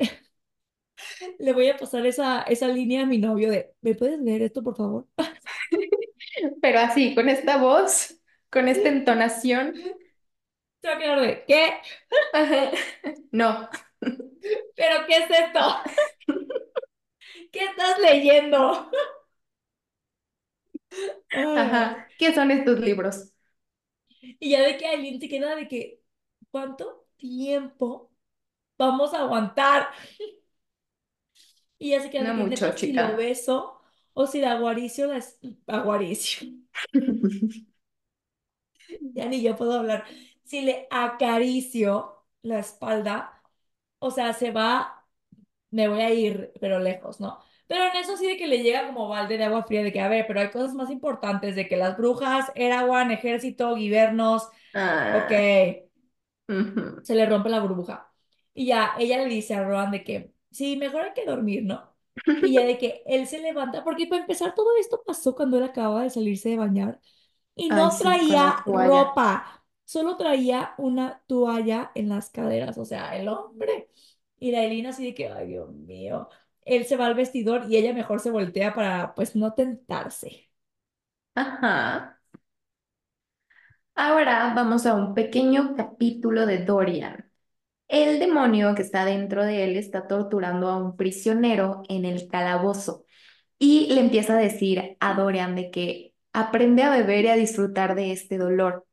le 1.38 1.52
voy 1.52 1.68
a 1.68 1.76
pasar 1.76 2.06
esa, 2.06 2.42
esa 2.42 2.68
línea 2.68 3.02
a 3.02 3.06
mi 3.06 3.18
novio 3.18 3.50
de, 3.50 3.72
¿me 3.80 3.94
puedes 3.94 4.20
leer 4.20 4.42
esto, 4.42 4.62
por 4.62 4.76
favor? 4.76 5.06
Pero 6.60 6.80
así, 6.80 7.14
con 7.14 7.28
esta 7.28 7.56
voz, 7.58 8.16
con 8.50 8.68
esta 8.68 8.88
entonación. 8.88 9.74
Se 10.82 10.88
va 10.88 10.94
a 10.96 10.98
quedar 10.98 11.20
de, 11.20 11.44
¿qué? 11.46 11.72
Ajá. 12.32 12.70
No. 13.32 13.68
¿Pero 14.76 15.06
qué 15.06 15.16
es 15.18 15.30
esto? 15.30 15.60
¿Qué 17.52 17.64
estás 17.64 17.98
leyendo? 18.00 18.90
Ajá. 21.54 22.08
¿Qué 22.18 22.34
son 22.34 22.50
estos 22.50 22.78
libros? 22.80 23.32
Y 24.20 24.50
ya 24.50 24.62
de 24.62 24.76
que 24.78 24.86
Aileen 24.86 25.20
se 25.20 25.28
queda 25.28 25.54
de 25.56 25.68
que, 25.68 26.02
¿cuánto 26.50 27.06
tiempo 27.16 28.12
vamos 28.78 29.14
a 29.14 29.20
aguantar? 29.22 29.88
Y 31.78 31.90
ya 31.90 32.02
se 32.02 32.10
queda 32.10 32.24
de 32.24 32.32
No 32.32 32.34
que 32.34 32.44
mucho, 32.44 32.44
neta 32.44 32.76
si 32.76 32.92
lo 32.92 33.14
chica. 33.14 33.16
beso 33.16 33.80
o 34.14 34.26
si 34.26 34.40
la 34.40 34.52
aguaricio, 34.52 35.06
la 35.08 35.22
aguaricio, 35.66 36.46
ya 39.00 39.26
ni 39.28 39.42
yo 39.42 39.56
puedo 39.56 39.74
hablar. 39.78 40.04
Si 40.44 40.62
le 40.62 40.86
acaricio 40.90 42.24
la 42.42 42.58
espalda, 42.60 43.42
o 43.98 44.10
sea, 44.10 44.32
se 44.34 44.50
va, 44.52 45.06
me 45.72 45.88
voy 45.88 46.02
a 46.02 46.12
ir, 46.14 46.52
pero 46.60 46.80
lejos, 46.80 47.20
¿no? 47.20 47.43
Pero 47.66 47.84
en 47.84 47.96
eso 47.96 48.16
sí 48.16 48.26
de 48.26 48.36
que 48.36 48.46
le 48.48 48.62
llega 48.62 48.86
como 48.86 49.08
balde 49.08 49.38
de 49.38 49.44
agua 49.44 49.64
fría, 49.64 49.82
de 49.82 49.92
que, 49.92 50.00
a 50.00 50.08
ver, 50.08 50.26
pero 50.26 50.40
hay 50.40 50.50
cosas 50.50 50.74
más 50.74 50.90
importantes, 50.90 51.56
de 51.56 51.68
que 51.68 51.76
las 51.76 51.96
brujas, 51.96 52.50
Erawan, 52.54 53.10
ejército, 53.10 53.74
guibernos, 53.76 54.48
ok. 55.10 55.32
Ah, 55.32 55.74
Ujú. 56.48 56.84
se 57.02 57.14
le 57.14 57.26
rompe 57.26 57.48
la 57.48 57.60
burbuja. 57.60 58.12
Y 58.54 58.66
ya 58.66 58.92
ella 58.98 59.18
le 59.18 59.26
dice 59.26 59.54
a 59.54 59.64
Rohan 59.64 59.90
de 59.90 60.04
que, 60.04 60.32
sí, 60.50 60.76
mejor 60.76 61.02
hay 61.02 61.12
que 61.14 61.24
dormir, 61.26 61.64
¿no? 61.64 61.92
Y 62.40 62.54
ya 62.54 62.64
de 62.64 62.78
que 62.78 63.02
él 63.06 63.26
se 63.26 63.40
levanta, 63.40 63.84
porque 63.84 64.06
para 64.06 64.20
empezar 64.22 64.54
todo 64.54 64.76
esto 64.78 65.02
pasó 65.06 65.34
cuando 65.34 65.58
él 65.58 65.64
acababa 65.64 66.02
de 66.02 66.10
salirse 66.10 66.50
de 66.50 66.56
bañar 66.58 67.00
y 67.56 67.70
no 67.70 67.98
traía 67.98 68.62
ropa, 68.66 69.64
solo 69.84 70.16
traía 70.16 70.74
una 70.78 71.22
toalla 71.26 71.92
en 71.94 72.08
las 72.10 72.30
caderas, 72.30 72.78
o 72.78 72.84
sea, 72.84 73.16
el 73.16 73.28
hombre. 73.28 73.90
Y 74.38 74.52
la 74.52 74.64
Elina 74.64 74.90
así 74.90 75.04
de 75.06 75.14
que, 75.14 75.28
ay, 75.30 75.48
Dios 75.48 75.70
mío, 75.72 76.28
él 76.64 76.86
se 76.86 76.96
va 76.96 77.06
al 77.06 77.14
vestidor 77.14 77.64
y 77.68 77.76
ella 77.76 77.92
mejor 77.94 78.20
se 78.20 78.30
voltea 78.30 78.74
para, 78.74 79.14
pues, 79.14 79.36
no 79.36 79.54
tentarse. 79.54 80.50
Ajá. 81.34 82.20
Ahora 83.94 84.52
vamos 84.54 84.86
a 84.86 84.94
un 84.94 85.14
pequeño 85.14 85.74
capítulo 85.76 86.46
de 86.46 86.64
Dorian. 86.64 87.30
El 87.88 88.18
demonio 88.20 88.74
que 88.74 88.82
está 88.82 89.04
dentro 89.04 89.44
de 89.44 89.64
él 89.64 89.76
está 89.76 90.08
torturando 90.08 90.68
a 90.68 90.76
un 90.78 90.96
prisionero 90.96 91.82
en 91.88 92.04
el 92.04 92.28
calabozo 92.28 93.06
y 93.58 93.88
le 93.94 94.00
empieza 94.00 94.34
a 94.34 94.38
decir 94.38 94.96
a 95.00 95.14
Dorian 95.14 95.56
de 95.56 95.70
que 95.70 96.14
aprende 96.32 96.82
a 96.84 96.90
beber 96.90 97.26
y 97.26 97.28
a 97.28 97.36
disfrutar 97.36 97.94
de 97.94 98.12
este 98.12 98.38
dolor. 98.38 98.86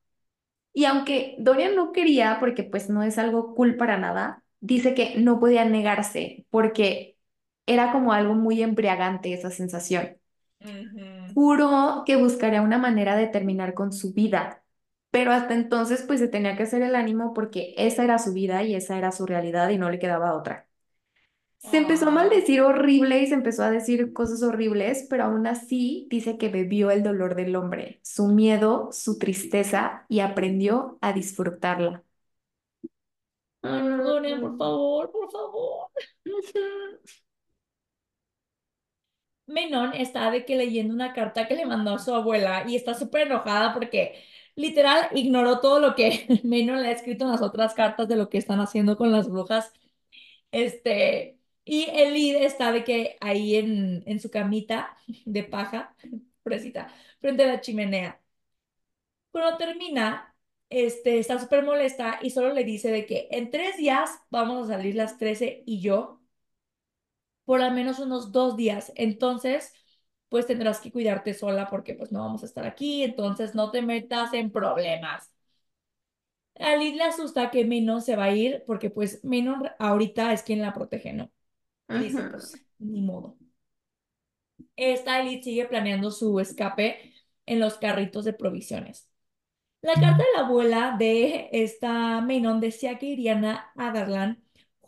Y 0.74 0.86
aunque 0.86 1.36
Dorian 1.40 1.76
no 1.76 1.92
quería, 1.92 2.38
porque 2.40 2.64
pues 2.64 2.90
no 2.90 3.04
es 3.04 3.18
algo 3.18 3.56
cool 3.56 3.78
para 3.78 3.98
nada, 3.98 4.44
dice 4.62 4.94
que 4.96 5.18
no 5.20 5.40
podía 5.40 5.66
negarse 5.66 6.46
porque 6.50 7.18
era 7.66 7.92
como 7.92 8.14
algo 8.14 8.34
muy 8.36 8.62
embriagante 8.64 9.34
esa 9.34 9.52
sensación. 9.52 10.18
Ujú. 10.62 11.02
Juró 11.34 12.04
que 12.06 12.18
buscaría 12.18 12.62
una 12.62 12.78
manera 12.78 13.16
de 13.16 13.28
terminar 13.28 13.74
con 13.74 13.94
su 13.94 14.14
vida, 14.14 14.64
pero 15.12 15.32
hasta 15.32 15.54
entonces 15.54 16.04
pues 16.06 16.20
se 16.20 16.28
tenía 16.28 16.58
que 16.58 16.64
hacer 16.64 16.82
el 16.82 16.96
ánimo 16.96 17.34
porque 17.34 17.74
esa 17.78 18.04
era 18.04 18.20
su 18.20 18.34
vida 18.34 18.64
y 18.64 18.76
esa 18.76 18.98
era 18.98 19.12
su 19.12 19.26
realidad 19.26 19.70
y 19.70 19.78
no 19.78 19.90
le 19.90 20.00
quedaba 20.00 20.36
otra. 20.36 20.68
Se 21.60 21.78
empezó 21.78 22.08
a 22.10 22.12
Ah. 22.12 22.12
maldecir 22.12 22.62
horrible 22.62 23.22
y 23.22 23.28
se 23.28 23.36
empezó 23.36 23.64
a 23.64 23.72
decir 23.72 24.14
cosas 24.14 24.44
horribles, 24.44 25.08
pero 25.10 25.26
aún 25.26 25.48
así 25.48 26.08
dice 26.12 26.38
que 26.38 26.50
bebió 26.50 26.92
el 26.92 27.04
dolor 27.04 27.36
del 27.36 27.56
hombre, 27.56 28.00
su 28.04 28.28
miedo, 28.30 28.90
su 28.94 29.18
tristeza 29.20 30.06
y 30.10 30.22
aprendió 30.22 30.98
a 31.02 31.14
disfrutarla. 31.14 32.04
Ay, 33.64 34.36
por 34.40 34.56
favor, 34.58 35.12
por 35.12 35.32
favor. 35.32 35.90
Ujú. 39.52 39.54
Menon 39.54 39.94
está 39.94 40.32
de 40.32 40.46
que 40.46 40.56
leyendo 40.56 40.94
una 40.94 41.14
carta 41.14 41.48
que 41.48 41.56
le 41.56 41.66
mandó 41.66 41.94
a 41.96 42.00
su 42.00 42.14
abuela 42.14 42.64
y 42.68 42.76
está 42.76 42.94
súper 42.94 43.28
enojada 43.28 43.74
porque 43.74 44.16
literal 44.56 45.08
ignoró 45.14 45.60
todo 45.60 45.80
lo 45.80 45.96
que 45.96 46.26
Menon 46.44 46.82
le 46.82 46.90
ha 46.90 46.92
escrito 46.92 47.26
en 47.26 47.32
las 47.32 47.42
otras 47.42 47.74
cartas 47.74 48.08
de 48.08 48.16
lo 48.18 48.30
que 48.30 48.38
están 48.38 48.60
haciendo 48.60 48.98
con 48.98 49.12
las 49.12 49.30
brujas. 49.30 49.74
Este, 50.52 51.40
y 51.66 51.86
Elid 51.92 52.38
está 52.38 52.72
de 52.72 52.84
que 52.84 53.18
ahí 53.22 53.56
en, 53.56 54.04
en 54.08 54.20
su 54.20 54.32
camita 54.32 54.98
de 55.26 55.44
paja, 55.44 55.96
pobrecita, 56.44 56.94
frente 57.22 57.44
a 57.44 57.48
la 57.48 57.62
chimenea. 57.62 58.22
Cuando 59.32 59.58
termina, 59.58 60.36
este, 60.70 61.20
está 61.20 61.40
súper 61.40 61.64
molesta 61.64 62.20
y 62.22 62.30
solo 62.32 62.54
le 62.54 62.64
dice 62.64 62.92
de 62.92 63.06
que 63.06 63.28
en 63.32 63.50
tres 63.52 63.78
días 63.78 64.10
vamos 64.30 64.70
a 64.70 64.74
salir 64.76 64.96
las 64.96 65.18
13 65.18 65.64
y 65.66 65.82
yo 65.82 66.21
por 67.52 67.62
al 67.62 67.74
menos 67.74 68.00
unos 68.00 68.32
dos 68.32 68.56
días. 68.56 68.94
Entonces, 68.96 69.74
pues 70.30 70.48
tendrás 70.48 70.80
que 70.80 70.90
cuidarte 70.90 71.34
sola 71.34 71.68
porque 71.70 71.96
pues 71.96 72.10
no 72.10 72.22
vamos 72.22 72.44
a 72.44 72.46
estar 72.46 72.66
aquí, 72.66 73.04
entonces 73.04 73.56
no 73.56 73.72
te 73.72 73.82
metas 73.82 74.32
en 74.32 74.54
problemas. 74.54 75.34
A 76.58 76.78
Liz 76.78 76.96
le 76.96 77.04
asusta 77.04 77.52
que 77.52 77.66
Menon 77.66 78.02
se 78.02 78.16
va 78.16 78.24
a 78.24 78.34
ir 78.34 78.64
porque 78.66 78.90
pues 78.90 79.22
Menon 79.26 79.68
ahorita 79.80 80.32
es 80.32 80.44
quien 80.44 80.62
la 80.62 80.74
protege, 80.74 81.12
¿no? 81.12 81.30
Dice, 81.90 82.24
pues 82.24 82.56
ni 82.80 83.02
modo. 83.02 83.38
Esta 84.78 85.20
Elite 85.20 85.44
sigue 85.44 85.66
planeando 85.66 86.10
su 86.10 86.40
escape 86.40 87.14
en 87.46 87.60
los 87.60 87.78
carritos 87.78 88.24
de 88.24 88.32
provisiones. 88.32 89.10
La 89.82 89.96
carta 89.96 90.24
de 90.24 90.30
la 90.36 90.48
abuela 90.48 90.96
de 90.98 91.50
esta 91.52 92.22
Menon 92.22 92.62
decía 92.62 92.98
que 92.98 93.08
irían 93.08 93.44
a 93.44 93.74
Adarlan 93.76 94.42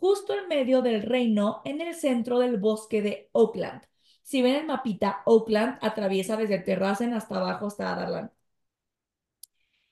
justo 0.04 0.34
en 0.38 0.48
medio 0.48 0.82
del 0.82 1.02
reino, 1.02 1.62
en 1.64 1.80
el 1.80 1.94
centro 1.94 2.38
del 2.38 2.58
bosque 2.58 3.00
de 3.02 3.30
Oakland. 3.32 3.82
Si 4.22 4.42
ven 4.42 4.54
el 4.56 4.66
mapita, 4.66 5.22
Oakland 5.26 5.78
atraviesa 5.82 6.36
desde 6.36 6.58
Terracen 6.60 7.14
hasta 7.14 7.36
abajo 7.38 7.66
hasta 7.68 7.90
Adarlan. 7.92 8.30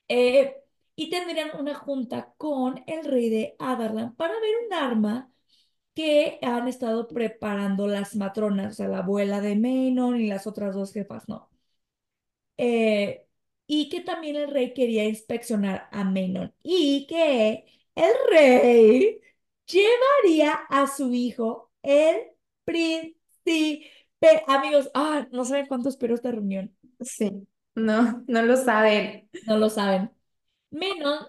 Eh, 0.09 0.57
y 0.97 1.11
tendrían 1.11 1.51
una 1.59 1.75
junta 1.75 2.35
con 2.37 2.83
el 2.87 3.05
rey 3.05 3.31
de 3.31 3.57
Adarlan 3.59 4.15
para 4.17 4.35
ver 4.35 4.51
un 4.67 4.75
arma 4.75 5.33
que 5.95 6.39
han 6.43 6.69
estado 6.69 7.09
preparando 7.09 7.89
las 7.89 8.17
matronas, 8.17 8.75
o 8.75 8.77
sea, 8.77 8.89
la 8.89 8.99
abuela 9.01 9.41
de 9.43 9.57
Menon 9.57 10.21
y 10.21 10.29
las 10.29 10.47
otras 10.49 10.75
dos 10.75 10.93
jefas, 10.93 11.29
¿no? 11.29 11.51
eh, 12.59 13.27
y 13.67 13.89
que 13.89 14.01
también 14.01 14.37
el 14.37 14.51
rey 14.51 14.75
quería 14.75 15.05
inspeccionar 15.05 15.89
a 15.93 16.05
Menon 16.05 16.55
y 16.63 17.07
que 17.07 17.67
el 17.95 18.13
rey 18.31 19.21
llevaría 19.67 20.53
a 20.71 20.87
su 20.87 21.13
hijo, 21.15 21.71
el 21.83 22.17
príncipe. 22.65 23.91
Amigos, 24.47 24.91
ah, 24.95 25.27
no 25.33 25.45
saben 25.45 25.67
cuánto 25.67 25.89
espero 25.89 26.15
esta 26.15 26.31
reunión, 26.31 26.77
Sí, 27.01 27.47
no, 27.75 28.25
no 28.29 28.43
lo 28.43 28.57
saben. 28.57 29.29
no 29.47 29.57
lo 29.59 29.71
saben. 29.71 30.11
Menon, 30.71 31.27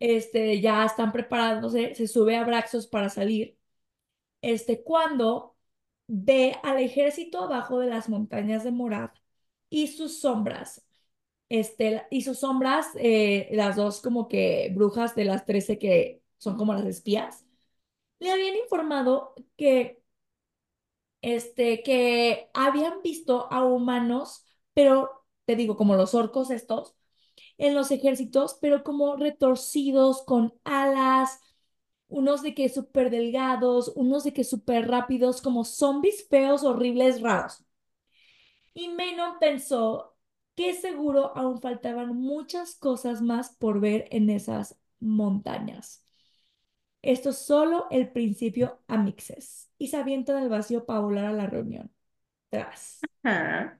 este, 0.00 0.60
ya 0.60 0.84
están 0.86 1.12
preparándose, 1.12 1.94
se 1.94 2.08
sube 2.08 2.36
a 2.36 2.44
Braxos 2.44 2.86
para 2.86 3.10
salir. 3.10 3.58
Este, 4.42 4.82
cuando 4.84 5.56
ve 6.08 6.56
al 6.62 6.78
ejército 6.80 7.42
abajo 7.44 7.80
de 7.80 7.88
las 7.88 8.08
montañas 8.08 8.64
de 8.64 8.72
Morad 8.72 9.10
y 9.70 9.88
sus 9.88 10.20
sombras 10.20 10.84
Este, 11.50 12.04
y 12.10 12.22
sus 12.22 12.40
sombras, 12.40 12.88
eh, 12.96 13.48
las 13.52 13.76
dos 13.76 14.02
como 14.02 14.28
que 14.28 14.70
brujas 14.74 15.14
de 15.16 15.24
las 15.26 15.46
13 15.46 15.78
que 15.78 16.22
son 16.38 16.56
como 16.56 16.74
las 16.74 16.86
espías, 16.86 17.43
le 18.20 18.30
habían 18.32 18.56
informado 18.56 19.34
que, 19.56 20.02
este, 21.22 21.82
que 21.82 22.50
habían 22.54 23.02
visto 23.02 23.48
a 23.52 23.64
humanos, 23.64 24.44
pero 24.74 25.10
te 25.46 25.56
digo, 25.56 25.76
como 25.76 25.96
los 25.96 26.14
orcos 26.14 26.50
estos, 26.50 26.94
en 27.58 27.74
los 27.74 27.90
ejércitos, 27.90 28.58
pero 28.60 28.84
como 28.84 29.16
retorcidos, 29.16 30.22
con 30.24 30.54
alas, 30.64 31.40
unos 32.08 32.42
de 32.42 32.54
que 32.54 32.68
súper 32.68 33.10
delgados, 33.10 33.92
unos 33.96 34.24
de 34.24 34.32
que 34.32 34.44
súper 34.44 34.88
rápidos, 34.88 35.42
como 35.42 35.64
zombies 35.64 36.26
feos, 36.28 36.64
horribles, 36.64 37.22
raros. 37.22 37.64
Y 38.74 38.88
Menon 38.88 39.38
pensó 39.40 40.16
que 40.54 40.74
seguro 40.74 41.36
aún 41.36 41.60
faltaban 41.60 42.14
muchas 42.16 42.76
cosas 42.76 43.20
más 43.22 43.50
por 43.56 43.80
ver 43.80 44.06
en 44.10 44.30
esas 44.30 44.76
montañas. 45.00 46.03
Esto 47.04 47.30
es 47.30 47.38
solo 47.38 47.86
el 47.90 48.10
principio, 48.10 48.80
amixes. 48.88 49.70
Y 49.78 49.88
se 49.88 49.96
avienta 49.98 50.34
del 50.34 50.48
vacío 50.48 50.86
para 50.86 51.00
volar 51.00 51.26
a 51.26 51.32
la 51.32 51.46
reunión. 51.46 51.90
Tras. 52.50 53.00
Ah. 53.24 53.78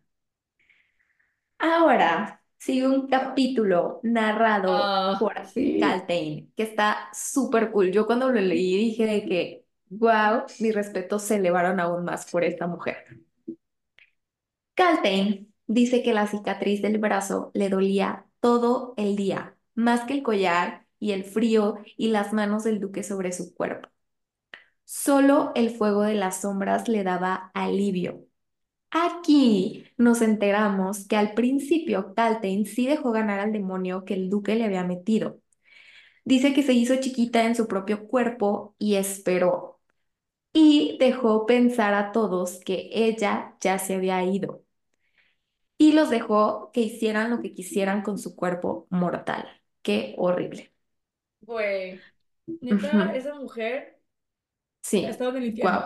Ahora 1.59 2.42
sigue 2.59 2.86
un 2.86 3.06
capítulo 3.09 4.01
narrado 4.02 5.18
por 5.18 5.38
Ah, 5.38 5.44
sí. 5.44 5.78
Caltain, 5.80 6.52
que 6.56 6.62
está 6.64 7.09
súper 7.12 7.70
cool. 7.70 7.90
Yo 7.92 8.06
cuando 8.06 8.28
lo 8.30 8.40
leí 8.40 8.76
dije 8.76 9.06
de 9.06 9.24
que, 9.26 9.66
wow, 9.90 10.44
mis 10.60 10.74
respetos 10.74 11.22
se 11.22 11.36
elevaron 11.36 11.80
aún 11.80 12.05
más 12.05 12.30
por 12.30 12.44
esta 12.44 12.66
mujer. 12.66 13.24
Caltain 14.74 15.52
dice 15.66 16.02
que 16.02 16.12
la 16.12 16.26
cicatriz 16.26 16.82
del 16.82 16.98
brazo 16.98 17.51
le 17.55 17.68
dolía 17.68 18.26
todo 18.40 18.94
el 18.96 19.16
día, 19.16 19.56
más 19.74 20.02
que 20.02 20.14
el 20.14 20.22
collar 20.22 20.84
y 21.05 21.12
el 21.12 21.24
frío 21.24 21.76
y 21.98 22.09
las 22.09 22.32
manos 22.32 22.64
del 22.64 22.81
duque 22.81 23.02
sobre 23.02 23.31
su 23.32 23.55
cuerpo. 23.55 23.90
Solo 24.85 25.52
el 25.55 25.70
fuego 25.70 26.02
de 26.02 26.14
las 26.14 26.43
sombras 26.43 26.89
le 26.89 27.05
daba 27.05 27.51
alivio. 27.55 28.26
Aquí 28.90 29.86
nos 29.98 30.22
enteramos 30.22 31.06
que 31.09 31.16
al 31.16 31.35
principio 31.35 32.14
Caltain 32.14 32.66
sí 32.66 32.86
dejó 32.86 33.12
ganar 33.12 33.40
al 33.40 33.52
demonio 33.52 34.05
que 34.05 34.14
el 34.14 34.31
duque 34.31 34.56
le 34.56 34.64
había 34.64 34.85
metido. 34.85 35.40
Dice 36.24 36.55
que 36.55 36.62
se 36.62 36.74
hizo 36.74 36.97
chiquita 36.97 37.44
en 37.44 37.56
su 37.56 37.68
propio 37.68 38.09
cuerpo 38.09 38.76
y 38.78 38.97
esperó. 38.97 39.81
Y 40.52 40.98
dejó 41.01 41.47
pensar 41.47 41.94
a 41.94 42.12
todos 42.12 42.60
que 42.64 42.90
ella 42.93 43.56
ya 43.60 43.78
se 43.78 43.94
había 43.97 44.24
ido. 44.24 44.64
Y 45.78 45.93
los 45.93 46.10
dejó 46.10 46.70
que 46.72 46.81
hicieran 46.82 47.31
lo 47.31 47.40
que 47.43 47.55
quisieran 47.55 48.02
con 48.02 48.18
su 48.18 48.36
cuerpo 48.36 48.86
mortal. 48.90 49.48
Qué 49.82 50.14
horrible. 50.18 50.73
Güey, 51.46 52.04
neta, 52.60 53.10
Ujú. 53.10 53.14
esa 53.14 53.34
mujer 53.34 54.00
ha 55.04 55.08
Sí, 55.08 55.10
estado 55.10 55.30
en 55.30 55.36
el 55.38 55.44
infierno. 55.46 55.84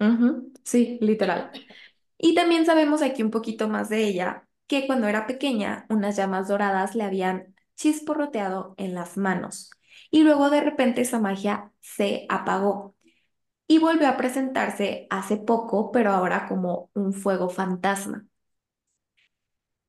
Ujú. 0.00 0.52
Sí, 0.64 0.98
literal. 1.00 1.50
Y 2.18 2.34
también 2.34 2.66
sabemos 2.66 3.02
aquí 3.02 3.22
un 3.22 3.30
poquito 3.30 3.68
más 3.68 3.88
de 3.88 4.04
ella, 4.06 4.48
que 4.66 4.86
cuando 4.86 5.08
era 5.08 5.26
pequeña, 5.26 5.86
unas 5.90 6.16
llamas 6.16 6.48
doradas 6.48 6.94
le 6.94 7.04
habían 7.04 7.54
chisporroteado 7.76 8.74
en 8.78 8.94
las 8.94 9.16
manos 9.16 9.70
y 10.10 10.22
luego 10.24 10.50
de 10.50 10.60
repente 10.62 11.02
esa 11.02 11.20
magia 11.20 11.72
se 11.80 12.26
apagó 12.28 12.96
y 13.68 13.78
volvió 13.78 14.08
a 14.08 14.16
presentarse 14.16 15.06
hace 15.10 15.38
poco, 15.38 15.92
pero 15.92 16.12
ahora 16.12 16.46
como 16.48 16.90
un 16.94 17.12
fuego 17.14 17.50
fantasma. 17.50 18.26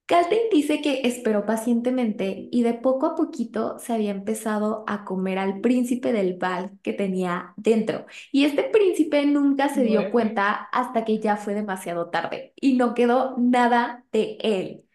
Calvin 0.09 0.39
dice 0.51 0.81
que 0.81 1.01
esperó 1.03 1.45
pacientemente 1.45 2.49
y 2.51 2.63
de 2.63 2.73
poco 2.73 3.05
a 3.05 3.15
poquito 3.15 3.77
se 3.79 3.93
había 3.93 4.09
empezado 4.11 4.83
a 4.87 5.05
comer 5.05 5.37
al 5.37 5.61
príncipe 5.61 6.11
del 6.13 6.35
bal 6.37 6.71
que 6.81 6.93
tenía 6.93 7.53
dentro. 7.57 8.07
Y 8.31 8.45
este 8.45 8.63
príncipe 8.63 9.25
nunca 9.27 9.69
se 9.69 9.83
dio 9.83 10.09
cuenta 10.09 10.51
hasta 10.73 11.05
que 11.05 11.19
ya 11.19 11.37
fue 11.37 11.53
demasiado 11.53 12.09
tarde 12.09 12.53
y 12.57 12.73
no 12.75 12.95
quedó 12.95 13.35
nada 13.37 14.03
de 14.11 14.37
él. 14.41 14.85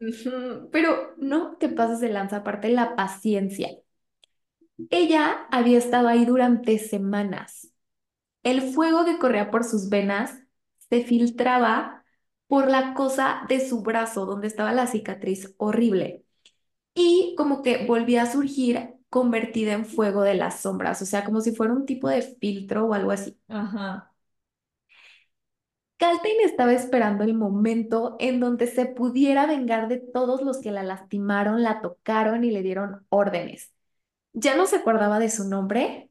Ujú, 0.00 0.68
pero 0.72 1.14
no 1.18 1.56
te 1.58 1.68
pases 1.68 2.00
de 2.00 2.08
lanza, 2.10 2.38
aparte 2.38 2.68
la 2.70 2.96
paciencia. 2.96 3.68
Ella 4.90 5.46
había 5.50 5.78
estado 5.78 6.08
ahí 6.08 6.24
durante 6.24 6.78
semanas. 6.78 7.72
El 8.44 8.62
fuego 8.62 9.04
que 9.06 9.18
corría 9.18 9.50
por 9.50 9.64
sus 9.64 9.88
venas 9.90 10.40
se 10.90 11.04
filtraba 11.04 11.99
por 12.50 12.68
la 12.68 12.94
cosa 12.94 13.42
de 13.48 13.60
su 13.66 13.82
brazo, 13.82 14.26
donde 14.26 14.48
estaba 14.48 14.72
la 14.72 14.88
cicatriz 14.88 15.54
horrible. 15.56 16.24
Y 16.94 17.34
como 17.38 17.62
que 17.62 17.86
volvía 17.86 18.24
a 18.24 18.32
surgir 18.32 18.96
convertida 19.10 19.72
en 19.74 19.86
fuego 19.86 20.22
de 20.22 20.34
las 20.34 20.60
sombras, 20.62 21.02
o 21.02 21.06
sea, 21.06 21.24
como 21.24 21.40
si 21.42 21.52
fuera 21.54 21.72
un 21.74 21.86
tipo 21.86 22.08
de 22.08 22.22
filtro 22.22 22.86
o 22.86 22.94
algo 22.94 23.12
así. 23.12 23.38
Ajá. 23.48 24.12
Caltain 25.98 26.40
estaba 26.44 26.72
esperando 26.72 27.24
el 27.24 27.34
momento 27.34 28.16
en 28.18 28.40
donde 28.40 28.66
se 28.66 28.86
pudiera 28.86 29.46
vengar 29.46 29.86
de 29.88 29.98
todos 29.98 30.42
los 30.42 30.58
que 30.60 30.72
la 30.72 30.82
lastimaron, 30.82 31.62
la 31.62 31.80
tocaron 31.82 32.42
y 32.44 32.50
le 32.50 32.62
dieron 32.62 33.06
órdenes. 33.10 33.72
Ya 34.34 34.56
no 34.56 34.66
se 34.66 34.76
acordaba 34.76 35.18
de 35.20 35.30
su 35.30 35.48
nombre, 35.48 36.10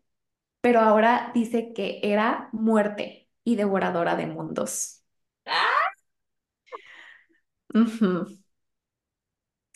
pero 0.62 0.82
ahora 0.82 1.32
dice 1.36 1.74
que 1.74 2.02
era 2.04 2.50
muerte 2.54 3.30
y 3.44 3.58
devoradora 3.58 4.16
de 4.16 4.28
mundos. 4.28 5.04
¡Ah! 5.46 5.79
Ujú. 7.74 8.40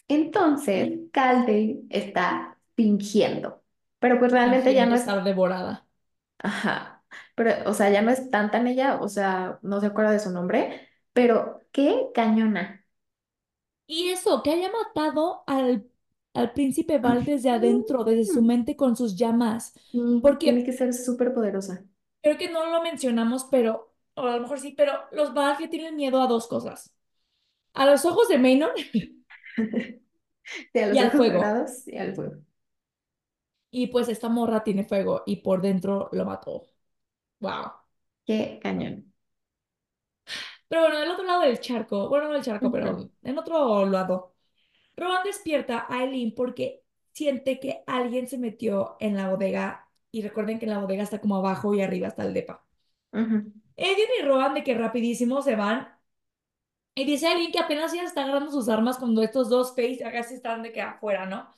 Entonces, 0.07 0.99
Calde 1.11 1.83
está 1.89 2.57
fingiendo, 2.75 3.63
pero 3.99 4.19
pues 4.19 4.31
realmente 4.31 4.73
ya 4.73 4.85
Fingiendo 4.85 4.85
no 4.85 4.95
es, 4.95 5.03
estar 5.03 5.23
devorada. 5.23 5.87
ajá, 6.39 7.03
pero, 7.35 7.69
o 7.69 7.73
sea, 7.73 7.89
ya 7.91 8.01
no 8.01 8.11
es 8.11 8.29
tanta 8.29 8.57
en 8.59 8.67
ella, 8.67 8.99
o 9.01 9.09
sea, 9.09 9.59
no 9.61 9.79
se 9.79 9.87
acuerda 9.87 10.11
de 10.11 10.19
su 10.19 10.31
nombre, 10.31 10.87
pero 11.13 11.61
qué 11.71 12.07
cañona. 12.13 12.85
Y 13.87 14.09
eso, 14.09 14.41
que 14.43 14.51
haya 14.51 14.71
matado 14.71 15.43
al, 15.47 15.89
al 16.33 16.53
príncipe 16.53 16.99
Val 16.99 17.25
desde 17.25 17.49
adentro, 17.49 18.03
desde 18.03 18.25
su 18.25 18.41
mente 18.41 18.75
con 18.75 18.95
sus 18.95 19.15
llamas. 19.17 19.73
Sí, 19.91 20.35
tiene 20.41 20.63
Porque 20.63 20.65
que 20.65 20.73
ser 20.73 20.93
súper 20.93 21.33
poderosa. 21.33 21.85
creo 22.21 22.37
que 22.37 22.49
no 22.49 22.65
lo 22.71 22.81
mencionamos, 22.81 23.45
pero, 23.51 23.93
o 24.15 24.21
a 24.27 24.35
lo 24.37 24.41
mejor 24.41 24.59
sí, 24.59 24.73
pero 24.77 24.93
los 25.11 25.33
Val 25.33 25.57
le 25.59 25.67
tienen 25.67 25.95
miedo 25.95 26.21
a 26.21 26.27
dos 26.27 26.47
cosas. 26.47 26.93
A 27.73 27.85
los 27.85 28.05
ojos 28.05 28.27
de 28.29 28.37
Maynor 28.39 28.73
De 30.73 30.85
y 30.89 30.97
los 30.97 30.99
al 30.99 31.11
ojos 31.11 31.17
fuego. 31.17 31.63
y 31.87 31.97
al 31.97 32.15
fuego. 32.15 32.35
Y 33.71 33.87
pues 33.87 34.07
esta 34.07 34.29
morra 34.29 34.63
tiene 34.63 34.85
fuego 34.85 35.23
y 35.25 35.37
por 35.41 35.61
dentro 35.61 36.07
lo 36.13 36.23
mató. 36.23 36.65
Wow. 37.41 37.73
Qué 38.25 38.59
cañón. 38.61 39.13
Pero 40.67 40.81
bueno, 40.83 40.99
del 40.99 41.11
otro 41.11 41.23
lado 41.25 41.41
del 41.41 41.59
charco, 41.59 42.09
bueno, 42.09 42.27
no 42.27 42.33
del 42.33 42.43
charco, 42.43 42.71
pero 42.71 43.11
en 43.23 43.37
otro 43.37 43.85
lado, 43.85 44.35
Rowan 44.97 45.23
despierta 45.25 45.87
a 45.89 46.03
Eileen 46.03 46.35
porque 46.35 46.83
siente 47.13 47.59
que 47.59 47.83
alguien 47.87 48.27
se 48.27 48.37
metió 48.39 48.97
en 48.99 49.15
la 49.17 49.29
bodega 49.31 49.89
y 50.11 50.21
recuerden 50.23 50.59
que 50.59 50.67
la 50.67 50.79
bodega 50.79 51.03
está 51.03 51.21
como 51.21 51.37
abajo 51.37 51.73
y 51.75 51.81
arriba 51.81 52.07
está 52.09 52.23
el 52.25 52.33
depa. 52.33 52.65
Edwin 53.75 54.07
y 54.19 54.23
Rowan 54.25 54.53
de 54.55 54.63
que 54.63 54.73
rapidísimo 54.75 55.41
se 55.41 55.55
van 55.55 55.87
y 56.95 57.05
dice 57.05 57.27
Eileen 57.27 57.51
que 57.51 57.59
apenas 57.59 57.93
ya 57.93 58.03
está 58.03 58.23
agarrando 58.23 58.51
sus 58.51 58.69
armas 58.69 58.97
cuando 58.97 59.23
estos 59.23 59.49
dos 59.49 59.69
face 59.75 60.03
acá 60.05 60.23
se 60.23 60.35
están 60.35 60.63
de 60.63 60.71
que 60.71 60.81
afuera, 60.81 61.25
¿no? 61.25 61.49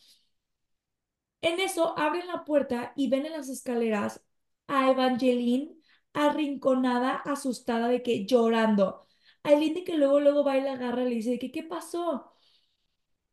En 1.42 1.60
eso 1.62 1.98
abren 1.98 2.28
la 2.28 2.44
puerta 2.46 2.92
y 2.96 3.10
ven 3.10 3.26
en 3.26 3.32
las 3.34 3.48
escaleras 3.50 4.22
a 4.68 4.90
Evangeline 4.92 5.78
arrinconada, 6.14 7.16
asustada 7.26 7.88
de 7.88 8.02
que 8.04 8.26
llorando. 8.26 9.08
Aileen 9.44 9.76
de 9.76 9.84
que 9.84 9.96
luego, 9.98 10.20
luego 10.20 10.44
va 10.44 10.58
y 10.58 10.62
la 10.62 10.74
agarra 10.74 11.04
y 11.04 11.10
le 11.10 11.16
dice 11.16 11.32
de 11.32 11.40
que, 11.40 11.52
¿qué 11.52 11.64
pasó? 11.64 12.34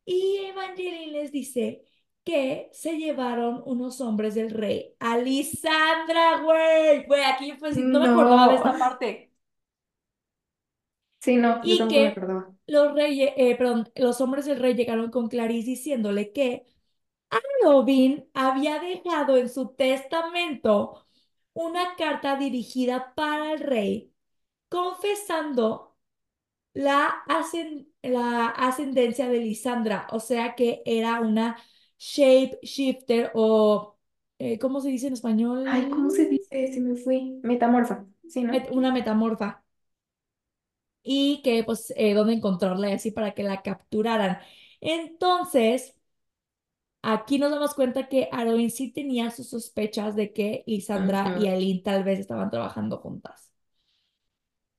Y 0.05 0.37
Evangeline 0.49 1.11
les 1.13 1.31
dice 1.31 1.83
que 2.23 2.69
se 2.73 2.97
llevaron 2.97 3.61
unos 3.65 4.01
hombres 4.01 4.35
del 4.35 4.51
rey. 4.51 4.95
¡Alisandra, 4.99 6.41
güey! 6.41 7.05
Güey, 7.05 7.23
aquí 7.23 7.53
pues 7.53 7.77
no 7.77 7.99
me 7.99 8.07
acordaba 8.07 8.47
de 8.49 8.55
No. 8.55 8.57
esta 8.57 8.77
parte. 8.77 9.32
Sí, 11.23 11.37
no, 11.37 11.61
yo 11.65 11.75
Y 11.75 11.87
me 11.87 11.87
que 11.87 12.23
los 12.67 12.93
reyes, 12.93 13.31
eh, 13.37 13.55
perdón, 13.57 13.89
los 13.95 14.21
hombres 14.21 14.45
del 14.45 14.59
rey 14.59 14.75
llegaron 14.75 15.11
con 15.11 15.27
Clarice 15.29 15.67
diciéndole 15.71 16.31
que 16.33 16.65
Robin 17.63 18.29
había 18.33 18.79
dejado 18.79 19.37
en 19.37 19.49
su 19.49 19.69
testamento 19.75 21.05
una 21.53 21.95
carta 21.95 22.35
dirigida 22.37 23.13
para 23.15 23.53
el 23.53 23.59
rey, 23.59 24.13
confesando 24.69 25.97
la, 26.73 27.23
la 28.03 28.47
ascendencia 28.49 29.29
de 29.29 29.39
Lisandra, 29.39 30.07
o 30.11 30.19
sea 30.19 30.55
que 30.55 30.83
era 30.85 31.21
una 31.21 31.57
shapeshifter 31.99 33.31
o, 33.35 33.97
eh, 34.39 34.59
¿cómo 34.59 34.81
se 34.81 34.89
dice 34.89 35.07
en 35.07 35.13
Ay, 35.65 35.89
¿cómo 35.89 36.09
se 36.09 36.25
español? 36.25 36.29
dice? 36.29 36.71
Se 36.73 36.79
me 36.81 36.95
fue. 36.95 37.21
Metamorfa. 37.43 38.05
Sí, 38.27 38.43
¿no? 38.43 38.55
Met- 38.55 38.69
Una 38.71 38.91
metamorfa. 38.91 39.62
Y 41.03 41.41
que, 41.43 41.63
pues, 41.63 41.93
eh, 41.97 42.13
dónde 42.13 42.33
encontrarla 42.33 42.89
y 42.89 42.93
así 42.93 43.11
para 43.11 43.33
que 43.33 43.43
la 43.43 43.61
capturaran. 43.61 44.39
Entonces, 44.81 45.95
aquí 47.03 47.37
nos 47.39 47.51
damos 47.51 47.73
cuenta 47.75 48.07
que 48.09 48.29
Arwen 48.31 48.71
sí 48.71 48.91
tenía 48.91 49.29
sus 49.31 49.49
sospechas 49.49 50.15
de 50.15 50.33
que 50.33 50.63
Lisandra 50.67 51.35
y 51.39 51.47
Aileen 51.47 51.83
tal 51.83 52.03
vez 52.03 52.19
estaban 52.19 52.49
trabajando 52.49 52.97
juntas. 52.97 53.51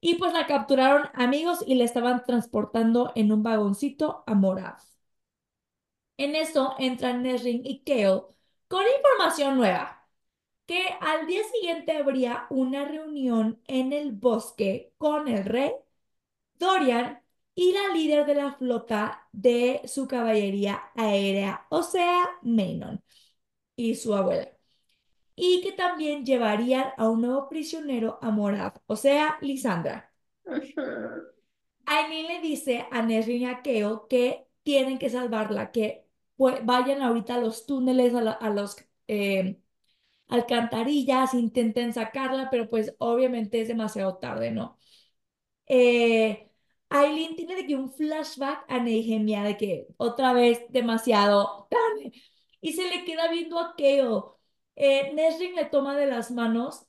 Y 0.01 0.15
pues 0.17 0.33
la 0.33 0.47
capturaron 0.47 1.09
amigos 1.15 1.65
y 1.67 1.75
la 1.75 1.83
estaban 1.85 2.23
transportando 2.25 3.11
en 3.17 3.33
un 3.33 3.43
vagoncito 3.43 4.23
a 4.27 4.35
Morav. 4.37 4.77
En 6.17 6.35
eso 6.37 6.75
entran 6.79 7.23
Nesrin 7.23 7.63
y 7.65 7.83
Kale 7.85 8.23
con 8.69 8.83
información 8.99 9.57
nueva, 9.57 10.09
que 10.67 10.85
al 11.01 11.27
día 11.27 11.43
siguiente 11.53 11.97
habría 11.97 12.47
una 12.51 12.85
reunión 12.87 13.61
en 13.69 13.93
el 13.93 14.13
bosque 14.13 14.93
con 14.99 15.29
el 15.29 15.45
rey, 15.45 15.73
Dorian 16.65 17.23
y 17.55 17.73
la 17.73 17.89
líder 17.95 18.27
de 18.27 18.35
la 18.35 18.53
flota 18.55 19.29
de 19.33 19.83
su 19.87 20.09
caballería 20.09 20.83
aérea, 20.97 21.67
o 21.71 21.83
sea, 21.83 22.25
Manon 22.43 23.03
y 23.77 23.95
su 23.97 24.15
abuela. 24.15 24.49
Y 25.37 25.63
que 25.63 25.73
también 25.73 26.25
llevarían 26.27 26.93
a 26.99 27.09
un 27.11 27.23
nuevo 27.23 27.49
prisionero 27.49 28.19
a 28.23 28.31
Morav, 28.31 28.75
o 28.87 28.97
sea, 28.97 29.39
Lisandra. 29.43 30.13
Aileen 31.87 32.27
le 32.29 32.41
dice 32.41 32.87
a 32.91 33.03
Nesrin 33.03 33.43
y 33.43 33.47
a 33.47 33.63
Kale 33.63 33.99
que 34.09 34.47
tienen 34.63 34.99
que 34.99 35.11
salvarla, 35.11 35.71
que 35.73 36.07
pues, 36.37 36.65
vayan 36.65 37.03
ahorita 37.03 37.35
a 37.37 37.39
los 37.41 37.67
túneles, 37.67 38.15
a, 38.15 38.21
la- 38.23 38.33
a 38.33 38.51
los 38.51 38.77
eh, 39.09 39.61
alcantarillas, 40.29 41.35
intenten 41.35 41.93
sacarla, 41.95 42.51
pero 42.51 42.69
pues 42.71 42.95
obviamente 42.99 43.61
es 43.63 43.69
demasiado 43.69 44.19
tarde, 44.19 44.51
¿no? 44.53 44.79
Eh, 45.67 46.51
Aileen 46.95 47.35
tiene 47.37 47.57
de 47.57 47.67
que 47.67 47.77
un 47.77 47.91
flashback 47.93 48.65
a 48.69 48.79
Nehemia 48.81 49.43
de 49.43 49.57
que 49.57 49.89
otra 49.97 50.33
vez 50.33 50.65
demasiado 50.71 51.67
tarde 51.71 52.13
y 52.61 52.73
se 52.73 52.89
le 52.89 53.05
queda 53.05 53.31
viendo 53.31 53.59
a 53.59 53.75
Kale. 53.77 54.23
Eh, 54.77 55.13
Nesrin 55.15 55.55
le 55.57 55.65
toma 55.67 55.97
de 55.97 56.07
las 56.07 56.31
manos 56.31 56.87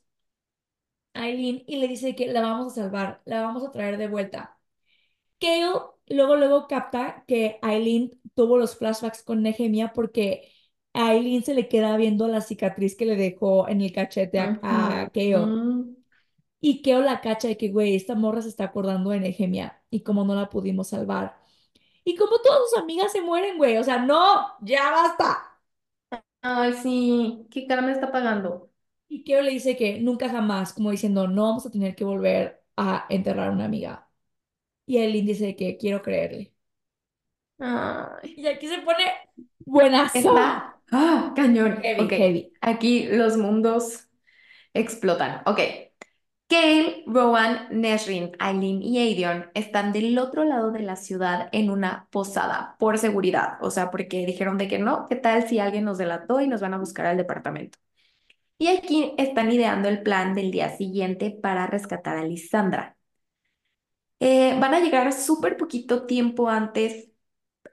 a 1.14 1.22
Aileen 1.24 1.62
y 1.66 1.76
le 1.76 1.88
dice 1.88 2.14
que 2.14 2.28
la 2.28 2.42
vamos 2.42 2.72
a 2.72 2.82
salvar, 2.82 3.22
la 3.24 3.42
vamos 3.42 3.64
a 3.64 3.70
traer 3.72 3.96
de 3.98 4.08
vuelta. 4.08 4.58
Kale 5.40 5.66
luego, 6.08 6.36
luego 6.36 6.66
capta 6.68 7.24
que 7.26 7.58
Aileen 7.62 8.12
tuvo 8.34 8.58
los 8.58 8.76
flashbacks 8.78 9.22
con 9.22 9.42
Nehemia 9.42 9.92
porque 9.94 10.52
a 10.94 11.08
Aileen 11.10 11.44
se 11.44 11.54
le 11.54 11.68
queda 11.68 11.96
viendo 11.96 12.28
la 12.28 12.40
cicatriz 12.42 12.96
que 12.96 13.06
le 13.06 13.16
dejó 13.16 13.68
en 13.68 13.82
el 13.82 13.92
cachete 13.92 14.40
a, 14.40 14.60
a 14.62 15.10
Kale. 15.12 15.36
ujú. 15.36 15.96
Y 16.60 16.82
Kale 16.82 17.04
la 17.04 17.20
cacha 17.20 17.48
de 17.48 17.56
que, 17.56 17.68
güey, 17.70 17.94
esta 17.96 18.14
morra 18.14 18.42
se 18.42 18.48
está 18.48 18.64
acordando 18.64 19.10
de 19.10 19.20
Nehemia 19.20 19.75
y 19.90 20.02
como 20.02 20.24
no 20.24 20.34
la 20.34 20.48
pudimos 20.50 20.88
salvar. 20.88 21.36
Y 22.04 22.16
como 22.16 22.38
todas 22.40 22.70
sus 22.70 22.78
amigas 22.80 23.12
se 23.12 23.20
mueren, 23.22 23.58
güey. 23.58 23.76
O 23.78 23.84
sea, 23.84 23.98
no, 23.98 24.46
ya 24.62 24.90
basta. 24.90 25.58
Ay, 26.42 26.72
sí. 26.74 27.46
¿Qué 27.50 27.66
cara 27.66 27.82
me 27.82 27.92
está 27.92 28.10
pagando? 28.12 28.70
Y 29.08 29.24
Kale 29.24 29.42
le 29.44 29.50
dice 29.52 29.76
que 29.76 30.00
nunca 30.00 30.28
jamás, 30.28 30.72
como 30.72 30.90
diciendo, 30.90 31.28
no 31.28 31.44
vamos 31.44 31.66
a 31.66 31.70
tener 31.70 31.94
que 31.94 32.04
volver 32.04 32.64
a 32.76 33.06
enterrar 33.08 33.48
a 33.48 33.52
una 33.52 33.64
amiga. 33.66 34.08
Y 34.86 34.98
Aileen 34.98 35.26
dice 35.26 35.56
que 35.56 35.76
quiero 35.78 36.02
creerle. 36.02 36.54
Ay, 37.58 38.34
Y 38.36 38.46
aquí 38.46 38.68
se 38.68 38.78
pone 38.82 39.04
buenazo. 39.64 40.30
está 40.30 40.80
ah, 40.92 41.32
cañón. 41.36 41.82
Heavy, 41.82 42.04
Ok, 42.04 42.12
heavy. 42.16 42.52
aquí 42.60 43.06
los 43.08 43.36
mundos 43.36 44.08
explotan. 44.74 45.42
Ok. 45.46 45.60
Kale, 46.48 47.02
Rowan, 47.06 47.66
Nesrin, 47.70 48.32
Aileen 48.38 48.80
y 48.82 48.98
Aedion 48.98 49.50
están 49.54 49.92
del 49.92 50.16
otro 50.18 50.44
lado 50.44 50.70
de 50.70 50.80
la 50.80 50.94
ciudad 50.94 51.48
en 51.52 51.70
una 51.70 52.06
posada 52.12 52.76
por 52.78 52.98
seguridad. 52.98 53.58
O 53.60 53.70
sea, 53.70 53.90
porque 53.90 54.24
dijeron 54.26 54.56
de 54.56 54.68
que 54.68 54.78
no, 54.78 55.08
¿qué 55.08 55.16
tal 55.16 55.48
si 55.48 55.58
alguien 55.58 55.84
nos 55.84 55.98
delató 55.98 56.40
y 56.40 56.46
nos 56.48 56.60
van 56.60 56.74
a 56.74 56.78
buscar 56.78 57.06
al 57.06 57.16
departamento? 57.16 57.78
Y 58.58 58.68
aquí 58.68 59.14
están 59.18 59.52
ideando 59.52 59.88
el 59.88 60.02
plan 60.02 60.34
del 60.34 60.50
día 60.52 60.76
siguiente 60.76 61.30
para 61.30 61.66
rescatar 61.66 62.16
a 62.18 62.24
Lisandra. 62.24 62.96
Eh, 64.20 64.56
van 64.60 64.74
a 64.74 64.80
llegar 64.80 65.12
súper 65.12 65.56
poquito 65.56 66.06
tiempo 66.06 66.48
antes 66.48 67.10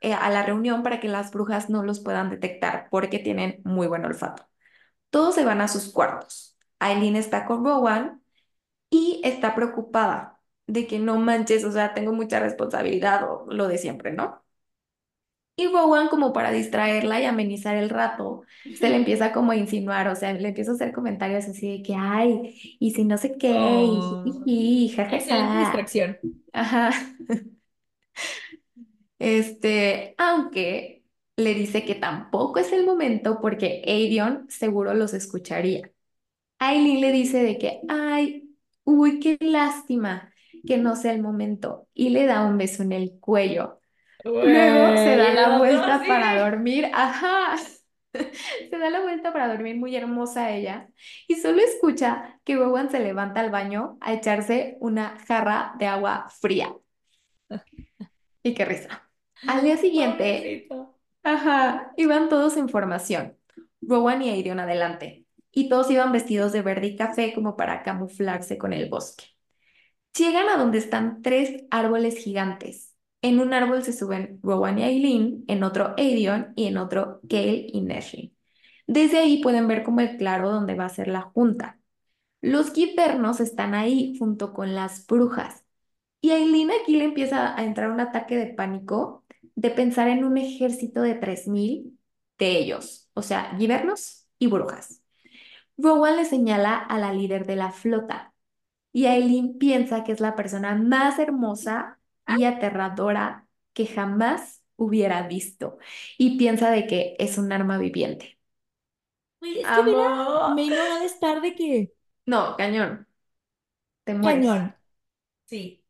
eh, 0.01 0.13
a 0.13 0.29
la 0.29 0.43
reunión 0.43 0.83
para 0.83 0.99
que 0.99 1.07
las 1.07 1.31
brujas 1.31 1.69
no 1.69 1.83
los 1.83 2.01
puedan 2.01 2.29
detectar 2.29 2.89
porque 2.91 3.19
tienen 3.19 3.61
muy 3.65 3.87
buen 3.87 4.05
olfato. 4.05 4.47
Todos 5.11 5.35
se 5.35 5.45
van 5.45 5.61
a 5.61 5.69
sus 5.69 5.91
cuartos. 5.93 6.57
Aileen 6.79 7.15
está 7.17 7.45
con 7.45 7.65
Rowan 7.65 8.22
y 8.93 9.21
está 9.25 9.55
preocupada 9.55 10.41
de 10.67 10.87
que 10.87 10.99
no 10.99 11.17
manches, 11.19 11.65
o 11.65 11.71
sea, 11.73 11.93
tengo 11.95 12.13
mucha 12.13 12.39
responsabilidad 12.39 13.23
o 13.29 13.47
lo 13.51 13.67
de 13.69 13.77
siempre, 13.79 14.13
¿no? 14.13 14.43
Y 15.55 15.67
Rowan, 15.67 16.07
como 16.09 16.33
para 16.33 16.51
distraerla 16.51 17.21
y 17.21 17.25
amenizar 17.25 17.75
el 17.77 17.89
rato, 17.91 18.41
se 18.73 18.89
le 18.89 18.95
empieza 18.95 19.31
como 19.31 19.51
a 19.51 19.55
insinuar, 19.55 20.07
o 20.07 20.15
sea, 20.15 20.33
le 20.33 20.47
empieza 20.49 20.71
a 20.71 20.73
hacer 20.75 20.91
comentarios 20.93 21.45
así 21.45 21.69
de 21.77 21.83
que, 21.83 21.93
ay, 21.95 22.77
y 22.79 22.91
si 22.91 23.05
no 23.05 23.17
sé 23.19 23.37
qué, 23.37 23.83
y 23.85 24.01
Oh, 24.01 24.23
jijiji, 24.23 24.95
excelente 25.11 25.55
jajaja. 25.55 25.57
distracción. 25.57 26.17
Ajá. 26.53 26.91
Este, 29.19 30.15
aunque 30.17 31.03
le 31.37 31.53
dice 31.55 31.85
que 31.85 31.95
tampoco 31.95 32.59
es 32.59 32.71
el 32.73 32.85
momento 32.85 33.39
porque 33.41 33.83
Aedion 33.87 34.45
seguro 34.49 34.93
los 34.93 35.13
escucharía. 35.13 35.91
Aileen 36.59 37.01
le 37.01 37.11
dice 37.11 37.43
de 37.43 37.57
que, 37.59 37.81
ay, 37.89 38.52
uy, 38.83 39.19
qué 39.19 39.37
lástima 39.41 40.33
que 40.65 40.77
no 40.77 40.95
sea 40.95 41.13
el 41.13 41.21
momento 41.21 41.87
y 41.93 42.09
le 42.09 42.25
da 42.25 42.41
un 42.45 42.57
beso 42.57 42.83
en 42.83 42.91
el 42.93 43.19
cuello. 43.19 43.79
Luego 44.41 44.97
se 44.97 45.15
da 45.17 45.33
la 45.33 45.57
vuelta 45.57 46.05
para 46.07 46.39
dormir, 46.43 46.89
ajá, 46.93 47.57
se 48.69 48.77
da 48.77 48.89
la 48.89 49.01
vuelta 49.01 49.33
para 49.33 49.47
dormir 49.49 49.77
muy 49.77 49.95
hermosa 49.95 50.51
ella 50.51 50.89
y 51.27 51.35
solo 51.35 51.61
escucha 51.61 52.39
que 52.43 52.55
Rowan 52.57 52.89
se 52.91 52.99
levanta 52.99 53.41
al 53.41 53.51
baño 53.51 53.97
a 54.01 54.13
echarse 54.13 54.77
una 54.81 55.17
jarra 55.27 55.75
de 55.79 55.87
agua 55.87 56.27
fría. 56.41 56.75
Y 58.43 58.53
qué 58.53 58.65
risa. 58.65 59.09
Al 59.45 59.63
día 59.63 59.77
siguiente, 59.77 60.61
Pobrecito. 60.67 60.99
ajá, 61.23 61.93
iban 61.97 62.29
todos 62.29 62.57
en 62.57 62.69
formación, 62.69 63.37
Rowan 63.81 64.21
y 64.21 64.29
Aerion 64.29 64.59
adelante, 64.59 65.22
y 65.53 65.69
todos 65.69 65.89
iban 65.91 66.11
vestidos 66.11 66.51
de 66.51 66.61
verde 66.61 66.87
y 66.87 66.95
café 66.97 67.33
como 67.33 67.55
para 67.55 67.83
camuflarse 67.83 68.57
con 68.57 68.73
el 68.73 68.89
bosque. 68.89 69.25
Llegan 70.17 70.49
a 70.49 70.57
donde 70.57 70.79
están 70.79 71.21
tres 71.21 71.63
árboles 71.71 72.17
gigantes. 72.17 72.95
En 73.21 73.39
un 73.39 73.53
árbol 73.53 73.83
se 73.83 73.93
suben 73.93 74.39
Rowan 74.43 74.79
y 74.79 74.83
Aileen, 74.83 75.45
en 75.47 75.63
otro 75.63 75.93
Aedion 75.97 76.53
y 76.55 76.67
en 76.67 76.77
otro 76.77 77.19
Gale 77.23 77.67
y 77.71 77.81
Nesrin. 77.81 78.35
Desde 78.87 79.19
ahí 79.19 79.41
pueden 79.41 79.67
ver 79.67 79.83
como 79.83 80.01
el 80.01 80.17
claro 80.17 80.51
donde 80.51 80.75
va 80.75 80.85
a 80.85 80.89
ser 80.89 81.07
la 81.07 81.21
junta. 81.21 81.79
Los 82.41 82.73
guibernos 82.73 83.39
están 83.39 83.73
ahí 83.75 84.17
junto 84.19 84.53
con 84.53 84.75
las 84.75 85.07
brujas. 85.07 85.63
Y 86.21 86.31
Aileen 86.31 86.71
aquí 86.71 86.97
le 86.97 87.05
empieza 87.05 87.57
a 87.57 87.63
entrar 87.63 87.91
un 87.91 87.99
ataque 87.99 88.37
de 88.37 88.47
pánico 88.47 89.25
de 89.55 89.69
pensar 89.71 90.07
en 90.09 90.25
un 90.25 90.37
ejército 90.37 91.01
de 91.01 91.15
3.000 91.15 91.99
de 92.39 92.57
ellos, 92.59 93.09
o 93.13 93.21
sea, 93.21 93.55
guibernos 93.57 94.27
y 94.39 94.47
brujas. 94.47 95.02
Rowan 95.77 96.15
le 96.17 96.25
señala 96.25 96.75
a 96.77 96.99
la 96.99 97.13
líder 97.13 97.45
de 97.45 97.55
la 97.55 97.71
flota 97.71 98.33
y 98.93 99.07
Aileen 99.07 99.57
piensa 99.59 100.03
que 100.03 100.11
es 100.13 100.19
la 100.21 100.35
persona 100.35 100.75
más 100.75 101.19
hermosa 101.19 101.99
y 102.27 102.45
aterradora 102.45 103.47
que 103.73 103.87
jamás 103.87 104.63
hubiera 104.77 105.27
visto 105.27 105.77
y 106.17 106.37
piensa 106.37 106.71
de 106.71 106.87
que 106.87 107.15
es 107.19 107.37
un 107.37 107.51
arma 107.53 107.77
viviente. 107.79 108.39
Güey, 109.39 109.59
es 109.59 109.71
que 109.71 109.83
ver 109.83 109.97
a 110.01 111.03
estar 111.05 111.41
de 111.41 111.55
que 111.55 111.93
No, 112.25 112.55
cañón, 112.57 113.07
te 114.05 114.13
mueres. 114.15 114.49
cañón. 114.49 114.73
Sí. 115.45 115.83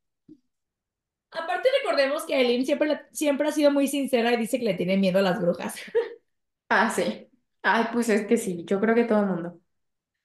Aparte 1.32 1.68
recordemos 1.82 2.24
que 2.26 2.36
Eileen 2.40 2.66
siempre, 2.66 3.02
siempre 3.12 3.48
ha 3.48 3.52
sido 3.52 3.72
muy 3.72 3.88
sincera 3.88 4.34
y 4.34 4.38
dice 4.38 4.60
que 4.60 4.66
le 4.66 4.74
tiene 4.76 4.98
miedo 4.98 5.20
a 5.20 5.22
las 5.24 5.42
brujas. 5.42 5.76
Ah, 6.70 6.90
sí. 6.90 7.30
Ay, 7.62 7.86
pues 7.94 8.10
es 8.10 8.26
que 8.28 8.38
sí, 8.38 8.66
yo 8.66 8.80
creo 8.80 8.96
que 8.96 9.06
todo 9.06 9.22
el 9.22 9.28
mundo. 9.28 9.60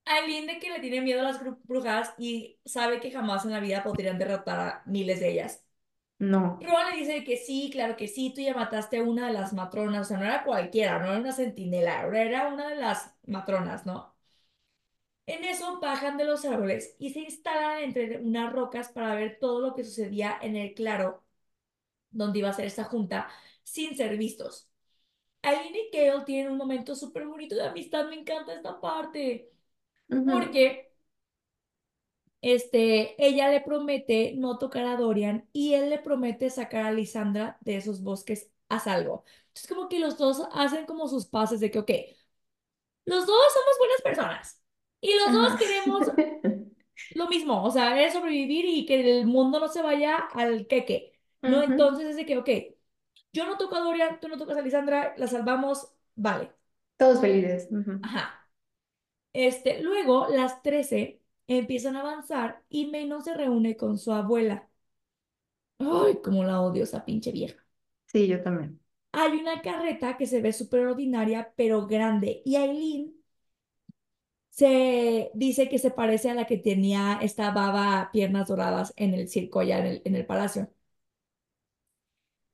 Aileen 0.09 0.47
de 0.47 0.59
que 0.59 0.71
le 0.71 0.81
tiene 0.81 1.01
miedo 1.03 1.21
a 1.21 1.25
las 1.25 1.41
bru- 1.43 1.59
brujas 1.65 2.15
y 2.19 2.59
sabe 2.65 3.01
que 3.01 3.11
jamás 3.13 3.45
en 3.45 3.53
la 3.53 3.61
vida 3.61 3.83
podrían 3.83 4.19
derrotar 4.19 4.61
a 4.61 4.83
miles 4.87 5.21
de 5.21 5.31
ellas. 5.33 5.65
No. 6.21 6.59
Rowan 6.61 6.91
le 6.93 6.99
dice 6.99 7.25
que 7.25 7.37
sí, 7.37 7.71
claro 7.73 7.97
que 7.97 8.09
sí, 8.09 8.33
tú 8.35 8.41
ya 8.43 8.55
mataste 8.55 8.99
a 8.99 9.03
una 9.05 9.27
de 9.29 9.33
las 9.35 9.53
matronas, 9.53 10.03
o 10.03 10.05
sea, 10.09 10.19
no 10.19 10.25
era 10.25 10.45
cualquiera, 10.45 10.99
no 11.01 11.07
era 11.07 11.19
una 11.21 11.33
centinela, 11.33 12.03
era 12.17 12.49
una 12.49 12.69
de 12.69 12.77
las 12.77 13.15
matronas, 13.27 13.87
¿no? 13.87 14.15
En 15.27 15.45
eso 15.45 15.79
bajan 15.81 16.17
de 16.17 16.25
los 16.25 16.45
árboles 16.45 16.97
y 16.99 17.11
se 17.13 17.21
instalan 17.21 17.81
entre 17.83 18.19
unas 18.21 18.53
rocas 18.53 18.89
para 18.89 19.15
ver 19.15 19.39
todo 19.41 19.61
lo 19.61 19.75
que 19.75 19.85
sucedía 19.85 20.39
en 20.41 20.57
el 20.57 20.75
claro 20.75 21.23
donde 22.11 22.41
iba 22.41 22.51
a 22.51 22.55
ser 22.55 22.67
esta 22.67 22.85
junta 22.85 23.29
sin 23.65 23.97
ser 23.97 24.17
vistos. 24.19 24.71
Aileen 25.43 25.75
y 25.77 25.91
Gale 25.97 26.25
tienen 26.27 26.53
un 26.53 26.59
momento 26.59 26.97
súper 26.97 27.27
bonito 27.27 27.55
de 27.57 27.65
amistad, 27.69 28.09
me 28.09 28.17
encanta 28.21 28.55
esta 28.55 28.81
parte, 28.81 29.53
Porque 30.29 30.93
este, 32.41 33.15
ella 33.25 33.49
le 33.51 33.61
promete 33.61 34.35
no 34.37 34.59
tocar 34.59 34.85
a 34.87 34.97
Dorian 34.97 35.49
y 35.53 35.75
él 35.75 35.91
le 35.91 35.99
promete 35.99 36.51
sacar 36.51 36.87
a 36.87 36.93
Lisandra 36.93 37.59
de 37.61 37.77
esos 37.77 38.03
bosques 38.03 38.51
a 38.69 38.79
salvo. 38.81 39.25
Entonces 39.49 39.69
como 39.69 39.89
que 39.89 39.99
los 39.99 40.19
dos 40.19 40.43
hacen 40.53 40.87
como 40.87 41.09
sus 41.09 41.27
pases 41.27 41.61
de 41.61 41.71
que, 41.71 41.79
ok, 41.81 41.91
los 43.07 43.27
dos 43.27 43.37
somos 43.53 43.79
buenas 43.79 44.03
personas 44.03 44.63
y 45.01 45.15
los 45.15 45.33
dos 45.33 45.57
Ajá. 45.57 45.59
queremos 45.59 46.13
lo 47.15 47.29
mismo, 47.29 47.65
o 47.65 47.71
sea, 47.71 48.03
es 48.05 48.13
sobrevivir 48.15 48.65
y 48.67 48.87
que 48.87 49.21
el 49.21 49.27
mundo 49.27 49.61
no 49.61 49.69
se 49.69 49.83
vaya 49.83 50.17
al 50.17 50.67
queque, 50.67 51.13
¿no? 51.45 51.63
Ujú. 51.63 51.65
Entonces 51.65 52.07
es 52.09 52.17
de 52.17 52.27
que, 52.27 52.39
ok, 52.39 52.49
yo 53.33 53.47
no 53.47 53.59
toco 53.59 53.77
a 53.77 53.81
Dorian, 53.81 54.21
tú 54.21 54.29
no 54.29 54.39
tocas 54.39 54.57
a 54.59 54.63
Lisandra, 54.63 55.15
la 55.19 55.29
salvamos, 55.29 55.93
vale. 56.17 56.53
Todos 56.97 57.21
felices. 57.21 57.69
Ajá. 58.03 58.38
Este, 59.39 59.83
luego, 59.83 60.27
las 60.29 60.63
13 60.63 61.21
empiezan 61.47 61.97
a 61.97 62.01
avanzar 62.01 62.63
y 62.69 62.87
Menon 62.89 63.23
se 63.25 63.33
reúne 63.35 63.77
con 63.77 63.97
su 63.99 64.13
abuela. 64.13 64.69
Ay, 65.81 66.21
cómo 66.23 66.45
la 66.45 66.61
odio 66.61 66.85
esa 66.85 67.05
pinche 67.05 67.33
vieja. 67.33 67.57
Sí, 68.07 68.27
yo 68.29 68.43
también. 68.43 68.81
Hay 69.13 69.33
una 69.39 69.61
carreta 69.63 70.17
que 70.17 70.27
se 70.27 70.41
ve 70.41 70.53
súper 70.55 70.87
ordinaria, 70.87 71.53
pero 71.57 71.87
grande. 71.87 72.41
Y 72.47 72.57
Aileen 72.57 73.15
se 74.51 75.31
dice 75.35 75.69
que 75.69 75.79
se 75.79 75.91
parece 75.91 76.31
a 76.31 76.35
la 76.35 76.47
que 76.47 76.59
tenía 76.59 77.19
esta 77.23 77.51
baba 77.53 78.11
piernas 78.13 78.49
doradas 78.49 78.93
en 78.97 79.15
el 79.15 79.29
circo 79.29 79.61
allá 79.61 79.79
en 79.81 79.87
el, 79.87 80.03
en 80.05 80.15
el 80.17 80.27
palacio. 80.27 80.69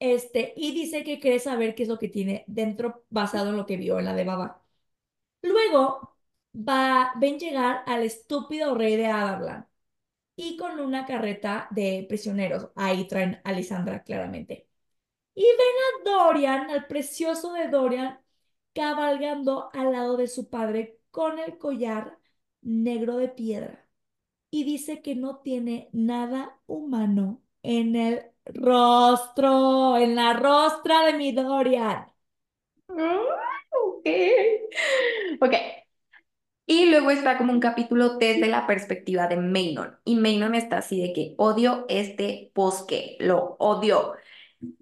Este, 0.00 0.52
y 0.56 0.72
dice 0.74 1.02
que 1.04 1.18
quiere 1.20 1.38
saber 1.38 1.74
qué 1.74 1.84
es 1.84 1.88
lo 1.88 1.98
que 1.98 2.08
tiene 2.08 2.44
dentro 2.46 3.04
basado 3.10 3.50
en 3.50 3.56
lo 3.56 3.64
que 3.66 3.76
vio 3.76 3.98
en 3.98 4.04
la 4.04 4.14
de 4.14 4.24
baba. 4.24 4.62
Luego 5.42 6.13
va, 6.54 7.12
ven 7.18 7.38
llegar 7.38 7.82
al 7.86 8.02
estúpido 8.02 8.74
rey 8.74 8.96
de 8.96 9.06
Adarlan 9.06 9.68
y 10.36 10.56
con 10.56 10.80
una 10.80 11.06
carreta 11.06 11.68
de 11.70 12.06
prisioneros. 12.08 12.70
Ahí 12.76 13.06
traen 13.08 13.40
a 13.44 13.52
Lisandra 13.52 14.02
claramente. 14.04 14.68
Y 15.34 15.42
ven 15.44 16.10
a 16.10 16.10
Dorian, 16.10 16.70
al 16.70 16.86
precioso 16.86 17.52
de 17.54 17.68
Dorian, 17.68 18.20
cabalgando 18.74 19.70
al 19.74 19.92
lado 19.92 20.16
de 20.16 20.28
su 20.28 20.50
padre 20.50 21.00
con 21.10 21.38
el 21.38 21.58
collar 21.58 22.18
negro 22.62 23.16
de 23.16 23.28
piedra. 23.28 23.88
Y 24.50 24.64
dice 24.64 25.02
que 25.02 25.14
no 25.16 25.38
tiene 25.40 25.90
nada 25.92 26.60
humano 26.66 27.42
en 27.62 27.96
el 27.96 28.22
rostro, 28.46 29.96
en 29.98 30.16
la 30.16 30.34
rostra 30.34 31.06
de 31.06 31.14
mi 31.14 31.32
Dorian. 31.32 32.06
Ah, 32.88 33.40
Ok. 33.72 34.06
Ok. 35.40 35.83
Y 36.66 36.86
luego 36.90 37.10
está 37.10 37.36
como 37.36 37.52
un 37.52 37.60
capítulo 37.60 38.16
desde 38.18 38.46
la 38.48 38.66
perspectiva 38.66 39.26
de 39.28 39.36
Maynor. 39.36 40.00
Y 40.04 40.16
Maynor 40.16 40.54
está 40.56 40.78
así 40.78 41.00
de 41.00 41.12
que 41.12 41.34
odio 41.38 41.84
este 41.88 42.52
bosque, 42.54 43.16
lo 43.20 43.56
odio. 43.58 44.14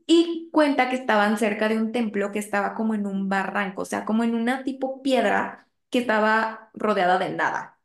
Y 0.07 0.51
cuenta 0.53 0.91
que 0.91 0.97
estaban 0.97 1.39
cerca 1.39 1.69
de 1.69 1.79
un 1.79 1.93
templo 1.93 2.33
que 2.33 2.39
estaba 2.41 2.75
como 2.75 2.95
en 2.95 3.07
un 3.07 3.29
barranco, 3.29 3.83
o 3.83 3.85
sea, 3.87 4.05
como 4.05 4.25
en 4.25 4.35
una 4.35 4.65
tipo 4.65 5.03
piedra 5.03 5.69
que 5.91 6.01
estaba 6.01 6.71
rodeada 6.75 7.19
de 7.19 7.31
nada. 7.31 7.81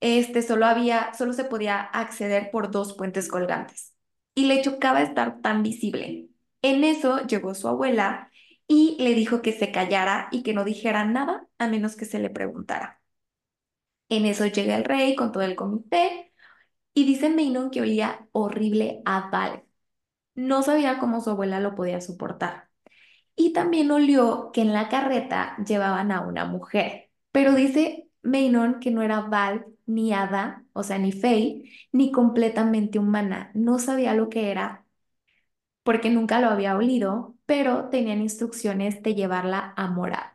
Este 0.00 0.42
solo 0.42 0.66
había, 0.66 1.12
solo 1.14 1.32
se 1.34 1.44
podía 1.44 1.80
acceder 1.80 2.50
por 2.50 2.70
dos 2.70 2.94
puentes 2.94 3.28
colgantes. 3.28 3.94
Y 4.34 4.46
le 4.46 4.62
chocaba 4.62 5.02
estar 5.02 5.42
tan 5.42 5.62
visible. 5.62 6.28
En 6.62 6.84
eso 6.84 7.20
llegó 7.26 7.54
su 7.54 7.68
abuela 7.68 8.29
y 8.70 8.96
le 9.00 9.14
dijo 9.16 9.42
que 9.42 9.52
se 9.52 9.72
callara 9.72 10.28
y 10.30 10.44
que 10.44 10.54
no 10.54 10.64
dijera 10.64 11.04
nada 11.04 11.48
a 11.58 11.66
menos 11.68 11.96
que 11.96 12.04
se 12.04 12.20
le 12.20 12.30
preguntara. 12.30 13.02
En 14.08 14.26
eso 14.26 14.46
llega 14.46 14.76
el 14.76 14.84
rey 14.84 15.14
con 15.16 15.32
todo 15.32 15.42
el 15.44 15.56
comité 15.56 16.32
y 16.94 17.06
dice 17.06 17.30
Meinon 17.30 17.70
que 17.70 17.82
olía 17.82 18.28
horrible 18.32 19.02
a 19.06 19.30
Val. 19.30 19.64
No 20.34 20.62
sabía 20.62 20.98
cómo 21.00 21.20
su 21.22 21.30
abuela 21.30 21.60
lo 21.60 21.74
podía 21.76 22.00
soportar. 22.00 22.70
Y 23.36 23.52
también 23.54 23.90
olió 23.92 24.50
que 24.52 24.62
en 24.62 24.72
la 24.74 24.88
carreta 24.88 25.56
llevaban 25.66 26.12
a 26.12 26.22
una 26.22 26.44
mujer. 26.46 27.10
Pero 27.32 27.54
dice 27.54 28.08
Meinon 28.22 28.80
que 28.80 28.90
no 28.92 29.02
era 29.02 29.22
Val 29.22 29.66
ni 29.86 30.12
Hada, 30.14 30.64
o 30.74 30.82
sea, 30.84 30.98
ni 30.98 31.12
Fey, 31.12 31.70
ni 31.92 32.12
completamente 32.12 32.98
humana. 32.98 33.50
No 33.54 33.78
sabía 33.80 34.14
lo 34.14 34.28
que 34.30 34.50
era 34.52 34.86
porque 35.82 36.10
nunca 36.10 36.40
lo 36.40 36.48
había 36.48 36.76
olido, 36.76 37.36
pero 37.46 37.88
tenían 37.90 38.20
instrucciones 38.22 39.02
de 39.02 39.14
llevarla 39.14 39.74
a 39.76 39.88
Morad. 39.88 40.32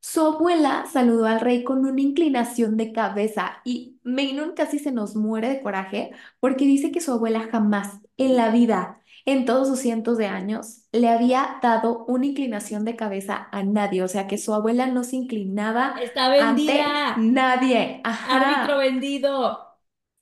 Su 0.00 0.22
abuela 0.22 0.86
saludó 0.90 1.26
al 1.26 1.40
rey 1.40 1.62
con 1.62 1.84
una 1.84 2.00
inclinación 2.00 2.76
de 2.76 2.92
cabeza 2.92 3.60
y 3.64 3.98
Meinon 4.02 4.54
casi 4.54 4.78
se 4.78 4.92
nos 4.92 5.14
muere 5.14 5.48
de 5.50 5.60
coraje 5.60 6.10
porque 6.40 6.64
dice 6.64 6.90
que 6.90 7.00
su 7.00 7.12
abuela 7.12 7.48
jamás 7.50 8.00
en 8.16 8.36
la 8.36 8.50
vida, 8.50 9.02
en 9.26 9.44
todos 9.44 9.68
sus 9.68 9.78
cientos 9.80 10.16
de 10.16 10.26
años, 10.26 10.84
le 10.92 11.08
había 11.08 11.58
dado 11.62 12.04
una 12.06 12.24
inclinación 12.26 12.84
de 12.86 12.96
cabeza 12.96 13.48
a 13.52 13.62
nadie. 13.62 14.02
O 14.02 14.08
sea, 14.08 14.26
que 14.26 14.38
su 14.38 14.54
abuela 14.54 14.86
no 14.86 15.04
se 15.04 15.16
inclinaba 15.16 15.94
Está 16.00 16.32
ante 16.48 16.82
nadie. 17.14 18.00
Árbitro 18.04 18.78
vendido. 18.78 19.66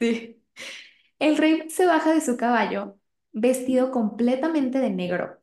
Sí. 0.00 0.42
El 1.18 1.36
rey 1.36 1.68
se 1.70 1.86
baja 1.86 2.12
de 2.14 2.20
su 2.20 2.36
caballo, 2.36 2.98
vestido 3.32 3.90
completamente 3.90 4.78
de 4.80 4.90
negro. 4.90 5.38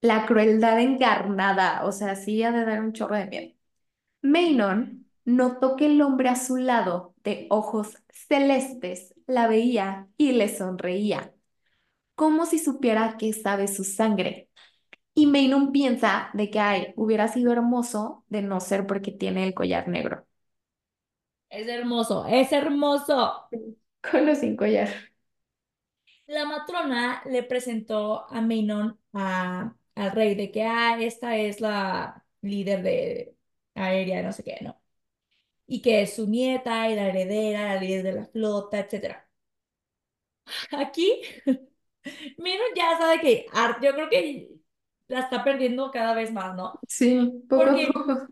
La 0.00 0.26
crueldad 0.26 0.80
encarnada, 0.80 1.84
o 1.86 1.92
sea, 1.92 2.16
sí 2.16 2.42
ha 2.42 2.52
de 2.52 2.64
dar 2.64 2.80
un 2.82 2.92
chorro 2.92 3.16
de 3.16 3.26
miedo. 3.26 3.54
Meinon 4.22 5.08
notó 5.24 5.76
que 5.76 5.86
el 5.86 6.02
hombre 6.02 6.28
a 6.30 6.36
su 6.36 6.56
lado, 6.58 7.14
de 7.24 7.46
ojos 7.50 7.96
celestes, 8.10 9.14
la 9.26 9.48
veía 9.48 10.08
y 10.18 10.32
le 10.32 10.48
sonreía, 10.54 11.34
como 12.14 12.46
si 12.46 12.58
supiera 12.58 13.16
que 13.18 13.32
sabe 13.32 13.68
su 13.68 13.84
sangre. 13.84 14.50
Y 15.14 15.26
Meinon 15.26 15.72
piensa 15.72 16.30
de 16.34 16.50
que, 16.50 16.60
ay, 16.60 16.94
hubiera 16.96 17.28
sido 17.28 17.52
hermoso 17.52 18.24
de 18.28 18.42
no 18.42 18.60
ser 18.60 18.86
porque 18.86 19.12
tiene 19.12 19.46
el 19.46 19.54
collar 19.54 19.88
negro. 19.88 20.26
Es 21.50 21.66
hermoso, 21.68 22.26
es 22.26 22.52
hermoso. 22.52 23.48
Con 24.10 24.26
los 24.26 24.38
sin 24.38 24.56
collar. 24.56 24.88
La 26.26 26.44
matrona 26.44 27.22
le 27.26 27.42
presentó 27.44 28.26
a 28.32 28.40
Meinon 28.40 28.98
a, 29.12 29.74
al 29.94 30.12
rey 30.12 30.34
de 30.34 30.50
que, 30.50 30.64
ah, 30.64 30.98
esta 31.00 31.36
es 31.36 31.60
la 31.60 32.24
líder 32.42 32.82
de 32.82 33.36
aérea, 33.74 34.22
no 34.22 34.32
sé 34.32 34.42
qué, 34.44 34.58
¿no? 34.62 34.80
Y 35.66 35.82
que 35.82 36.02
es 36.02 36.16
su 36.16 36.28
nieta 36.28 36.90
y 36.90 36.96
la 36.96 37.08
heredera, 37.08 37.74
la 37.74 37.80
líder 37.80 38.02
de 38.04 38.12
la 38.14 38.26
flota, 38.26 38.80
etcétera. 38.80 39.28
Aquí, 40.72 41.22
Meinon 42.38 42.74
ya 42.76 42.98
sabe 42.98 43.20
que 43.20 43.46
Art, 43.52 43.82
yo 43.82 43.92
creo 43.94 44.08
que 44.10 44.50
la 45.08 45.20
está 45.20 45.44
perdiendo 45.44 45.90
cada 45.90 46.14
vez 46.14 46.32
más, 46.32 46.54
¿no? 46.56 46.80
Sí, 46.88 47.44
poco 47.48 47.70
a 47.70 47.74
Porque 47.74 47.86
poco. 47.92 48.26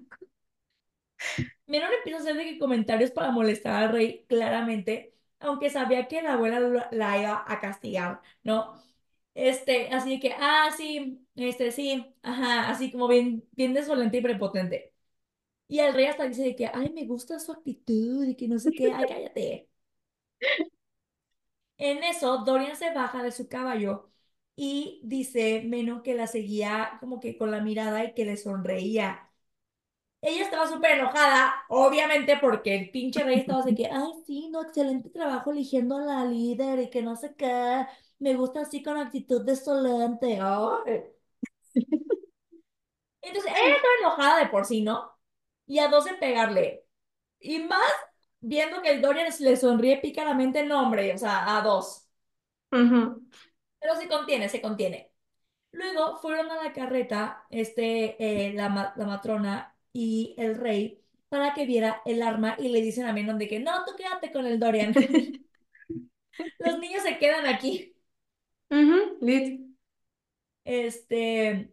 Menon 1.66 1.92
empieza 1.92 2.18
a 2.18 2.22
hacer 2.22 2.36
de 2.36 2.44
que 2.44 2.58
comentarios 2.58 3.10
para 3.10 3.30
molestar 3.30 3.82
al 3.84 3.92
rey, 3.92 4.24
claramente, 4.28 5.13
aunque 5.40 5.70
sabía 5.70 6.08
que 6.08 6.22
la 6.22 6.34
abuela 6.34 6.60
la 6.92 7.18
iba 7.20 7.44
a 7.46 7.60
castigar, 7.60 8.20
¿no? 8.42 8.74
Este, 9.34 9.88
así 9.90 10.20
que, 10.20 10.34
ah, 10.38 10.70
sí, 10.76 11.26
este, 11.36 11.72
sí, 11.72 12.14
ajá, 12.22 12.70
así 12.70 12.92
como 12.92 13.08
bien, 13.08 13.44
bien 13.52 13.74
desolente 13.74 14.18
y 14.18 14.22
prepotente. 14.22 14.92
Y 15.68 15.80
el 15.80 15.94
rey 15.94 16.06
hasta 16.06 16.28
dice 16.28 16.56
que, 16.56 16.66
ay, 16.68 16.90
me 16.94 17.06
gusta 17.06 17.38
su 17.40 17.52
actitud 17.52 18.26
y 18.26 18.36
que 18.36 18.48
no 18.48 18.58
sé 18.58 18.74
qué, 18.74 18.92
ay, 18.92 19.06
cállate. 19.06 19.68
En 21.78 22.02
eso, 22.04 22.38
Dorian 22.44 22.76
se 22.76 22.92
baja 22.92 23.22
de 23.22 23.32
su 23.32 23.48
caballo 23.48 24.10
y 24.56 25.00
dice 25.04 25.62
Menon 25.66 26.02
que 26.02 26.14
la 26.14 26.26
seguía 26.26 26.96
como 27.00 27.20
que 27.20 27.36
con 27.36 27.50
la 27.50 27.60
mirada 27.60 28.04
y 28.04 28.14
que 28.14 28.24
le 28.24 28.36
sonreía. 28.36 29.23
Ella 30.26 30.42
estaba 30.44 30.66
súper 30.66 30.92
enojada, 30.92 31.54
obviamente 31.68 32.38
porque 32.40 32.74
el 32.74 32.90
pinche 32.90 33.22
rey 33.24 33.40
estaba 33.40 33.60
así 33.60 33.74
que, 33.74 33.86
ay, 33.86 34.10
sí, 34.26 34.48
no, 34.50 34.62
excelente 34.62 35.10
trabajo 35.10 35.50
eligiendo 35.52 35.98
a 35.98 36.00
la 36.00 36.24
líder 36.24 36.78
y 36.80 36.88
que 36.90 37.02
no 37.02 37.14
sé 37.14 37.34
qué, 37.36 37.86
me 38.20 38.34
gusta 38.34 38.62
así 38.62 38.82
con 38.82 38.96
actitud 38.96 39.44
desolante. 39.44 40.38
Entonces, 43.22 43.52
ella 43.52 43.76
estaba 43.76 43.94
enojada 44.00 44.38
de 44.40 44.46
por 44.50 44.64
sí, 44.66 44.82
¿no? 44.82 45.12
Y 45.66 45.78
a 45.78 45.88
dos 45.88 46.06
en 46.06 46.18
pegarle. 46.18 46.84
Y 47.40 47.60
más 47.60 47.80
viendo 48.40 48.82
que 48.82 48.90
el 48.92 49.02
Dorian 49.02 49.28
le 49.40 49.56
sonríe 49.56 49.98
pícaramente, 49.98 50.64
no, 50.64 50.82
hombre, 50.82 51.14
o 51.14 51.18
sea, 51.18 51.56
a 51.56 51.62
dos. 51.62 52.08
Ujú. 52.72 53.26
Pero 53.80 53.96
se 53.96 54.08
contiene, 54.08 54.48
se 54.48 54.62
contiene. 54.62 55.12
Luego 55.72 56.16
fueron 56.18 56.50
a 56.50 56.62
la 56.62 56.72
carreta, 56.72 57.46
este, 57.50 58.16
eh, 58.50 58.52
la, 58.54 58.94
la 58.96 59.06
matrona 59.06 59.73
y 59.94 60.36
el 60.38 60.56
rey, 60.56 61.02
para 61.30 61.54
que 61.54 61.66
viera 61.66 62.02
el 62.06 62.22
arma 62.22 62.56
y 62.60 62.68
le 62.70 62.82
dicen 62.82 63.06
a 63.06 63.14
Menon 63.14 63.38
de 63.38 63.48
que 63.48 63.60
no, 63.60 63.84
tú 63.86 63.92
quédate 63.96 64.32
con 64.32 64.46
el 64.46 64.60
Dorian. 64.60 64.94
Los 66.58 66.78
niños 66.78 67.02
se 67.02 67.18
quedan 67.18 67.46
aquí. 67.46 67.94
Lit. 69.20 69.60
Este, 70.64 71.70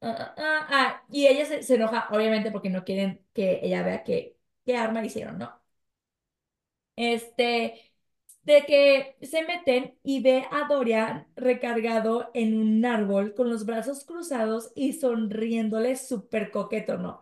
ah, 0.00 0.34
ah, 0.36 0.36
ah, 0.38 0.66
ah, 0.70 1.04
y 1.10 1.26
ella 1.26 1.44
se, 1.46 1.62
se 1.62 1.74
enoja, 1.76 2.08
obviamente, 2.10 2.50
porque 2.50 2.70
no 2.70 2.84
quieren 2.84 3.24
que 3.32 3.60
ella 3.62 3.82
vea 3.82 4.04
que, 4.04 4.36
qué 4.64 4.76
arma 4.76 5.00
le 5.00 5.06
hicieron, 5.08 5.38
¿no? 5.38 5.60
Este, 6.96 7.91
de 8.44 8.64
que 8.66 9.16
se 9.26 9.42
meten 9.44 9.96
y 10.02 10.20
ve 10.22 10.46
a 10.50 10.66
Dorian 10.68 11.28
recargado 11.36 12.30
en 12.34 12.58
un 12.58 12.84
árbol 12.84 13.34
con 13.34 13.50
los 13.50 13.66
brazos 13.66 14.04
cruzados 14.04 14.72
y 14.74 14.94
sonriéndole 14.94 15.96
súper 15.96 16.50
coqueto, 16.50 16.98
¿no? 16.98 17.20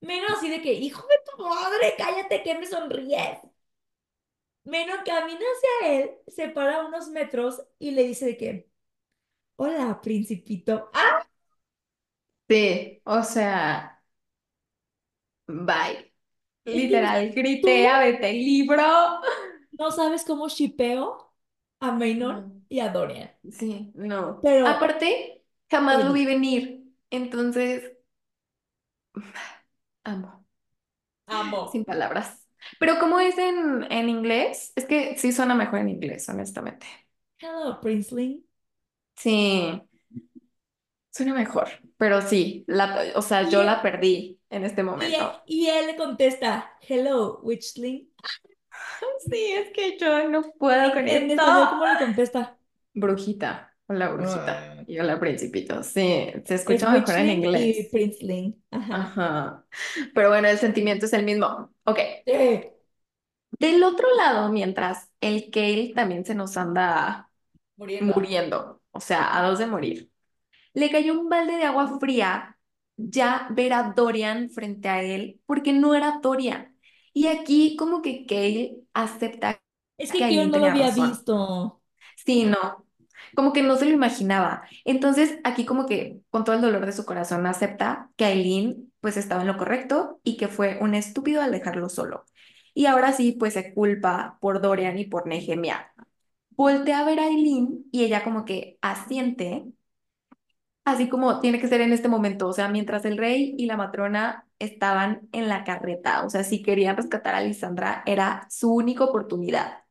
Menos 0.00 0.30
así 0.38 0.48
de 0.50 0.62
que, 0.62 0.72
hijo 0.74 1.02
de 1.08 1.16
tu 1.30 1.42
madre, 1.42 1.94
cállate 1.98 2.42
que 2.44 2.58
me 2.58 2.66
sonríes. 2.66 3.38
Menos 4.64 4.98
camina 5.04 5.40
hacia 5.40 5.92
él, 6.00 6.10
se 6.28 6.48
para 6.48 6.84
unos 6.86 7.08
metros 7.08 7.62
y 7.78 7.90
le 7.90 8.04
dice 8.04 8.26
de 8.26 8.36
que, 8.36 8.70
hola, 9.56 10.00
principito. 10.02 10.90
¡Ah! 10.94 11.26
Sí, 12.48 13.00
o 13.04 13.22
sea, 13.22 14.02
bye. 15.48 16.10
Literal, 16.72 17.32
grité, 17.34 17.88
vete 18.00 18.30
el 18.30 18.38
libro. 18.44 18.82
No 19.78 19.90
sabes 19.90 20.24
cómo 20.24 20.48
shipeo 20.48 21.32
a 21.80 21.92
Maynor 21.92 22.42
No, 22.42 22.62
y 22.68 22.80
a 22.80 22.90
Dorian. 22.90 23.30
sí, 23.50 23.92
no. 23.94 24.42
Pero, 24.42 24.64
Aparte, 24.64 25.44
jamás 25.70 26.04
lo 26.04 26.12
vi 26.12 26.26
venir. 26.26 26.84
Entonces, 27.10 27.92
amo, 30.04 30.44
sin 31.64 31.84
amo. 31.84 31.84
palabras. 31.84 32.46
Pero 32.78 32.98
¿cómo 32.98 33.20
es 33.20 33.36
en, 33.38 33.90
en 33.92 34.08
inglés? 34.08 34.72
Es 34.76 34.86
que 34.86 35.16
sí 35.18 35.32
suena 35.32 35.54
mejor 35.54 35.80
en 35.80 35.88
inglés, 35.90 36.28
honestamente. 36.28 36.86
Hello, 37.38 37.78
Princeling. 37.80 38.42
Sí, 39.16 39.80
suena 41.10 41.34
mejor. 41.34 41.68
Pero 41.96 42.20
sí, 42.22 42.64
la, 42.66 43.04
o 43.16 43.22
sea, 43.22 43.48
Y, 43.48 43.48
yo 43.48 43.62
él- 43.62 43.64
la 43.64 43.82
perdí 43.82 44.40
en 44.50 44.64
este 44.64 44.82
y, 44.98 45.14
él- 45.14 45.22
momento. 45.22 45.42
y 45.46 45.66
él 45.68 45.86
le 45.86 45.96
contesta, 45.96 46.72
hello, 46.88 47.40
Witchling. 47.42 48.08
Sí, 49.18 49.52
es 49.52 49.70
que 49.72 49.98
yo 49.98 50.28
no 50.28 50.42
puedo 50.58 50.92
con 50.92 51.08
en 51.08 51.30
esto. 51.30 51.44
¿cómo 51.70 51.86
le 51.86 51.98
contesta? 51.98 52.58
Brujita, 52.94 53.74
hola 53.86 54.08
brujita 54.10 54.72
Ah. 54.78 54.84
y 54.86 54.98
hola 54.98 55.18
principito. 55.18 55.82
Sí, 55.82 56.32
se 56.44 56.54
Es 56.54 56.60
escucha 56.60 56.90
mejor 56.90 57.16
en 57.16 57.28
y 57.28 57.32
inglés. 57.32 57.88
Princeling. 57.90 58.62
Ajá. 58.70 58.94
Ajá. 58.96 59.66
Pero 60.14 60.28
bueno, 60.30 60.48
el 60.48 60.58
sentimiento 60.58 61.06
es 61.06 61.12
el 61.12 61.24
mismo. 61.24 61.72
Ok. 61.84 61.98
Sí. 62.26 62.70
Del 63.58 63.82
otro 63.84 64.08
lado, 64.16 64.50
mientras 64.52 65.10
el 65.20 65.50
Kale 65.50 65.92
también 65.94 66.24
se 66.24 66.34
nos 66.34 66.56
anda 66.56 67.30
Muriendo. 67.76 68.14
muriendo, 68.14 68.82
o 68.92 69.00
sea, 69.00 69.38
a 69.38 69.48
dos 69.48 69.58
de 69.58 69.66
morir, 69.66 70.10
le 70.74 70.90
cayó 70.90 71.20
un 71.20 71.28
balde 71.28 71.56
de 71.58 71.64
agua 71.64 71.98
fría 72.00 72.58
ya 72.96 73.48
ver 73.50 73.72
a 73.74 73.92
Dorian 73.96 74.50
frente 74.50 74.88
a 74.88 75.02
él, 75.02 75.40
porque 75.46 75.72
no 75.72 75.94
era 75.94 76.20
Dorian. 76.22 76.73
Y 77.14 77.28
aquí 77.28 77.76
como 77.76 78.02
que 78.02 78.26
Kale 78.26 78.78
acepta 78.94 79.60
Es 79.98 80.12
que 80.12 80.24
que 80.24 80.24
yo 80.28 80.46
Aileen 80.46 80.50
no 80.50 80.58
lo 80.58 80.66
había 80.66 80.90
razón. 80.90 80.92
visto. 80.92 81.82
Sí, 82.24 82.44
no, 82.44 82.86
como 83.36 83.52
que 83.52 83.62
no 83.62 83.76
se 83.76 83.86
lo 83.86 83.92
imaginaba. 83.92 84.64
Entonces, 84.84 85.38
aquí 85.44 85.64
como 85.66 85.86
que 85.86 86.20
con 86.30 86.44
todo 86.44 86.56
el 86.56 86.62
dolor 86.62 86.86
de 86.86 86.92
su 86.92 87.04
corazón 87.06 87.46
acepta 87.46 88.10
que 88.16 88.24
Aileen 88.26 88.92
pues 89.00 89.16
estaba 89.16 89.42
en 89.42 89.48
lo 89.48 89.58
correcto 89.58 90.20
y 90.24 90.36
que 90.36 90.48
fue 90.48 90.78
un 90.80 90.94
estúpido 90.94 91.42
al 91.42 91.52
dejarlo 91.52 91.88
solo. 91.88 92.24
Y 92.74 92.86
ahora 92.86 93.12
sí, 93.12 93.32
pues 93.32 93.54
se 93.54 93.74
culpa 93.74 94.38
por 94.40 94.60
Dorian 94.62 94.98
y 94.98 95.06
por 95.06 95.26
Nehemia. 95.26 95.92
voltea 96.56 97.00
a 97.00 97.04
ver 97.04 97.20
a 97.20 97.26
Eileen 97.28 97.84
y 97.92 98.04
ella 98.04 98.24
como 98.24 98.44
que 98.44 98.78
asiente, 98.82 99.64
así 100.84 101.08
como 101.08 101.40
tiene 101.40 101.60
que 101.60 101.68
ser 101.68 101.80
en 101.80 101.92
este 101.92 102.08
momento, 102.08 102.48
o 102.48 102.52
sea, 102.52 102.68
mientras 102.68 103.04
el 103.04 103.18
rey 103.18 103.54
y 103.58 103.66
la 103.66 103.76
matrona 103.76 104.46
estaban 104.58 105.28
en 105.32 105.48
la 105.48 105.64
carreta, 105.64 106.24
o 106.24 106.30
sea, 106.30 106.44
si 106.44 106.62
querían 106.62 106.96
rescatar 106.96 107.34
a 107.34 107.40
Lisandra, 107.42 108.02
era 108.06 108.46
su 108.50 108.72
única 108.74 109.04
oportunidad. 109.04 109.84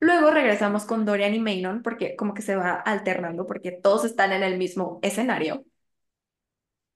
Luego 0.00 0.30
regresamos 0.30 0.84
con 0.84 1.04
Dorian 1.06 1.34
y 1.34 1.40
Maynon 1.40 1.82
porque 1.82 2.16
como 2.16 2.34
que 2.34 2.42
se 2.42 2.56
va 2.56 2.74
alternando 2.74 3.46
porque 3.46 3.72
todos 3.72 4.04
están 4.04 4.32
en 4.32 4.42
el 4.42 4.58
mismo 4.58 4.98
escenario. 5.02 5.64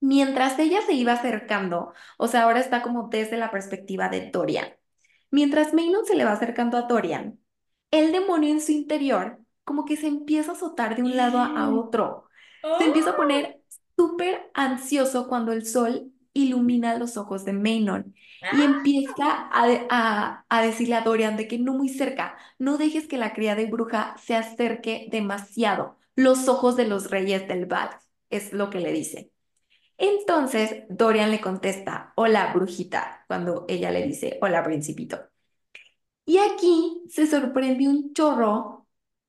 Mientras 0.00 0.58
ella 0.58 0.80
se 0.86 0.92
iba 0.94 1.12
acercando, 1.14 1.92
o 2.18 2.28
sea, 2.28 2.42
ahora 2.44 2.60
está 2.60 2.82
como 2.82 3.08
desde 3.08 3.36
la 3.36 3.50
perspectiva 3.50 4.08
de 4.08 4.30
Dorian. 4.30 4.68
Mientras 5.30 5.74
Maynon 5.74 6.04
se 6.06 6.14
le 6.16 6.24
va 6.24 6.32
acercando 6.32 6.76
a 6.78 6.82
Dorian, 6.82 7.40
el 7.90 8.12
demonio 8.12 8.50
en 8.50 8.60
su 8.60 8.72
interior 8.72 9.40
como 9.64 9.84
que 9.84 9.96
se 9.96 10.06
empieza 10.08 10.52
a 10.52 10.54
azotar 10.54 10.96
de 10.96 11.02
un 11.02 11.16
lado 11.16 11.38
a, 11.38 11.46
a 11.46 11.70
otro. 11.70 12.25
Se 12.78 12.84
empieza 12.84 13.10
a 13.10 13.16
¡Oh! 13.16 13.16
poner 13.16 13.62
súper 13.96 14.50
ansioso 14.54 15.28
cuando 15.28 15.52
el 15.52 15.66
sol 15.66 16.12
ilumina 16.32 16.98
los 16.98 17.16
ojos 17.16 17.44
de 17.44 17.52
Maynon 17.52 18.14
y 18.50 18.62
¡Ah! 18.62 18.62
empieza 18.62 19.24
a, 19.50 19.66
a, 19.90 20.44
a 20.48 20.62
decirle 20.62 20.94
a 20.96 21.00
Dorian 21.02 21.36
de 21.36 21.48
que 21.48 21.58
no 21.58 21.72
muy 21.74 21.88
cerca, 21.88 22.36
no 22.58 22.76
dejes 22.78 23.08
que 23.08 23.18
la 23.18 23.32
cría 23.32 23.54
de 23.54 23.66
bruja 23.66 24.16
se 24.18 24.36
acerque 24.36 25.08
demasiado. 25.10 25.98
Los 26.14 26.48
ojos 26.48 26.76
de 26.76 26.86
los 26.86 27.10
reyes 27.10 27.48
del 27.48 27.66
Val, 27.66 27.90
es 28.30 28.52
lo 28.52 28.70
que 28.70 28.80
le 28.80 28.92
dice. 28.92 29.32
Entonces 29.98 30.84
Dorian 30.90 31.30
le 31.30 31.40
contesta, 31.40 32.12
hola 32.16 32.52
brujita, 32.54 33.24
cuando 33.28 33.66
ella 33.68 33.90
le 33.90 34.04
dice, 34.06 34.38
hola 34.42 34.62
principito. 34.64 35.20
Y 36.24 36.38
aquí 36.38 37.02
se 37.08 37.26
sorprende 37.26 37.88
un 37.88 38.12
chorro 38.12 38.86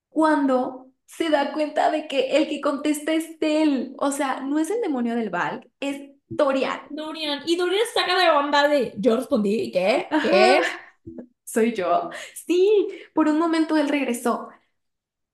cuando 0.10 0.87
se 1.08 1.30
da 1.30 1.54
cuenta 1.54 1.90
de 1.90 2.08
que 2.08 2.38
el 2.38 2.48
que 2.48 2.62
contesta 2.62 3.14
es 3.14 3.38
él. 3.42 3.96
O 3.98 4.12
sea, 4.12 4.42
no 4.42 4.60
es 4.60 4.70
el 4.70 4.82
demonio 4.82 5.16
del 5.16 5.30
Valk, 5.30 5.68
es 5.80 6.12
Dorian. 6.28 6.82
Dorian. 6.90 7.42
Y 7.46 7.56
Dorian 7.56 7.86
saca 7.94 8.20
de 8.20 8.30
onda 8.30 8.68
de. 8.68 8.94
Yo 8.98 9.16
respondí, 9.16 9.72
¿qué? 9.72 10.08
¿Qué? 10.22 10.62
soy 11.44 11.74
yo. 11.74 12.10
Sí, 12.46 12.88
por 13.14 13.28
un 13.28 13.40
momento 13.40 13.78
él 13.78 13.90
regresó. 13.90 14.50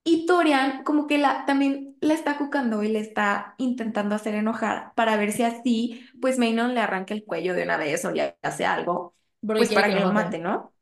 Y 0.05 0.25
Dorian 0.25 0.83
como 0.83 1.07
que 1.07 1.17
la, 1.17 1.45
también 1.45 1.97
la 2.01 2.13
está 2.13 2.37
cucando 2.37 2.83
y 2.83 2.89
le 2.89 2.99
está 2.99 3.55
intentando 3.57 4.15
hacer 4.15 4.35
enojar 4.35 4.93
para 4.95 5.15
ver 5.15 5.31
si 5.31 5.43
así, 5.43 6.05
pues 6.21 6.37
Maynon 6.37 6.73
le 6.73 6.81
arranca 6.81 7.13
el 7.13 7.23
cuello 7.23 7.53
de 7.53 7.63
una 7.63 7.77
vez 7.77 8.03
o 8.05 8.11
le 8.11 8.37
hace 8.41 8.65
algo, 8.65 9.15
pues 9.41 9.73
para 9.73 9.87
que 9.87 9.95
que 9.95 10.01
lo 10.01 10.11
mate. 10.11 10.39
¿no? 10.39 10.73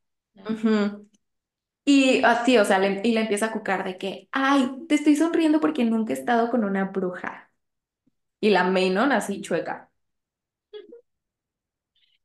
Y 1.85 2.23
así, 2.23 2.57
o 2.57 2.65
sea, 2.65 2.79
le- 2.79 3.01
y 3.03 3.11
le 3.13 3.21
empieza 3.21 3.47
a 3.47 3.51
cucar 3.51 3.83
de 3.83 3.97
que, 3.97 4.29
ay, 4.31 4.69
te 4.87 4.95
estoy 4.95 5.15
sonriendo 5.15 5.59
porque 5.59 5.83
nunca 5.85 6.13
he 6.13 6.15
estado 6.17 6.49
con 6.51 6.63
una 6.63 6.85
bruja. 6.85 7.51
Y 8.41 8.51
la 8.51 8.65
Maynon 8.65 9.11
así 9.13 9.41
chueca. 9.41 9.91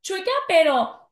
Chueca, 0.02 0.30
pero. 0.48 1.10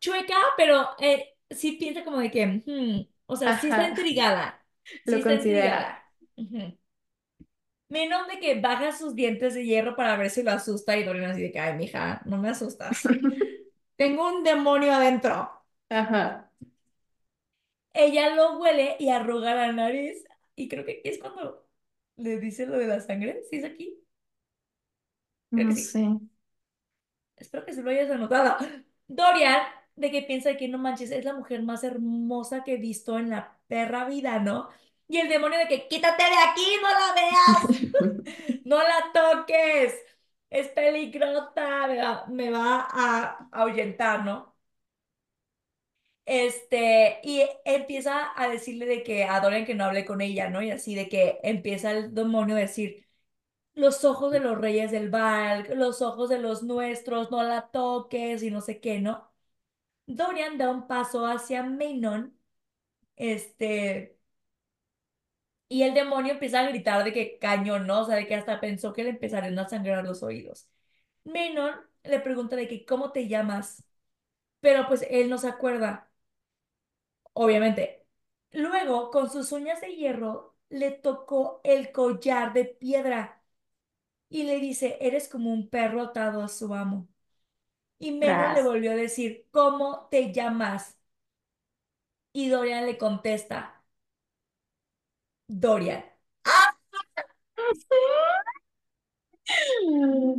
Chueca, 0.00 0.34
pero 0.56 0.90
eh, 0.98 1.36
sí 1.50 1.72
piensa 1.72 2.04
como 2.04 2.18
de 2.18 2.30
que. 2.30 2.46
hmm, 2.66 3.02
o 3.26 3.36
sea, 3.36 3.58
sí 3.60 3.68
está 3.68 3.84
intrigada. 3.88 4.64
Lo 5.04 5.20
considera. 5.22 5.98
intrigada. 6.40 6.68
Menos 7.88 8.26
de 8.28 8.40
que 8.40 8.60
baja 8.60 8.92
sus 8.92 9.14
dientes 9.14 9.54
de 9.54 9.64
hierro 9.66 9.94
para 9.96 10.16
ver 10.16 10.30
si 10.30 10.42
lo 10.42 10.50
asusta 10.52 10.96
y 10.96 11.04
Dorian 11.04 11.30
así 11.32 11.42
de 11.42 11.52
que, 11.52 11.60
ay, 11.60 11.76
mija, 11.76 12.22
no 12.24 12.38
me 12.38 12.48
asustas. 12.48 13.04
Tengo 13.96 14.28
un 14.28 14.44
demonio 14.44 14.92
adentro. 14.94 15.50
Ajá, 15.90 16.50
Ella 17.94 18.34
lo 18.34 18.58
huele 18.58 18.96
y 18.98 19.08
arruga 19.10 19.54
la 19.54 19.72
nariz. 19.72 20.24
Y 20.56 20.68
creo 20.68 20.84
que 20.84 20.92
aquí 21.00 21.08
es 21.08 21.18
cuando 21.18 21.66
le 22.16 22.38
dice 22.40 22.66
lo 22.66 22.78
de 22.78 22.86
la 22.86 23.00
sangre. 23.00 23.42
¿Sí 23.50 23.56
es 23.58 23.64
aquí? 23.64 23.98
Creo 25.50 25.66
que 25.68 25.74
no 25.74 25.74
sí. 25.74 25.92
sé. 25.92 26.18
Espero 27.36 27.64
que 27.64 27.72
se 27.74 27.82
lo 27.82 27.90
hayas 27.90 28.10
anotado. 28.10 28.56
Dorian, 29.08 29.60
de 29.96 30.10
que 30.10 30.22
piensa 30.22 30.56
que 30.56 30.68
no 30.68 30.78
manches, 30.78 31.10
es 31.10 31.24
la 31.24 31.34
mujer 31.34 31.62
más 31.62 31.84
hermosa 31.84 32.64
que 32.64 32.74
he 32.74 32.76
visto 32.78 33.18
en 33.18 33.30
la 33.30 33.58
perra 33.68 34.04
vida, 34.06 34.38
¿no? 34.38 34.68
Y 35.08 35.18
el 35.18 35.28
demonio 35.28 35.58
de 35.58 35.68
que 35.68 35.88
quítate 35.88 36.22
de 36.24 36.36
aquí, 36.50 36.62
no 36.82 36.88
la 36.90 37.14
veas, 37.14 37.82
no 38.64 38.76
la 38.78 39.12
toques, 39.12 39.94
es 40.50 40.68
peligrosa, 40.68 41.86
me 41.88 41.96
va, 42.02 42.26
me 42.28 42.50
va 42.50 42.86
a 42.90 43.48
ahuyentar, 43.52 44.24
¿no? 44.24 44.51
Este, 46.24 47.20
y 47.24 47.42
empieza 47.64 48.30
a 48.40 48.48
decirle 48.48 48.86
de 48.86 49.02
que 49.02 49.24
a 49.24 49.40
Dorian 49.40 49.64
que 49.66 49.74
no 49.74 49.84
hable 49.84 50.04
con 50.04 50.20
ella, 50.20 50.50
¿no? 50.50 50.62
Y 50.62 50.70
así 50.70 50.94
de 50.94 51.08
que 51.08 51.40
empieza 51.42 51.90
el 51.92 52.14
demonio 52.14 52.56
a 52.56 52.60
decir, 52.60 53.06
los 53.74 54.04
ojos 54.04 54.32
de 54.32 54.40
los 54.40 54.58
reyes 54.58 54.90
del 54.92 55.10
Valk, 55.10 55.70
los 55.76 56.02
ojos 56.02 56.28
de 56.30 56.38
los 56.40 56.62
nuestros, 56.64 57.30
no 57.30 57.42
la 57.44 57.70
toques 57.70 58.42
y 58.42 58.50
no 58.50 58.60
sé 58.62 58.80
qué, 58.80 59.00
¿no? 59.00 59.32
Dorian 60.06 60.58
da 60.58 60.70
un 60.70 60.86
paso 60.88 61.26
hacia 61.26 61.62
Maynon, 61.64 62.38
este, 63.16 64.18
y 65.68 65.82
el 65.82 65.94
demonio 65.94 66.32
empieza 66.34 66.60
a 66.60 66.68
gritar 66.68 67.02
de 67.04 67.12
que 67.12 67.38
cañón, 67.38 67.86
¿no? 67.86 68.00
O 68.02 68.04
sea, 68.04 68.16
de 68.16 68.26
que 68.26 68.34
hasta 68.34 68.60
pensó 68.60 68.92
que 68.92 69.04
le 69.04 69.10
empezarían 69.10 69.58
a 69.58 69.68
sangrar 69.68 70.04
los 70.04 70.22
oídos. 70.22 70.68
Maynon 71.24 71.74
le 72.04 72.20
pregunta 72.20 72.56
de 72.56 72.68
que 72.68 72.86
cómo 72.86 73.12
te 73.12 73.28
llamas, 73.28 73.84
pero 74.60 74.88
pues 74.88 75.06
él 75.10 75.30
no 75.30 75.38
se 75.38 75.48
acuerda, 75.48 76.11
obviamente. 77.34 78.06
Luego, 78.52 79.10
con 79.10 79.30
sus 79.30 79.52
uñas 79.52 79.80
de 79.80 79.94
hierro, 79.96 80.56
le 80.68 80.90
tocó 80.90 81.60
el 81.64 81.92
collar 81.92 82.52
de 82.52 82.64
piedra 82.66 83.42
y 84.30 84.44
le 84.44 84.58
dice, 84.60 84.98
eres 85.00 85.28
como 85.28 85.52
un 85.52 85.70
perro 85.70 86.02
atado 86.02 86.42
a 86.42 86.48
su 86.48 86.74
amo. 86.74 87.08
Y 87.98 88.12
Maynon 88.12 88.54
le 88.54 88.62
volvió 88.64 88.92
a 88.92 88.96
decir, 88.96 89.48
¿cómo 89.52 90.08
te 90.10 90.32
llamas? 90.32 90.98
Y 92.34 92.50
Dorian 92.50 92.84
le 92.84 92.98
contesta, 92.98 93.82
Dorian. 95.62 96.02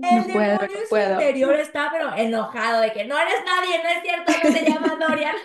El 0.01 0.27
No 0.27 0.29
puedo, 0.31 0.57
demonio 0.57 0.67
no 0.73 0.87
puedo. 0.87 1.33
interior 1.33 1.55
está 1.59 1.89
pero 1.91 2.13
enojado 2.15 2.81
de 2.81 2.91
que 2.93 3.05
no 3.05 3.17
eres 3.17 3.43
nadie, 3.45 3.81
no 3.83 3.89
es 3.89 4.01
cierto, 4.03 4.37
no 4.37 4.51
te 4.51 4.63
llamas 4.65 4.99
Dorian. 4.99 5.35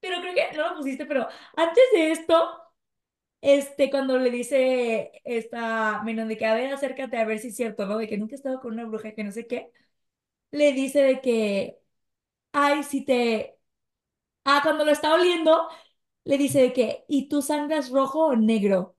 Pero 0.00 0.20
creo 0.20 0.34
que 0.34 0.56
no 0.56 0.70
lo 0.70 0.76
pusiste, 0.76 1.06
pero 1.06 1.26
antes 1.56 1.82
de 1.92 2.12
esto, 2.12 2.34
este, 3.40 3.90
cuando 3.90 4.18
le 4.18 4.30
dice 4.30 5.12
esta 5.24 6.02
Menon 6.04 6.28
de 6.28 6.36
que 6.38 6.46
a 6.46 6.54
ver, 6.54 6.72
acércate 6.72 7.18
a 7.18 7.24
ver 7.26 7.38
si 7.40 7.48
es 7.48 7.56
cierto, 7.56 7.86
¿no? 7.86 7.98
De 7.98 8.08
que 8.08 8.18
nunca 8.18 8.34
he 8.34 8.36
estado 8.36 8.60
con 8.60 8.72
una 8.74 8.86
bruja 8.86 9.12
que 9.14 9.24
no 9.24 9.32
sé 9.32 9.46
qué, 9.46 9.72
le 10.52 10.72
dice 10.74 11.02
de 11.02 11.20
que, 11.22 11.80
ay, 12.52 12.82
si 12.84 13.04
te... 13.04 13.58
Ah, 14.44 14.60
cuando 14.64 14.84
lo 14.84 14.92
está 14.92 15.14
oliendo, 15.14 15.68
le 16.24 16.38
dice 16.38 16.60
de 16.62 16.72
que, 16.74 17.04
¿y 17.08 17.28
tú 17.28 17.42
sangras 17.42 17.90
rojo 17.90 18.26
o 18.28 18.36
negro? 18.36 18.96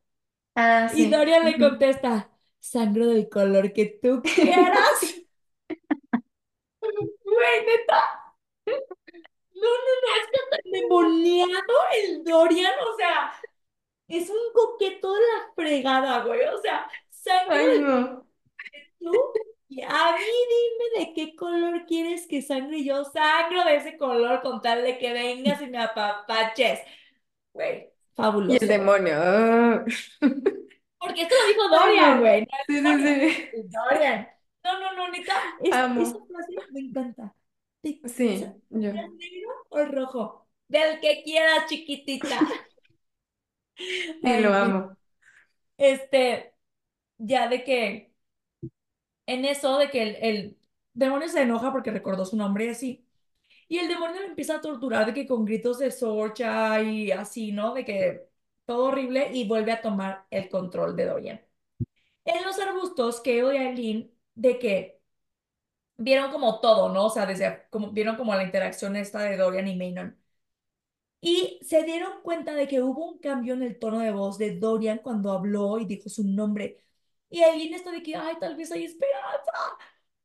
Ah, 0.56 0.88
Y 0.90 1.10
sí. 1.10 1.10
Dorian 1.10 1.46
le 1.46 1.58
Ujú. 1.58 1.60
contesta, 1.60 2.32
sangro 2.60 3.08
del 3.08 3.30
color 3.30 3.74
que 3.74 4.00
tú 4.02 4.24
quieras. 4.24 5.22
Güey, 7.26 7.66
neta. 7.66 8.00
No, 9.62 9.70
no, 9.70 9.92
no, 10.02 10.16
es 10.22 10.28
que 10.32 10.38
está 10.44 10.58
endemoniado 10.66 11.76
el 12.04 12.24
Dorian, 12.24 12.74
o 12.92 12.96
sea, 12.98 13.34
es 14.08 14.30
un 14.30 14.54
coqueto 14.54 15.14
de 15.14 15.20
la 15.22 15.54
fregada, 15.56 16.24
güey, 16.26 16.42
o 16.48 16.60
sea, 16.62 16.90
del 17.50 17.82
no. 17.82 18.26
tú, 19.00 19.12
y 19.70 19.82
a 19.84 20.14
mí 20.18 20.26
dime 20.50 21.06
de 21.08 21.14
qué 21.14 21.36
color 21.36 21.86
quieres 21.86 22.28
que 22.28 22.42
sangre, 22.42 22.80
y 22.80 22.86
yo 22.86 23.04
sangro 23.06 23.64
de 23.66 23.76
ese 23.78 23.98
color 23.98 24.42
con 24.42 24.62
tal 24.62 24.84
de 24.84 24.98
que 24.98 25.14
vengas 25.14 25.62
y 25.62 25.68
me 25.68 25.80
apapaches, 25.80 26.82
güey, 27.54 27.94
Y 28.48 28.56
el 28.58 28.68
fabuloso, 28.68 28.68
demonio. 28.68 29.14
ah. 29.18 29.86
porque 31.00 31.22
esto 31.24 31.36
lo 31.42 31.48
dijo 31.48 31.70
Dorian, 31.70 32.20
güey, 32.20 32.48
Sí, 32.68 32.82
sí, 32.82 32.98
sí. 33.06 33.52
Dorian, 33.70 34.28
no, 34.64 34.80
no, 34.80 34.94
no, 34.96 35.10
neta, 35.10 35.34
es, 35.60 35.90
esa 35.96 36.20
frase 36.28 36.54
me 36.72 36.80
encanta, 36.82 37.36
¿te 37.82 38.02
Sí, 38.04 38.46
yo. 38.70 38.92
negro 39.20 39.50
o 39.70 39.86
rojo? 39.86 40.48
Del 40.68 41.00
que 41.02 41.24
quieras, 41.24 41.68
chiquitita. 41.70 42.40
Sí, 44.22 44.22
Ay, 44.22 44.42
lo 44.42 44.54
amo. 44.54 44.96
Este, 45.78 46.54
ya 47.18 47.48
de 47.50 47.64
que 47.64 48.14
en 49.26 49.46
eso 49.46 49.78
de 49.78 49.90
que 49.90 50.02
el, 50.04 50.16
el 50.22 50.58
demonio 50.94 51.28
se 51.30 51.42
enoja 51.42 51.72
porque 51.72 51.92
recordó 51.92 52.26
su 52.26 52.36
nombre 52.38 52.66
y 52.66 52.70
así. 52.70 53.06
Y 53.70 53.80
el 53.80 53.88
demonio 53.88 54.22
lo 54.22 54.28
empieza 54.30 54.58
a 54.58 54.62
torturar 54.62 55.06
de 55.08 55.14
que 55.16 55.28
con 55.28 55.46
gritos 55.46 55.80
de 55.80 55.92
sorcha 55.92 56.82
y 56.84 57.12
así, 57.12 57.52
¿no? 57.52 57.74
De 57.74 57.86
que 57.86 58.30
todo 58.66 58.86
horrible 58.88 59.32
y 59.34 59.48
vuelve 59.48 59.74
a 59.74 59.82
tomar 59.82 60.26
el 60.32 60.50
control 60.50 60.96
de 60.96 61.06
Dorian. 61.06 61.42
En 62.26 62.44
los 62.46 62.60
arbustos, 62.60 63.22
Keo 63.22 63.54
y 63.54 63.58
Aileen, 63.58 64.12
de 64.36 64.60
que 64.60 64.99
vieron 66.00 66.32
como 66.32 66.60
todo, 66.60 66.90
¿no? 66.90 67.06
O 67.08 67.10
sea, 67.10 67.26
desde 67.26 67.68
como, 67.70 67.92
vieron 67.92 68.16
como 68.18 68.34
la 68.36 68.44
interacción 68.44 68.96
esta 68.96 69.20
de 69.24 69.38
Dorian 69.38 69.68
y 69.68 69.76
Maynon. 69.78 70.18
Y 71.22 71.60
se 71.64 71.84
dieron 71.84 72.22
cuenta 72.24 72.54
de 72.56 72.68
que 72.68 72.82
hubo 72.82 73.06
un 73.06 73.20
cambio 73.20 73.54
en 73.54 73.64
el 73.64 73.78
tono 73.80 74.00
de 74.00 74.12
voz 74.12 74.38
de 74.38 74.58
Dorian 74.58 75.00
cuando 75.00 75.32
habló 75.34 75.80
y 75.80 75.86
dijo 75.86 76.10
su 76.10 76.24
nombre. 76.24 76.82
Y 77.30 77.42
Aileen 77.44 77.74
está 77.74 77.92
de 77.92 78.02
que, 78.04 78.16
ay, 78.16 78.36
tal 78.40 78.56
vez 78.56 78.72
hay 78.72 78.86
esperanza. 78.86 79.52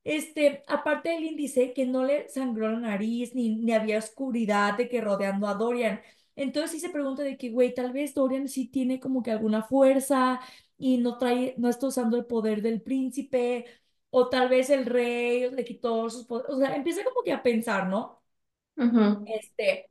Este, 0.04 0.62
aparte 0.68 1.10
Aileen 1.10 1.36
dice 1.36 1.72
que 1.72 1.86
no 1.86 2.04
le 2.04 2.28
sangró 2.28 2.70
la 2.70 2.78
nariz 2.80 3.34
ni, 3.34 3.56
ni 3.56 3.72
había 3.72 3.98
oscuridad 3.98 4.76
de 4.76 4.88
que 4.88 5.00
rodeando 5.00 5.48
a 5.48 5.54
Dorian. 5.54 6.00
Entonces 6.36 6.72
sí 6.72 6.80
se 6.80 6.90
pregunta 6.90 7.22
de 7.22 7.36
que, 7.38 7.50
güey, 7.50 7.74
tal 7.74 7.92
vez 7.92 8.14
Dorian 8.14 8.48
sí 8.48 8.68
tiene 8.68 9.00
como 9.00 9.22
que 9.22 9.30
alguna 9.32 9.62
fuerza 9.62 10.40
y 10.78 10.98
no 10.98 11.18
trae, 11.18 11.54
no 11.58 11.68
está 11.70 11.86
usando 11.88 12.16
el 12.18 12.26
poder 12.26 12.62
del 12.62 12.82
príncipe, 12.82 13.66
o 14.16 14.28
tal 14.28 14.48
vez 14.48 14.70
el 14.70 14.86
rey 14.86 15.50
le 15.50 15.64
quitó 15.64 16.08
sus 16.08 16.24
poderes. 16.24 16.54
O 16.54 16.58
sea, 16.58 16.76
empieza 16.76 17.02
como 17.02 17.22
que 17.24 17.32
a 17.32 17.42
pensar, 17.42 17.88
¿no? 17.88 18.22
Ujú. 18.76 19.24
Este, 19.26 19.90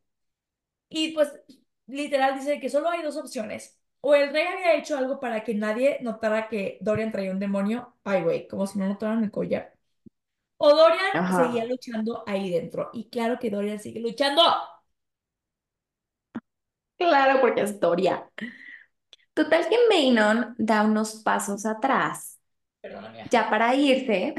y 0.90 1.14
pues 1.14 1.34
literal 1.88 2.36
dice 2.36 2.60
que 2.60 2.70
solo 2.70 2.90
hay 2.90 3.04
dos 3.04 3.18
opciones. 3.18 3.80
O 4.00 4.16
el 4.16 4.32
rey 4.32 4.46
había 4.46 4.76
hecho 4.76 4.98
algo 4.98 5.20
para 5.20 5.44
que 5.44 5.56
nadie 5.56 6.00
notara 6.02 6.48
que 6.48 6.78
Dorian 6.82 7.12
traía 7.12 7.32
un 7.32 7.40
demonio. 7.40 7.98
Ay, 8.06 8.24
güey, 8.24 8.48
como 8.48 8.66
si 8.66 8.80
no 8.80 8.88
notaran 8.88 9.24
el 9.26 9.32
collar. 9.32 9.74
O 10.58 10.70
Dorian 10.74 11.28
seguía 11.36 11.66
luchando 11.66 12.24
ahí 12.26 12.50
dentro. 12.50 12.92
Y 12.94 13.10
claro 13.10 13.40
que 13.40 13.50
Dorian 13.50 13.80
sigue 13.80 14.00
luchando. 14.00 14.42
Claro, 16.98 17.42
porque 17.42 17.62
es 17.62 17.80
Doria. 17.80 18.30
Total 19.34 19.68
que 19.68 19.78
Manon 19.90 20.56
da 20.58 20.84
unos 20.84 21.16
pasos 21.16 21.66
atrás, 21.66 22.33
Ya 23.32 23.50
para 23.50 23.76
irse, 23.76 24.36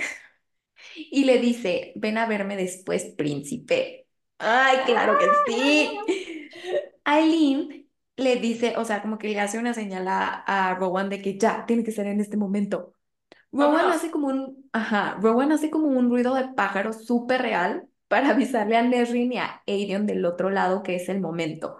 y 0.96 1.24
le 1.24 1.38
dice, 1.38 1.92
ven 1.96 2.18
a 2.18 2.26
verme 2.26 2.56
después, 2.56 3.04
príncipe. 3.16 4.06
Ay, 4.38 4.78
claro 4.86 5.18
que 5.18 5.26
sí. 5.46 5.98
Aileen 7.04 7.88
le 8.16 8.36
dice, 8.36 8.74
o 8.76 8.84
sea, 8.84 9.02
como 9.02 9.18
que 9.18 9.28
le 9.28 9.40
hace 9.40 9.58
una 9.58 9.74
señal 9.74 10.08
a, 10.08 10.44
a 10.46 10.74
Rowan 10.74 11.08
de 11.08 11.20
que 11.20 11.38
ya, 11.38 11.66
tiene 11.66 11.84
que 11.84 11.92
ser 11.92 12.06
en 12.06 12.20
este 12.20 12.36
momento. 12.36 12.94
Rowan 13.52 13.92
hace 13.92 14.10
como 14.10 14.28
un, 14.28 14.68
ajá, 14.72 15.16
Rowan 15.20 15.52
hace 15.52 15.70
como 15.70 15.86
un 15.86 16.10
ruido 16.10 16.34
de 16.34 16.48
pájaro 16.54 16.92
súper 16.92 17.42
real 17.42 17.88
para 18.08 18.30
avisarle 18.30 18.76
a 18.76 18.82
Nesrin 18.82 19.32
y 19.32 19.38
a 19.38 19.62
Aedion 19.66 20.06
del 20.06 20.24
otro 20.24 20.50
lado 20.50 20.82
que 20.82 20.96
es 20.96 21.08
el 21.08 21.20
momento. 21.20 21.78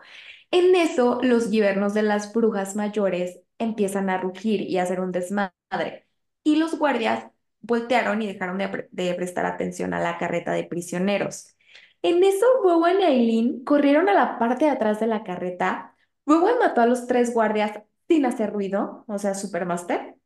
En 0.51 0.75
eso, 0.77 1.21
los 1.23 1.51
guibernos 1.51 1.95
de 1.95 2.03
las 2.03 2.33
brujas 2.33 2.77
mayores 2.77 3.41
empiezan 3.59 4.09
a 4.09 4.19
rugir 4.19 4.61
y 4.63 4.79
a 4.79 4.85
hacer 4.85 5.01
un 5.01 5.11
desmadre. 5.11 6.04
Y 6.45 6.57
los 6.57 6.79
guardias 6.79 7.27
voltearon 7.63 8.23
y 8.23 8.29
dejaron 8.29 8.59
de, 8.59 8.69
pre- 8.71 8.89
de 8.93 9.15
prestar 9.15 9.47
atención 9.47 9.95
a 9.95 10.01
la 10.01 10.19
carreta 10.19 10.53
de 10.53 10.65
prisioneros. 10.65 11.57
En 12.03 12.25
eso, 12.25 12.47
Rowan 12.65 13.01
y 13.03 13.05
Aileen 13.05 13.65
corrieron 13.65 14.09
a 14.11 14.15
la 14.15 14.39
parte 14.39 14.67
de 14.67 14.73
atrás 14.73 15.01
de 15.01 15.09
la 15.09 15.25
carreta. 15.25 15.97
Rowan 16.27 16.59
mató 16.61 16.83
a 16.83 16.87
los 16.87 17.07
tres 17.09 17.35
guardias 17.35 17.81
sin 18.09 18.27
hacer 18.27 18.53
ruido, 18.53 19.05
o 19.09 19.19
sea, 19.19 19.35
Supermaster. 19.35 20.17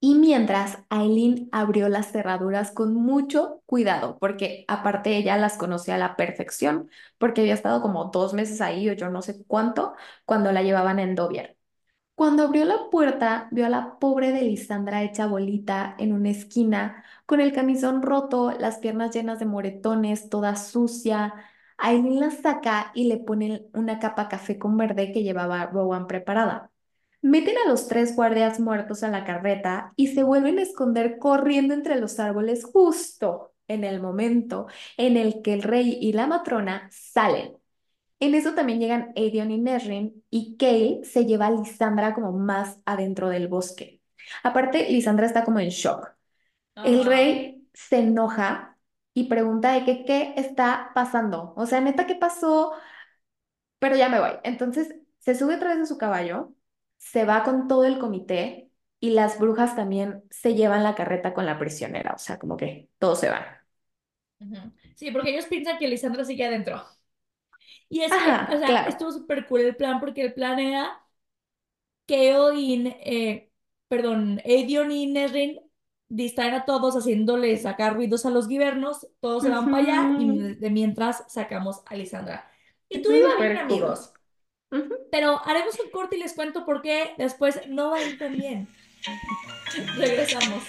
Y 0.00 0.14
mientras, 0.16 0.78
Aileen 0.90 1.48
abrió 1.52 1.88
las 1.90 2.12
cerraduras 2.12 2.72
con 2.72 2.94
mucho 2.94 3.62
cuidado, 3.66 4.18
porque 4.20 4.64
aparte 4.68 5.16
ella 5.18 5.36
las 5.38 5.58
conocía 5.58 5.96
a 5.96 5.98
la 5.98 6.16
perfección, 6.16 6.90
porque 7.18 7.42
había 7.42 7.54
estado 7.54 7.82
como 7.82 8.06
dos 8.06 8.34
meses 8.34 8.60
ahí 8.62 8.88
o 8.90 8.94
yo 8.94 9.10
no 9.10 9.22
sé 9.22 9.44
cuánto, 9.46 9.94
cuando 10.26 10.52
la 10.52 10.62
llevaban 10.62 11.00
en 11.00 11.16
Dovier. 11.16 11.57
Cuando 12.18 12.42
abrió 12.42 12.64
la 12.64 12.90
puerta, 12.90 13.46
vio 13.52 13.66
a 13.66 13.68
la 13.68 13.98
pobre 14.00 14.32
de 14.32 14.42
Lisandra 14.42 15.04
hecha 15.04 15.26
bolita 15.28 15.94
en 15.98 16.12
una 16.12 16.30
esquina, 16.30 17.04
con 17.26 17.40
el 17.40 17.52
camisón 17.52 18.02
roto, 18.02 18.50
las 18.58 18.78
piernas 18.78 19.14
llenas 19.14 19.38
de 19.38 19.46
moretones, 19.46 20.28
toda 20.28 20.56
sucia. 20.56 21.34
Aileen 21.76 22.18
la 22.18 22.30
saca 22.32 22.90
y 22.94 23.04
le 23.06 23.18
pone 23.18 23.68
una 23.72 24.00
capa 24.00 24.28
café 24.28 24.58
con 24.58 24.76
verde 24.76 25.12
que 25.12 25.22
llevaba 25.22 25.66
Rowan 25.66 26.08
preparada. 26.08 26.72
Meten 27.22 27.56
a 27.64 27.68
los 27.68 27.86
tres 27.88 28.16
guardias 28.16 28.58
muertos 28.60 29.04
a 29.04 29.10
la 29.10 29.24
carreta 29.24 29.92
y 29.96 30.08
se 30.08 30.24
vuelven 30.24 30.58
a 30.58 30.62
esconder 30.62 31.18
corriendo 31.18 31.74
entre 31.74 32.00
los 32.00 32.18
árboles 32.18 32.64
justo 32.64 33.54
en 33.68 33.84
el 33.84 34.00
momento 34.02 34.66
en 34.96 35.16
el 35.16 35.42
que 35.42 35.54
el 35.54 35.62
rey 35.62 35.98
y 36.00 36.12
la 36.14 36.26
matrona 36.26 36.88
salen. 36.92 37.57
En 38.20 38.34
eso 38.34 38.54
también 38.54 38.80
llegan 38.80 39.12
Aedion 39.16 39.50
y 39.50 39.58
Nesrin 39.58 40.24
y 40.30 40.56
Kale 40.56 41.00
se 41.04 41.24
lleva 41.26 41.46
a 41.46 41.50
Lisandra 41.52 42.14
como 42.14 42.32
más 42.32 42.78
adentro 42.84 43.28
del 43.28 43.48
bosque. 43.48 44.02
Aparte, 44.42 44.88
Lisandra 44.90 45.26
está 45.26 45.44
como 45.44 45.60
en 45.60 45.68
shock. 45.70 46.10
El 46.82 47.04
rey 47.04 47.68
se 47.74 48.00
enoja 48.00 48.78
y 49.14 49.28
pregunta 49.28 49.72
de 49.74 49.84
que 49.84 50.04
qué 50.04 50.34
está 50.36 50.92
pasando. 50.94 51.54
O 51.56 51.66
sea, 51.66 51.80
neta, 51.80 52.06
¿qué 52.06 52.16
pasó? 52.16 52.72
Pero 53.78 53.96
ya 53.96 54.08
me 54.08 54.20
voy. 54.20 54.30
Entonces 54.44 54.94
se 55.18 55.34
sube 55.34 55.56
otra 55.56 55.70
vez 55.74 55.80
a 55.82 55.86
su 55.86 55.98
caballo, 55.98 56.54
se 56.96 57.24
va 57.24 57.44
con 57.44 57.68
todo 57.68 57.84
el 57.84 57.98
comité 57.98 58.70
y 59.00 59.10
las 59.10 59.38
brujas 59.38 59.76
también 59.76 60.24
se 60.30 60.54
llevan 60.54 60.82
la 60.82 60.94
carreta 60.94 61.34
con 61.34 61.46
la 61.46 61.58
prisionera. 61.58 62.14
O 62.14 62.18
sea, 62.18 62.38
como 62.38 62.56
que 62.56 62.88
todos 62.98 63.20
se 63.20 63.30
van. 63.30 63.44
Ujú. 64.40 64.72
Sí, 64.96 65.10
porque 65.10 65.30
ellos 65.30 65.46
piensan 65.46 65.78
que 65.78 65.88
Lisandra 65.88 66.24
sigue 66.24 66.44
adentro. 66.46 66.82
Y 67.90 68.02
es 68.02 68.18
que, 68.18 68.44
o 68.48 68.56
Ajá, 68.56 68.58
sea, 68.58 68.70
claro. 68.70 68.88
estuvo 68.88 69.12
súper 69.12 69.46
cool 69.46 69.60
el 69.62 69.76
plan 69.76 70.00
porque 70.00 70.22
el 70.22 70.34
plan 70.34 70.58
era 70.58 71.02
que 72.06 72.36
Odin, 72.36 72.86
eh, 72.88 73.52
perdón, 73.88 74.40
Aedion 74.44 74.90
y 74.92 75.06
Nesrin 75.06 75.60
distraen 76.08 76.54
a 76.54 76.64
todos 76.64 76.96
haciéndoles 76.96 77.62
sacar 77.62 77.94
ruidos 77.94 78.24
a 78.26 78.30
los 78.30 78.48
guibernos, 78.48 79.06
todos 79.20 79.42
se 79.42 79.50
van 79.50 79.68
para 79.70 79.82
allá 79.82 80.14
y 80.16 80.54
de 80.56 80.70
mientras 80.70 81.24
sacamos 81.32 81.82
a 81.86 81.96
Lisandra. 81.96 82.50
Y 82.88 83.02
tú 83.02 83.10
Estuvo 83.10 83.12
iba 83.12 83.30
bien, 83.36 83.56
amigos, 83.58 84.12
pero 85.10 85.40
haremos 85.46 85.78
un 85.80 85.90
corte 85.90 86.16
y 86.16 86.20
les 86.20 86.34
cuento 86.34 86.64
por 86.64 86.82
qué 86.82 87.14
después 87.18 87.60
no 87.68 87.90
va 87.90 87.98
a 87.98 88.02
ir 88.04 88.18
tan 88.18 88.36
bien. 88.36 88.68
Regresamos. 89.96 90.64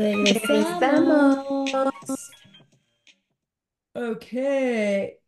Regresamos. 0.00 1.46
Ok. 3.94 5.20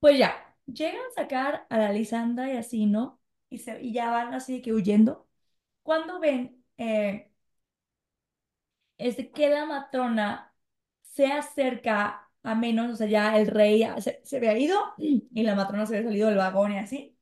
Pues 0.00 0.18
ya, 0.18 0.56
llegan 0.66 1.00
a 1.10 1.14
sacar 1.14 1.66
a 1.70 1.78
la 1.78 1.92
Lisandra 1.92 2.52
y 2.52 2.56
así, 2.56 2.86
¿no? 2.86 3.20
Y, 3.50 3.58
se, 3.58 3.80
y 3.82 3.92
ya 3.92 4.10
van 4.10 4.34
así 4.34 4.54
de 4.54 4.62
que 4.62 4.72
huyendo. 4.72 5.28
Cuando 5.82 6.20
ven 6.20 6.64
eh, 6.78 7.30
es 8.98 9.16
que 9.34 9.48
la 9.50 9.66
matrona 9.66 10.54
se 11.02 11.26
acerca 11.26 12.30
a 12.42 12.54
menos, 12.54 12.92
o 12.92 12.96
sea, 12.96 13.06
ya 13.06 13.36
el 13.38 13.46
rey 13.48 13.84
se, 14.00 14.20
se 14.24 14.36
había 14.38 14.58
ido 14.58 14.94
y 14.98 15.42
la 15.42 15.54
matrona 15.54 15.86
se 15.86 15.96
había 15.96 16.08
salido 16.08 16.28
del 16.28 16.38
vagón 16.38 16.72
y 16.72 16.78
así. 16.78 17.16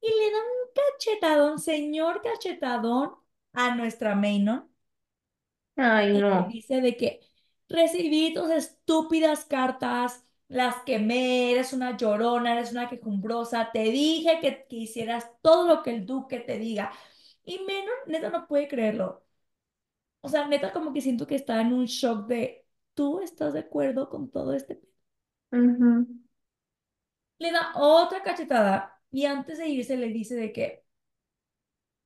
Y 0.00 0.08
le 0.08 0.32
dan 0.32 0.42
un 0.42 0.72
cachetadón, 0.74 1.58
señor 1.60 2.22
cachetadón, 2.22 3.16
a 3.52 3.74
nuestra 3.76 4.14
Manon 4.16 4.73
Ay, 5.76 6.12
y 6.12 6.22
le 6.22 6.22
no. 6.22 6.54
dice 6.54 6.80
de 6.80 6.96
que 6.96 7.20
recibí 7.68 8.32
tus 8.34 8.50
estúpidas 8.50 9.44
cartas, 9.44 10.24
las 10.48 10.76
quemé, 10.84 11.52
eres 11.52 11.72
una 11.72 11.96
llorona, 11.96 12.52
eres 12.54 12.72
una 12.72 12.88
quejumbrosa, 12.88 13.70
te 13.72 13.84
dije 13.84 14.38
que, 14.40 14.66
que 14.68 14.76
hicieras 14.76 15.30
todo 15.42 15.66
lo 15.68 15.82
que 15.82 15.90
el 15.94 16.06
duque 16.06 16.40
te 16.40 16.58
diga. 16.58 16.92
Y 17.44 17.60
Menon, 17.60 17.94
neta, 18.06 18.30
no 18.30 18.46
puede 18.46 18.68
creerlo. 18.68 19.24
O 20.22 20.28
sea, 20.28 20.48
neta, 20.48 20.72
como 20.72 20.92
que 20.92 21.00
siento 21.02 21.26
que 21.26 21.36
está 21.36 21.60
en 21.60 21.72
un 21.72 21.86
shock 21.86 22.26
de, 22.28 22.66
¿tú 22.94 23.20
estás 23.20 23.52
de 23.54 23.60
acuerdo 23.60 24.08
con 24.10 24.30
todo 24.30 24.54
este? 24.54 24.76
pe-?" 24.76 24.88
Ujú. 25.52 26.06
Le 27.38 27.50
da 27.52 27.72
otra 27.76 28.22
cachetada 28.22 29.00
y 29.10 29.24
antes 29.26 29.58
de 29.58 29.68
irse 29.68 29.96
le 29.96 30.08
dice 30.08 30.34
de 30.34 30.52
que 30.52 30.83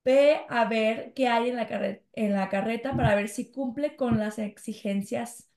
ve 0.09 0.45
a 0.49 0.65
ver 0.65 1.13
qué 1.13 1.27
hay 1.27 1.49
en 1.49 1.55
la 1.57 1.67
carre- 1.67 2.03
en 2.13 2.33
la 2.33 2.49
carreta 2.49 2.95
para 2.95 3.15
ver 3.15 3.29
si 3.29 3.51
cumple 3.51 3.95
con 3.95 4.19
las 4.19 4.39
exigencias 4.39 5.49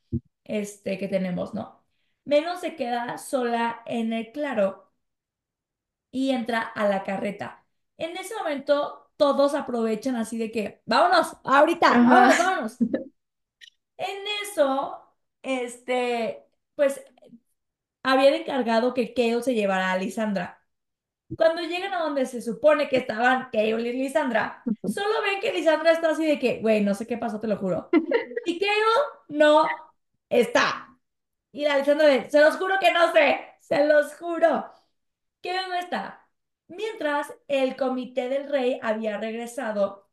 este, 0.44 0.98
que 0.98 1.08
tenemos, 1.08 1.54
¿no? 1.54 1.84
Menos 2.24 2.60
se 2.60 2.76
queda 2.76 3.18
sola 3.18 3.82
en 3.86 4.12
el 4.12 4.32
claro 4.32 4.92
y 6.10 6.30
entra 6.30 6.60
a 6.62 6.86
la 6.88 7.02
carreta. 7.04 7.64
En 7.98 8.16
ese 8.16 8.34
momento 8.36 9.10
todos 9.16 9.54
aprovechan 9.54 10.16
así 10.16 10.38
de 10.38 10.50
que, 10.50 10.82
vámonos, 10.86 11.36
ahorita, 11.44 12.04
vámonos, 12.08 12.36
Ajá. 12.36 12.38
vámonos. 12.38 12.80
En 13.96 14.16
eso, 14.42 15.02
este, 15.42 16.44
pues 16.74 17.00
habían 18.04 18.34
encargado 18.34 18.94
que 18.94 19.12
Kale 19.14 19.42
se 19.42 19.54
llevara 19.54 19.90
a 19.92 19.98
Lisandra. 19.98 20.61
Cuando 21.36 21.62
llegan 21.62 21.94
a 21.94 22.00
donde 22.00 22.26
se 22.26 22.42
supone 22.42 22.88
que 22.88 22.98
estaban 22.98 23.48
Kale 23.52 23.68
y 23.70 23.92
Lisandra, 23.92 24.66
solo 24.84 25.22
ven 25.22 25.40
que 25.40 25.52
Lisandra 25.52 25.92
está 25.92 26.10
así 26.10 26.26
de 26.26 26.38
que, 26.38 26.60
güey, 26.60 26.82
no 26.82 26.94
sé 26.94 27.06
qué 27.06 27.18
pasó, 27.18 27.40
te 27.40 27.46
lo 27.48 27.56
juro. 27.56 27.88
Y 28.44 28.58
Kale 28.58 28.72
no 29.28 29.68
está. 30.28 30.98
Y 31.52 31.64
la 31.66 31.78
Lisandra 31.78 32.08
de, 32.08 32.30
se 32.30 32.40
los 32.40 32.56
juro 32.56 32.76
que 32.80 32.92
no 32.92 33.12
sé, 33.12 33.40
se 33.60 33.86
los 33.86 34.14
juro. 34.16 34.70
Kale 35.42 35.68
no 35.68 35.74
está. 35.76 36.28
Mientras 36.68 37.34
el 37.48 37.76
comité 37.76 38.28
del 38.30 38.48
rey 38.50 38.78
había 38.82 39.18
regresado 39.18 40.08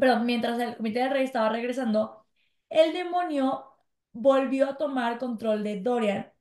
Pero 0.00 0.20
mientras 0.20 0.58
el 0.60 0.76
comité 0.76 1.00
del 1.00 1.10
rey 1.10 1.24
estaba 1.24 1.48
regresando, 1.48 2.24
el 2.68 2.92
demonio 2.92 3.66
volvió 4.12 4.68
a 4.70 4.76
tomar 4.76 5.18
control 5.18 5.62
de 5.64 5.80
Dorian. 5.80 6.32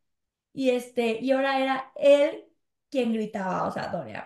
Y 0.53 0.71
este, 0.71 1.19
y 1.21 1.31
ahora 1.31 1.59
era 1.61 1.93
él 1.97 2.45
quien 2.89 3.13
gritaba, 3.13 3.67
o 3.67 3.71
sea, 3.71 3.87
Dorian. 3.89 4.25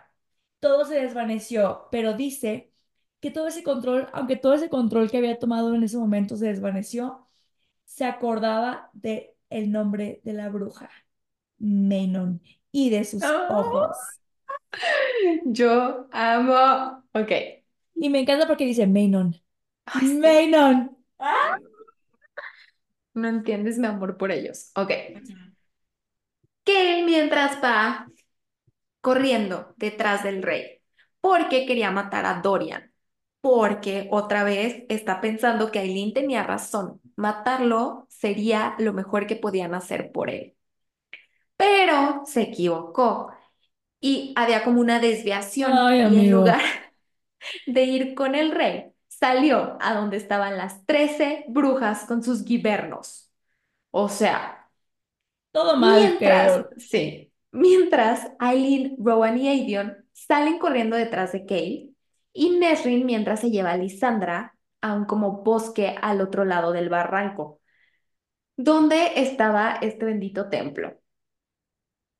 Todo 0.59 0.85
se 0.85 0.95
desvaneció, 1.01 1.87
pero 1.91 2.13
dice 2.13 2.73
que 3.19 3.31
todo 3.31 3.47
ese 3.47 3.63
control, 3.63 4.07
aunque 4.13 4.35
todo 4.37 4.53
ese 4.53 4.69
control 4.69 5.09
que 5.11 5.17
había 5.17 5.39
tomado 5.39 5.73
en 5.75 5.83
ese 5.83 5.97
momento 5.97 6.37
se 6.37 6.47
desvaneció, 6.47 7.27
se 7.85 8.05
acordaba 8.05 8.89
de 8.93 9.35
el 9.49 9.71
nombre 9.71 10.21
de 10.25 10.33
la 10.33 10.49
bruja, 10.49 10.89
Menon, 11.59 12.41
y 12.71 12.89
de 12.91 13.05
sus 13.05 13.23
Oh, 13.23 13.47
ojos. 13.47 14.19
yo 15.45 16.07
amo. 16.11 17.03
Ok. 17.13 17.31
Y 17.95 18.09
me 18.09 18.19
encanta 18.19 18.47
porque 18.47 18.65
dice 18.65 18.87
Menon, 18.87 19.35
Ay, 19.85 20.07
sí. 20.07 20.17
Menon. 20.21 20.97
No 23.13 23.27
entiendes 23.29 23.77
mi 23.77 23.87
amor 23.87 24.17
por 24.17 24.31
ellos. 24.31 24.71
Ok. 24.75 24.91
Que 26.63 27.03
mientras 27.05 27.61
va 27.63 28.07
corriendo 29.01 29.73
detrás 29.77 30.23
del 30.23 30.43
rey, 30.43 30.81
porque 31.21 31.65
quería 31.65 31.91
matar 31.91 32.25
a 32.25 32.41
Dorian, 32.41 32.93
porque 33.41 34.07
otra 34.11 34.43
vez 34.43 34.83
está 34.89 35.21
pensando 35.21 35.71
que 35.71 35.79
Aileen 35.79 36.13
tenía 36.13 36.43
razón. 36.43 37.01
Matarlo 37.15 38.05
sería 38.09 38.75
lo 38.79 38.93
mejor 38.93 39.27
que 39.27 39.35
podían 39.35 39.73
hacer 39.73 40.11
por 40.11 40.29
él. 40.29 40.55
Pero 41.57 42.23
se 42.25 42.41
equivocó 42.43 43.31
y 43.99 44.33
había 44.37 44.63
como 44.63 44.81
una 44.81 44.99
desviación 44.99 45.73
Ay, 45.73 45.99
y 46.01 46.19
en 46.19 46.31
lugar 46.31 46.61
de 47.67 47.83
ir 47.83 48.15
con 48.15 48.35
el 48.35 48.51
rey, 48.51 48.93
salió 49.07 49.77
a 49.81 49.93
donde 49.93 50.17
estaban 50.17 50.57
las 50.57 50.85
13 50.85 51.45
brujas 51.49 52.05
con 52.05 52.23
sus 52.23 52.43
guibernos. 52.43 53.31
O 53.91 54.09
sea, 54.09 54.69
todo 55.51 55.77
mal, 55.77 56.01
mientras, 56.01 56.65
sí, 56.77 57.30
mientras 57.51 58.31
Aileen, 58.39 58.95
Rowan 58.99 59.37
y 59.37 59.49
Avion 59.49 60.05
salen 60.13 60.59
corriendo 60.59 60.95
detrás 60.95 61.31
de 61.31 61.45
Kale 61.45 61.89
y 62.33 62.49
Nesrin 62.51 63.05
mientras 63.05 63.41
se 63.41 63.51
lleva 63.51 63.71
a 63.71 63.77
Lisandra 63.77 64.55
a 64.81 64.93
un 64.93 65.05
como 65.05 65.43
bosque 65.43 65.95
al 66.01 66.21
otro 66.21 66.45
lado 66.45 66.71
del 66.71 66.89
barranco, 66.89 67.61
donde 68.57 69.21
estaba 69.21 69.73
este 69.81 70.05
bendito 70.05 70.49
templo. 70.49 70.99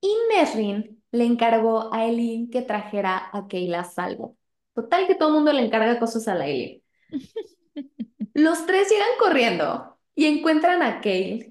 Y 0.01 0.13
Nesrin 0.29 1.03
le 1.11 1.25
encargó 1.25 1.93
a 1.93 1.99
Aileen 2.01 2.49
que 2.49 2.61
trajera 2.61 3.29
a 3.33 3.47
Kale 3.47 3.75
a 3.75 3.83
salvo. 3.83 4.37
Total 4.73 5.07
que 5.07 5.15
todo 5.15 5.29
el 5.29 5.35
mundo 5.35 5.53
le 5.53 5.65
encarga 5.65 5.99
cosas 5.99 6.27
a 6.27 6.35
la 6.35 6.45
Aileen. 6.45 6.81
Los 8.33 8.65
tres 8.65 8.89
llegan 8.89 9.09
corriendo 9.19 9.99
y 10.15 10.25
encuentran 10.25 10.81
a 10.83 11.01
Kale 11.01 11.50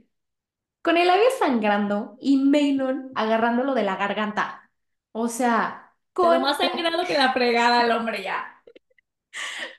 con 0.83 0.97
el 0.97 1.09
labio 1.09 1.25
sangrando 1.39 2.17
y 2.21 2.39
Maynor 2.39 3.11
agarrándolo 3.15 3.75
de 3.75 3.83
la 3.85 3.97
garganta. 3.97 4.71
O 5.13 5.29
sea, 5.29 5.95
Pero 6.21 6.39
con 6.39 6.41
más 6.41 6.59
la, 6.61 6.71
sangrado 6.71 7.05
que 7.07 7.15
la 7.19 7.33
fregada 7.33 7.83
el 7.85 7.91
hombre 7.93 8.23
ya. 8.23 8.63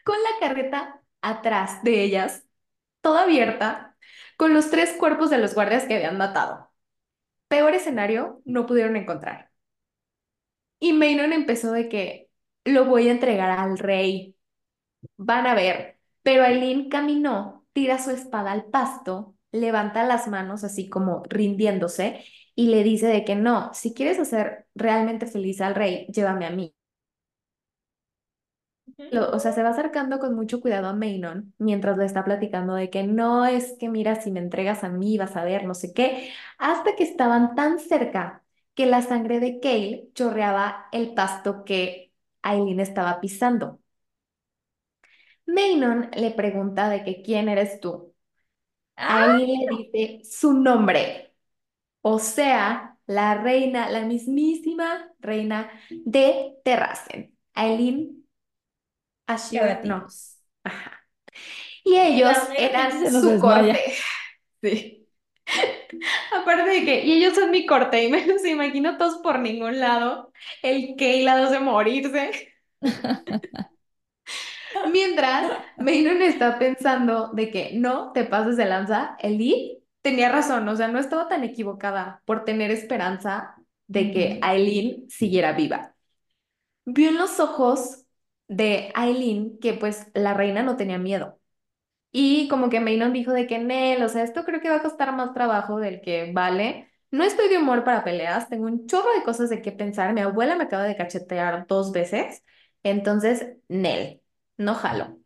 con 0.04 0.16
la 0.24 0.30
carreta 0.48 1.02
atrás 1.22 1.84
de 1.84 2.04
ellas, 2.04 2.46
toda 3.02 3.24
abierta, 3.24 3.98
con 4.38 4.54
los 4.54 4.70
tres 4.72 4.94
cuerpos 5.00 5.30
de 5.30 5.38
los 5.38 5.54
guardias 5.56 5.86
que 5.86 5.96
habían 5.96 6.18
matado. 6.18 6.72
Peor 7.50 7.76
escenario 7.76 8.42
no 8.46 8.66
pudieron 8.68 8.96
encontrar. 8.98 9.52
Y 10.80 10.94
Maynor 10.94 11.32
empezó 11.34 11.72
de 11.72 11.90
que 11.90 12.30
lo 12.66 12.86
voy 12.86 13.08
a 13.08 13.12
entregar 13.12 13.52
al 13.52 13.78
rey. 13.78 14.36
Van 15.18 15.48
a 15.48 15.56
ver. 15.56 16.00
Pero 16.24 16.44
Aileen 16.44 16.90
caminó, 16.90 17.66
tira 17.74 18.00
su 18.00 18.12
espada 18.12 18.52
al 18.54 18.66
pasto, 18.66 19.36
levanta 19.52 20.04
las 20.06 20.28
manos 20.28 20.64
así 20.64 20.90
como 20.90 21.24
rindiéndose 21.30 22.24
y 22.56 22.68
le 22.70 22.84
dice 22.84 23.08
de 23.08 23.26
que 23.26 23.36
no, 23.36 23.74
si 23.74 23.94
quieres 23.94 24.20
hacer 24.20 24.68
realmente 24.76 25.26
feliz 25.28 25.62
al 25.62 25.76
rey, 25.76 26.08
llévame 26.14 26.46
a 26.46 26.52
mí. 26.52 26.74
Lo- 29.10 29.30
o 29.32 29.40
sea, 29.40 29.52
se 29.52 29.62
va 29.64 29.70
acercando 29.70 30.20
con 30.20 30.36
mucho 30.36 30.62
cuidado 30.62 30.88
a 30.88 30.94
Mainon 30.94 31.54
mientras 31.58 31.98
le 31.98 32.06
está 32.06 32.24
platicando 32.24 32.76
de 32.76 32.90
que 32.90 33.04
no 33.04 33.46
es 33.46 33.76
que 33.80 33.90
mira, 33.90 34.16
si 34.22 34.32
me 34.32 34.40
entregas 34.40 34.84
a 34.86 34.90
mí 34.90 35.18
vas 35.18 35.36
a 35.36 35.44
ver 35.44 35.66
no 35.66 35.74
sé 35.74 35.94
qué, 35.94 36.32
hasta 36.58 36.96
que 36.96 37.04
estaban 37.04 37.56
tan 37.56 37.80
cerca 37.80 38.44
que 38.74 38.86
la 38.86 39.02
sangre 39.02 39.40
de 39.42 39.60
Kale 39.60 40.10
chorreaba 40.14 40.88
el 40.94 41.14
pasto 41.14 41.66
que 41.66 42.14
Aileen 42.42 42.80
estaba 42.80 43.20
pisando. 43.20 43.80
Mainon 45.56 46.00
le 46.22 46.32
pregunta 46.32 46.90
de 46.90 47.04
que 47.04 47.22
quién 47.22 47.48
eres 47.50 47.80
tú. 47.80 48.11
¡Ah! 49.08 49.36
Aileen 49.36 49.66
le 49.70 49.78
dice 49.92 50.22
su 50.30 50.54
nombre, 50.54 51.34
o 52.02 52.20
sea, 52.20 52.98
la 53.08 53.36
reina, 53.36 53.90
la 53.90 54.02
mismísima 54.06 55.10
reina 55.20 55.72
de 55.90 56.56
Terrasen. 56.64 57.38
Aileen 57.54 58.26
Ashir, 59.28 59.62
no. 59.84 60.02
Cagatinos. 60.02 60.38
Ajá. 60.64 61.00
Y 61.84 61.98
ellos 61.98 62.38
eran 62.58 62.92
su 63.12 63.40
corte. 63.40 63.80
Sí. 64.64 65.08
Aparte 66.32 66.70
de 66.70 66.86
que, 66.86 67.06
y 67.06 67.14
ellos 67.14 67.36
son 67.36 67.52
mi 67.52 67.66
corte, 67.66 68.04
y 68.04 68.10
me 68.10 68.26
los 68.26 68.46
imagino 68.46 68.98
todos 68.98 69.18
por 69.22 69.40
ningún 69.40 69.80
lado, 69.80 70.32
el 70.62 70.96
Keila 70.98 71.50
de 71.50 71.60
morirse. 71.60 72.54
Mientras 74.92 75.52
Maynon 75.78 76.22
está 76.22 76.58
pensando 76.60 77.30
de 77.34 77.52
que 77.52 77.72
no 77.74 78.12
te 78.14 78.24
pases 78.24 78.58
de 78.58 78.66
lanza, 78.66 79.16
Ellie 79.20 79.84
tenía 80.02 80.32
razón, 80.32 80.68
o 80.68 80.76
sea, 80.76 80.88
no 80.88 81.00
estaba 81.00 81.28
tan 81.28 81.44
equivocada 81.44 82.22
por 82.26 82.44
tener 82.46 82.72
esperanza 82.72 83.56
de 83.88 84.12
que. 84.12 84.40
Aileen 84.42 85.10
siguiera 85.10 85.54
viva. 85.54 85.96
Vio 86.86 87.10
en 87.10 87.18
los 87.18 87.40
ojos 87.40 88.06
de 88.48 88.92
Aileen 88.96 89.60
que 89.60 89.74
pues 89.74 90.08
la 90.14 90.34
reina 90.34 90.64
no 90.64 90.78
tenía 90.78 90.98
miedo. 90.98 91.40
Y 92.12 92.48
como 92.50 92.70
que 92.70 92.80
Maynon 92.82 93.14
dijo 93.14 93.32
de 93.32 93.48
que, 93.48 93.60
Nel, 93.60 94.04
o 94.04 94.10
sea, 94.10 94.24
esto 94.24 94.44
creo 94.44 94.62
que 94.62 94.70
va 94.70 94.78
a 94.78 94.82
costar 94.84 95.16
más 95.16 95.34
trabajo 95.34 95.80
del 95.80 96.02
que 96.02 96.32
vale. 96.34 96.92
No 97.12 97.24
estoy 97.24 97.50
de 97.50 97.58
humor 97.58 97.84
para 97.84 98.04
peleas, 98.04 98.50
tengo 98.50 98.66
un 98.66 98.88
chorro 98.88 99.12
de 99.18 99.24
cosas 99.24 99.50
de 99.50 99.62
qué 99.62 99.72
pensar. 99.72 100.14
Mi 100.14 100.22
abuela 100.22 100.56
me 100.56 100.66
acaba 100.66 100.84
de 100.84 100.96
cachetear 100.98 101.68
dos 101.68 101.92
veces. 101.92 102.44
Entonces, 102.84 103.48
Nel, 103.70 104.21
no 104.58 104.76
jalo. 104.76 105.20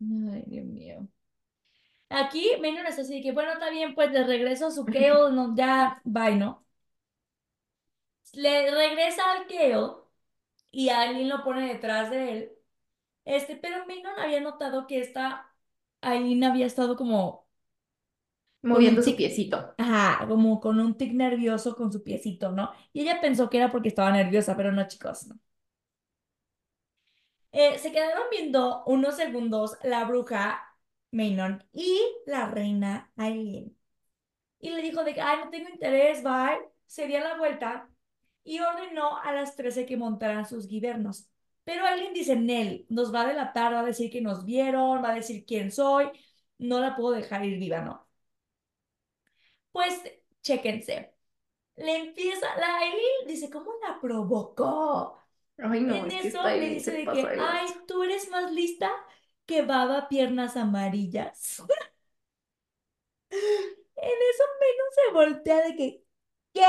Ay, 0.00 0.42
Dios 0.48 0.66
mío. 0.66 1.08
Aquí 2.10 2.50
Maynard 2.60 2.86
está 2.88 3.02
así 3.02 3.14
de 3.16 3.22
que, 3.22 3.32
bueno, 3.32 3.52
está 3.52 3.70
bien, 3.70 3.94
pues 3.94 4.10
le 4.12 4.24
regreso 4.24 4.66
a 4.66 4.70
su 4.70 4.88
Kale, 4.88 5.30
no, 5.32 5.54
ya, 5.56 6.00
bye, 6.04 6.36
¿no? 6.36 6.64
Le 8.32 8.70
regresa 8.70 9.22
al 9.32 9.46
Kale 9.46 9.76
y 10.72 10.88
Aileen 10.90 11.28
lo 11.30 11.44
pone 11.44 11.68
detrás 11.74 12.10
de 12.10 12.32
él. 12.32 12.52
Este, 13.26 13.56
pero 13.56 13.86
Maynard 13.86 14.18
había 14.20 14.40
notado 14.40 14.86
que 14.86 15.00
esta 15.00 15.54
Aileen 16.02 16.44
había 16.44 16.66
estado 16.66 16.96
como 16.96 17.48
Moviendo 18.62 19.02
su 19.02 19.16
piecito. 19.16 19.76
ajá, 19.76 20.26
como 20.28 20.60
con 20.60 20.78
un 20.80 20.96
tic 20.96 21.12
nervioso 21.14 21.74
con 21.76 21.92
su 21.92 22.02
piecito, 22.04 22.52
¿no? 22.52 22.72
Y 22.92 23.02
ella 23.02 23.20
pensó 23.20 23.48
que 23.50 23.56
era 23.58 23.70
porque 23.72 23.88
estaba 23.88 24.10
nerviosa, 24.12 24.56
pero 24.56 24.70
no, 24.72 24.86
chicos, 24.88 25.26
no. 25.28 25.38
Eh, 27.58 27.76
se 27.80 27.90
quedaron 27.90 28.22
viendo 28.30 28.84
unos 28.86 29.16
segundos 29.16 29.76
la 29.82 30.04
bruja 30.04 30.62
Maynard 31.10 31.64
y 31.72 32.00
la 32.24 32.46
reina 32.48 33.10
Aileen. 33.16 33.76
Y 34.60 34.70
le 34.70 34.82
dijo 34.82 35.04
de 35.04 35.14
que, 35.14 35.20
ay, 35.22 35.38
no 35.44 35.50
tengo 35.50 35.68
interés, 35.70 36.22
bye. 36.22 36.58
Se 36.86 37.06
dio 37.08 37.20
la 37.20 37.36
vuelta 37.38 37.90
y 38.44 38.60
ordenó 38.60 39.18
a 39.18 39.32
las 39.32 39.56
13 39.56 39.86
que 39.86 39.96
montaran 39.96 40.46
sus 40.46 40.68
guibernos. 40.68 41.30
Pero 41.64 41.84
alguien 41.86 42.14
dice, 42.14 42.36
Nel, 42.36 42.86
nos 42.90 43.14
va 43.14 43.22
a 43.22 43.28
delatar, 43.28 43.74
va 43.74 43.80
a 43.80 43.84
decir 43.86 44.10
que 44.10 44.20
nos 44.20 44.44
vieron, 44.44 45.02
va 45.04 45.10
a 45.12 45.14
decir 45.16 45.44
quién 45.46 45.72
soy, 45.72 46.10
no 46.58 46.80
la 46.80 46.96
puedo 46.96 47.12
dejar 47.14 47.44
ir 47.44 47.58
viva, 47.58 47.80
¿no? 47.82 48.08
Pues, 49.72 50.02
chéquense. 50.42 51.14
Le 51.76 51.96
empieza, 51.98 52.46
la 52.58 52.84
Eileen 52.84 53.26
dice, 53.28 53.50
¿cómo 53.50 53.72
la 53.82 54.00
provocó? 54.00 55.18
Ay, 55.58 55.80
no, 55.82 56.04
En 56.04 56.06
es 56.06 56.18
que 56.20 56.28
eso 56.28 56.42
le 56.42 56.48
Aileen 56.48 56.74
dice 56.74 56.92
de 56.92 57.10
que, 57.10 57.20
de 57.22 57.28
ay, 57.38 57.66
tú 57.86 58.02
eres 58.04 58.28
más 58.30 58.52
lista 58.52 58.90
que 59.46 59.62
baba 59.62 60.08
piernas 60.08 60.56
amarillas. 60.56 61.62
En 63.96 64.10
eso 64.30 64.44
menos 64.60 64.94
se 64.94 65.12
voltea 65.14 65.62
de 65.66 65.76
que, 65.76 66.04
¿qué? 66.54 66.62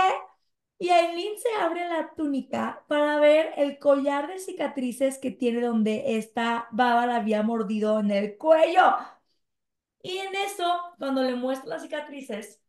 Y 0.79 0.89
Aileen 0.89 1.37
se 1.39 1.49
abre 1.61 1.87
la 1.89 2.13
túnica 2.15 2.85
para 2.87 3.19
ver 3.19 3.53
el 3.57 3.79
collar 3.79 4.27
de 4.27 4.39
cicatrices 4.39 5.17
que 5.19 5.31
tiene 5.31 5.61
donde 5.61 6.17
esta 6.17 6.67
baba 6.71 7.05
la 7.05 7.17
había 7.17 7.43
mordido 7.43 7.99
en 7.99 8.11
el 8.11 8.37
cuello. 8.37 8.81
Y 10.01 10.17
en 10.17 10.35
eso, 10.35 10.65
cuando 10.97 11.23
le 11.23 11.35
muestra 11.35 11.69
las 11.69 11.83
cicatrices, 11.83 12.61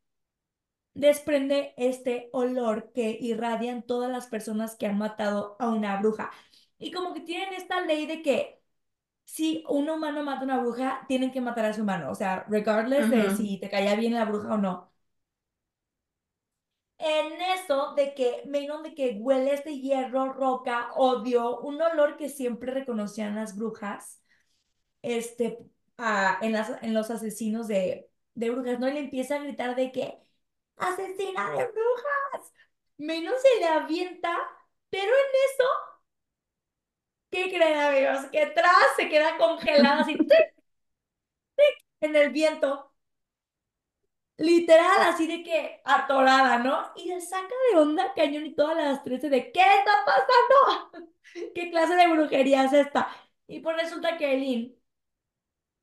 desprende 1.00 1.74
este 1.76 2.28
olor 2.32 2.92
que 2.92 3.16
irradian 3.20 3.82
todas 3.82 4.10
las 4.10 4.26
personas 4.28 4.76
que 4.76 4.86
han 4.86 4.98
matado 4.98 5.56
a 5.60 5.68
una 5.70 6.00
bruja. 6.00 6.30
Y 6.78 6.92
como 6.92 7.14
que 7.14 7.20
tienen 7.20 7.54
esta 7.54 7.80
ley 7.82 8.06
de 8.06 8.22
que 8.22 8.60
si 9.24 9.64
un 9.68 9.90
humano 9.90 10.22
mata 10.24 10.42
a 10.42 10.44
una 10.44 10.60
bruja, 10.60 11.04
tienen 11.08 11.32
que 11.32 11.40
matar 11.42 11.66
a 11.66 11.74
su 11.74 11.82
humano, 11.82 12.10
o 12.10 12.14
sea, 12.16 12.46
regardless 12.50 13.10
de 13.10 13.30
si 13.30 13.58
te 13.60 13.70
caía 13.70 13.96
bien 13.96 14.14
la 14.14 14.24
bruja 14.26 14.54
o 14.54 14.58
no. 14.58 14.92
En 16.98 17.40
eso 17.58 17.94
de 17.94 18.14
que, 18.14 18.42
menos 18.46 18.82
de 18.82 18.94
que 18.94 19.16
huele 19.20 19.54
este 19.54 19.78
hierro, 19.80 20.32
roca, 20.34 20.90
odio, 20.96 21.58
un 21.60 21.80
olor 21.80 22.16
que 22.18 22.28
siempre 22.28 22.72
reconocían 22.72 23.34
las 23.36 23.56
brujas, 23.56 24.22
este, 25.02 25.58
a- 25.98 26.38
en, 26.42 26.52
las, 26.52 26.72
en 26.82 26.94
los 26.94 27.10
asesinos 27.10 27.68
de, 27.68 28.10
de 28.34 28.50
brujas, 28.50 28.80
¿no? 28.80 28.88
Y 28.88 28.94
le 28.94 29.00
empieza 29.00 29.36
a 29.36 29.40
gritar 29.44 29.76
de 29.76 29.92
que, 29.92 30.20
asesina 30.80 31.50
de 31.50 31.66
brujas. 31.66 32.52
Menos 32.98 33.34
se 33.42 33.60
le 33.60 33.66
avienta, 33.66 34.36
pero 34.90 35.12
en 35.12 35.30
eso, 35.54 35.64
¿qué 37.30 37.48
creen, 37.50 37.78
amigos? 37.80 38.30
Que 38.30 38.42
atrás 38.42 38.74
se 38.96 39.08
queda 39.08 39.36
congelada 39.38 40.00
así, 40.02 40.16
¡tic! 40.26 40.54
en 42.00 42.16
el 42.16 42.30
viento. 42.30 42.92
Literal, 44.38 45.02
así 45.02 45.26
de 45.26 45.42
que 45.42 45.82
atorada, 45.84 46.58
¿no? 46.58 46.92
Y 46.96 47.08
le 47.08 47.20
saca 47.20 47.54
de 47.72 47.78
onda 47.78 48.14
cañón 48.14 48.46
y 48.46 48.54
todas 48.54 48.76
las 48.76 49.04
13 49.04 49.28
de 49.28 49.52
¿qué 49.52 49.60
está 49.60 49.92
pasando? 50.06 51.12
¿Qué 51.54 51.70
clase 51.70 51.94
de 51.94 52.08
brujería 52.08 52.64
es 52.64 52.72
esta? 52.72 53.08
Y 53.46 53.60
pues 53.60 53.76
resulta 53.76 54.16
que 54.16 54.32
Eileen 54.32 54.76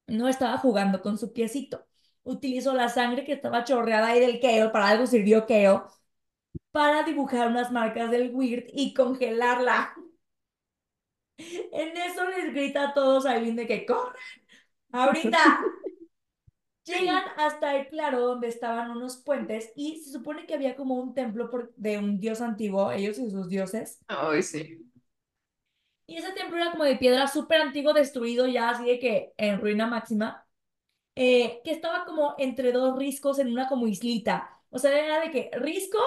no 0.08 0.28
estaba 0.28 0.58
jugando 0.58 1.02
con 1.02 1.18
su 1.18 1.32
piecito. 1.34 1.87
Utilizó 2.28 2.74
la 2.74 2.90
sangre 2.90 3.24
que 3.26 3.34
estaba 3.34 3.64
chorreada 3.64 4.10
ahí 4.10 4.20
del 4.20 4.40
Kale, 4.40 4.70
para 4.70 4.90
algo 4.90 5.08
sirvió 5.08 5.46
Kale, 5.48 5.82
para 6.72 7.04
dibujar 7.04 7.48
unas 7.50 7.72
marcas 7.74 8.10
del 8.12 8.34
Weird 8.34 8.66
y 8.74 8.94
congelarla. 8.94 9.94
En 11.72 11.96
eso 11.98 12.26
les 12.30 12.54
grita 12.54 12.90
a 12.90 12.94
todos 12.94 13.26
a 13.26 13.34
de 13.40 13.68
que 13.68 13.86
corran, 13.86 14.14
ahorita. 14.92 15.40
Llegan 16.86 17.24
hasta 17.38 17.76
el 17.76 17.88
claro 17.90 18.20
donde 18.22 18.48
estaban 18.48 18.90
unos 18.92 19.18
puentes 19.18 19.72
y 19.76 20.00
se 20.04 20.12
supone 20.12 20.46
que 20.48 20.54
había 20.56 20.76
como 20.76 20.96
un 20.96 21.14
templo 21.14 21.50
por- 21.52 21.72
de 21.76 21.98
un 22.00 22.20
dios 22.20 22.42
antiguo, 22.42 22.92
ellos 22.92 23.20
y 23.20 23.30
sus 23.30 23.48
dioses. 23.50 24.00
Ay, 24.08 24.42
sí. 24.44 24.88
Y 26.06 26.18
ese 26.18 26.32
templo 26.34 26.58
era 26.58 26.72
como 26.72 26.84
de 26.86 26.96
piedra 26.96 27.28
súper 27.28 27.62
antiguo, 27.62 27.94
destruido 27.94 28.48
ya, 28.48 28.70
así 28.70 28.86
de 28.86 29.00
que 29.00 29.34
en 29.38 29.60
ruina 29.60 29.88
máxima, 29.88 30.47
eh, 31.18 31.62
que 31.66 31.72
estaba 31.74 32.06
como 32.06 32.36
entre 32.40 32.72
dos 32.74 32.98
riscos 32.98 33.40
en 33.40 33.50
una 33.52 33.68
como 33.70 33.88
islita. 33.88 34.62
O 34.72 34.80
sea, 34.80 34.98
era 34.98 35.22
de 35.22 35.32
que 35.32 35.52
risco, 35.60 35.98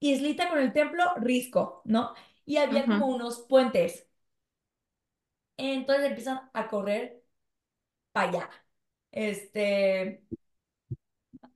islita 0.00 0.48
con 0.48 0.58
el 0.58 0.72
templo, 0.72 1.04
risco, 1.18 1.82
¿no? 1.84 2.14
Y 2.46 2.56
había 2.58 2.88
como 2.88 3.06
unos 3.08 3.40
puentes. 3.48 4.08
Entonces 5.56 6.06
empiezan 6.06 6.50
a 6.54 6.68
correr 6.68 7.22
para 8.12 8.28
allá. 8.30 8.50
Este. 9.12 10.24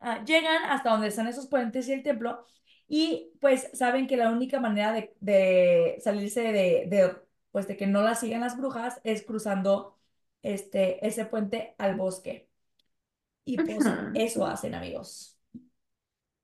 ah, 0.01 0.25
llegan 0.25 0.65
hasta 0.65 0.91
donde 0.91 1.09
están 1.09 1.27
esos 1.29 1.47
puentes 1.47 1.89
y 1.89 1.93
el 1.93 2.03
templo 2.03 2.47
y 2.89 3.33
pues 3.41 3.71
saben 3.75 4.07
que 4.07 4.17
la 4.17 4.31
única 4.31 4.61
manera 4.61 4.93
de, 4.93 5.17
de 5.21 5.99
salirse 6.03 6.43
de, 6.43 6.87
de, 6.89 7.17
pues 7.51 7.67
de 7.69 7.77
que 7.77 7.87
no 7.87 8.03
las 8.03 8.21
sigan 8.21 8.41
las 8.43 8.57
brujas 8.59 9.01
es 9.05 9.23
cruzando 9.25 9.99
este, 10.43 11.07
ese 11.07 11.25
puente 11.27 11.75
al 11.79 11.97
bosque. 11.97 12.51
Y 13.45 13.57
pues 13.57 13.85
eso 14.15 14.47
hacen, 14.47 14.75
amigos. 14.75 15.39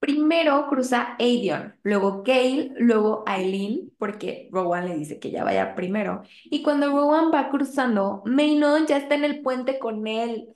Primero 0.01 0.69
cruza 0.69 1.17
Aedion, 1.19 1.75
luego 1.83 2.23
Gale, 2.23 2.73
luego 2.79 3.25
Aileen, 3.27 3.93
porque 3.99 4.49
Rowan 4.53 4.87
le 4.87 4.95
dice 4.95 5.19
que 5.19 5.33
ya 5.33 5.43
vaya 5.43 5.75
primero. 5.75 6.23
Y 6.45 6.63
cuando 6.63 6.89
Rowan 6.91 7.33
va 7.35 7.51
cruzando, 7.51 8.23
Maynard 8.25 8.87
ya 8.87 8.97
está 8.99 9.17
en 9.17 9.25
el 9.25 9.43
puente 9.43 9.81
con 9.81 10.07
él. 10.07 10.55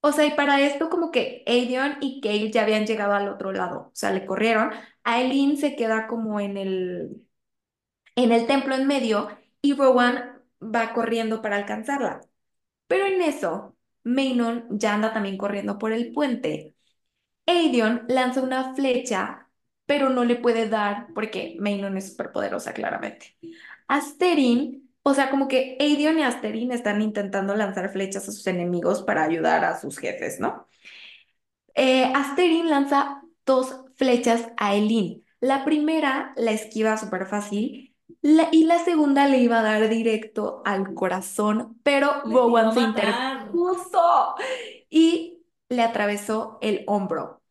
O 0.00 0.12
sea, 0.12 0.26
y 0.26 0.32
para 0.32 0.60
esto 0.60 0.90
como 0.90 1.10
que 1.12 1.44
Aedion 1.46 1.98
y 2.00 2.20
Gale 2.20 2.50
ya 2.52 2.62
habían 2.62 2.86
llegado 2.86 3.14
al 3.14 3.28
otro 3.28 3.52
lado. 3.52 3.80
O 3.88 3.90
sea, 3.94 4.12
le 4.12 4.26
corrieron. 4.26 4.70
Aileen 5.04 5.56
se 5.56 5.76
queda 5.76 6.08
como 6.08 6.40
en 6.40 6.56
el, 6.56 7.26
en 8.16 8.32
el 8.32 8.46
templo 8.46 8.74
en 8.74 8.86
medio 8.86 9.28
y 9.62 9.74
Rowan 9.74 10.42
va 10.62 10.92
corriendo 10.94 11.42
para 11.42 11.56
alcanzarla. 11.56 12.20
Pero 12.88 13.06
en 13.06 13.22
eso, 13.22 13.76
Maynard 14.04 14.64
ya 14.70 14.94
anda 14.94 15.12
también 15.12 15.38
corriendo 15.38 15.78
por 15.78 15.92
el 15.92 16.12
puente. 16.12 16.74
Aedion 17.46 18.04
lanza 18.08 18.42
una 18.42 18.74
flecha, 18.74 19.48
pero 19.86 20.10
no 20.10 20.24
le 20.24 20.36
puede 20.36 20.68
dar 20.68 21.08
porque 21.14 21.56
Maynard 21.60 21.96
es 21.96 22.10
súper 22.12 22.32
poderosa, 22.32 22.72
claramente. 22.72 23.36
Asterin, 23.88 24.90
o 25.02 25.14
sea, 25.14 25.30
como 25.30 25.48
que 25.48 25.76
Aedion 25.80 26.18
y 26.18 26.22
Asterin 26.22 26.72
están 26.72 27.02
intentando 27.02 27.54
lanzar 27.56 27.90
flechas 27.92 28.28
a 28.28 28.32
sus 28.32 28.46
enemigos 28.46 29.02
para 29.02 29.24
ayudar 29.24 29.64
a 29.64 29.78
sus 29.80 29.98
jefes, 29.98 30.40
¿no? 30.40 30.68
Eh, 31.74 32.04
Asterin 32.14 32.68
lanza 32.68 33.22
dos 33.46 33.76
flechas 33.96 34.48
a 34.56 34.74
Elin. 34.74 35.24
La 35.40 35.64
primera 35.64 36.32
la 36.36 36.52
esquiva 36.52 36.96
súper 36.96 37.26
fácil 37.26 37.91
la- 38.22 38.48
y 38.52 38.64
la 38.64 38.78
segunda 38.84 39.26
le 39.28 39.38
iba 39.38 39.60
a 39.60 39.62
dar 39.62 39.88
directo 39.88 40.62
al 40.64 40.94
corazón, 40.94 41.80
pero 41.82 42.22
Le 42.24 42.34
Rowan 42.36 42.72
se 42.72 42.80
interpuso 42.80 44.34
y 44.90 45.42
le 45.68 45.82
atravesó 45.82 46.58
el 46.62 46.84
hombro. 46.86 47.42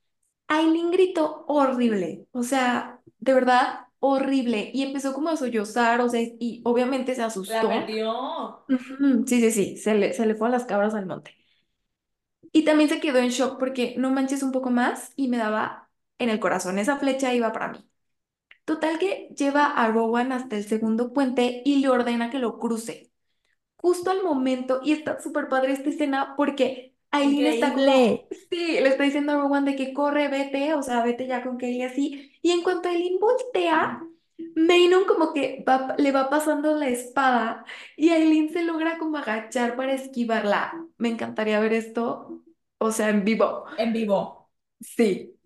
Aileen 0.47 0.91
gritó 0.91 1.45
horrible, 1.47 2.27
o 2.31 2.43
sea, 2.43 3.01
de 3.19 3.33
verdad 3.35 3.87
horrible. 3.99 4.71
Y 4.73 4.83
empezó 4.83 5.13
como 5.13 5.29
a 5.29 5.37
sollozar, 5.37 6.01
o 6.01 6.09
sea, 6.09 6.21
y 6.21 6.61
obviamente 6.65 7.15
se 7.15 7.23
La 7.45 7.67
asustó. 7.67 7.67
perdió. 7.67 8.65
Ujú, 8.69 9.25
Sí, 9.27 9.41
sí, 9.41 9.51
sí, 9.51 9.77
se 9.77 9.95
le, 9.95 10.13
se 10.13 10.25
le 10.27 10.35
fue 10.35 10.47
a 10.49 10.51
las 10.51 10.65
cabras 10.65 10.95
al 10.95 11.05
monte. 11.07 11.35
Y 12.53 12.65
también 12.65 12.89
se 12.89 12.99
quedó 12.99 13.19
en 13.19 13.29
shock 13.29 13.59
porque 13.59 13.95
no 13.97 14.09
manches 14.11 14.43
un 14.43 14.51
poco 14.51 14.69
más 14.71 15.13
y 15.15 15.27
me 15.29 15.37
daba 15.37 15.89
en 16.19 16.29
el 16.29 16.39
corazón. 16.39 16.79
Esa 16.79 16.97
flecha 16.97 17.33
iba 17.33 17.51
para 17.53 17.69
mí. 17.69 17.89
Total 18.65 18.99
que 18.99 19.29
lleva 19.37 19.65
a 19.67 19.87
Rowan 19.91 20.31
hasta 20.31 20.55
el 20.57 20.63
segundo 20.65 21.13
puente 21.13 21.61
y 21.65 21.79
le 21.81 21.89
ordena 21.89 22.29
que 22.29 22.39
lo 22.39 22.59
cruce 22.59 23.11
justo 23.77 24.11
al 24.11 24.23
momento, 24.23 24.81
y 24.83 24.91
está 24.93 25.19
súper 25.21 25.47
padre 25.49 25.73
esta 25.73 25.89
escena 25.89 26.35
porque 26.37 26.95
Aileen 27.11 27.47
está 27.47 27.73
como, 27.73 28.27
sí, 28.49 28.57
le 28.79 28.89
está 28.89 29.03
diciendo 29.03 29.33
a 29.33 29.35
Rowan 29.41 29.65
de 29.65 29.75
que 29.75 29.93
corre, 29.93 30.27
vete, 30.29 30.73
o 30.75 30.83
sea, 30.83 31.03
vete 31.03 31.27
ya 31.27 31.43
con 31.43 31.57
Kelly 31.57 31.81
así, 31.83 32.31
y 32.41 32.51
en 32.51 32.63
cuanto 32.63 32.89
Aileen 32.89 33.19
voltea, 33.19 34.07
Maynard 34.55 35.05
como 35.07 35.33
que 35.33 35.63
va- 35.67 35.95
le 35.97 36.11
va 36.11 36.29
pasando 36.29 36.75
la 36.75 36.89
espada 36.89 37.65
y 37.97 38.09
Aileen 38.09 38.49
se 38.51 38.63
logra 38.63 38.97
como 38.97 39.17
agachar 39.17 39.75
para 39.75 39.93
esquivarla. 39.93 40.73
Me 40.97 41.09
encantaría 41.09 41.59
ver 41.59 41.73
esto, 41.73 42.43
o 42.77 42.91
sea, 42.91 43.09
en 43.09 43.23
vivo. 43.25 43.65
En 43.77 43.91
vivo. 43.93 44.49
Sí. 44.81 45.37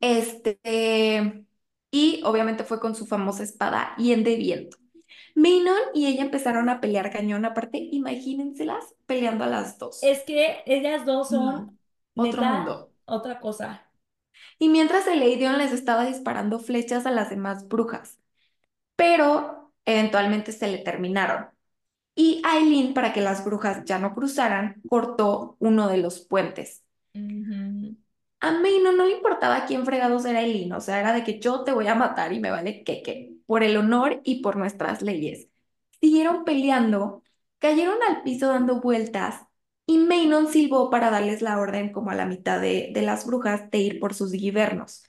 Este, 0.00 1.44
y 1.92 2.22
obviamente 2.24 2.64
fue 2.64 2.80
con 2.80 2.96
su 2.96 3.06
famosa 3.06 3.44
espada 3.44 3.94
Hien 3.98 4.24
de 4.24 4.36
Viento. 4.36 4.78
Manon 5.36 5.78
y 5.94 6.06
ella 6.06 6.22
empezaron 6.22 6.68
a 6.68 6.80
pelear 6.80 7.10
cañón, 7.10 7.44
aparte, 7.44 7.78
imagínenselas 7.78 8.94
peleando 9.06 9.44
a 9.44 9.46
las 9.46 9.78
dos. 9.78 10.02
Es 10.02 10.22
que 10.24 10.62
ellas 10.66 11.06
dos 11.06 11.30
son, 11.30 11.78
otro 12.16 12.42
neta, 12.42 12.52
mundo. 12.54 12.90
otra 13.04 13.40
cosa. 13.40 13.86
Y 14.58 14.68
mientras 14.68 15.06
el 15.06 15.22
Aedion 15.22 15.58
les 15.58 15.72
estaba 15.72 16.04
disparando 16.04 16.58
flechas 16.58 17.06
a 17.06 17.10
las 17.10 17.30
demás 17.30 17.68
brujas, 17.68 18.18
pero 18.96 19.72
eventualmente 19.84 20.52
se 20.52 20.68
le 20.68 20.78
terminaron. 20.78 21.48
Y 22.14 22.42
Aileen, 22.44 22.94
para 22.94 23.12
que 23.12 23.20
las 23.22 23.44
brujas 23.44 23.84
ya 23.86 23.98
no 23.98 24.14
cruzaran, 24.14 24.82
cortó 24.88 25.56
uno 25.60 25.88
de 25.88 25.98
los 25.98 26.20
puentes. 26.20 26.82
A 28.42 28.50
Maino 28.52 28.92
no 28.92 29.06
le 29.06 29.12
importaba 29.16 29.66
quién 29.66 29.86
fregados 29.86 30.24
era 30.26 30.42
Eileen, 30.42 30.72
o 30.72 30.80
sea, 30.80 31.00
era 31.00 31.12
de 31.12 31.24
que 31.24 31.38
yo 31.40 31.64
te 31.64 31.72
voy 31.72 31.86
a 31.88 31.94
matar 31.94 32.32
y 32.32 32.40
me 32.40 32.50
vale 32.50 32.82
que, 32.84 33.02
que, 33.02 33.36
por 33.46 33.62
el 33.62 33.76
honor 33.76 34.20
y 34.24 34.42
por 34.42 34.56
nuestras 34.56 35.00
leyes. 35.02 35.48
Siguieron 36.00 36.44
peleando, 36.44 37.22
cayeron 37.60 37.98
al 38.08 38.22
piso 38.24 38.48
dando 38.48 38.80
vueltas 38.80 39.42
y 39.86 39.98
Maynon 39.98 40.48
silbó 40.48 40.90
para 40.90 41.10
darles 41.10 41.42
la 41.42 41.58
orden 41.60 41.92
como 41.92 42.10
a 42.10 42.16
la 42.16 42.26
mitad 42.26 42.60
de, 42.60 42.90
de 42.92 43.02
las 43.02 43.26
brujas 43.26 43.70
de 43.70 43.78
ir 43.78 44.00
por 44.00 44.14
sus 44.14 44.32
guibernos. 44.32 45.04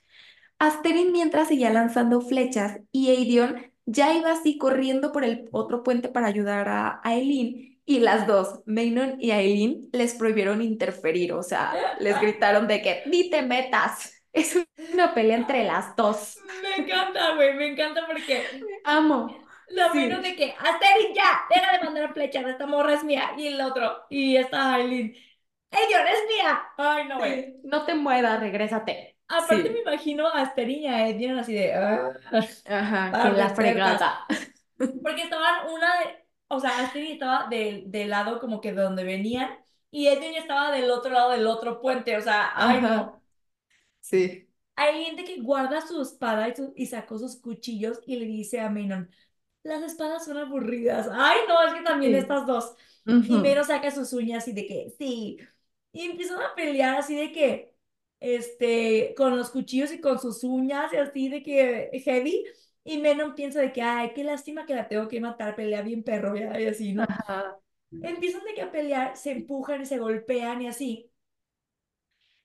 Asterin 0.58 1.12
mientras 1.12 1.48
seguía 1.48 1.72
lanzando 1.72 2.20
flechas 2.20 2.80
y 2.92 3.10
Aedion 3.10 3.56
ya 3.86 4.14
iba 4.16 4.32
así 4.32 4.58
corriendo 4.58 5.12
por 5.12 5.24
el 5.24 5.48
otro 5.52 5.82
puente 5.82 6.08
para 6.08 6.28
ayudar 6.28 6.68
a, 6.68 7.00
a 7.04 7.14
Eileen 7.16 7.73
y 7.86 8.00
las 8.00 8.26
dos, 8.26 8.60
Maynon 8.66 9.16
y 9.20 9.30
Eileen, 9.32 9.88
les 9.92 10.14
prohibieron 10.14 10.62
interferir, 10.62 11.32
o 11.32 11.42
sea, 11.42 11.72
les 12.00 12.20
gritaron 12.20 12.66
de 12.68 12.82
que 12.82 13.02
ni 13.06 13.30
te 13.30 13.42
metas. 13.42 14.10
Es 14.34 14.56
una 14.92 15.14
pelea 15.14 15.36
entre 15.36 15.62
las 15.62 15.94
dos. 15.94 16.38
Me 16.60 16.84
encanta, 16.84 17.36
güey, 17.36 17.54
me 17.54 17.68
encanta 17.68 18.04
porque 18.04 18.44
Amo. 18.84 19.28
lo 19.68 19.94
menos 19.94 20.22
de 20.22 20.30
Sí, 20.30 20.36
que, 20.36 20.54
Asterix, 20.58 21.14
ya, 21.14 21.44
deja 21.54 21.72
de 21.78 21.84
mandar 21.84 22.12
flechas, 22.12 22.44
esta 22.46 22.66
morra 22.66 22.94
es 22.94 23.04
mía. 23.04 23.30
Y 23.36 23.46
el 23.48 23.60
otro, 23.60 24.04
y 24.10 24.36
esta 24.36 24.74
Aileen, 24.74 25.14
ella 25.70 26.04
es 26.10 26.18
mía. 26.28 26.62
Ay, 26.76 27.08
no, 27.08 27.18
güey. 27.18 27.44
sí. 27.44 27.60
No 27.64 27.84
te 27.84 27.94
muevas, 27.94 28.40
regrésate. 28.40 29.16
Aparte 29.28 29.70
me 29.70 29.76
Sí. 29.76 29.82
imagino 29.82 30.28
a 30.28 30.40
Asterix 30.42 30.80
y 30.82 30.86
a 30.86 31.08
Edion 31.08 31.38
así 31.38 31.54
de, 31.54 31.72
"Ah, 31.74 32.12
Ajá, 32.66 33.30
de 33.30 33.32
la 33.36 33.50
fregada. 33.50 34.26
Porque 35.02 35.22
estaban 35.22 35.66
una 35.72 36.00
de, 36.00 36.23
o 36.56 36.60
sea, 36.60 36.78
Astrid 36.84 37.12
estaba 37.12 37.48
del, 37.48 37.90
del 37.90 38.10
lado 38.10 38.40
como 38.40 38.60
que 38.60 38.72
de 38.72 38.82
donde 38.82 39.04
venían 39.04 39.50
y 39.90 40.08
Edwin 40.08 40.34
estaba 40.36 40.72
del 40.72 40.90
otro 40.90 41.12
lado 41.12 41.30
del 41.32 41.46
otro 41.46 41.80
puente, 41.80 42.16
o 42.16 42.20
sea, 42.20 42.52
ay 42.54 42.80
no. 42.80 43.22
sí. 44.00 44.48
Hay 44.76 45.04
gente 45.04 45.24
que 45.24 45.40
guarda 45.40 45.86
su 45.86 46.00
espada 46.02 46.48
y, 46.48 46.56
su- 46.56 46.72
y 46.76 46.86
sacó 46.86 47.18
sus 47.18 47.36
cuchillos 47.36 48.00
y 48.06 48.16
le 48.16 48.26
dice 48.26 48.60
a 48.60 48.70
Menon, 48.70 49.08
las 49.62 49.82
espadas 49.82 50.24
son 50.24 50.38
aburridas. 50.38 51.08
Ay, 51.12 51.38
no, 51.48 51.62
es 51.64 51.74
que 51.74 51.82
también 51.82 52.14
Sí. 52.14 52.16
estas 52.16 52.46
dos. 52.46 52.74
Y 53.26 53.38
Ujú, 53.38 53.40
Menon 53.40 53.64
saca 53.64 53.90
sus 53.90 54.12
uñas 54.12 54.48
y 54.48 54.52
de 54.52 54.66
que, 54.66 54.94
sí. 54.98 55.38
Y 55.92 56.02
empiezan 56.06 56.40
a 56.42 56.54
pelear 56.56 56.96
así 56.98 57.16
de 57.16 57.32
que, 57.32 57.74
este, 58.20 59.14
con 59.16 59.36
los 59.36 59.50
cuchillos 59.50 59.92
y 59.92 60.00
con 60.00 60.18
sus 60.20 60.42
uñas 60.44 60.92
y 60.92 60.96
así 60.96 61.28
de 61.28 61.42
que 61.42 61.90
heavy. 62.04 62.44
Y 62.84 62.98
Menon 62.98 63.34
piensa 63.34 63.60
de 63.60 63.72
que, 63.72 63.82
ay, 63.82 64.12
qué 64.14 64.24
lástima 64.24 64.66
que 64.66 64.74
la 64.74 64.88
tengo 64.88 65.08
que 65.08 65.20
matar, 65.20 65.56
pelea 65.56 65.82
bien 65.82 66.02
perro, 66.02 66.36
ya, 66.36 66.60
y 66.60 66.66
así, 66.66 66.92
¿no? 66.92 67.04
Ajá. 67.04 67.56
Empiezan 67.90 68.44
de 68.44 68.54
que 68.54 68.62
a 68.62 68.70
pelear, 68.70 69.16
se 69.16 69.32
empujan 69.32 69.82
y 69.82 69.86
se 69.86 69.98
golpean 69.98 70.62
y 70.62 70.68
así 70.68 71.10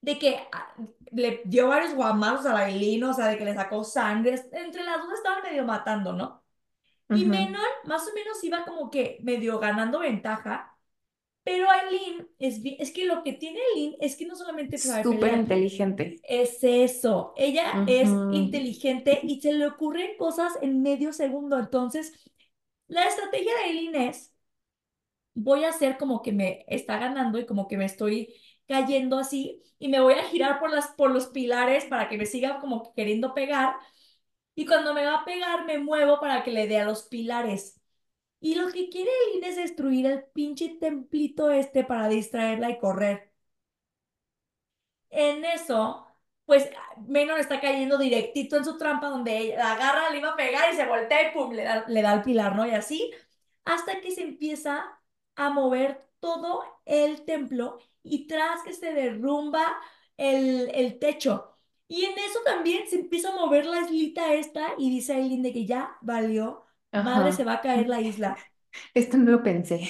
de 0.01 0.17
que 0.17 0.39
ah, 0.51 0.73
le 1.11 1.41
dio 1.45 1.67
varios 1.67 1.93
guamazos 1.93 2.45
a 2.45 2.53
la 2.53 3.09
o 3.09 3.13
sea, 3.13 3.27
de 3.27 3.37
que 3.37 3.45
le 3.45 3.53
sacó 3.53 3.83
sangre. 3.83 4.41
Entre 4.51 4.83
las 4.83 4.99
dos 5.01 5.13
estaban 5.13 5.43
medio 5.43 5.65
matando, 5.65 6.13
¿no? 6.13 6.43
Y 7.09 7.23
ujú. 7.23 7.31
Menon 7.31 7.61
más 7.85 8.07
o 8.07 8.13
menos 8.13 8.43
iba 8.43 8.63
como 8.65 8.89
que 8.89 9.19
medio 9.23 9.59
ganando 9.59 9.99
ventaja, 9.99 10.77
pero 11.43 11.69
Aileen 11.69 12.27
es, 12.37 12.61
es 12.63 12.91
que 12.91 13.05
lo 13.05 13.23
que 13.23 13.33
tiene 13.33 13.59
Aileen 13.73 13.95
es 13.99 14.15
que 14.15 14.25
no 14.25 14.35
solamente 14.35 14.77
sabe 14.77 15.03
Súper 15.03 15.33
inteligente. 15.33 16.19
es 16.27 16.59
eso. 16.61 17.33
Ella 17.37 17.83
es 17.87 18.09
inteligente 18.31 19.19
y 19.23 19.41
se 19.41 19.53
le 19.53 19.67
ocurren 19.67 20.17
cosas 20.17 20.53
en 20.61 20.81
medio 20.81 21.13
segundo. 21.13 21.57
Entonces, 21.57 22.13
la 22.87 23.05
estrategia 23.05 23.53
de 23.55 23.63
Aileen 23.63 23.95
es 23.95 24.33
voy 25.33 25.63
a 25.63 25.69
hacer 25.69 25.97
como 25.97 26.21
que 26.21 26.31
me 26.31 26.65
está 26.67 26.97
ganando 26.99 27.39
y 27.39 27.45
como 27.45 27.67
que 27.67 27.77
me 27.77 27.85
estoy 27.85 28.33
cayendo 28.67 29.17
así 29.17 29.63
y 29.79 29.87
me 29.87 30.01
voy 30.01 30.13
a 30.13 30.23
girar 30.23 30.59
por 30.59 30.71
las 30.71 30.87
por 30.89 31.11
los 31.11 31.27
pilares 31.27 31.85
para 31.85 32.09
que 32.09 32.17
me 32.17 32.25
siga 32.25 32.59
como 32.59 32.83
que 32.83 32.89
queriendo 32.95 33.33
pegar 33.33 33.75
y 34.55 34.65
cuando 34.65 34.93
me 34.93 35.05
va 35.05 35.15
a 35.21 35.25
pegar 35.25 35.65
me 35.65 35.79
muevo 35.79 36.19
para 36.19 36.43
que 36.43 36.51
le 36.51 36.67
dé 36.67 36.79
a 36.79 36.85
los 36.85 37.03
pilares. 37.03 37.78
Y 38.41 38.55
lo 38.55 38.67
que 38.71 38.89
quiere 38.89 39.09
Eileen 39.27 39.45
es 39.51 39.55
destruir 39.57 40.05
el 40.05 40.23
pinche 40.25 40.77
templito 40.79 41.51
este 41.51 41.83
para 41.85 42.09
distraerla 42.09 42.69
y 42.69 42.77
correr. 42.79 43.31
En 45.09 45.43
eso, 45.45 46.07
pues 46.45 46.69
Menor 47.07 47.39
está 47.39 47.59
cayendo 47.61 47.97
directito 47.97 48.57
en 48.57 48.65
su 48.65 48.77
trampa 48.77 49.07
donde 49.09 49.37
ella 49.37 49.57
la 49.57 49.71
agarra, 49.73 50.09
le 50.11 50.19
iba 50.19 50.29
a 50.31 50.35
pegar 50.35 50.71
y 50.73 50.75
se 50.75 50.85
voltea 50.85 51.29
y 51.29 51.33
pum, 51.33 51.51
le 51.53 51.63
da, 51.63 51.85
le 51.87 52.01
da 52.01 52.11
al 52.11 52.21
pilar, 52.23 52.55
¿no? 52.55 52.65
Y 52.67 52.71
así, 52.71 53.11
hasta 53.65 54.01
que 54.01 54.11
se 54.11 54.21
empieza 54.23 54.99
a 55.35 55.49
mover 55.49 56.07
todo 56.19 56.63
el 56.85 57.23
templo 57.25 57.79
y 58.03 58.27
tras 58.27 58.61
que 58.63 58.73
se 58.73 58.93
derrumba 58.93 59.65
el, 60.17 60.69
el 60.75 60.99
techo. 60.99 61.55
Y 61.87 62.05
en 62.05 62.17
eso 62.19 62.39
también 62.45 62.87
se 62.87 62.97
empieza 62.97 63.29
a 63.29 63.35
mover 63.35 63.65
la 63.65 63.81
islita 63.81 64.33
esta 64.33 64.73
y 64.77 64.89
dice 64.91 65.13
Aileen 65.13 65.41
de 65.43 65.53
que 65.53 65.65
ya 65.65 65.97
valió, 66.01 66.65
madre, 66.97 67.31
se 67.31 67.43
Ajá. 67.43 67.49
va 67.49 67.53
a 67.55 67.61
caer 67.61 67.87
la 67.89 68.01
isla. 68.01 68.37
Esto 68.93 69.17
no 69.17 69.31
lo 69.31 69.43
pensé. 69.43 69.89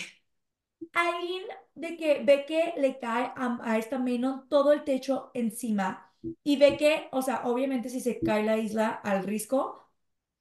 Aileen 0.93 1.45
de 1.75 1.89
que 1.97 2.23
ve 2.27 2.45
que 2.47 2.73
le 2.77 2.89
cae 2.99 3.25
a, 3.35 3.59
a 3.63 3.77
esta 3.77 3.99
Manon 3.99 4.47
todo 4.49 4.71
el 4.73 4.83
techo 4.83 5.31
encima 5.33 6.13
y 6.43 6.57
ve 6.57 6.77
que, 6.77 7.07
o 7.11 7.21
sea, 7.21 7.41
obviamente 7.45 7.89
si 7.89 8.01
se 8.01 8.21
cae 8.23 8.43
la 8.43 8.57
isla 8.57 8.89
al 8.89 9.23
risco, 9.23 9.89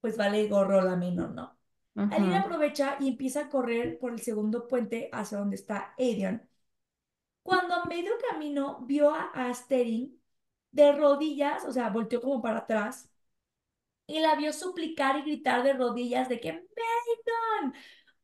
pues 0.00 0.16
vale 0.16 0.48
gorro 0.48 0.80
la 0.82 0.96
Manon, 0.96 1.34
¿no? 1.34 1.58
Aileen 2.10 2.34
Ujú. 2.34 2.42
aprovecha 2.42 2.96
y 3.00 3.08
empieza 3.08 3.42
a 3.42 3.48
correr 3.50 3.98
por 3.98 4.12
el 4.12 4.20
segundo 4.20 4.66
puente 4.68 5.10
hacia 5.12 5.38
donde 5.38 5.56
está 5.56 5.94
Aedion. 5.98 6.48
Cuando 7.42 7.74
a 7.74 7.84
medio 7.86 8.12
camino 8.30 8.80
vio 8.86 9.10
a 9.14 9.30
Asterin 9.34 10.20
de 10.72 10.92
rodillas, 10.92 11.64
o 11.64 11.72
sea, 11.72 11.90
volteó 11.90 12.20
como 12.20 12.42
para 12.42 12.58
atrás 12.60 13.10
y 14.08 14.20
la 14.20 14.34
vio 14.34 14.52
suplicar 14.52 15.18
y 15.18 15.22
gritar 15.22 15.62
de 15.62 15.74
rodillas 15.74 16.28
de 16.28 16.40
que 16.40 16.52
¡Manon! 16.52 17.74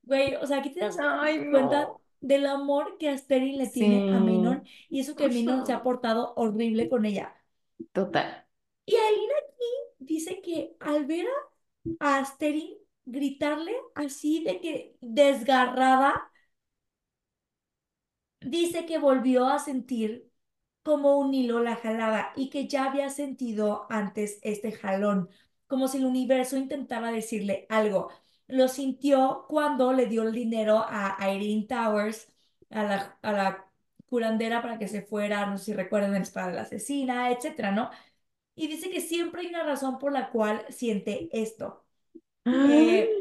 Güey, 0.02 0.34
o 0.36 0.46
sea, 0.46 0.58
aquí 0.58 0.70
te 0.70 0.80
das 0.80 0.98
Ay, 0.98 1.50
cuenta 1.50 1.82
no. 1.82 2.00
del 2.20 2.46
amor 2.46 2.96
que 2.98 3.10
Asterix 3.10 3.56
le 3.56 3.68
tiene 3.68 4.10
a. 4.10 4.18
Manon 4.18 4.64
y 4.88 5.00
eso 5.00 5.14
que 5.14 5.28
Manon 5.28 5.66
se 5.66 5.72
ha 5.72 5.82
portado 5.82 6.32
horrible 6.36 6.88
con 6.88 7.04
ella. 7.04 7.34
Total. 7.92 8.46
Y 8.86 8.96
Alina 8.96 9.34
aquí 9.48 9.64
dice 9.98 10.40
que 10.42 10.74
al 10.80 11.06
ver 11.06 11.26
a 12.00 12.18
Asterix 12.18 12.78
gritarle 13.04 13.74
así 13.94 14.42
de 14.42 14.60
que 14.60 14.96
desgarrada, 15.00 16.30
dice 18.40 18.86
que 18.86 18.98
volvió 18.98 19.46
a 19.46 19.58
sentir 19.58 20.30
como 20.82 21.18
un 21.18 21.32
hilo 21.34 21.60
la 21.60 21.76
jalaba 21.76 22.32
y 22.36 22.50
que 22.50 22.68
ya 22.68 22.84
había 22.84 23.08
sentido 23.10 23.86
antes 23.90 24.38
este 24.42 24.72
jalón, 24.72 25.30
como 25.66 25.88
si 25.88 25.98
el 25.98 26.04
universo 26.06 26.56
intentaba 26.56 27.12
decirle 27.12 27.66
algo. 27.68 28.10
Lo 28.46 28.68
sintió 28.68 29.46
cuando 29.48 29.92
le 29.92 30.06
dio 30.06 30.22
el 30.22 30.32
dinero 30.32 30.84
a 30.88 31.16
Irene 31.32 31.66
Towers, 31.66 32.28
a 32.70 32.82
la, 32.84 33.18
a 33.22 33.32
la 33.32 33.66
curandera 34.06 34.62
para 34.62 34.78
que 34.78 34.88
se 34.88 35.02
fuera, 35.02 35.46
no 35.46 35.58
sé 35.58 35.66
si 35.66 35.72
recuerdan 35.74 36.14
el 36.14 36.22
espada 36.22 36.48
de 36.48 36.54
la 36.54 36.62
asesina, 36.62 37.30
etcétera, 37.30 37.72
¿no? 37.72 37.90
Y 38.56 38.68
dice 38.68 38.90
que 38.90 39.00
siempre 39.00 39.42
hay 39.42 39.48
una 39.48 39.64
razón 39.64 39.98
por 39.98 40.12
la 40.12 40.30
cual 40.30 40.64
siente 40.70 41.28
esto. 41.32 41.84
Eh, 42.60 43.20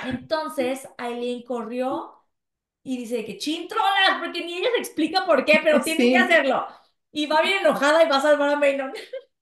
entonces, 0.00 0.88
Aileen 0.98 1.42
corrió 1.42 2.14
y 2.82 2.98
dice 2.98 3.24
que 3.24 3.38
chin 3.38 3.68
trolas, 3.68 4.20
porque 4.20 4.44
ni 4.44 4.58
ella 4.58 4.70
se 4.74 4.80
explica 4.80 5.26
por 5.26 5.44
qué, 5.44 5.60
pero 5.64 5.82
tiene 5.84 6.10
que 6.10 6.18
hacerlo. 6.18 6.66
Y 7.12 7.26
va 7.26 7.42
bien 7.42 7.60
enojada 7.60 8.04
y 8.04 8.08
va 8.08 8.18
a 8.18 8.22
salvar 8.22 8.50
a 8.50 8.56
Manon. 8.56 8.92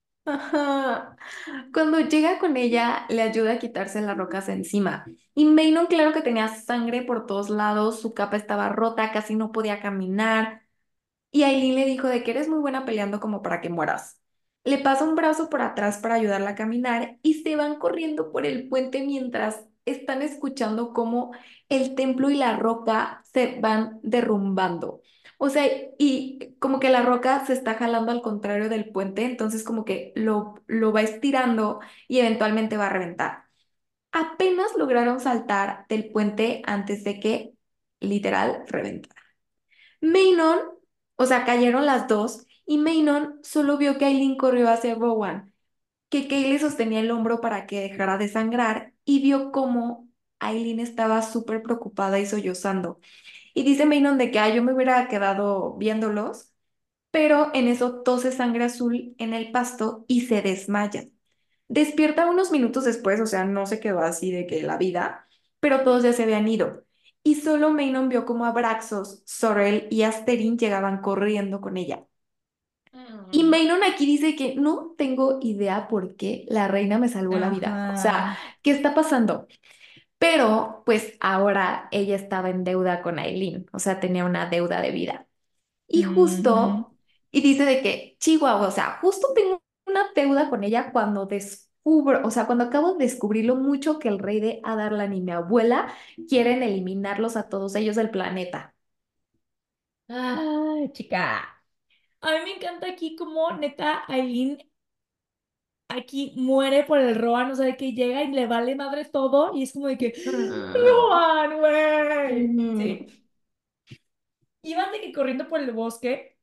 Cuando 1.72 2.00
llega 2.00 2.38
con 2.38 2.56
ella, 2.56 3.06
le 3.08 3.22
ayuda 3.22 3.54
a 3.54 3.58
quitarse 3.58 4.00
las 4.00 4.16
rocas 4.16 4.48
encima. 4.48 5.04
Y 5.34 5.44
Manon, 5.46 5.86
claro 5.86 6.12
que 6.12 6.20
tenía 6.22 6.48
sangre 6.48 7.02
por 7.02 7.26
todos 7.26 7.50
lados, 7.50 8.00
su 8.00 8.14
capa 8.14 8.36
estaba 8.36 8.68
rota, 8.68 9.12
casi 9.12 9.34
no 9.34 9.52
podía 9.52 9.80
caminar. 9.80 10.62
Y 11.30 11.44
Aileen 11.44 11.76
le 11.76 11.86
dijo 11.86 12.08
de 12.08 12.22
que 12.24 12.32
eres 12.32 12.48
muy 12.48 12.60
buena 12.60 12.84
peleando 12.84 13.20
como 13.20 13.42
para 13.42 13.60
que 13.60 13.70
mueras. 13.70 14.20
Le 14.64 14.78
pasa 14.78 15.04
un 15.04 15.16
brazo 15.16 15.50
por 15.50 15.62
atrás 15.62 15.98
para 15.98 16.14
ayudarla 16.16 16.50
a 16.50 16.54
caminar 16.54 17.18
y 17.22 17.34
se 17.42 17.56
van 17.56 17.78
corriendo 17.78 18.32
por 18.32 18.46
el 18.46 18.68
puente 18.68 19.04
mientras 19.04 19.64
están 19.86 20.22
escuchando 20.22 20.92
cómo 20.92 21.32
el 21.68 21.94
templo 21.96 22.30
y 22.30 22.36
la 22.36 22.56
roca 22.56 23.22
se 23.32 23.58
van 23.60 23.98
derrumbando. 24.02 25.02
O 25.44 25.50
sea, 25.50 25.66
y 25.98 26.54
como 26.60 26.78
que 26.78 26.88
la 26.88 27.02
roca 27.02 27.44
se 27.46 27.52
está 27.52 27.74
jalando 27.74 28.12
al 28.12 28.22
contrario 28.22 28.68
del 28.68 28.90
puente, 28.92 29.24
entonces 29.24 29.64
como 29.64 29.84
que 29.84 30.12
lo, 30.14 30.54
lo 30.68 30.92
va 30.92 31.02
estirando 31.02 31.80
y 32.06 32.20
eventualmente 32.20 32.76
va 32.76 32.86
a 32.86 32.90
reventar. 32.90 33.44
Apenas 34.12 34.76
lograron 34.76 35.20
saltar 35.20 35.86
del 35.88 36.10
puente 36.12 36.62
antes 36.66 37.04
de 37.04 37.20
que 37.20 37.54
literal 38.00 38.64
reventara. 38.68 39.20
Manon, 40.00 40.60
o 41.16 41.26
sea, 41.26 41.44
cayeron 41.44 41.86
las 41.86 42.08
dos 42.08 42.46
y 42.66 42.78
Manon 42.78 43.40
solo 43.42 43.78
vio 43.78 43.98
que 43.98 44.06
Aileen 44.06 44.36
corrió 44.36 44.68
hacia 44.70 44.94
Rowan, 44.94 45.52
que 46.10 46.28
Kay 46.28 46.48
le 46.50 46.58
sostenía 46.60 47.00
el 47.00 47.10
hombro 47.10 47.40
para 47.40 47.66
que 47.66 47.80
dejara 47.82 48.18
de 48.18 48.28
sangrar 48.28 48.94
y 49.04 49.22
vio 49.22 49.52
cómo 49.52 50.08
Aileen 50.40 50.80
estaba 50.80 51.22
súper 51.22 51.62
preocupada 51.62 52.20
y 52.20 52.26
sollozando. 52.26 53.00
Y 53.54 53.62
dice 53.64 53.86
Manon 53.86 54.18
de 54.18 54.30
que 54.30 54.38
ah, 54.38 54.48
yo 54.54 54.62
me 54.62 54.72
hubiera 54.74 55.08
quedado 55.08 55.74
viéndolos, 55.76 56.52
pero 57.10 57.50
en 57.54 57.68
eso 57.68 58.02
tose 58.02 58.32
sangre 58.32 58.64
azul 58.64 59.14
en 59.18 59.34
el 59.34 59.52
pasto 59.52 60.04
y 60.08 60.22
se 60.22 60.42
desmaya. 60.42 61.04
Despierta 61.68 62.30
unos 62.30 62.52
minutos 62.52 62.84
después, 62.84 63.20
o 63.20 63.26
sea, 63.26 63.44
no 63.44 63.66
se 63.66 63.80
quedó 63.80 64.00
así 64.00 64.32
de 64.32 64.46
que 64.46 64.62
la 64.62 64.76
vida, 64.78 65.28
pero 65.60 65.82
todos 65.84 66.02
ya 66.04 66.12
se 66.12 66.24
habían 66.24 66.48
ido. 66.48 66.84
Y 67.24 67.36
solo 67.36 67.70
Manon 67.72 68.08
vio 68.08 68.26
como 68.26 68.46
Abraxos, 68.46 69.22
Sorel 69.26 69.88
y 69.90 70.02
Asterin 70.02 70.58
llegaban 70.58 71.00
corriendo 71.02 71.60
con 71.60 71.76
ella. 71.76 72.06
Y 73.30 73.44
Mm. 73.44 73.50
Manon 73.50 73.82
aquí 73.84 74.06
dice 74.06 74.36
que 74.36 74.54
no 74.56 74.94
tengo 74.98 75.38
idea 75.40 75.88
por 75.88 76.16
qué 76.16 76.44
la 76.48 76.68
reina 76.68 76.98
me 76.98 77.08
salvó 77.08 77.38
la 77.38 77.50
vida. 77.50 77.82
O 77.88 77.96
sea. 77.96 78.36
¿qué 78.62 78.70
está 78.70 78.94
pasando? 78.94 79.46
Pero 80.22 80.82
pues 80.86 81.14
ahora 81.20 81.88
ella 81.90 82.14
estaba 82.16 82.50
en 82.50 82.64
deuda 82.64 83.02
con 83.02 83.18
Aileen, 83.18 83.66
o 83.72 83.78
sea, 83.80 83.98
tenía 84.00 84.24
una 84.24 84.46
deuda 84.48 84.80
de 84.80 84.92
vida. 84.92 85.28
Y 85.88 86.04
justo, 86.04 86.96
y 87.32 87.42
dice 87.42 87.64
de 87.66 87.82
que, 87.82 88.16
Chihuahua, 88.20 88.68
o 88.68 88.70
sea, 88.72 88.98
justo 89.02 89.28
tengo 89.34 89.62
una 89.86 90.06
deuda 90.14 90.50
con 90.50 90.64
ella 90.64 90.92
cuando 90.92 91.26
descubro, 91.26 92.26
o 92.26 92.30
sea, 92.30 92.46
cuando 92.46 92.64
acabo 92.64 92.94
de 92.94 93.04
descubrir 93.06 93.46
lo 93.46 93.56
mucho 93.56 93.98
que 93.98 94.08
el 94.08 94.18
rey 94.20 94.40
de 94.40 94.60
Adarlan 94.64 95.14
y 95.14 95.22
mi 95.22 95.32
abuela 95.32 95.92
quieren 96.28 96.62
eliminarlos 96.62 97.36
a 97.36 97.48
todos 97.48 97.74
ellos 97.76 97.96
del 97.96 98.10
planeta. 98.10 98.74
Ay, 100.08 100.92
chica. 100.94 101.22
A 102.20 102.32
mí 102.32 102.38
me 102.44 102.52
encanta 102.56 102.86
aquí 102.88 103.16
como 103.16 103.50
neta 103.52 104.04
Aileen 104.08 104.58
aquí 105.96 106.32
muere 106.36 106.84
por 106.84 106.98
el 106.98 107.14
Roan, 107.16 107.50
o 107.52 107.54
sea, 107.54 107.66
de 107.66 107.76
que 107.76 107.92
llega 107.92 108.22
y 108.24 108.32
le 108.32 108.46
vale 108.46 108.74
madre 108.74 109.04
todo 109.04 109.54
y 109.54 109.62
es 109.64 109.72
como 109.72 109.88
de 109.88 109.98
que, 109.98 110.12
Mm, 110.24 110.74
Roan, 110.74 111.58
güey. 111.58 112.56
Sí. 112.74 113.06
Iban 114.62 114.92
de 114.92 115.00
que 115.00 115.12
corriendo 115.12 115.48
por 115.48 115.60
el 115.60 115.72
bosque, 115.72 116.36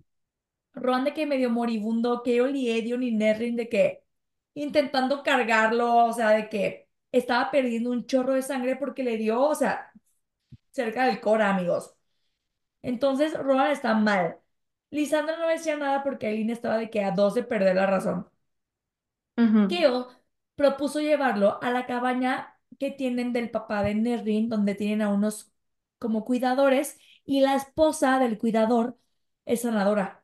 Roan 0.73 1.05
de 1.05 1.13
que 1.13 1.25
medio 1.25 1.49
moribundo, 1.49 2.23
Keol 2.23 2.55
y 2.55 2.69
Edion 2.71 3.03
y 3.03 3.11
Nerrin 3.11 3.55
de 3.55 3.69
que 3.69 4.03
intentando 4.55 5.23
cargarlo, 5.23 6.05
o 6.07 6.13
sea, 6.13 6.31
de 6.31 6.49
que 6.49 6.89
estaba 7.11 7.51
perdiendo 7.51 7.91
un 7.91 8.05
chorro 8.07 8.33
de 8.35 8.41
sangre 8.43 8.75
porque 8.77 9.03
le 9.03 9.17
dio, 9.17 9.41
o 9.41 9.55
sea, 9.55 9.91
cerca 10.71 11.05
del 11.05 11.21
cora, 11.21 11.51
amigos. 11.51 11.95
Entonces, 12.81 13.33
Roan 13.37 13.71
está 13.71 13.95
mal. 13.95 14.39
Lisandra 14.91 15.37
no 15.37 15.47
decía 15.47 15.77
nada 15.77 16.03
porque 16.03 16.27
Aileen 16.27 16.49
estaba 16.51 16.77
de 16.77 16.89
que 16.89 17.03
a 17.03 17.11
dos 17.11 17.35
de 17.35 17.43
perder 17.43 17.75
la 17.75 17.87
razón. 17.87 18.29
Ujú. 19.39 19.63
Keo 19.67 20.09
propuso 20.55 20.99
llevarlo 20.99 21.61
a 21.63 21.71
la 21.71 21.85
cabaña 21.87 22.59
que 22.79 22.91
tienen 22.91 23.33
del 23.33 23.51
papá 23.51 23.83
de 23.83 23.95
Nerrin, 23.95 24.49
donde 24.49 24.75
tienen 24.75 25.01
a 25.01 25.09
unos 25.09 25.51
como 25.99 26.25
cuidadores, 26.25 26.99
y 27.25 27.41
la 27.41 27.55
esposa 27.55 28.19
del 28.19 28.37
cuidador 28.37 28.97
es 29.45 29.61
sanadora. 29.61 30.23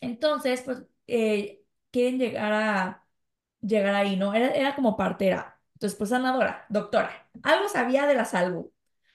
Entonces, 0.00 0.62
pues, 0.62 0.82
eh, 1.06 1.62
quieren 1.90 2.18
llegar 2.18 2.52
a 2.52 3.06
llegar 3.60 3.94
ahí, 3.94 4.16
¿no? 4.16 4.34
Era, 4.34 4.50
era 4.50 4.74
como 4.76 4.96
partera. 4.96 5.60
Entonces, 5.74 5.98
pues, 5.98 6.10
sanadora, 6.10 6.66
doctora. 6.68 7.28
Algo 7.42 7.68
sabía 7.68 8.06
de 8.06 8.14
la 8.14 8.24
salud. 8.24 8.66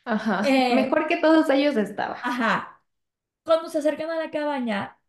Ajá, 0.05 0.63
Eh, 0.67 0.69
mejor 0.69 1.07
que 1.07 1.17
todos 1.17 1.49
ellos 1.49 1.75
estaba. 1.77 2.17
ajá. 2.21 2.81
Cuando 3.43 3.69
se 3.69 3.79
acercan 3.79 4.09
a 4.11 4.17
la 4.17 4.31
cabaña, 4.31 4.99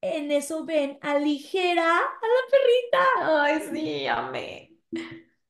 en 0.00 0.30
eso 0.30 0.64
ven 0.64 0.98
a 1.02 1.18
Ligera, 1.18 1.98
a 1.98 2.02
la 2.02 2.42
perrita. 2.50 3.44
Ay, 3.44 3.60
sí, 3.72 4.06
amé. 4.06 4.72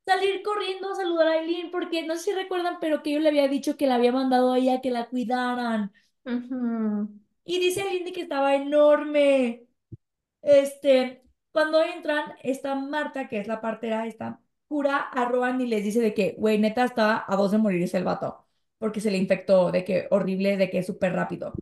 salir 0.06 0.42
corriendo 0.42 0.90
a 0.92 0.96
saludar 0.96 1.28
a 1.28 1.32
Aileen 1.32 1.70
porque 1.70 2.02
no 2.06 2.16
sé 2.16 2.24
si 2.24 2.32
recuerdan, 2.32 2.78
pero 2.80 3.02
que 3.02 3.12
yo 3.12 3.20
le 3.20 3.28
había 3.28 3.48
dicho 3.48 3.76
que 3.76 3.86
la 3.86 3.96
había 3.96 4.12
mandado 4.12 4.52
a 4.52 4.58
ella 4.58 4.80
que 4.80 4.90
la 4.90 5.08
cuidaran. 5.08 5.92
Ujú. 6.24 7.08
Y 7.44 7.58
dice 7.60 7.82
Aileen 7.82 8.12
que 8.12 8.22
estaba 8.22 8.54
enorme. 8.56 9.66
Este, 10.42 11.22
cuando 11.52 11.82
entran, 11.82 12.34
esta 12.42 12.74
Marta, 12.74 13.28
que 13.28 13.40
es 13.40 13.48
la 13.48 13.60
partera, 13.60 14.06
esta 14.06 14.40
cura 14.68 14.98
a 14.98 15.26
Rowan 15.26 15.60
y 15.60 15.66
les 15.66 15.84
dice 15.84 16.00
de 16.00 16.14
que, 16.14 16.34
güey, 16.38 16.58
neta 16.58 16.84
estaba 16.84 17.24
a 17.28 17.36
dos 17.36 17.52
de 17.52 17.58
morirse 17.58 17.98
el 17.98 18.04
vato, 18.04 18.46
porque 18.78 19.00
se 19.00 19.10
le 19.10 19.18
infectó, 19.18 19.72
de 19.72 19.84
que 19.84 20.08
horrible, 20.10 20.56
de 20.56 20.70
que 20.70 20.82
súper 20.82 21.14
rápido. 21.14 21.54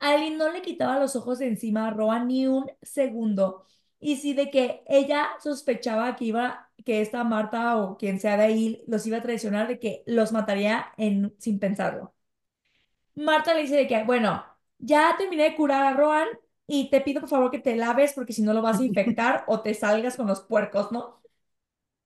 Aileen 0.00 0.38
no 0.38 0.50
le 0.52 0.62
quitaba 0.62 0.98
los 0.98 1.16
ojos 1.16 1.38
de 1.38 1.48
encima 1.48 1.88
a 1.88 1.90
Rowan 1.90 2.28
ni 2.28 2.46
un 2.46 2.70
segundo. 2.82 3.64
Y 4.00 4.16
sí, 4.16 4.32
de 4.34 4.50
que 4.50 4.82
ella 4.86 5.28
sospechaba 5.42 6.14
que 6.16 6.26
iba, 6.26 6.70
que 6.84 7.00
esta 7.00 7.24
Marta 7.24 7.76
o 7.78 7.96
quien 7.96 8.20
sea 8.20 8.36
de 8.36 8.44
ahí 8.44 8.84
los 8.86 9.06
iba 9.06 9.18
a 9.18 9.22
traicionar, 9.22 9.66
de 9.68 9.78
que 9.80 10.04
los 10.06 10.32
mataría 10.32 10.92
en, 10.96 11.34
sin 11.38 11.58
pensarlo. 11.58 12.14
Marta 13.14 13.54
le 13.54 13.62
dice 13.62 13.76
de 13.76 13.86
que, 13.86 14.04
bueno, 14.04 14.44
ya 14.78 15.14
terminé 15.18 15.44
de 15.44 15.56
curar 15.56 15.84
a 15.84 15.92
Rowan 15.96 16.28
y 16.66 16.90
te 16.90 17.00
pido 17.00 17.20
por 17.20 17.28
favor 17.28 17.50
que 17.50 17.58
te 17.58 17.76
laves 17.76 18.12
porque 18.14 18.32
si 18.32 18.42
no 18.42 18.52
lo 18.54 18.62
vas 18.62 18.80
a 18.80 18.84
infectar 18.84 19.44
o 19.48 19.60
te 19.62 19.74
salgas 19.74 20.16
con 20.16 20.26
los 20.26 20.40
puercos, 20.42 20.92
¿no? 20.92 21.20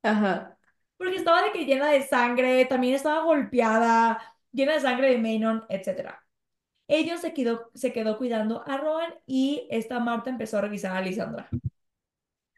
Ajá. 0.02 0.59
Porque 0.97 1.16
estaba 1.16 1.43
de 1.43 1.52
que 1.52 1.64
llena 1.66 1.89
de 1.90 2.02
sangre, 2.06 2.64
también 2.66 2.94
estaba 2.94 3.24
golpeada, 3.24 4.20
llena 4.52 4.74
de 4.74 4.81
sangre 4.81 5.10
de 5.10 5.19
Manon, 5.19 5.64
etcétera. 5.69 6.22
Ellos 6.89 7.21
se 7.21 7.33
quedó, 7.33 7.71
se 7.75 7.93
quedó 7.93 8.19
cuidando 8.19 8.63
a 8.67 8.77
Rowan 8.77 9.15
y 9.27 9.67
esta 9.71 10.01
Marta 10.01 10.31
empezó 10.31 10.59
a 10.59 10.63
revisar 10.63 10.97
a 10.97 11.01
Lisandra. 11.01 11.49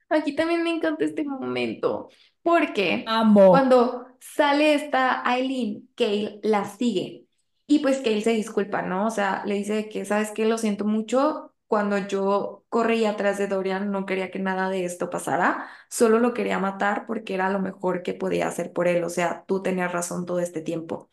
Aquí 0.09 0.35
también 0.35 0.63
me 0.63 0.71
encanta 0.71 1.05
este 1.05 1.25
momento, 1.25 2.09
porque 2.43 3.05
Amo. 3.09 3.51
cuando 3.51 4.07
sale 4.21 4.75
esta 4.75 5.29
Aileen, 5.29 5.89
Kale 5.97 6.41
la 6.43 6.65
sigue 6.65 7.27
y 7.67 7.81
pues 7.81 7.99
Kale 7.99 8.21
se 8.21 8.31
disculpa, 8.33 8.83
¿no? 8.83 9.07
O 9.07 9.11
sea, 9.11 9.43
le 9.47 9.55
dice 9.57 9.89
que, 9.89 10.05
¿sabes 10.05 10.31
qué? 10.31 10.45
Lo 10.47 10.59
siento 10.59 10.85
mucho. 10.85 11.51
Cuando 11.67 11.99
yo 11.99 12.65
corrí 12.69 13.05
atrás 13.07 13.39
de 13.39 13.49
Dorian, 13.49 13.91
no 13.91 14.07
quería 14.07 14.31
que 14.31 14.39
nada 14.39 14.69
de 14.69 14.85
esto 14.85 15.11
pasara, 15.11 15.67
solo 15.89 16.21
lo 16.21 16.35
quería 16.35 16.59
matar 16.59 17.07
porque 17.07 17.35
era 17.35 17.51
lo 17.51 17.59
mejor 17.59 18.03
que 18.03 18.15
podía 18.15 18.47
hacer 18.49 18.73
por 18.73 18.87
él. 18.87 19.03
O 19.03 19.09
sea, 19.11 19.45
tú 19.49 19.63
tenías 19.63 19.91
razón 19.93 20.27
todo 20.27 20.39
este 20.41 20.61
tiempo. 20.61 21.11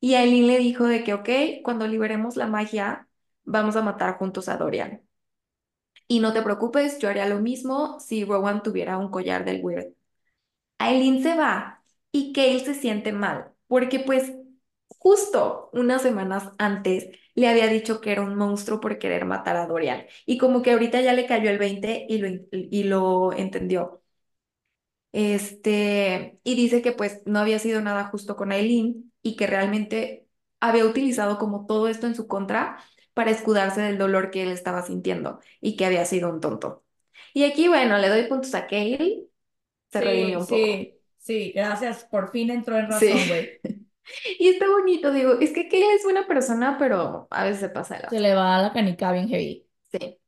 Y 0.00 0.14
Aileen 0.14 0.46
le 0.46 0.58
dijo 0.58 0.84
de 0.86 1.04
que, 1.04 1.14
ok, 1.14 1.28
cuando 1.62 1.86
liberemos 1.86 2.36
la 2.36 2.46
magia, 2.46 3.08
vamos 3.44 3.76
a 3.76 3.82
matar 3.82 4.18
juntos 4.18 4.48
a 4.48 4.56
Dorian. 4.56 5.02
Y 6.08 6.20
no 6.20 6.32
te 6.32 6.42
preocupes, 6.42 6.98
yo 6.98 7.08
haría 7.08 7.28
lo 7.28 7.38
mismo 7.40 8.00
si 8.00 8.24
Rowan 8.24 8.62
tuviera 8.62 8.98
un 8.98 9.10
collar 9.10 9.44
del 9.44 9.60
Weird. 9.64 9.94
Aileen 10.78 11.22
se 11.22 11.36
va 11.36 11.84
y 12.12 12.32
Kale 12.32 12.60
se 12.60 12.74
siente 12.74 13.12
mal, 13.12 13.52
porque 13.68 14.00
pues 14.00 14.32
justo 14.88 15.70
unas 15.72 16.02
semanas 16.02 16.50
antes 16.58 17.08
le 17.34 17.48
había 17.48 17.68
dicho 17.68 18.00
que 18.00 18.12
era 18.12 18.22
un 18.22 18.36
monstruo 18.36 18.80
por 18.80 18.98
querer 18.98 19.24
matar 19.26 19.56
a 19.56 19.66
Dorian. 19.66 20.06
Y 20.26 20.38
como 20.38 20.62
que 20.62 20.72
ahorita 20.72 21.00
ya 21.02 21.12
le 21.14 21.26
cayó 21.26 21.50
el 21.50 21.58
20 21.58 22.06
y 22.08 22.18
lo, 22.18 22.28
y 22.52 22.84
lo 22.84 23.32
entendió. 23.32 24.02
Este, 25.12 26.38
y 26.44 26.54
dice 26.54 26.82
que 26.82 26.92
pues 26.92 27.22
no 27.26 27.40
había 27.40 27.58
sido 27.58 27.80
nada 27.80 28.04
justo 28.06 28.36
con 28.36 28.52
Aileen 28.52 29.09
y 29.22 29.36
que 29.36 29.46
realmente 29.46 30.28
había 30.60 30.84
utilizado 30.86 31.38
como 31.38 31.66
todo 31.66 31.88
esto 31.88 32.06
en 32.06 32.14
su 32.14 32.26
contra 32.28 32.78
para 33.14 33.30
escudarse 33.30 33.80
del 33.82 33.98
dolor 33.98 34.30
que 34.30 34.42
él 34.42 34.50
estaba 34.52 34.82
sintiendo 34.82 35.40
y 35.60 35.76
que 35.76 35.86
había 35.86 36.04
sido 36.06 36.30
un 36.30 36.40
tonto. 36.40 36.84
Y 37.34 37.44
aquí, 37.44 37.68
bueno, 37.68 37.98
le 37.98 38.08
doy 38.08 38.24
puntos 38.28 38.54
a 38.54 38.66
Kale, 38.66 39.26
se 39.92 40.00
redimió 40.02 40.38
Sí, 40.38 40.40
un 40.40 40.48
poco. 40.48 40.86
sí, 40.86 41.00
sí, 41.18 41.52
gracias. 41.54 42.04
Por 42.04 42.30
fin 42.30 42.50
entró 42.50 42.78
en 42.78 42.88
razón, 42.88 43.26
güey. 43.26 43.60
Y 44.38 44.48
está 44.48 44.68
bonito, 44.68 45.12
digo, 45.12 45.34
es 45.40 45.52
que 45.52 45.68
Kale 45.68 45.94
es 45.94 46.02
buena 46.04 46.26
persona, 46.26 46.76
pero 46.78 47.28
a 47.30 47.44
veces 47.44 47.60
se 47.60 47.68
pasa 47.68 47.96
de 47.96 48.02
Se 48.10 48.20
le 48.20 48.34
va 48.34 48.56
a 48.56 48.62
la 48.62 48.72
canica 48.74 49.10
bien 49.12 49.28
heavy. 49.28 49.66
Sí. 49.90 50.18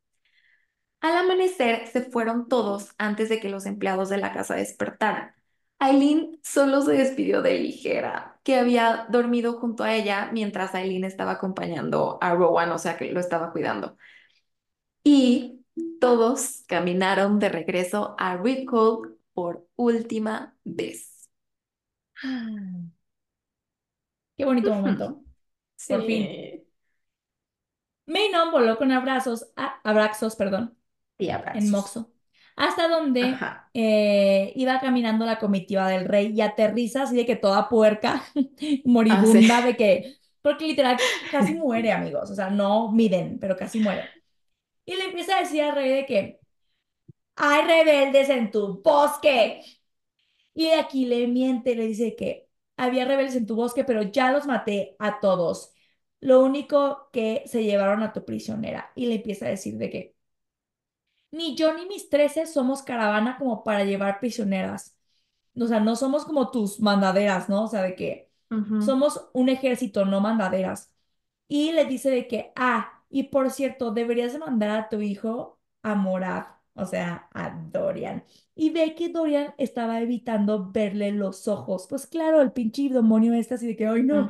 Al 1.00 1.16
amanecer 1.18 1.86
se 1.88 2.00
fueron 2.02 2.48
todos 2.48 2.94
antes 2.98 3.28
de 3.28 3.40
que 3.40 3.48
los 3.50 3.66
empleados 3.66 4.08
de 4.08 4.16
la 4.18 4.32
casa 4.32 4.54
despertaran. 4.54 5.34
Aileen 5.82 6.38
solo 6.42 6.80
se 6.82 6.92
despidió 6.92 7.42
de 7.42 7.58
Ligera, 7.58 8.40
que 8.44 8.56
había 8.56 9.06
dormido 9.10 9.54
junto 9.60 9.84
a 9.84 9.94
ella 9.94 10.30
mientras 10.32 10.74
Aileen 10.74 11.04
estaba 11.04 11.32
acompañando 11.32 12.18
a 12.20 12.34
Rowan, 12.34 12.70
o 12.72 12.78
sea 12.78 12.96
que 12.96 13.12
lo 13.12 13.20
estaba 13.20 13.52
cuidando. 13.52 13.96
Y 15.04 15.64
todos 16.00 16.64
caminaron 16.68 17.38
de 17.38 17.48
regreso 17.48 18.14
a 18.18 18.36
Recall 18.36 19.16
por 19.34 19.66
última 19.76 20.56
vez. 20.64 21.28
Qué 24.36 24.44
bonito 24.44 24.70
momento. 24.74 25.24
Por 25.86 26.04
fin. 26.06 26.40
Sí. 26.56 26.66
Manon 28.06 28.50
voló 28.52 28.78
con 28.78 28.92
abrazos, 28.92 29.52
a- 29.56 29.80
abrazos, 29.84 30.36
perdón, 30.36 30.76
Y 31.18 31.30
en 31.30 31.34
abrazos. 31.36 31.70
Moxo, 31.70 32.11
hasta 32.56 32.88
donde 32.88 33.48
eh, 33.74 34.52
iba 34.56 34.80
caminando 34.80 35.24
la 35.26 35.38
comitiva 35.38 35.88
del 35.88 36.06
rey 36.06 36.32
y 36.34 36.40
aterriza 36.42 37.04
así 37.04 37.16
de 37.16 37.26
que 37.26 37.36
toda 37.36 37.68
puerca, 37.68 38.24
Ah, 39.08 39.24
sí. 39.26 39.46
moribunda, 39.46 39.62
de 39.62 39.76
que, 39.76 40.18
porque 40.42 40.66
literal 40.66 41.02
casi 41.30 41.54
muere, 41.54 41.92
amigos, 41.92 42.30
o 42.30 42.34
sea, 42.34 42.50
no 42.50 42.92
miden, 42.92 43.38
pero 43.40 43.56
casi 43.56 43.80
muere. 43.80 44.10
Y 44.84 44.96
le 44.96 45.06
empieza 45.06 45.36
a 45.36 45.40
decir 45.40 45.62
al 45.62 45.74
rey 45.76 45.90
de 45.90 46.06
que 46.06 46.40
hay 47.36 47.64
rebeldes 47.66 48.28
en 48.30 48.50
tu 48.50 48.82
bosque. 48.82 49.62
Y 50.54 50.66
de 50.68 50.74
aquí 50.76 51.06
le 51.06 51.26
miente, 51.28 51.74
le 51.76 51.86
dice 51.86 52.16
que 52.16 52.48
había 52.76 53.04
rebeldes 53.04 53.36
en 53.36 53.46
tu 53.46 53.56
bosque, 53.56 53.84
pero 53.84 54.02
ya 54.02 54.32
los 54.32 54.46
maté 54.46 54.96
a 54.98 55.20
todos. 55.20 55.72
Lo 56.20 56.42
único 56.42 57.10
que 57.12 57.42
se 57.46 57.64
llevaron 57.64 58.02
a 58.02 58.12
tu 58.12 58.24
prisionera. 58.24 58.92
Y 58.96 59.06
le 59.06 59.16
empieza 59.16 59.46
a 59.46 59.50
decir 59.50 59.76
de 59.78 59.90
que 59.90 60.11
ni 61.32 61.56
yo 61.56 61.74
ni 61.74 61.86
mis 61.86 62.08
trece 62.08 62.46
somos 62.46 62.82
caravana 62.82 63.36
como 63.38 63.64
para 63.64 63.84
llevar 63.84 64.20
prisioneras. 64.20 64.96
O 65.58 65.66
sea, 65.66 65.80
no 65.80 65.96
somos 65.96 66.24
como 66.24 66.50
tus 66.50 66.80
mandaderas, 66.80 67.48
¿no? 67.48 67.64
O 67.64 67.68
sea, 67.68 67.82
de 67.82 67.94
que 67.96 68.30
somos 68.84 69.28
un 69.32 69.48
ejército, 69.48 70.04
no 70.04 70.20
mandaderas. 70.20 70.94
Y 71.48 71.72
le 71.72 71.86
dice 71.86 72.10
de 72.10 72.28
que, 72.28 72.52
ah, 72.56 73.02
y 73.10 73.24
por 73.24 73.50
cierto, 73.50 73.92
deberías 73.92 74.32
de 74.32 74.38
mandar 74.38 74.70
a 74.70 74.88
tu 74.88 75.00
hijo 75.00 75.58
a 75.82 75.94
Morad, 75.94 76.46
o 76.74 76.86
sea, 76.86 77.28
a 77.32 77.50
Dorian. 77.50 78.24
Y 78.54 78.70
ve 78.70 78.94
que 78.94 79.08
Dorian 79.08 79.54
estaba 79.58 80.00
evitando 80.00 80.70
verle 80.70 81.12
los 81.12 81.48
ojos. 81.48 81.86
Pues 81.88 82.06
claro, 82.06 82.40
el 82.40 82.52
pinche 82.52 82.88
demonio 82.88 83.34
este 83.34 83.54
así 83.54 83.66
de 83.66 83.76
que, 83.76 83.86
ay, 83.86 84.02
no. 84.02 84.28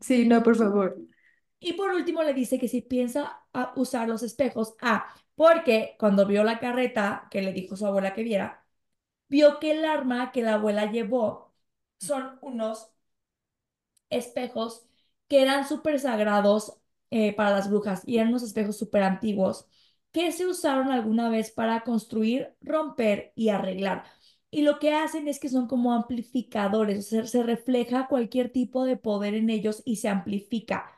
Sí, 0.00 0.26
no, 0.26 0.42
por 0.42 0.56
favor. 0.56 0.98
Y 1.60 1.74
por 1.74 1.92
último 1.92 2.22
le 2.22 2.34
dice 2.34 2.58
que 2.58 2.68
si 2.68 2.82
piensa 2.82 3.40
a 3.52 3.72
usar 3.76 4.08
los 4.08 4.22
espejos, 4.22 4.74
ah, 4.80 5.06
porque 5.34 5.96
cuando 5.98 6.26
vio 6.26 6.44
la 6.44 6.58
carreta 6.60 7.28
que 7.30 7.42
le 7.42 7.52
dijo 7.52 7.76
su 7.76 7.86
abuela 7.86 8.14
que 8.14 8.22
viera, 8.24 8.66
vio 9.28 9.60
que 9.60 9.72
el 9.72 9.84
arma 9.84 10.32
que 10.32 10.42
la 10.42 10.54
abuela 10.54 10.90
llevó 10.92 11.54
son 12.00 12.38
unos 12.42 12.92
espejos 14.10 14.86
que 15.28 15.42
eran 15.42 15.66
súper 15.68 15.98
sagrados 16.00 16.78
eh, 17.10 17.34
para 17.34 17.50
las 17.50 17.70
brujas 17.70 18.02
y 18.06 18.16
eran 18.16 18.28
unos 18.28 18.42
espejos 18.42 18.76
súper 18.78 19.02
antiguos. 19.02 19.66
que 20.12 20.30
se 20.32 20.46
usaron 20.46 20.90
alguna 20.92 21.30
vez 21.30 21.50
para 21.52 21.84
construir, 21.84 22.54
romper 22.60 23.32
y 23.34 23.48
arreglar. 23.48 24.04
Y 24.50 24.60
lo 24.62 24.78
que 24.78 24.92
hacen 24.94 25.26
es 25.28 25.40
que 25.40 25.48
son 25.48 25.66
como 25.68 25.92
amplificadores, 25.94 26.98
o 27.06 27.08
sea, 27.10 27.26
se 27.26 27.42
refleja 27.42 28.08
cualquier 28.08 28.50
tipo 28.52 28.84
de 28.84 28.96
poder 28.98 29.32
en 29.34 29.48
ellos 29.50 29.82
y 29.86 29.96
se 29.96 30.08
amplifica. 30.10 30.92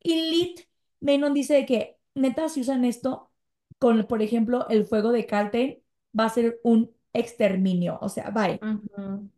Y 0.00 0.30
Lit 0.30 0.60
Menon 1.00 1.34
dice 1.34 1.66
que 1.66 1.98
neta 2.14 2.48
si 2.48 2.62
usan 2.62 2.84
esto 2.86 3.32
con, 3.84 4.06
por 4.06 4.22
ejemplo, 4.22 4.66
el 4.70 4.86
fuego 4.86 5.12
de 5.12 5.26
Caltech, 5.26 5.82
va 6.18 6.24
a 6.24 6.30
ser 6.30 6.58
un 6.64 6.90
exterminio, 7.12 7.98
o 8.00 8.08
sea, 8.08 8.30
bye. 8.30 8.58
Ujú. 8.62 9.28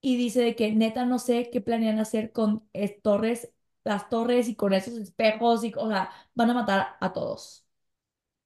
Y 0.00 0.16
dice 0.16 0.40
de 0.42 0.56
que 0.56 0.72
neta 0.72 1.06
no 1.06 1.20
sé 1.20 1.48
qué 1.52 1.60
planean 1.60 2.00
hacer 2.00 2.32
con 2.32 2.68
eh, 2.72 3.00
torres, 3.00 3.52
las 3.84 4.08
torres 4.08 4.48
y 4.48 4.56
con 4.56 4.72
esos 4.72 4.98
espejos 4.98 5.62
y, 5.62 5.72
o 5.76 5.88
sea, 5.88 6.10
van 6.34 6.50
a 6.50 6.54
matar 6.54 6.96
a 7.00 7.12
todos. 7.12 7.64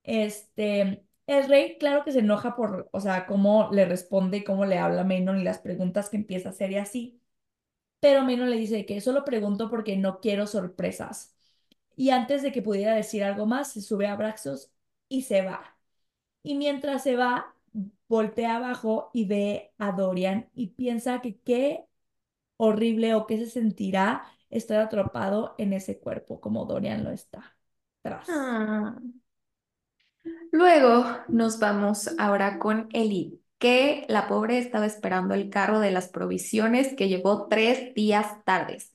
Este, 0.02 1.06
el 1.26 1.48
rey, 1.48 1.78
claro 1.78 2.04
que 2.04 2.12
se 2.12 2.18
enoja 2.18 2.54
por, 2.54 2.90
o 2.92 3.00
sea, 3.00 3.24
cómo 3.26 3.70
le 3.72 3.86
responde 3.86 4.38
y 4.38 4.44
cómo 4.44 4.66
le 4.66 4.76
habla 4.78 5.04
Menon 5.04 5.40
y 5.40 5.44
las 5.44 5.58
preguntas 5.60 6.10
que 6.10 6.18
empieza 6.18 6.50
a 6.50 6.52
hacer 6.52 6.70
y 6.72 6.76
así. 6.76 7.22
Pero 8.00 8.24
Menon 8.24 8.50
le 8.50 8.58
dice 8.58 8.84
que 8.84 8.98
eso 8.98 9.12
lo 9.12 9.24
pregunto 9.24 9.70
porque 9.70 9.96
no 9.96 10.20
quiero 10.20 10.46
sorpresas. 10.46 11.34
Y 11.96 12.10
antes 12.10 12.42
de 12.42 12.52
que 12.52 12.62
pudiera 12.62 12.94
decir 12.94 13.24
algo 13.24 13.46
más, 13.46 13.72
se 13.72 13.80
sube 13.80 14.06
a 14.06 14.16
Braxos 14.16 14.72
y 15.12 15.22
se 15.22 15.42
va. 15.42 15.76
Y 16.42 16.56
mientras 16.56 17.02
se 17.02 17.16
va, 17.16 17.54
voltea 18.08 18.56
abajo 18.56 19.10
y 19.12 19.26
ve 19.26 19.72
a 19.78 19.92
Dorian 19.92 20.48
y 20.54 20.68
piensa 20.68 21.20
que 21.20 21.38
qué 21.38 21.84
horrible 22.56 23.14
o 23.14 23.26
qué 23.26 23.38
se 23.38 23.46
sentirá 23.50 24.24
estar 24.48 24.80
atrapado 24.80 25.54
en 25.58 25.74
ese 25.74 25.98
cuerpo 26.00 26.40
como 26.40 26.64
Dorian 26.64 27.04
lo 27.04 27.10
está. 27.10 27.56
Tras. 28.00 28.26
Ah. 28.30 28.96
Luego 30.50 31.04
nos 31.28 31.58
vamos 31.58 32.10
ahora 32.18 32.58
con 32.58 32.88
Ellie, 32.92 33.38
que 33.58 34.06
la 34.08 34.28
pobre 34.28 34.58
estaba 34.58 34.86
esperando 34.86 35.34
el 35.34 35.50
carro 35.50 35.78
de 35.78 35.90
las 35.90 36.08
provisiones 36.08 36.94
que 36.94 37.08
llegó 37.08 37.48
tres 37.48 37.94
días 37.94 38.42
tardes. 38.44 38.94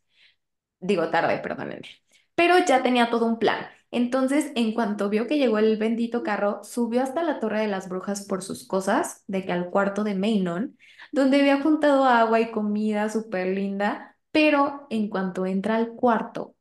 Digo 0.79 1.09
tarde, 1.09 1.37
perdónenme. 1.39 1.87
Pero 2.33 2.55
ya 2.65 2.81
tenía 2.81 3.09
todo 3.09 3.25
un 3.25 3.39
plan. 3.39 3.67
Entonces, 3.91 4.51
en 4.55 4.73
cuanto 4.73 5.09
vio 5.09 5.27
que 5.27 5.37
llegó 5.37 5.57
el 5.59 5.77
bendito 5.77 6.23
carro, 6.23 6.61
subió 6.63 7.01
hasta 7.01 7.23
la 7.23 7.39
Torre 7.39 7.61
de 7.61 7.67
las 7.67 7.89
Brujas 7.89 8.25
por 8.27 8.43
sus 8.43 8.67
cosas, 8.67 9.23
de 9.27 9.45
que 9.45 9.51
al 9.53 9.69
cuarto 9.69 10.03
de 10.03 10.15
Maynon, 10.15 10.77
donde 11.11 11.39
había 11.39 11.61
juntado 11.61 12.05
agua 12.05 12.39
y 12.41 12.51
comida 12.51 13.09
súper 13.09 13.47
linda, 13.55 14.17
pero 14.31 14.87
en 14.89 15.09
cuanto 15.09 15.45
entra 15.45 15.75
al 15.77 15.89
cuarto, 15.95 16.55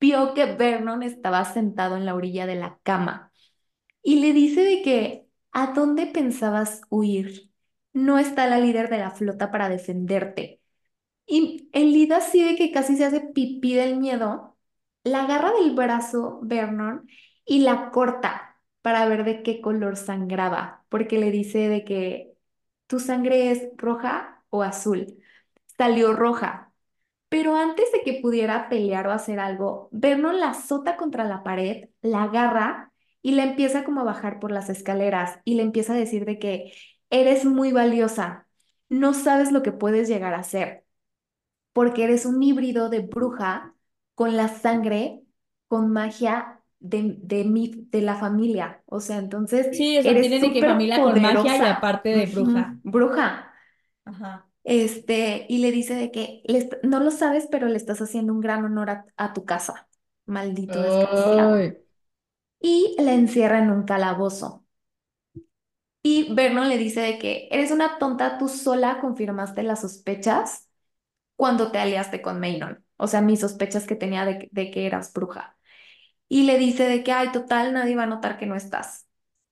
vio 0.00 0.34
que 0.34 0.46
Vernon 0.56 1.02
estaba 1.02 1.44
sentado 1.44 1.96
en 1.96 2.06
la 2.06 2.14
orilla 2.14 2.46
de 2.46 2.56
la 2.56 2.78
cama 2.84 3.32
y 4.02 4.20
le 4.20 4.32
dice 4.32 4.62
de 4.62 4.82
que, 4.82 5.26
¿a 5.52 5.72
dónde 5.72 6.06
pensabas 6.06 6.82
huir? 6.90 7.50
No 7.92 8.18
está 8.18 8.46
la 8.46 8.58
líder 8.58 8.88
de 8.90 8.98
la 8.98 9.10
flota 9.10 9.50
para 9.50 9.68
defenderte. 9.68 10.60
Y 11.26 11.68
el 11.72 11.92
Lid 11.92 12.12
así 12.12 12.42
de 12.44 12.56
que 12.56 12.72
casi 12.72 12.96
se 12.96 13.04
hace 13.06 13.20
pipí 13.20 13.74
del 13.74 13.98
miedo, 13.98 14.55
la 15.06 15.22
agarra 15.24 15.52
del 15.52 15.74
brazo 15.74 16.40
Vernon 16.42 17.08
y 17.44 17.60
la 17.60 17.90
corta 17.92 18.60
para 18.82 19.06
ver 19.08 19.24
de 19.24 19.42
qué 19.44 19.60
color 19.60 19.96
sangraba, 19.96 20.84
porque 20.88 21.18
le 21.18 21.30
dice 21.30 21.68
de 21.68 21.84
que 21.84 22.36
tu 22.88 22.98
sangre 23.00 23.52
es 23.52 23.68
roja 23.76 24.44
o 24.50 24.62
azul. 24.64 25.18
Salió 25.78 26.12
roja. 26.14 26.72
Pero 27.28 27.56
antes 27.56 27.92
de 27.92 28.02
que 28.02 28.20
pudiera 28.22 28.68
pelear 28.68 29.06
o 29.08 29.12
hacer 29.12 29.40
algo, 29.40 29.88
Vernon 29.92 30.40
la 30.40 30.50
azota 30.50 30.96
contra 30.96 31.24
la 31.24 31.42
pared, 31.44 31.90
la 32.02 32.24
agarra 32.24 32.92
y 33.22 33.32
le 33.32 33.42
empieza 33.44 33.84
como 33.84 34.00
a 34.02 34.04
bajar 34.04 34.40
por 34.40 34.52
las 34.52 34.70
escaleras 34.70 35.40
y 35.44 35.56
le 35.56 35.62
empieza 35.62 35.94
a 35.94 35.96
decir 35.96 36.24
de 36.24 36.38
que 36.40 36.72
eres 37.10 37.44
muy 37.44 37.72
valiosa, 37.72 38.48
no 38.88 39.14
sabes 39.14 39.52
lo 39.52 39.62
que 39.62 39.72
puedes 39.72 40.08
llegar 40.08 40.34
a 40.34 40.44
ser, 40.44 40.84
porque 41.72 42.04
eres 42.04 42.26
un 42.26 42.42
híbrido 42.42 42.90
de 42.90 43.00
bruja 43.00 43.75
con 44.16 44.36
la 44.36 44.48
sangre, 44.48 45.24
con 45.68 45.92
magia 45.92 46.62
de, 46.80 47.16
de, 47.20 47.44
mi, 47.46 47.88
de 47.90 48.02
la 48.02 48.16
familia. 48.16 48.84
O 48.88 49.00
sea, 49.00 49.18
entonces 49.18 49.68
Sí, 49.70 49.98
o 49.98 50.02
sea, 50.02 50.12
eres 50.12 50.30
que 50.52 50.64
familia 50.64 51.02
con 51.02 51.20
magia 51.20 51.58
y 51.58 51.64
poderosa. 51.64 51.66
aparte 51.66 52.08
de 52.10 52.26
bruja. 52.26 52.80
bruja. 52.84 53.52
Ajá. 54.04 54.48
Este, 54.64 55.46
y 55.48 55.58
le 55.58 55.72
dice 55.72 55.94
de 55.94 56.10
que 56.12 56.42
le 56.46 56.68
no 56.84 57.00
lo 57.00 57.10
sabes, 57.12 57.48
pero 57.50 57.68
le 57.68 57.76
estás 57.78 58.00
haciendo 58.02 58.32
un 58.34 58.40
gran 58.40 58.64
honor 58.64 58.90
a, 58.90 59.06
a 59.16 59.32
tu 59.34 59.44
casa, 59.44 59.88
maldito 60.26 60.82
desgraciado. 60.82 61.68
Y 62.60 62.96
la 62.98 63.14
encierra 63.14 63.60
en 63.60 63.70
un 63.70 63.84
calabozo. 63.84 64.66
Y 66.02 66.32
Vernon 66.34 66.68
le 66.68 66.78
dice 66.78 67.00
de 67.00 67.18
que 67.18 67.48
eres 67.50 67.70
una 67.72 67.98
tonta, 67.98 68.38
tú 68.38 68.48
sola 68.48 69.00
confirmaste 69.00 69.62
las 69.62 69.80
sospechas 69.82 70.68
cuando 71.36 71.72
te 71.72 71.80
aliaste 71.80 72.22
con 72.22 72.40
Maynon. 72.40 72.85
O 72.96 73.06
sea, 73.08 73.20
mis 73.22 73.40
sospechas 73.40 73.86
que 73.86 73.96
tenía 73.96 74.24
de, 74.24 74.38
que- 74.38 74.48
de 74.52 74.70
que 74.70 74.86
eras 74.86 75.12
bruja. 75.12 75.56
Y 76.28 76.44
le 76.44 76.58
dice 76.58 76.84
de 76.88 77.04
que, 77.04 77.12
ay, 77.12 77.32
total, 77.32 77.72
nadie 77.74 77.96
va 77.96 78.04
a 78.04 78.06
notar 78.06 78.38
que 78.38 78.46
no 78.46 78.56
estás. 78.56 79.06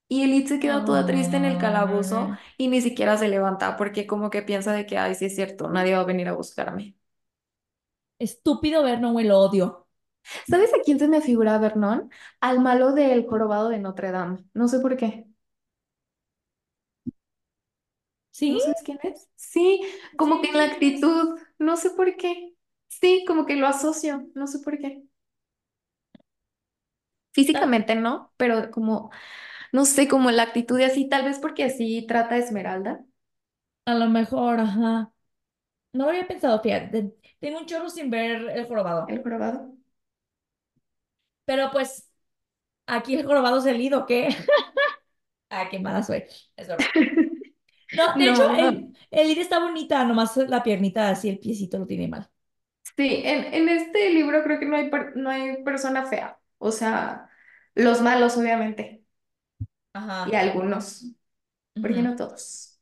Y 0.09 0.25
Elite 0.25 0.49
se 0.49 0.61
queda 0.61 0.85
toda 0.85 1.07
triste 1.07 1.37
en 1.39 1.45
el 1.47 1.59
calabozo 1.59 2.33
Ay. 2.33 2.39
y 2.59 2.69
ni 2.69 2.81
siquiera 2.83 3.17
se 3.19 3.29
levanta 3.29 3.77
porque 3.77 4.07
como 4.07 4.31
que 4.31 4.43
piensa 4.43 4.73
de 4.73 4.87
que, 4.87 4.99
ay, 4.99 5.15
sí 5.17 5.27
es 5.27 5.35
cierto, 5.37 5.71
nadie 5.71 5.95
va 5.97 6.03
a 6.03 6.05
venir 6.05 6.29
a 6.29 6.35
buscarme. 6.35 6.97
Estúpido 8.19 8.83
Vernon, 8.83 9.17
lo 9.29 9.39
odio. 9.41 9.87
¿Sabes 10.49 10.73
a 10.75 10.79
quién 10.85 10.99
se 11.01 11.09
me 11.09 11.21
figura 11.23 11.59
Vernon? 11.59 12.11
Al 12.41 12.61
malo 12.61 12.93
del 12.93 13.27
jorobado 13.27 13.69
de 13.71 13.79
Notre 13.81 14.13
Dame. 14.13 14.45
No 14.55 14.69
sé 14.69 14.81
por 14.81 14.97
qué. 14.97 15.27
¿Sí? 18.31 18.53
¿No 18.53 18.61
sabes 18.61 18.83
quién 18.85 18.99
es? 19.03 19.29
Sí, 19.37 19.81
como 20.17 20.41
que 20.41 20.49
en 20.49 20.59
la 20.59 20.65
actitud, 20.65 21.39
no 21.59 21.77
sé 21.77 21.91
por 21.91 22.17
qué. 22.17 22.54
Sí, 23.01 23.25
como 23.27 23.45
que 23.47 23.57
lo 23.57 23.67
asocio, 23.67 24.29
no 24.35 24.47
sé 24.47 24.59
por 24.61 24.79
qué. 24.79 25.03
Ta- 27.51 27.71
Físicamente 27.73 27.95
no, 27.97 28.33
pero 28.37 28.71
como, 28.71 29.11
no 29.73 29.85
sé, 29.87 30.09
como 30.09 30.31
la 30.31 30.45
actitud 30.45 30.79
y 30.81 30.85
así, 30.85 31.09
tal 31.09 31.25
vez 31.25 31.39
porque 31.41 31.65
así 31.65 32.07
trata 32.09 32.37
a 32.37 32.39
Esmeralda, 32.39 33.05
A 33.87 33.95
lo 33.95 34.09
mejor, 34.09 34.61
ajá. 34.61 35.13
No 35.93 36.05
lo 36.07 36.11
había 36.11 36.29
pensado, 36.29 36.61
fíjate. 36.63 37.15
Tengo 37.41 37.61
un 37.61 37.67
chorro 37.67 37.91
sin 37.91 38.11
ver 38.11 38.51
el 38.51 38.67
jorobado. 38.67 39.07
el 39.09 39.23
jorobado. 39.23 39.75
Pero 41.45 41.71
pues, 41.73 42.11
aquí 42.87 43.17
el 43.17 43.27
jorobado 43.27 43.59
es 43.61 43.67
el 43.67 43.79
lido, 43.79 44.07
¿qué? 44.07 44.31
Ah, 45.51 45.69
qué 45.71 45.79
mala 45.79 46.03
soy. 46.03 46.25
Es 46.57 46.67
broma. 46.69 46.91
No, 47.93 48.19
de 48.19 48.27
hecho, 48.29 48.45
No, 48.45 48.55
el, 48.55 48.93
el 49.11 49.39
está 49.39 49.61
bonita, 49.61 50.05
nomás 50.05 50.37
la 50.37 50.63
piernita 50.63 51.11
así, 51.11 51.29
el 51.29 51.39
piecito 51.39 51.79
lo 51.79 51.87
tiene 51.87 52.09
mal. 52.09 52.29
Sí, 52.97 53.23
en, 53.25 53.53
en 53.55 53.69
este 53.69 54.11
libro 54.11 54.43
creo 54.43 54.59
que 54.61 54.67
no 54.67 54.77
hay, 54.77 54.91
per- 54.91 55.17
no 55.17 55.31
hay 55.31 55.63
persona 55.65 56.07
fea, 56.07 56.39
o 56.59 56.73
sea, 56.73 57.29
los 57.75 58.01
malos 58.03 58.37
obviamente, 58.37 59.05
y 60.23 60.35
Ajá. 60.35 60.35
algunos, 60.35 61.05
porque 61.81 62.03
ujú. 62.03 62.03
no 62.03 62.17
todos. 62.17 62.81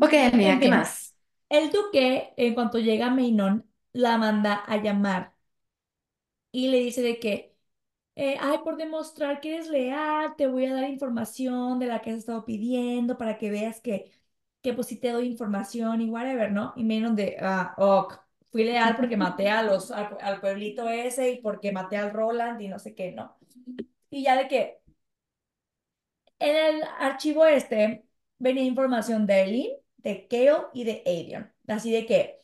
Ok, 0.00 0.12
amiga, 0.32 0.58
¿qué 0.60 0.68
fin, 0.68 0.68
más? 0.68 1.14
el 1.50 1.70
duque, 1.70 2.32
en 2.36 2.54
cuanto 2.54 2.78
llega 2.78 3.06
a 3.08 3.10
Mainón, 3.14 3.68
la 3.92 4.18
manda 4.18 4.54
a 4.66 4.76
llamar 4.82 5.34
y 6.52 6.68
le 6.68 6.78
dice 6.78 7.02
de 7.02 7.18
que, 7.20 7.54
eh, 8.16 8.36
ay, 8.40 8.58
por 8.64 8.76
demostrar 8.76 9.40
que 9.42 9.54
eres 9.56 9.68
leal, 9.70 10.36
te 10.36 10.46
voy 10.48 10.66
a 10.66 10.74
dar 10.74 10.84
información 10.90 11.78
de 11.78 11.86
la 11.86 12.02
que 12.02 12.10
has 12.12 12.18
estado 12.18 12.44
pidiendo 12.44 13.18
para 13.18 13.38
que 13.38 13.50
veas 13.50 13.80
que, 13.82 14.12
que 14.62 14.72
pues 14.74 14.88
sí 14.88 14.98
te 15.00 15.10
doy 15.12 15.28
información 15.28 16.00
y 16.02 16.10
whatever, 16.10 16.52
¿no? 16.52 16.72
Y 16.76 16.84
Mainón 16.84 17.16
de, 17.16 17.36
ah, 17.40 17.74
ok, 17.78 18.14
fui 18.50 18.64
leal 18.64 18.96
porque 18.96 19.16
maté 19.16 19.48
a 19.50 19.62
los, 19.62 19.90
al, 19.90 20.40
pueblito 20.40 20.88
ese 20.88 21.30
y 21.32 21.40
porque 21.40 21.72
maté 21.72 21.96
al 21.96 22.12
Roland 22.12 22.60
y 22.60 22.68
no 22.68 22.78
sé 22.78 22.94
qué, 22.94 23.12
¿no? 23.12 23.36
Y 24.10 24.24
ya 24.24 24.36
de 24.36 24.48
que 24.48 24.80
en 26.38 26.56
el 26.56 26.82
archivo 26.98 27.44
este 27.46 28.04
venía 28.38 28.64
información 28.64 29.26
de 29.26 29.42
Eileen, 29.42 29.72
de 29.98 30.26
Kale 30.28 30.66
y 30.74 30.84
de 30.84 31.02
Adrian. 31.06 31.52
Así 31.66 31.92
de 31.92 32.06
que, 32.06 32.40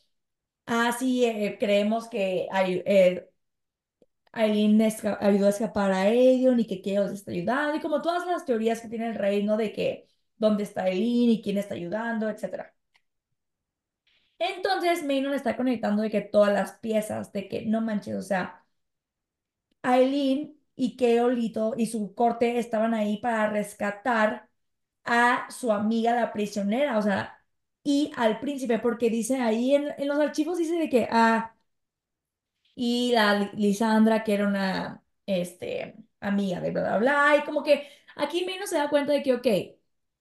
ah, 0.67 0.93
sí, 0.99 1.25
eh, 1.25 1.59
creemos 1.61 2.09
que 2.09 2.49
hay, 2.53 2.83
eh, 2.87 3.31
Aileen 4.33 4.81
ayudó 5.21 5.47
a 5.47 5.51
escapar 5.51 5.93
a 5.93 6.03
Aegon 6.03 6.59
y 6.61 6.67
que 6.67 6.83
Chaos 6.83 7.13
está 7.13 7.31
ayudando, 7.31 7.77
y 7.77 7.81
como 7.81 8.03
todas 8.03 8.27
las 8.27 8.45
teorías 8.45 8.81
que 8.81 8.89
tiene 8.89 9.07
el 9.09 9.15
reino 9.15 9.57
de 9.57 9.73
que 9.73 10.09
dónde 10.37 10.65
está 10.65 10.85
Aileen 10.85 11.31
y 11.31 11.43
quién 11.43 11.59
está 11.59 11.75
ayudando, 11.75 12.29
etcétera. 12.29 12.74
Entonces, 14.39 15.03
Maynard 15.05 15.35
está 15.35 15.57
conectando 15.57 16.03
de 16.03 16.11
que 16.11 16.21
todas 16.21 16.53
las 16.53 16.73
piezas, 16.79 17.33
de 17.33 17.49
que 17.49 17.67
no 17.67 17.81
manches, 17.81 18.15
o 18.17 18.23
sea, 18.23 18.65
Aileen 19.83 20.57
y 20.77 20.97
Keolito 20.97 21.75
y 21.77 21.87
su 21.87 22.15
corte 22.15 22.59
estaban 22.59 22.95
ahí 22.95 23.19
para 23.19 23.51
rescatar 23.51 24.49
a 25.05 25.49
su 25.51 25.73
amiga 25.73 26.15
la 26.15 26.33
prisionera, 26.33 26.99
o 26.99 27.03
sea, 27.03 27.39
y 27.85 28.13
al 28.17 28.41
príncipe, 28.41 28.79
porque 28.79 29.11
dice 29.11 29.37
ahí 29.41 29.75
en, 29.75 29.89
los 30.09 30.19
archivos, 30.19 30.59
dice 30.59 30.75
de 30.77 30.89
que, 30.91 31.09
ah, 31.13 31.55
y 32.75 33.13
la 33.13 33.35
Li- 33.39 33.51
Lisandra, 33.55 34.25
que 34.25 34.35
era 34.35 34.47
una, 34.49 35.03
este, 35.27 35.97
amiga 36.21 36.61
de 36.61 36.71
bla, 36.71 36.83
bla, 36.83 36.99
bla. 36.99 37.37
Y 37.39 37.45
como 37.45 37.63
que 37.63 37.89
aquí 38.17 38.45
menos 38.45 38.71
se 38.71 38.77
da 38.79 38.91
cuenta 38.91 39.13
de 39.13 39.23
que, 39.23 39.35
ok, 39.35 39.47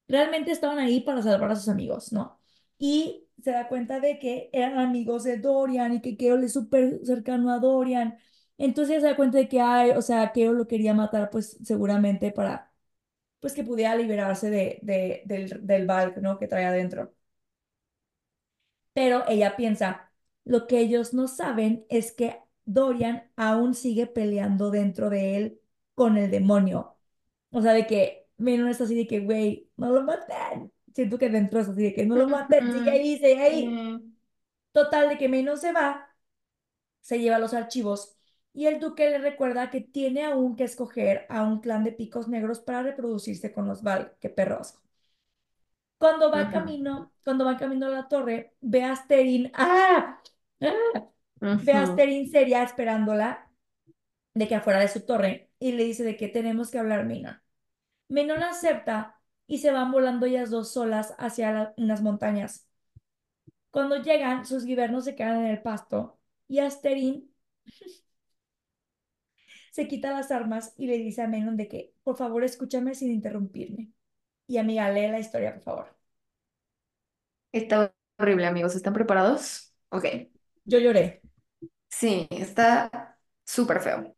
realmente 0.07 0.52
estaban 0.52 0.80
ahí 0.80 1.02
para 1.02 1.22
salvar 1.22 1.52
a 1.52 1.56
sus 1.56 1.69
amigos, 1.69 2.11
¿no? 2.14 2.40
Y 2.77 3.27
se 3.44 3.52
da 3.52 3.68
cuenta 3.68 3.99
de 3.99 4.20
que 4.20 4.49
eran 4.53 4.80
amigos 4.80 5.24
de 5.24 5.38
Dorian 5.38 5.94
y 5.94 6.02
que 6.02 6.18
Carol 6.18 6.44
es 6.44 6.53
súper 6.53 6.99
cercano 7.06 7.52
a 7.52 7.60
Dorian. 7.60 8.18
Entonces 8.57 9.02
se 9.02 9.07
da 9.10 9.15
cuenta 9.15 9.38
de 9.40 9.49
que, 9.49 9.61
ay, 9.61 9.91
o 9.91 10.02
sea, 10.02 10.32
Carol 10.34 10.57
lo 10.57 10.68
quería 10.68 10.94
matar, 10.94 11.30
pues 11.30 11.57
seguramente 11.64 12.32
para, 12.32 12.72
pues 13.41 13.53
que 13.53 13.64
pudiera 13.64 13.95
liberarse 13.95 14.49
de, 14.52 14.80
de, 14.84 15.24
del, 15.26 15.65
del 15.68 15.88
¿no? 16.22 16.40
Que 16.40 16.48
trae 16.48 16.65
adentro. 16.65 17.14
Pero 18.94 19.24
ella 19.28 19.56
piensa, 19.56 20.11
lo 20.45 20.68
que 20.68 20.80
ellos 20.80 21.14
no 21.14 21.28
saben 21.28 21.86
es 21.90 22.11
que 22.11 22.40
Dorian 22.65 23.32
aún 23.36 23.74
sigue 23.76 24.07
peleando 24.07 24.72
dentro 24.72 25.10
de 25.10 25.38
él 25.38 25.61
con 25.95 26.18
el 26.18 26.30
demonio. 26.32 26.95
O 27.52 27.64
sea, 27.64 27.74
de 27.74 27.88
que 27.88 28.28
Menon 28.38 28.70
está 28.70 28.86
así 28.86 28.95
de 28.95 29.07
que, 29.07 29.22
güey, 29.22 29.72
no 29.78 29.91
lo 29.91 30.03
maten. 30.03 30.73
Siento 30.94 31.18
que 31.18 31.30
dentro 31.30 31.60
es 31.60 31.70
así 31.70 31.84
de 31.84 31.94
que 31.94 32.06
no 32.06 32.15
lo 32.15 32.28
maten, 32.30 32.70
sigue 32.72 32.90
Ujú, 32.90 32.91
ahí, 32.91 33.18
sigue 33.18 33.41
ahí. 33.41 33.84
Total, 34.72 35.10
de 35.10 35.18
que 35.18 35.30
Menon 35.30 35.57
se 35.57 35.72
va, 35.74 36.15
se 37.02 37.20
lleva 37.20 37.40
los 37.40 37.53
archivos 37.53 38.18
y 38.53 38.68
el 38.68 38.80
duque 38.80 39.10
le 39.10 39.20
recuerda 39.20 39.70
que 39.72 39.82
tiene 39.82 40.26
aún 40.26 40.56
que 40.56 40.65
escoger 40.65 41.26
a 41.30 41.44
un 41.44 41.61
clan 41.61 41.84
de 41.86 41.91
picos 41.94 42.28
negros 42.30 42.60
para 42.61 42.84
reproducirse 42.84 43.53
con 43.53 43.68
los 43.68 43.84
Val. 43.84 44.15
Qué 44.22 44.30
perro 44.30 44.60
asco. 44.61 44.82
Cuando 45.98 46.30
va 46.32 46.49
camino, 46.49 47.14
cuando 47.24 47.45
va 47.45 47.57
camino 47.57 47.88
a 47.88 47.90
la 47.90 48.07
torre, 48.07 48.56
ve 48.61 48.84
a 48.84 48.91
Asterin, 48.94 49.52
¡ah! 49.56 50.22
¡Ah! 50.61 51.10
Ve 51.60 51.74
a. 51.74 51.84
Asterin 51.84 52.30
seria 52.32 52.64
esperándola 52.64 53.49
de 54.36 54.48
que 54.48 54.56
afuera 54.56 54.80
de 54.82 54.90
su 54.90 55.02
torre 55.06 55.52
y 55.60 55.74
le 55.74 55.84
dice 55.86 56.03
de 56.03 56.18
que 56.18 56.28
tenemos 56.30 56.72
que 56.72 56.80
hablar, 56.80 57.06
Menon. 57.06 57.41
Menon 58.10 58.44
acepta 58.44 59.22
y 59.48 59.60
se 59.60 59.72
van 59.72 59.91
volando 59.91 60.26
ellas 60.26 60.49
dos 60.52 60.74
solas 60.74 61.15
hacia 61.20 61.52
la- 61.53 61.74
unas 61.78 62.02
montañas. 62.02 62.68
Cuando 63.72 63.98
llegan, 63.98 64.45
sus 64.45 64.64
guibernos 64.65 65.03
se 65.06 65.15
quedan 65.15 65.40
en 65.41 65.48
el 65.48 65.61
pasto 65.61 66.18
y 66.48 66.60
Asterin 66.60 67.30
se 69.72 69.88
quita 69.90 70.11
las 70.11 70.32
armas 70.32 70.74
y 70.78 70.88
le 70.88 70.98
dice 70.98 71.22
a 71.22 71.28
Menon 71.28 71.57
de 71.57 71.68
que, 71.68 71.94
por 72.03 72.15
favor, 72.18 72.44
escúchame 72.44 72.95
sin 72.95 73.11
interrumpirme. 73.11 73.91
Y 74.48 74.57
amiga, 74.57 74.91
lee 74.91 75.10
la 75.10 75.20
historia, 75.20 75.53
por 75.56 75.64
favor. 75.64 75.98
Está 77.52 77.94
horrible, 78.18 78.45
amigos. 78.48 78.76
¿Están 78.76 78.94
preparados? 78.94 79.74
Ok. 79.90 80.06
Yo 80.65 80.80
lloré. 80.80 81.22
Sí, 81.90 82.28
está 82.32 83.18
súper 83.45 83.82
feo. 83.82 84.15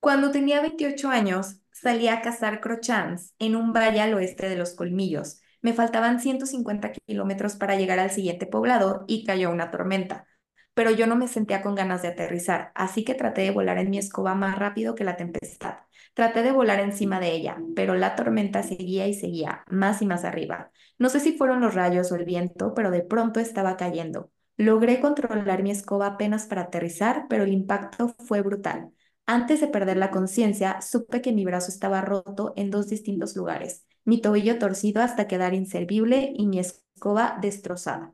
Cuando 0.00 0.30
tenía 0.30 0.60
28 0.60 1.08
años, 1.08 1.56
salí 1.82 2.08
a 2.08 2.22
cazar 2.22 2.60
crochans 2.60 3.34
en 3.38 3.56
un 3.56 3.72
valle 3.72 4.00
al 4.00 4.14
oeste 4.14 4.48
de 4.48 4.56
Los 4.56 4.74
Colmillos. 4.74 5.40
Me 5.62 5.72
faltaban 5.72 6.20
150 6.20 6.92
kilómetros 6.92 7.56
para 7.56 7.76
llegar 7.76 7.98
al 7.98 8.10
siguiente 8.10 8.46
poblado 8.46 9.04
y 9.08 9.24
cayó 9.24 9.50
una 9.50 9.70
tormenta. 9.70 10.26
Pero 10.74 10.90
yo 10.90 11.06
no 11.06 11.16
me 11.16 11.28
sentía 11.28 11.60
con 11.62 11.74
ganas 11.74 12.02
de 12.02 12.08
aterrizar, 12.08 12.72
así 12.74 13.04
que 13.04 13.14
traté 13.14 13.42
de 13.42 13.50
volar 13.50 13.78
en 13.78 13.90
mi 13.90 13.98
escoba 13.98 14.34
más 14.34 14.58
rápido 14.58 14.94
que 14.94 15.04
la 15.04 15.16
tempestad. 15.16 15.76
Traté 16.14 16.42
de 16.42 16.52
volar 16.52 16.80
encima 16.80 17.20
de 17.20 17.32
ella, 17.32 17.58
pero 17.76 17.94
la 17.94 18.14
tormenta 18.16 18.62
seguía 18.62 19.06
y 19.06 19.14
seguía, 19.14 19.64
más 19.68 20.00
y 20.02 20.06
más 20.06 20.24
arriba. 20.24 20.70
No 20.98 21.08
sé 21.08 21.20
si 21.20 21.36
fueron 21.36 21.60
los 21.60 21.74
rayos 21.74 22.10
o 22.12 22.16
el 22.16 22.24
viento, 22.24 22.74
pero 22.74 22.90
de 22.90 23.02
pronto 23.02 23.40
estaba 23.40 23.76
cayendo. 23.76 24.30
Logré 24.56 25.00
controlar 25.00 25.62
mi 25.62 25.70
escoba 25.70 26.06
apenas 26.06 26.46
para 26.46 26.62
aterrizar, 26.62 27.26
pero 27.28 27.44
el 27.44 27.52
impacto 27.52 28.14
fue 28.26 28.40
brutal. 28.42 28.92
Antes 29.26 29.60
de 29.60 29.68
perder 29.68 29.96
la 29.96 30.10
conciencia, 30.10 30.80
supe 30.82 31.22
que 31.22 31.32
mi 31.32 31.44
brazo 31.44 31.70
estaba 31.70 32.00
roto 32.02 32.52
en 32.56 32.70
dos 32.70 32.88
distintos 32.88 33.36
lugares, 33.36 33.86
mi 34.04 34.20
tobillo 34.20 34.58
torcido 34.58 35.02
hasta 35.02 35.26
quedar 35.28 35.54
inservible 35.54 36.32
y 36.36 36.46
mi 36.46 36.58
escoba 36.58 37.38
destrozada. 37.40 38.12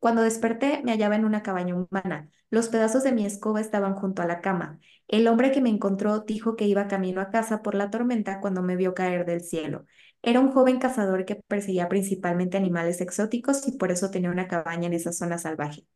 Cuando 0.00 0.22
desperté, 0.22 0.82
me 0.84 0.92
hallaba 0.92 1.16
en 1.16 1.24
una 1.24 1.42
cabaña 1.42 1.74
humana. 1.74 2.28
Los 2.50 2.68
pedazos 2.68 3.02
de 3.04 3.12
mi 3.12 3.24
escoba 3.26 3.60
estaban 3.60 3.94
junto 3.94 4.22
a 4.22 4.26
la 4.26 4.40
cama. 4.40 4.78
El 5.08 5.26
hombre 5.28 5.50
que 5.52 5.60
me 5.60 5.70
encontró 5.70 6.20
dijo 6.20 6.56
que 6.56 6.66
iba 6.66 6.88
camino 6.88 7.20
a 7.20 7.30
casa 7.30 7.62
por 7.62 7.74
la 7.74 7.90
tormenta 7.90 8.40
cuando 8.40 8.62
me 8.62 8.76
vio 8.76 8.94
caer 8.94 9.24
del 9.26 9.40
cielo. 9.42 9.86
Era 10.22 10.40
un 10.40 10.50
joven 10.52 10.78
cazador 10.78 11.24
que 11.24 11.36
perseguía 11.36 11.88
principalmente 11.88 12.56
animales 12.56 13.00
exóticos 13.00 13.66
y 13.66 13.72
por 13.78 13.90
eso 13.92 14.10
tenía 14.10 14.30
una 14.30 14.48
cabaña 14.48 14.86
en 14.86 14.92
esa 14.94 15.12
zona 15.12 15.38
salvaje. 15.38 15.86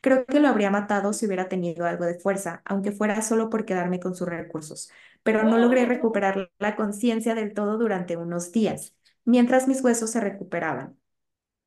Creo 0.00 0.26
que 0.26 0.40
lo 0.40 0.48
habría 0.48 0.70
matado 0.70 1.12
si 1.12 1.26
hubiera 1.26 1.48
tenido 1.48 1.86
algo 1.86 2.04
de 2.04 2.18
fuerza, 2.18 2.62
aunque 2.64 2.92
fuera 2.92 3.20
solo 3.22 3.50
por 3.50 3.64
quedarme 3.64 4.00
con 4.00 4.14
sus 4.14 4.28
recursos, 4.28 4.90
pero 5.22 5.42
no 5.42 5.58
logré 5.58 5.86
recuperar 5.86 6.50
la 6.58 6.76
conciencia 6.76 7.34
del 7.34 7.52
todo 7.54 7.78
durante 7.78 8.16
unos 8.16 8.52
días, 8.52 8.94
mientras 9.24 9.66
mis 9.68 9.82
huesos 9.82 10.10
se 10.10 10.20
recuperaban. 10.20 10.96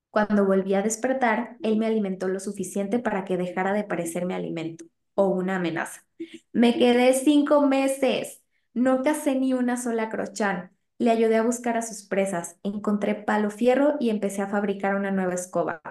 Cuando 0.09 0.45
volví 0.45 0.73
a 0.73 0.81
despertar, 0.81 1.57
él 1.61 1.77
me 1.77 1.85
alimentó 1.87 2.27
lo 2.27 2.39
suficiente 2.39 2.99
para 2.99 3.23
que 3.25 3.37
dejara 3.37 3.73
de 3.73 3.83
parecerme 3.85 4.35
alimento 4.35 4.85
o 5.15 5.27
una 5.27 5.55
amenaza. 5.57 6.05
Me 6.51 6.77
quedé 6.77 7.13
cinco 7.13 7.65
meses. 7.67 8.41
No 8.73 9.03
cacé 9.03 9.35
ni 9.35 9.53
una 9.53 9.77
sola 9.77 10.09
crochán. 10.09 10.71
Le 10.97 11.11
ayudé 11.11 11.37
a 11.37 11.43
buscar 11.43 11.77
a 11.77 11.81
sus 11.81 12.03
presas. 12.03 12.57
Encontré 12.63 13.15
palo 13.15 13.49
fierro 13.51 13.95
y 13.99 14.09
empecé 14.09 14.41
a 14.41 14.47
fabricar 14.47 14.95
una 14.95 15.11
nueva 15.11 15.33
escoba. 15.33 15.81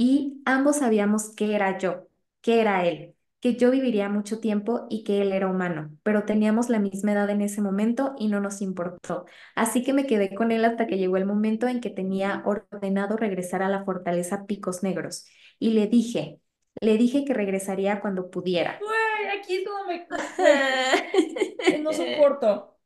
Y 0.00 0.40
ambos 0.44 0.76
sabíamos 0.76 1.34
qué 1.34 1.56
era 1.56 1.76
yo, 1.76 2.06
qué 2.40 2.60
era 2.60 2.86
él, 2.86 3.16
que 3.40 3.56
yo 3.56 3.72
viviría 3.72 4.08
mucho 4.08 4.38
tiempo 4.38 4.86
y 4.88 5.02
que 5.02 5.20
él 5.22 5.32
era 5.32 5.48
humano, 5.48 5.90
pero 6.04 6.24
teníamos 6.24 6.68
la 6.68 6.78
misma 6.78 7.12
edad 7.12 7.28
en 7.30 7.40
ese 7.42 7.60
momento 7.62 8.14
y 8.16 8.28
no 8.28 8.38
nos 8.40 8.62
importó. 8.62 9.26
Así 9.56 9.82
que 9.82 9.92
me 9.92 10.06
quedé 10.06 10.32
con 10.36 10.52
él 10.52 10.64
hasta 10.64 10.86
que 10.86 10.98
llegó 10.98 11.16
el 11.16 11.26
momento 11.26 11.66
en 11.66 11.80
que 11.80 11.90
tenía 11.90 12.42
ordenado 12.46 13.16
regresar 13.16 13.60
a 13.60 13.68
la 13.68 13.84
fortaleza 13.84 14.46
Picos 14.46 14.84
Negros. 14.84 15.26
Y 15.58 15.70
le 15.70 15.88
dije, 15.88 16.38
le 16.80 16.96
dije 16.96 17.24
que 17.24 17.34
regresaría 17.34 18.00
cuando 18.00 18.30
pudiera. 18.30 18.78
Güey, 18.78 19.36
aquí 19.36 19.56
es 19.56 19.66
como 19.66 19.84
me... 19.84 20.06
No 21.82 21.92
soporto. 21.92 22.78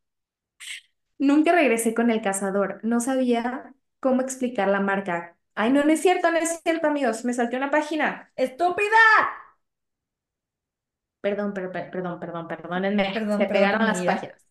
Nunca 1.18 1.52
regresé 1.52 1.92
con 1.92 2.10
el 2.10 2.22
cazador. 2.22 2.80
No 2.82 3.00
sabía 3.00 3.74
cómo 4.00 4.22
explicar 4.22 4.68
la 4.68 4.80
marca. 4.80 5.36
Ay, 5.54 5.72
no, 5.72 5.84
no 5.84 5.92
es 5.92 6.00
cierto, 6.02 6.30
no 6.30 6.38
es 6.38 6.60
cierto, 6.62 6.86
amigos. 6.88 7.24
Me 7.24 7.34
salté 7.34 7.56
una 7.56 7.70
página. 7.70 8.30
¡Estúpida! 8.36 8.96
Perdón, 11.24 11.50
per- 11.54 11.70
per- 11.74 11.90
perdón, 11.92 12.16
perdón, 12.20 12.48
perdónenme. 12.48 13.04
Perdón, 13.14 13.38
Se 13.38 13.46
perdón 13.46 13.52
pegaron 13.54 13.86
las 13.86 14.02
páginas. 14.02 14.46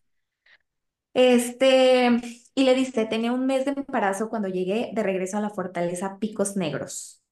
Este, 1.14 2.10
y 2.54 2.64
le 2.64 2.74
diste, 2.74 3.04
tenía 3.06 3.32
un 3.32 3.46
mes 3.46 3.64
de 3.64 3.72
embarazo 3.72 4.30
cuando 4.30 4.48
llegué 4.48 4.90
de 4.94 5.02
regreso 5.02 5.36
a 5.38 5.40
la 5.40 5.50
fortaleza 5.50 6.18
Picos 6.18 6.56
Negros. 6.56 7.22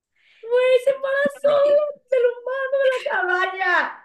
Güey, 0.43 0.79
se 0.85 0.91
embarazó 0.91 1.65
del 2.11 2.23
humano 2.27 2.77
de 2.85 2.91
la 2.91 3.11
cabaña. 3.11 4.00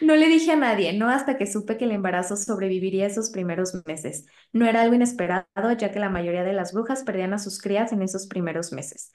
No 0.00 0.16
le 0.16 0.26
dije 0.28 0.52
a 0.52 0.56
nadie, 0.56 0.92
no 0.92 1.08
hasta 1.08 1.36
que 1.36 1.46
supe 1.46 1.76
que 1.76 1.84
el 1.84 1.92
embarazo 1.92 2.36
sobreviviría 2.36 3.06
esos 3.06 3.30
primeros 3.30 3.74
meses. 3.86 4.26
No 4.52 4.66
era 4.66 4.82
algo 4.82 4.94
inesperado, 4.94 5.46
ya 5.78 5.92
que 5.92 6.00
la 6.00 6.10
mayoría 6.10 6.44
de 6.44 6.52
las 6.52 6.72
brujas 6.72 7.02
perdían 7.04 7.34
a 7.34 7.38
sus 7.38 7.60
crías 7.60 7.92
en 7.92 8.02
esos 8.02 8.26
primeros 8.26 8.72
meses. 8.72 9.12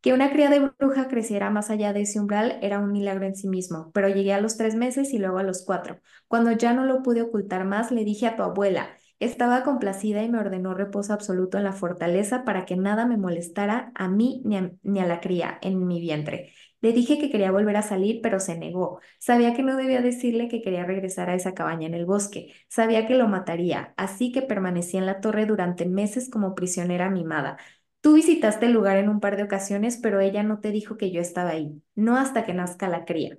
Que 0.00 0.14
una 0.14 0.30
cría 0.32 0.50
de 0.50 0.60
bruja 0.78 1.08
creciera 1.08 1.50
más 1.50 1.70
allá 1.70 1.92
de 1.92 2.02
ese 2.02 2.20
umbral 2.20 2.58
era 2.62 2.78
un 2.80 2.92
milagro 2.92 3.26
en 3.26 3.36
sí 3.36 3.48
mismo, 3.48 3.90
pero 3.92 4.08
llegué 4.08 4.32
a 4.32 4.40
los 4.40 4.56
tres 4.56 4.74
meses 4.74 5.12
y 5.12 5.18
luego 5.18 5.38
a 5.38 5.42
los 5.42 5.64
cuatro. 5.64 6.00
Cuando 6.28 6.52
ya 6.52 6.72
no 6.74 6.84
lo 6.86 7.02
pude 7.02 7.22
ocultar 7.22 7.64
más, 7.66 7.90
le 7.90 8.04
dije 8.04 8.26
a 8.26 8.36
tu 8.36 8.42
abuela. 8.42 8.90
Estaba 9.20 9.62
complacida 9.64 10.22
y 10.22 10.30
me 10.30 10.38
ordenó 10.38 10.74
reposo 10.74 11.12
absoluto 11.12 11.58
en 11.58 11.64
la 11.64 11.72
fortaleza 11.72 12.44
para 12.44 12.64
que 12.64 12.76
nada 12.76 13.06
me 13.06 13.18
molestara 13.18 13.92
a 13.94 14.08
mí 14.08 14.40
ni 14.46 14.56
a, 14.56 14.72
ni 14.82 15.00
a 15.00 15.06
la 15.06 15.20
cría 15.20 15.58
en 15.62 15.86
mi 15.86 16.00
vientre. 16.00 16.52
Le 16.80 16.92
dije 16.92 17.18
que 17.18 17.30
quería 17.30 17.50
volver 17.52 17.76
a 17.76 17.82
salir, 17.82 18.20
pero 18.22 18.40
se 18.40 18.56
negó. 18.58 19.00
Sabía 19.18 19.54
que 19.54 19.62
no 19.62 19.76
debía 19.76 20.00
decirle 20.02 20.48
que 20.48 20.62
quería 20.62 20.84
regresar 20.84 21.28
a 21.30 21.34
esa 21.34 21.54
cabaña 21.54 21.86
en 21.86 21.94
el 21.94 22.06
bosque. 22.06 22.52
Sabía 22.68 23.06
que 23.06 23.14
lo 23.16 23.28
mataría, 23.28 23.94
así 23.96 24.32
que 24.32 24.42
permanecí 24.42 24.96
en 24.96 25.06
la 25.06 25.20
torre 25.20 25.46
durante 25.46 25.86
meses 25.86 26.30
como 26.30 26.54
prisionera 26.54 27.10
mimada. 27.10 27.58
Tú 28.00 28.14
visitaste 28.14 28.66
el 28.66 28.72
lugar 28.72 28.96
en 28.96 29.08
un 29.10 29.20
par 29.20 29.36
de 29.36 29.42
ocasiones, 29.44 29.98
pero 29.98 30.20
ella 30.20 30.42
no 30.42 30.60
te 30.60 30.70
dijo 30.70 30.96
que 30.96 31.10
yo 31.12 31.20
estaba 31.20 31.50
ahí, 31.50 31.82
no 31.94 32.16
hasta 32.16 32.44
que 32.46 32.54
nazca 32.54 32.88
la 32.88 33.04
cría. 33.04 33.36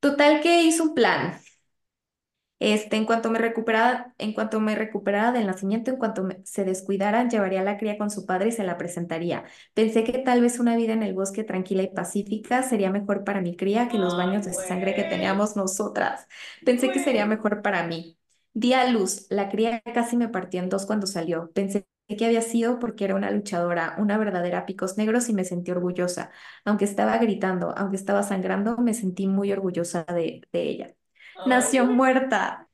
Total 0.00 0.40
que 0.42 0.62
hizo 0.64 0.82
un 0.84 0.94
plan. 0.94 1.40
Este, 2.62 2.96
en 2.96 3.06
cuanto 3.06 3.30
me 3.30 3.38
recuperara, 3.40 4.14
en 4.18 4.32
cuanto 4.34 4.60
me 4.60 4.76
recuperara 4.76 5.32
del 5.32 5.46
nacimiento, 5.46 5.90
en 5.90 5.96
cuanto 5.96 6.22
me- 6.22 6.40
se 6.44 6.64
descuidara, 6.64 7.26
llevaría 7.28 7.60
a 7.62 7.64
la 7.64 7.76
cría 7.76 7.98
con 7.98 8.10
su 8.10 8.24
padre 8.26 8.48
y 8.50 8.52
se 8.52 8.62
la 8.64 8.78
presentaría. 8.78 9.44
Pensé 9.74 10.04
que 10.04 10.18
tal 10.18 10.40
vez 10.42 10.58
una 10.60 10.76
vida 10.76 10.92
en 10.92 11.02
el 11.02 11.14
bosque 11.14 11.42
tranquila 11.44 11.82
y 11.82 11.88
pacífica 11.88 12.62
sería 12.62 12.90
mejor 12.90 13.24
para 13.24 13.40
mi 13.40 13.56
cría 13.56 13.88
que 13.88 13.98
los 13.98 14.14
Ay, 14.14 14.16
baños 14.16 14.44
de 14.44 14.52
sangre 14.54 14.94
que 14.94 15.04
teníamos 15.04 15.56
nosotras. 15.56 16.26
Pensé 16.64 16.92
que 16.92 17.00
sería 17.00 17.26
mejor 17.26 17.62
para 17.62 17.84
mí. 17.86 18.18
Di 18.54 18.74
a 18.74 18.84
luz, 18.90 19.26
la 19.30 19.48
cría 19.48 19.80
casi 19.94 20.16
me 20.16 20.28
partió 20.28 20.60
en 20.62 20.68
dos 20.68 20.86
cuando 20.86 21.06
salió. 21.06 21.50
Pensé 21.52 21.86
que 22.16 22.26
había 22.26 22.42
sido 22.42 22.78
porque 22.78 23.04
era 23.04 23.14
una 23.14 23.30
luchadora, 23.30 23.96
una 23.98 24.18
verdadera 24.18 24.66
picos 24.66 24.98
negros 24.98 25.28
y 25.28 25.34
me 25.34 25.44
sentí 25.44 25.70
orgullosa. 25.70 26.30
Aunque 26.64 26.84
estaba 26.84 27.16
gritando, 27.18 27.74
aunque 27.76 27.96
estaba 27.96 28.22
sangrando, 28.22 28.76
me 28.78 28.94
sentí 28.94 29.26
muy 29.26 29.52
orgullosa 29.52 30.04
de, 30.04 30.42
de 30.52 30.62
ella. 30.62 30.94
Nació 31.44 31.86
muerta. 31.86 32.68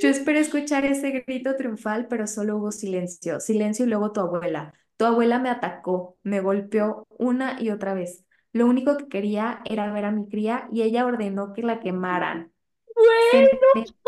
Yo 0.00 0.08
esperé 0.08 0.40
escuchar 0.40 0.84
ese 0.84 1.10
grito 1.26 1.56
triunfal, 1.56 2.08
pero 2.08 2.26
solo 2.26 2.58
hubo 2.58 2.72
silencio, 2.72 3.40
silencio 3.40 3.86
y 3.86 3.88
luego 3.88 4.12
tu 4.12 4.20
abuela. 4.20 4.74
Tu 4.96 5.04
abuela 5.04 5.38
me 5.38 5.50
atacó, 5.50 6.18
me 6.22 6.40
golpeó 6.40 7.06
una 7.18 7.60
y 7.62 7.70
otra 7.70 7.94
vez. 7.94 8.24
Lo 8.52 8.66
único 8.66 8.96
que 8.98 9.08
quería 9.08 9.62
era 9.64 9.92
ver 9.92 10.04
a 10.06 10.12
mi 10.12 10.28
cría 10.28 10.68
y 10.72 10.82
ella 10.82 11.06
ordenó 11.06 11.52
que 11.54 11.62
la 11.62 11.80
quemaran. 11.80 12.52
Bueno, 12.94 13.48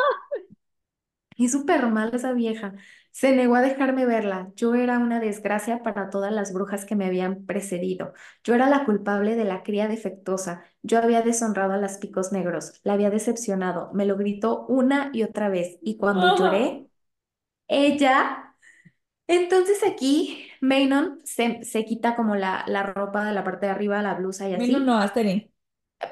Y 1.37 1.49
súper 1.49 1.89
mal 1.89 2.15
esa 2.15 2.33
vieja. 2.33 2.75
Se 3.15 3.31
negó 3.31 3.55
a 3.55 3.61
dejarme 3.61 4.07
verla. 4.07 4.51
Yo 4.57 4.74
era 4.74 4.99
una 4.99 5.20
desgracia 5.20 5.85
para 5.85 6.11
todas 6.11 6.32
las 6.32 6.53
brujas 6.53 6.85
que 6.85 6.97
me 6.97 7.07
habían 7.07 7.47
precedido. 7.47 8.12
Yo 8.43 8.57
era 8.57 8.69
la 8.69 8.85
culpable 8.85 9.36
de 9.36 9.45
la 9.45 9.62
cría 9.62 9.86
defectuosa. 9.86 10.65
Yo 10.82 10.99
había 10.99 11.23
deshonrado 11.23 11.74
a 11.74 11.77
las 11.77 11.99
picos 11.99 12.32
negros. 12.32 12.81
La 12.82 12.95
había 12.95 13.11
decepcionado. 13.11 13.93
Me 13.93 14.05
lo 14.05 14.16
gritó 14.16 14.66
una 14.66 15.11
y 15.12 15.23
otra 15.23 15.49
vez. 15.49 15.78
Y 15.81 15.97
cuando 15.97 16.27
ajá. 16.27 16.36
lloré, 16.36 16.86
ella... 17.69 18.41
Entonces 19.28 19.82
aquí 19.86 20.49
Maynon 20.61 21.20
se, 21.24 21.65
se 21.65 21.85
quita 21.85 22.16
como 22.16 22.35
la, 22.35 22.65
la 22.66 22.82
ropa 22.82 23.24
de 23.24 23.32
la 23.32 23.45
parte 23.45 23.66
de 23.66 23.73
arriba, 23.73 24.03
la 24.03 24.15
blusa 24.15 24.49
y 24.49 24.57
Menos 24.57 24.82
no, 24.82 24.99
así. 24.99 25.07
Asterin. 25.07 25.53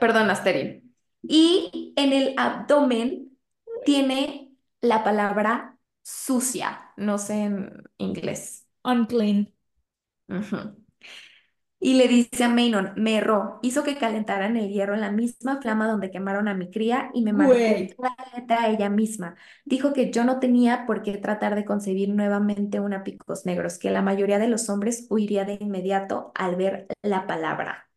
Perdón, 0.01 0.31
Asterin. 0.31 0.95
Y 1.23 1.93
en 1.97 2.13
el 2.13 2.35
abdomen 2.39 3.37
tiene 3.85 4.53
la 4.81 5.05
palabra 5.05 5.73
sucia, 6.03 6.93
no 6.97 7.19
sé 7.19 7.45
en 7.45 7.85
inglés. 7.99 8.67
Unclean. 8.85 9.53
Y 11.85 11.95
le 11.95 12.07
dice 12.07 12.45
a 12.45 12.49
Maynon, 12.49 12.93
me 12.95 13.17
erró, 13.17 13.59
hizo 13.61 13.83
que 13.83 13.99
calentaran 13.99 14.57
el 14.57 14.69
hierro 14.71 14.95
en 14.95 15.01
la 15.01 15.11
misma 15.11 15.61
flama 15.61 15.89
donde 15.89 16.13
quemaron 16.13 16.47
a 16.47 16.55
mi 16.55 16.71
cría 16.71 17.11
y 17.13 17.25
me 17.25 17.33
letra 17.33 18.63
a 18.63 18.69
ella 18.71 18.89
misma. 18.89 19.35
Dijo 19.65 19.93
que 19.93 20.13
yo 20.13 20.23
no 20.23 20.39
tenía 20.39 20.87
por 20.87 21.03
qué 21.03 21.17
tratar 21.17 21.57
de 21.57 21.65
concebir 21.65 22.09
nuevamente 22.11 22.79
una 22.79 23.03
picos 23.03 23.47
negros, 23.47 23.79
que 23.79 23.91
la 23.91 24.01
mayoría 24.01 24.39
de 24.39 24.47
los 24.47 24.69
hombres 24.69 25.09
huiría 25.11 25.45
de 25.45 25.59
inmediato 25.61 26.31
al 26.37 26.55
ver 26.55 26.87
la 27.03 27.27
palabra. 27.27 27.89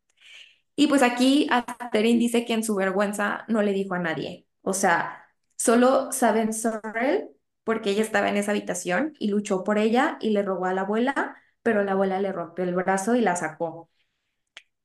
Y 0.75 0.87
pues 0.87 1.03
aquí 1.03 1.47
Asterin 1.51 2.17
dice 2.17 2.43
que 2.43 2.53
en 2.53 2.63
su 2.63 2.73
vergüenza 2.73 3.45
no 3.47 3.61
le 3.61 3.71
dijo 3.71 3.93
a 3.93 3.99
nadie. 3.99 4.47
O 4.63 4.73
sea, 4.73 5.25
solo 5.55 6.11
saben 6.11 6.53
Sorrel 6.53 7.34
porque 7.65 7.91
ella 7.91 8.03
estaba 8.03 8.29
en 8.29 8.37
esa 8.37 8.51
habitación 8.53 9.15
y 9.19 9.29
luchó 9.29 9.65
por 9.65 9.79
ella 9.79 10.17
y 10.21 10.31
le 10.31 10.43
robó 10.43 10.67
a 10.67 10.73
la 10.75 10.83
abuela, 10.83 11.37
pero 11.63 11.83
la 11.83 11.93
abuela 11.93 12.21
le 12.21 12.33
rompió 12.33 12.65
el 12.65 12.75
brazo 12.75 13.15
y 13.17 13.21
la 13.21 13.35
sacó. 13.37 13.89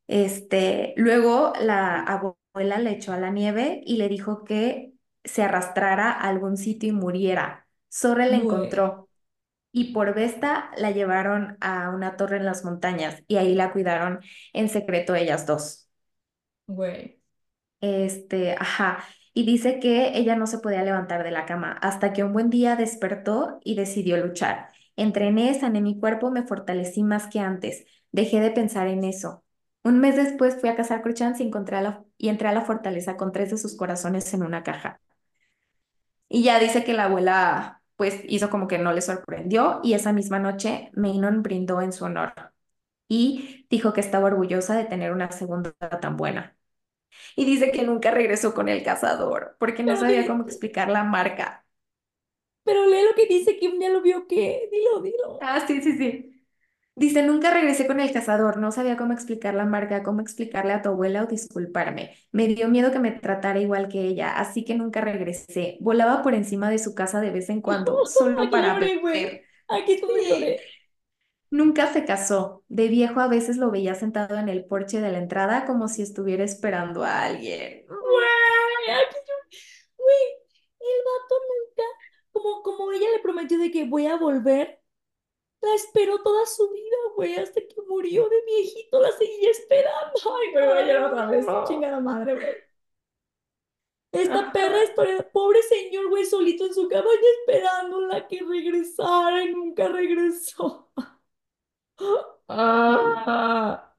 Este, 0.09 0.94
luego 0.97 1.52
la 1.61 2.01
abuela 2.02 2.78
le 2.78 2.90
echó 2.93 3.12
a 3.12 3.19
la 3.19 3.31
nieve 3.31 3.81
y 3.85 3.97
le 3.97 4.09
dijo 4.09 4.44
que 4.44 4.93
se 5.24 5.43
arrastrara 5.43 6.11
a 6.11 6.28
algún 6.28 6.57
sitio 6.57 6.89
y 6.89 6.93
muriera. 6.93 7.69
Sorrel 7.89 8.32
la 8.32 8.39
encontró 8.39 9.09
y 9.73 9.93
por 9.94 10.15
Vesta 10.15 10.70
la 10.78 10.90
llevaron 10.93 11.59
a 11.61 11.90
una 11.90 12.16
torre 12.16 12.39
en 12.39 12.47
las 12.47 12.65
montañas 12.65 13.23
y 13.28 13.36
ahí 13.39 13.55
la 13.55 13.73
cuidaron 13.73 14.20
en 14.52 14.69
secreto 14.70 15.15
ellas 15.16 15.47
dos. 15.47 15.89
Güey. 16.66 17.20
Este, 17.81 18.55
ajá. 18.59 19.05
Y 19.32 19.44
dice 19.47 19.78
que 19.81 20.19
ella 20.19 20.36
no 20.36 20.47
se 20.47 20.59
podía 20.59 20.82
levantar 20.82 21.23
de 21.24 21.31
la 21.31 21.47
cama 21.47 21.73
hasta 21.82 22.12
que 22.12 22.24
un 22.24 22.32
buen 22.32 22.51
día 22.51 22.77
despertó 22.77 23.61
y 23.65 23.74
decidió 23.77 24.16
luchar. 24.16 24.70
Entrené, 24.97 25.55
sané 25.59 25.81
mi 25.81 25.98
cuerpo, 25.98 26.31
me 26.31 26.43
fortalecí 26.43 27.02
más 27.05 27.28
que 27.28 27.40
antes. 27.40 27.85
Dejé 28.12 28.40
de 28.40 28.51
pensar 28.51 28.89
en 28.89 29.05
eso. 29.05 29.44
Un 29.85 29.98
mes 30.01 30.16
después 30.16 30.61
fui 30.61 30.69
a 30.69 30.77
cazar 30.77 31.02
Cruchans 31.02 31.40
y 31.40 31.44
encontré 31.44 31.77
a 31.77 31.82
la, 31.82 32.05
y 32.19 32.28
entré 32.28 32.48
a 32.48 32.52
la 32.52 32.62
fortaleza 32.62 33.16
con 33.16 33.32
tres 33.32 33.51
de 33.51 33.59
sus 33.59 33.77
corazones 33.77 34.32
en 34.35 34.43
una 34.43 34.62
caja. 34.62 35.01
Y 36.28 36.43
ya 36.44 36.59
dice 36.61 36.85
que 36.85 36.93
la 36.94 37.05
abuela 37.05 37.82
pues 37.97 38.23
hizo 38.28 38.51
como 38.51 38.66
que 38.69 38.78
no 38.78 38.93
le 38.93 39.02
sorprendió 39.02 39.81
y 39.82 39.94
esa 39.94 40.12
misma 40.12 40.39
noche 40.39 40.90
Maynon 40.94 41.43
brindó 41.43 41.82
en 41.82 41.93
su 41.93 42.05
honor 42.07 42.32
y 43.09 43.66
dijo 43.70 43.93
que 43.93 44.01
estaba 44.01 44.28
orgullosa 44.28 44.77
de 44.77 44.85
tener 44.86 45.12
una 45.12 45.32
segunda 45.32 45.73
tan 46.01 46.16
buena. 46.16 46.57
Y 47.36 47.44
dice 47.44 47.70
que 47.73 47.82
nunca 47.85 48.11
regresó 48.11 48.55
con 48.55 48.69
el 48.69 48.82
cazador 48.85 49.57
porque 49.59 49.82
no 49.82 49.97
sabía 49.97 50.27
cómo 50.27 50.44
explicar 50.44 50.89
la 50.90 51.05
marca. 51.05 51.65
pero 52.65 52.86
lee 52.86 53.02
lo 53.05 53.15
que 53.15 53.27
dice 53.27 53.59
que 53.59 53.69
un 53.69 53.78
día 53.78 53.90
lo 53.90 54.01
vio 54.02 54.27
que. 54.27 54.69
Dilo, 54.70 55.01
dilo. 55.02 55.40
Ah, 55.40 55.65
sí, 55.66 55.81
sí, 55.82 55.97
sí. 55.97 56.27
Dice, 56.97 57.23
nunca 57.23 57.51
regresé 57.52 57.86
con 57.86 58.01
el 58.01 58.12
cazador, 58.12 58.59
no 58.59 58.73
sabía 58.73 58.97
cómo 58.97 59.12
explicar 59.15 59.55
la 59.55 59.66
marca, 59.66 60.02
cómo 60.02 60.20
explicarle 60.20 60.73
a 60.74 60.82
tu 60.82 60.90
abuela 60.90 61.24
o 61.24 61.27
disculparme. 61.27 62.15
Me 62.32 62.48
dio 62.48 62.69
miedo 62.69 62.93
que 62.93 62.98
me 63.01 63.12
tratara 63.12 63.61
igual 63.61 63.89
que 63.89 64.02
ella, 64.07 64.32
así 64.39 64.65
que 64.65 64.74
nunca 64.77 65.01
regresé. 65.01 65.78
Volaba 65.81 66.23
por 66.23 66.35
encima 66.35 66.70
de 66.70 66.78
su 66.78 66.94
casa 66.94 67.20
de 67.20 67.31
vez 67.31 67.51
en 67.51 67.62
cuando, 67.62 68.05
solo 68.07 68.43
Aquí 68.43 68.51
para 68.51 68.69
lloré, 68.74 69.01
ver. 69.02 69.44
Aquí 69.69 69.93
es 69.94 70.01
donde 70.01 70.27
lloré. 70.28 70.61
Nunca 71.51 71.93
se 71.93 72.05
casó. 72.05 72.64
De 72.68 72.89
viejo 72.89 73.20
a 73.20 73.28
veces 73.28 73.56
lo 73.56 73.70
veía 73.70 73.94
sentado 73.94 74.36
en 74.36 74.48
el 74.48 74.64
porche 74.64 75.01
de 75.01 75.10
la 75.10 75.18
entrada 75.18 75.66
como 75.66 75.89
si 75.89 76.02
estuviera 76.02 76.44
esperando 76.44 77.02
a 77.02 77.24
alguien. 77.24 77.85
Güey, 77.89 77.98
lloré. 78.86 79.48
Güey, 79.97 80.24
el 80.81 81.05
vato 81.05 81.35
nunca. 81.48 81.82
Como, 82.32 82.62
como 82.62 82.93
ella 82.93 83.10
le 83.10 83.18
prometió 83.18 83.59
de 83.59 83.70
que 83.70 83.85
voy 83.85 84.06
a 84.06 84.16
volver. 84.16 84.81
La 85.60 85.74
esperó 85.74 86.22
toda 86.22 86.47
su 86.47 86.70
vida, 86.70 86.97
güey, 87.16 87.35
hasta 87.35 87.60
que 87.60 87.82
murió 87.86 88.28
de 88.28 88.43
viejito, 88.47 88.98
la 88.98 89.12
seguía 89.12 89.51
esperando. 89.51 90.12
Ay, 90.40 90.52
güey, 90.52 90.66
voy 90.66 90.78
a 90.78 90.86
llorar 90.86 91.05
otra 91.12 91.27
vez. 91.27 91.47
No. 91.47 91.64
Chingada 91.64 92.01
madre, 92.01 92.35
güey. 92.35 92.70
Esta 94.12 94.51
perra 94.52 94.82
historia, 94.82 95.31
pobre 95.32 95.62
señor, 95.62 96.09
güey, 96.09 96.24
solito 96.24 96.66
en 96.66 96.74
su 96.74 96.89
cabaña 96.89 97.28
esperándola 97.40 98.27
que 98.27 98.40
regresara 98.43 99.44
y 99.44 99.52
nunca 99.52 99.89
regresó. 99.89 100.90
Ah, 102.48 103.94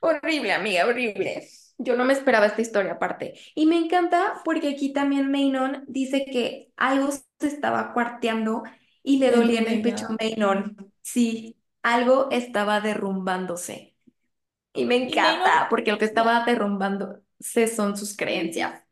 Horrible, 0.00 0.52
amiga, 0.52 0.86
horrible. 0.86 1.48
Yo 1.78 1.96
no 1.96 2.04
me 2.04 2.12
esperaba 2.12 2.46
esta 2.46 2.62
historia 2.62 2.92
aparte. 2.92 3.34
Y 3.54 3.66
me 3.66 3.76
encanta 3.78 4.40
porque 4.44 4.68
aquí 4.70 4.92
también 4.92 5.30
Maynon 5.30 5.84
dice 5.88 6.24
que 6.26 6.72
algo 6.76 7.10
se 7.12 7.46
estaba 7.46 7.92
cuarteando 7.92 8.62
y 9.02 9.18
le 9.18 9.30
dolía 9.30 9.60
en 9.60 9.68
el 9.68 9.82
pecho 9.82 10.06
a. 10.06 10.18
Maynon. 10.20 10.92
Sí, 11.02 11.56
algo 11.82 12.28
estaba 12.30 12.80
derrumbándose. 12.80 13.96
Y 14.74 14.86
me 14.86 14.96
Y 15.06 15.08
encanta 15.08 15.68
porque 15.70 15.92
lo 15.92 15.98
que 15.98 16.06
estaba 16.06 16.44
derrumbándose 16.44 17.68
son 17.68 17.96
sus 17.96 18.16
creencias. 18.16 18.82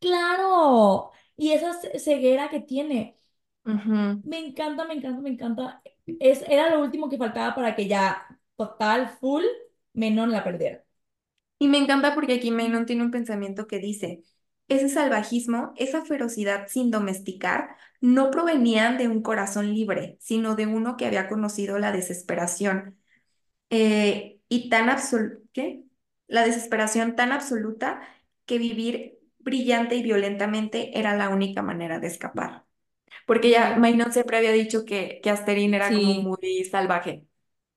claro. 0.00 1.10
Y 1.36 1.52
esa 1.52 1.72
ce- 1.80 1.98
ceguera 1.98 2.48
que 2.50 2.60
tiene. 2.60 3.18
Ujú. 3.64 4.22
Me 4.22 4.38
encanta, 4.38 4.84
me 4.86 4.94
encanta, 4.94 5.20
me 5.22 5.30
encanta. 5.30 5.82
Es, 6.06 6.42
era 6.48 6.70
lo 6.74 6.82
último 6.82 7.08
que 7.08 7.18
faltaba 7.18 7.54
para 7.54 7.74
que 7.76 7.88
ya, 7.88 8.26
total, 8.56 9.08
full, 9.20 9.44
Menon 9.92 10.30
la 10.32 10.44
perdiera. 10.44 10.84
Y 11.58 11.68
me 11.68 11.78
encanta 11.78 12.14
porque 12.14 12.34
aquí 12.34 12.50
Maynon 12.50 12.86
tiene 12.86 13.02
un 13.02 13.10
pensamiento 13.10 13.66
que 13.66 13.78
dice, 13.78 14.22
ese 14.68 14.88
salvajismo, 14.88 15.72
esa 15.76 16.04
ferocidad 16.04 16.68
sin 16.68 16.90
domesticar, 16.90 17.76
no 18.00 18.30
provenían 18.30 18.98
de 18.98 19.08
un 19.08 19.22
corazón 19.22 19.74
libre, 19.74 20.16
sino 20.20 20.56
de 20.56 20.66
uno 20.66 20.96
que 20.96 21.06
había 21.06 21.28
conocido 21.28 21.78
la 21.78 21.92
desesperación 21.92 22.98
eh, 23.70 24.40
y 24.48 24.68
tan 24.70 24.90
absoluta, 24.90 25.38
¿qué? 25.52 25.84
La 26.28 26.44
desesperación 26.44 27.16
tan 27.16 27.32
absoluta 27.32 28.02
que 28.46 28.58
vivir 28.58 29.18
brillante 29.38 29.96
y 29.96 30.02
violentamente 30.02 30.98
era 30.98 31.16
la 31.16 31.28
única 31.30 31.62
manera 31.62 31.98
de 32.00 32.08
escapar. 32.08 32.64
Porque 33.26 33.50
ya 33.50 33.76
Maynon 33.78 34.12
siempre 34.12 34.36
había 34.38 34.52
dicho 34.52 34.84
que, 34.84 35.20
que 35.22 35.30
Asterín 35.30 35.74
era 35.74 35.94
como 35.94 36.14
muy 36.14 36.64
salvaje, 36.64 37.24
o 37.26 37.28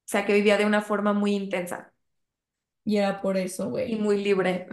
sea, 0.06 0.26
que 0.26 0.34
vivía 0.34 0.58
de 0.58 0.66
una 0.66 0.82
forma 0.82 1.14
muy 1.14 1.34
intensa 1.36 1.94
y 2.86 2.98
era 2.98 3.22
por 3.22 3.38
eso, 3.38 3.70
y 3.86 3.96
güey. 3.96 3.96
muy 3.96 4.24
libre. 4.24 4.68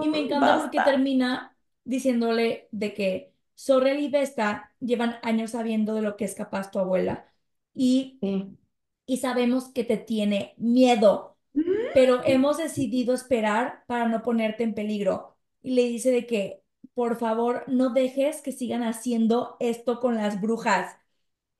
Y 0.00 0.08
me 0.08 0.18
encanta 0.20 0.56
porque 0.62 0.80
termina 0.80 1.56
diciéndole 1.84 2.68
de 2.72 2.94
que 2.94 3.34
Sorrel 3.54 3.98
y 4.00 4.08
Vesta 4.10 4.72
llevan 4.80 5.16
años 5.22 5.52
sabiendo 5.52 5.94
de 5.94 6.02
lo 6.02 6.16
que 6.16 6.24
es 6.24 6.34
capaz 6.34 6.70
tu 6.70 6.78
abuela 6.78 7.26
y, 7.74 8.20
Sí. 8.20 8.58
y 9.06 9.18
sabemos 9.18 9.70
que 9.72 9.84
te 9.84 9.96
tiene 9.96 10.54
miedo, 10.58 11.36
pero 11.92 12.22
hemos 12.24 12.58
decidido 12.58 13.14
esperar 13.14 13.84
para 13.86 14.08
no 14.08 14.22
ponerte 14.22 14.64
en 14.64 14.74
peligro. 14.74 15.36
Y 15.62 15.74
le 15.74 15.84
dice 15.88 16.10
de 16.12 16.26
que, 16.26 16.62
por 16.98 17.18
favor, 17.18 17.64
no 17.68 17.90
dejes 17.90 18.42
que 18.42 18.52
sigan 18.52 18.82
haciendo 18.82 19.56
esto 19.60 20.00
con 20.00 20.16
las 20.16 20.40
brujas. 20.40 20.96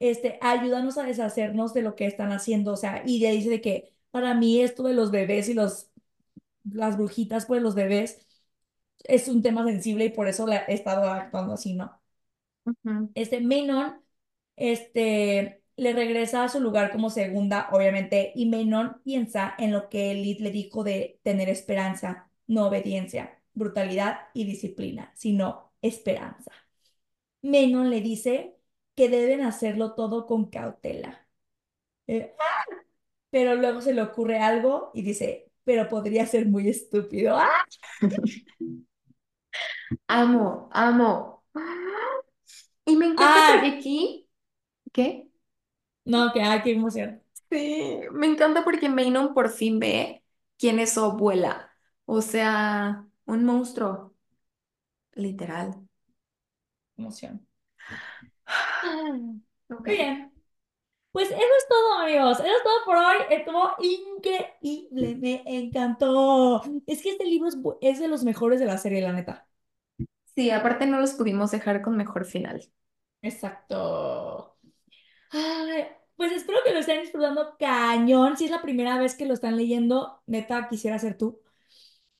Este, 0.00 0.38
ayúdanos 0.42 0.98
a 0.98 1.04
deshacernos 1.04 1.74
de 1.74 1.82
lo 1.82 1.96
que 1.96 2.06
están 2.06 2.32
haciendo. 2.32 2.72
O 2.74 2.76
sea, 2.78 3.02
y 3.06 3.20
le 3.20 3.32
dice 3.32 3.50
de 3.50 3.60
que 3.62 3.94
para 4.12 4.34
mí 4.34 4.60
esto 4.62 4.82
de 4.84 4.94
los 4.94 5.10
bebés 5.12 5.48
y 5.48 5.54
los, 5.54 5.90
las 6.64 6.96
brujitas, 6.98 7.46
pues 7.46 7.62
los 7.62 7.74
bebés 7.76 8.26
es 9.04 9.28
un 9.28 9.42
tema 9.42 9.64
sensible 9.66 10.06
y 10.06 10.10
por 10.10 10.28
eso 10.28 10.46
la 10.46 10.58
he 10.68 10.74
estado 10.74 11.04
actuando 11.10 11.54
así, 11.54 11.74
¿no? 11.74 12.00
Ujú. 12.64 13.10
Este 13.14 13.40
Menon, 13.40 14.00
este, 14.56 15.62
le 15.76 15.92
regresa 15.92 16.44
a 16.44 16.48
su 16.48 16.60
lugar 16.60 16.92
como 16.92 17.10
segunda, 17.10 17.68
obviamente, 17.72 18.32
y 18.34 18.46
Menon 18.46 19.00
piensa 19.04 19.54
en 19.58 19.72
lo 19.72 19.88
que 19.88 20.10
Elite 20.12 20.42
le 20.42 20.50
dijo 20.50 20.84
de 20.84 21.20
tener 21.22 21.48
esperanza, 21.48 22.30
no 22.46 22.66
obediencia. 22.68 23.37
Brutalidad 23.58 24.28
y 24.34 24.44
disciplina, 24.44 25.12
sino 25.16 25.72
esperanza. 25.82 26.52
Menon 27.42 27.90
le 27.90 28.00
dice 28.00 28.56
que 28.94 29.08
deben 29.08 29.42
hacerlo 29.42 29.94
todo 29.94 30.26
con 30.26 30.50
cautela. 30.50 31.26
Eh, 32.06 32.34
¡ah! 32.40 32.64
pero 33.30 33.56
luego 33.56 33.80
se 33.82 33.94
le 33.94 34.02
ocurre 34.02 34.38
algo 34.40 34.90
y 34.94 35.02
dice, 35.02 35.52
pero 35.64 35.88
podría 35.88 36.26
ser 36.26 36.46
muy 36.46 36.68
estúpido. 36.68 37.36
¡Ah! 37.38 37.64
Amo, 40.08 40.68
amo. 40.72 41.44
Y 42.84 42.96
me 42.96 43.06
encanta 43.06 43.54
¡Ah! 43.54 43.60
porque 43.60 43.78
aquí, 43.78 44.28
¿qué? 44.92 45.28
No, 46.04 46.32
que 46.32 46.42
ay, 46.42 46.62
qué 46.62 46.72
emoción. 46.72 47.22
Sí, 47.50 48.00
me 48.12 48.26
encanta 48.26 48.64
porque 48.64 48.88
Manon 48.88 49.34
por 49.34 49.50
fin 49.50 49.78
ve 49.78 50.24
quién 50.58 50.78
es 50.78 50.94
su 50.94 51.04
abuela. 51.04 51.72
O 52.06 52.22
sea, 52.22 53.07
un 53.28 53.44
monstruo, 53.44 54.14
literal. 55.12 55.74
Emoción. 56.96 57.46
Ok. 59.70 59.86
Muy 59.86 59.96
bien. 59.96 60.32
Pues 61.12 61.28
eso 61.30 61.38
es 61.38 61.68
todo, 61.68 61.94
amigos. 62.00 62.40
Eso 62.40 62.48
es 62.48 62.62
todo 62.62 62.84
por 62.84 62.96
hoy. 62.96 63.16
Estuvo 63.30 63.74
increíble. 63.80 65.16
Me 65.16 65.42
encantó. 65.46 66.62
Es 66.86 67.02
que 67.02 67.10
este 67.10 67.24
libro 67.24 67.48
es 67.80 67.98
de 67.98 68.08
los 68.08 68.24
mejores 68.24 68.60
de 68.60 68.66
la 68.66 68.78
serie, 68.78 69.02
la 69.02 69.12
neta. 69.12 69.46
Sí, 70.34 70.50
aparte 70.50 70.86
no 70.86 71.00
los 71.00 71.12
pudimos 71.12 71.50
dejar 71.50 71.82
con 71.82 71.96
mejor 71.96 72.24
final. 72.24 72.64
Exacto. 73.22 74.56
Ay, 75.30 75.86
pues 76.16 76.32
espero 76.32 76.60
que 76.64 76.72
lo 76.72 76.78
estén 76.78 77.02
disfrutando 77.02 77.56
cañón. 77.58 78.36
Si 78.36 78.44
es 78.44 78.50
la 78.50 78.62
primera 78.62 78.98
vez 78.98 79.16
que 79.16 79.26
lo 79.26 79.34
están 79.34 79.56
leyendo, 79.56 80.22
neta, 80.26 80.68
quisiera 80.68 80.98
ser 80.98 81.18
tú. 81.18 81.40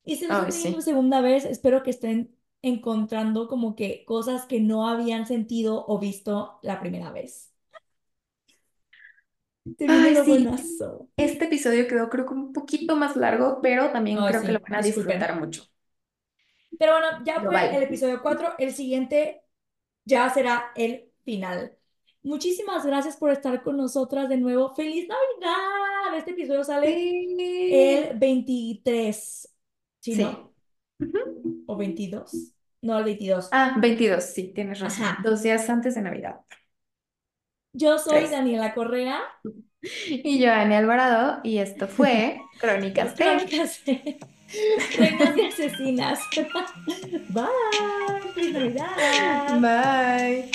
Y 0.08 0.14
están 0.14 0.30
Ay, 0.30 0.50
leyendo 0.50 0.80
sí. 0.80 0.82
segunda 0.82 1.20
vez, 1.20 1.44
espero 1.44 1.82
que 1.84 1.90
estén 1.90 2.34
encontrando 2.62 3.46
como 3.48 3.76
que 3.76 4.04
cosas 4.06 4.46
que 4.46 4.60
no 4.60 4.88
habían 4.88 5.26
sentido 5.26 5.84
o 5.86 5.98
visto 6.00 6.58
la 6.62 6.80
primera 6.80 7.10
vez. 7.12 7.52
Se 9.78 9.86
Ay, 9.86 10.14
sí. 10.16 10.46
Este 11.16 11.44
episodio 11.46 11.86
quedó 11.88 12.08
creo 12.08 12.26
que 12.26 12.34
un 12.34 12.52
poquito 12.52 12.96
más 12.96 13.16
largo, 13.16 13.60
pero 13.62 13.90
también 13.92 14.18
Ay, 14.18 14.24
creo 14.24 14.44
que 14.44 14.52
lo 14.52 14.60
van 14.60 14.74
a 14.76 14.82
disculpen. 14.82 14.86
disfrutar 14.86 15.38
mucho. 15.40 15.64
Pero 16.78 16.92
bueno, 16.92 17.24
ya 17.24 17.40
Pero 17.40 17.50
fue 17.50 17.76
el 17.76 17.82
episodio 17.82 18.22
4. 18.22 18.54
El 18.58 18.72
siguiente 18.74 19.42
ya 20.04 20.30
será 20.30 20.72
el 20.76 21.12
final. 21.24 21.78
Muchísimas 22.22 22.86
gracias 22.86 23.16
por 23.16 23.30
estar 23.32 23.62
con 23.62 23.76
nosotras 23.76 24.28
de 24.28 24.36
nuevo. 24.38 24.74
¡Feliz 24.74 25.08
Navidad! 25.08 26.18
Este 26.18 26.32
episodio 26.32 26.64
sale 26.64 27.08
Sí. 27.36 27.38
el 27.68 28.18
23. 28.18 29.54
¿Sí, 30.00 30.14
Sí. 30.14 30.22
no? 30.22 30.52
Ujú. 31.00 31.64
¿O 31.66 31.76
22? 31.76 32.54
No, 32.82 32.98
el 32.98 33.04
22. 33.04 33.48
Ah, 33.52 33.76
22, 33.78 34.24
sí, 34.24 34.52
tienes 34.54 34.80
razón. 34.80 35.04
Ajá. 35.04 35.22
Dos 35.22 35.42
días 35.42 35.68
antes 35.68 35.94
de 35.94 36.02
Navidad. 36.02 36.40
Yo 37.72 37.98
soy 37.98 38.18
Tres. 38.18 38.30
Daniela 38.30 38.74
Correa. 38.74 39.20
Y 39.80 40.40
yo, 40.40 40.52
Alvarado, 40.52 41.40
y 41.44 41.58
esto 41.58 41.86
fue 41.86 42.40
Crónicas 42.60 43.16
de... 43.16 43.24
Crónicas 43.24 43.84
de 43.84 44.18
Reinas 44.98 45.36
y 45.36 45.40
Asesinas. 45.42 46.20
Bye. 47.28 48.32
Feliz 48.34 48.52
Navidad. 48.52 49.60
Bye. 49.60 50.50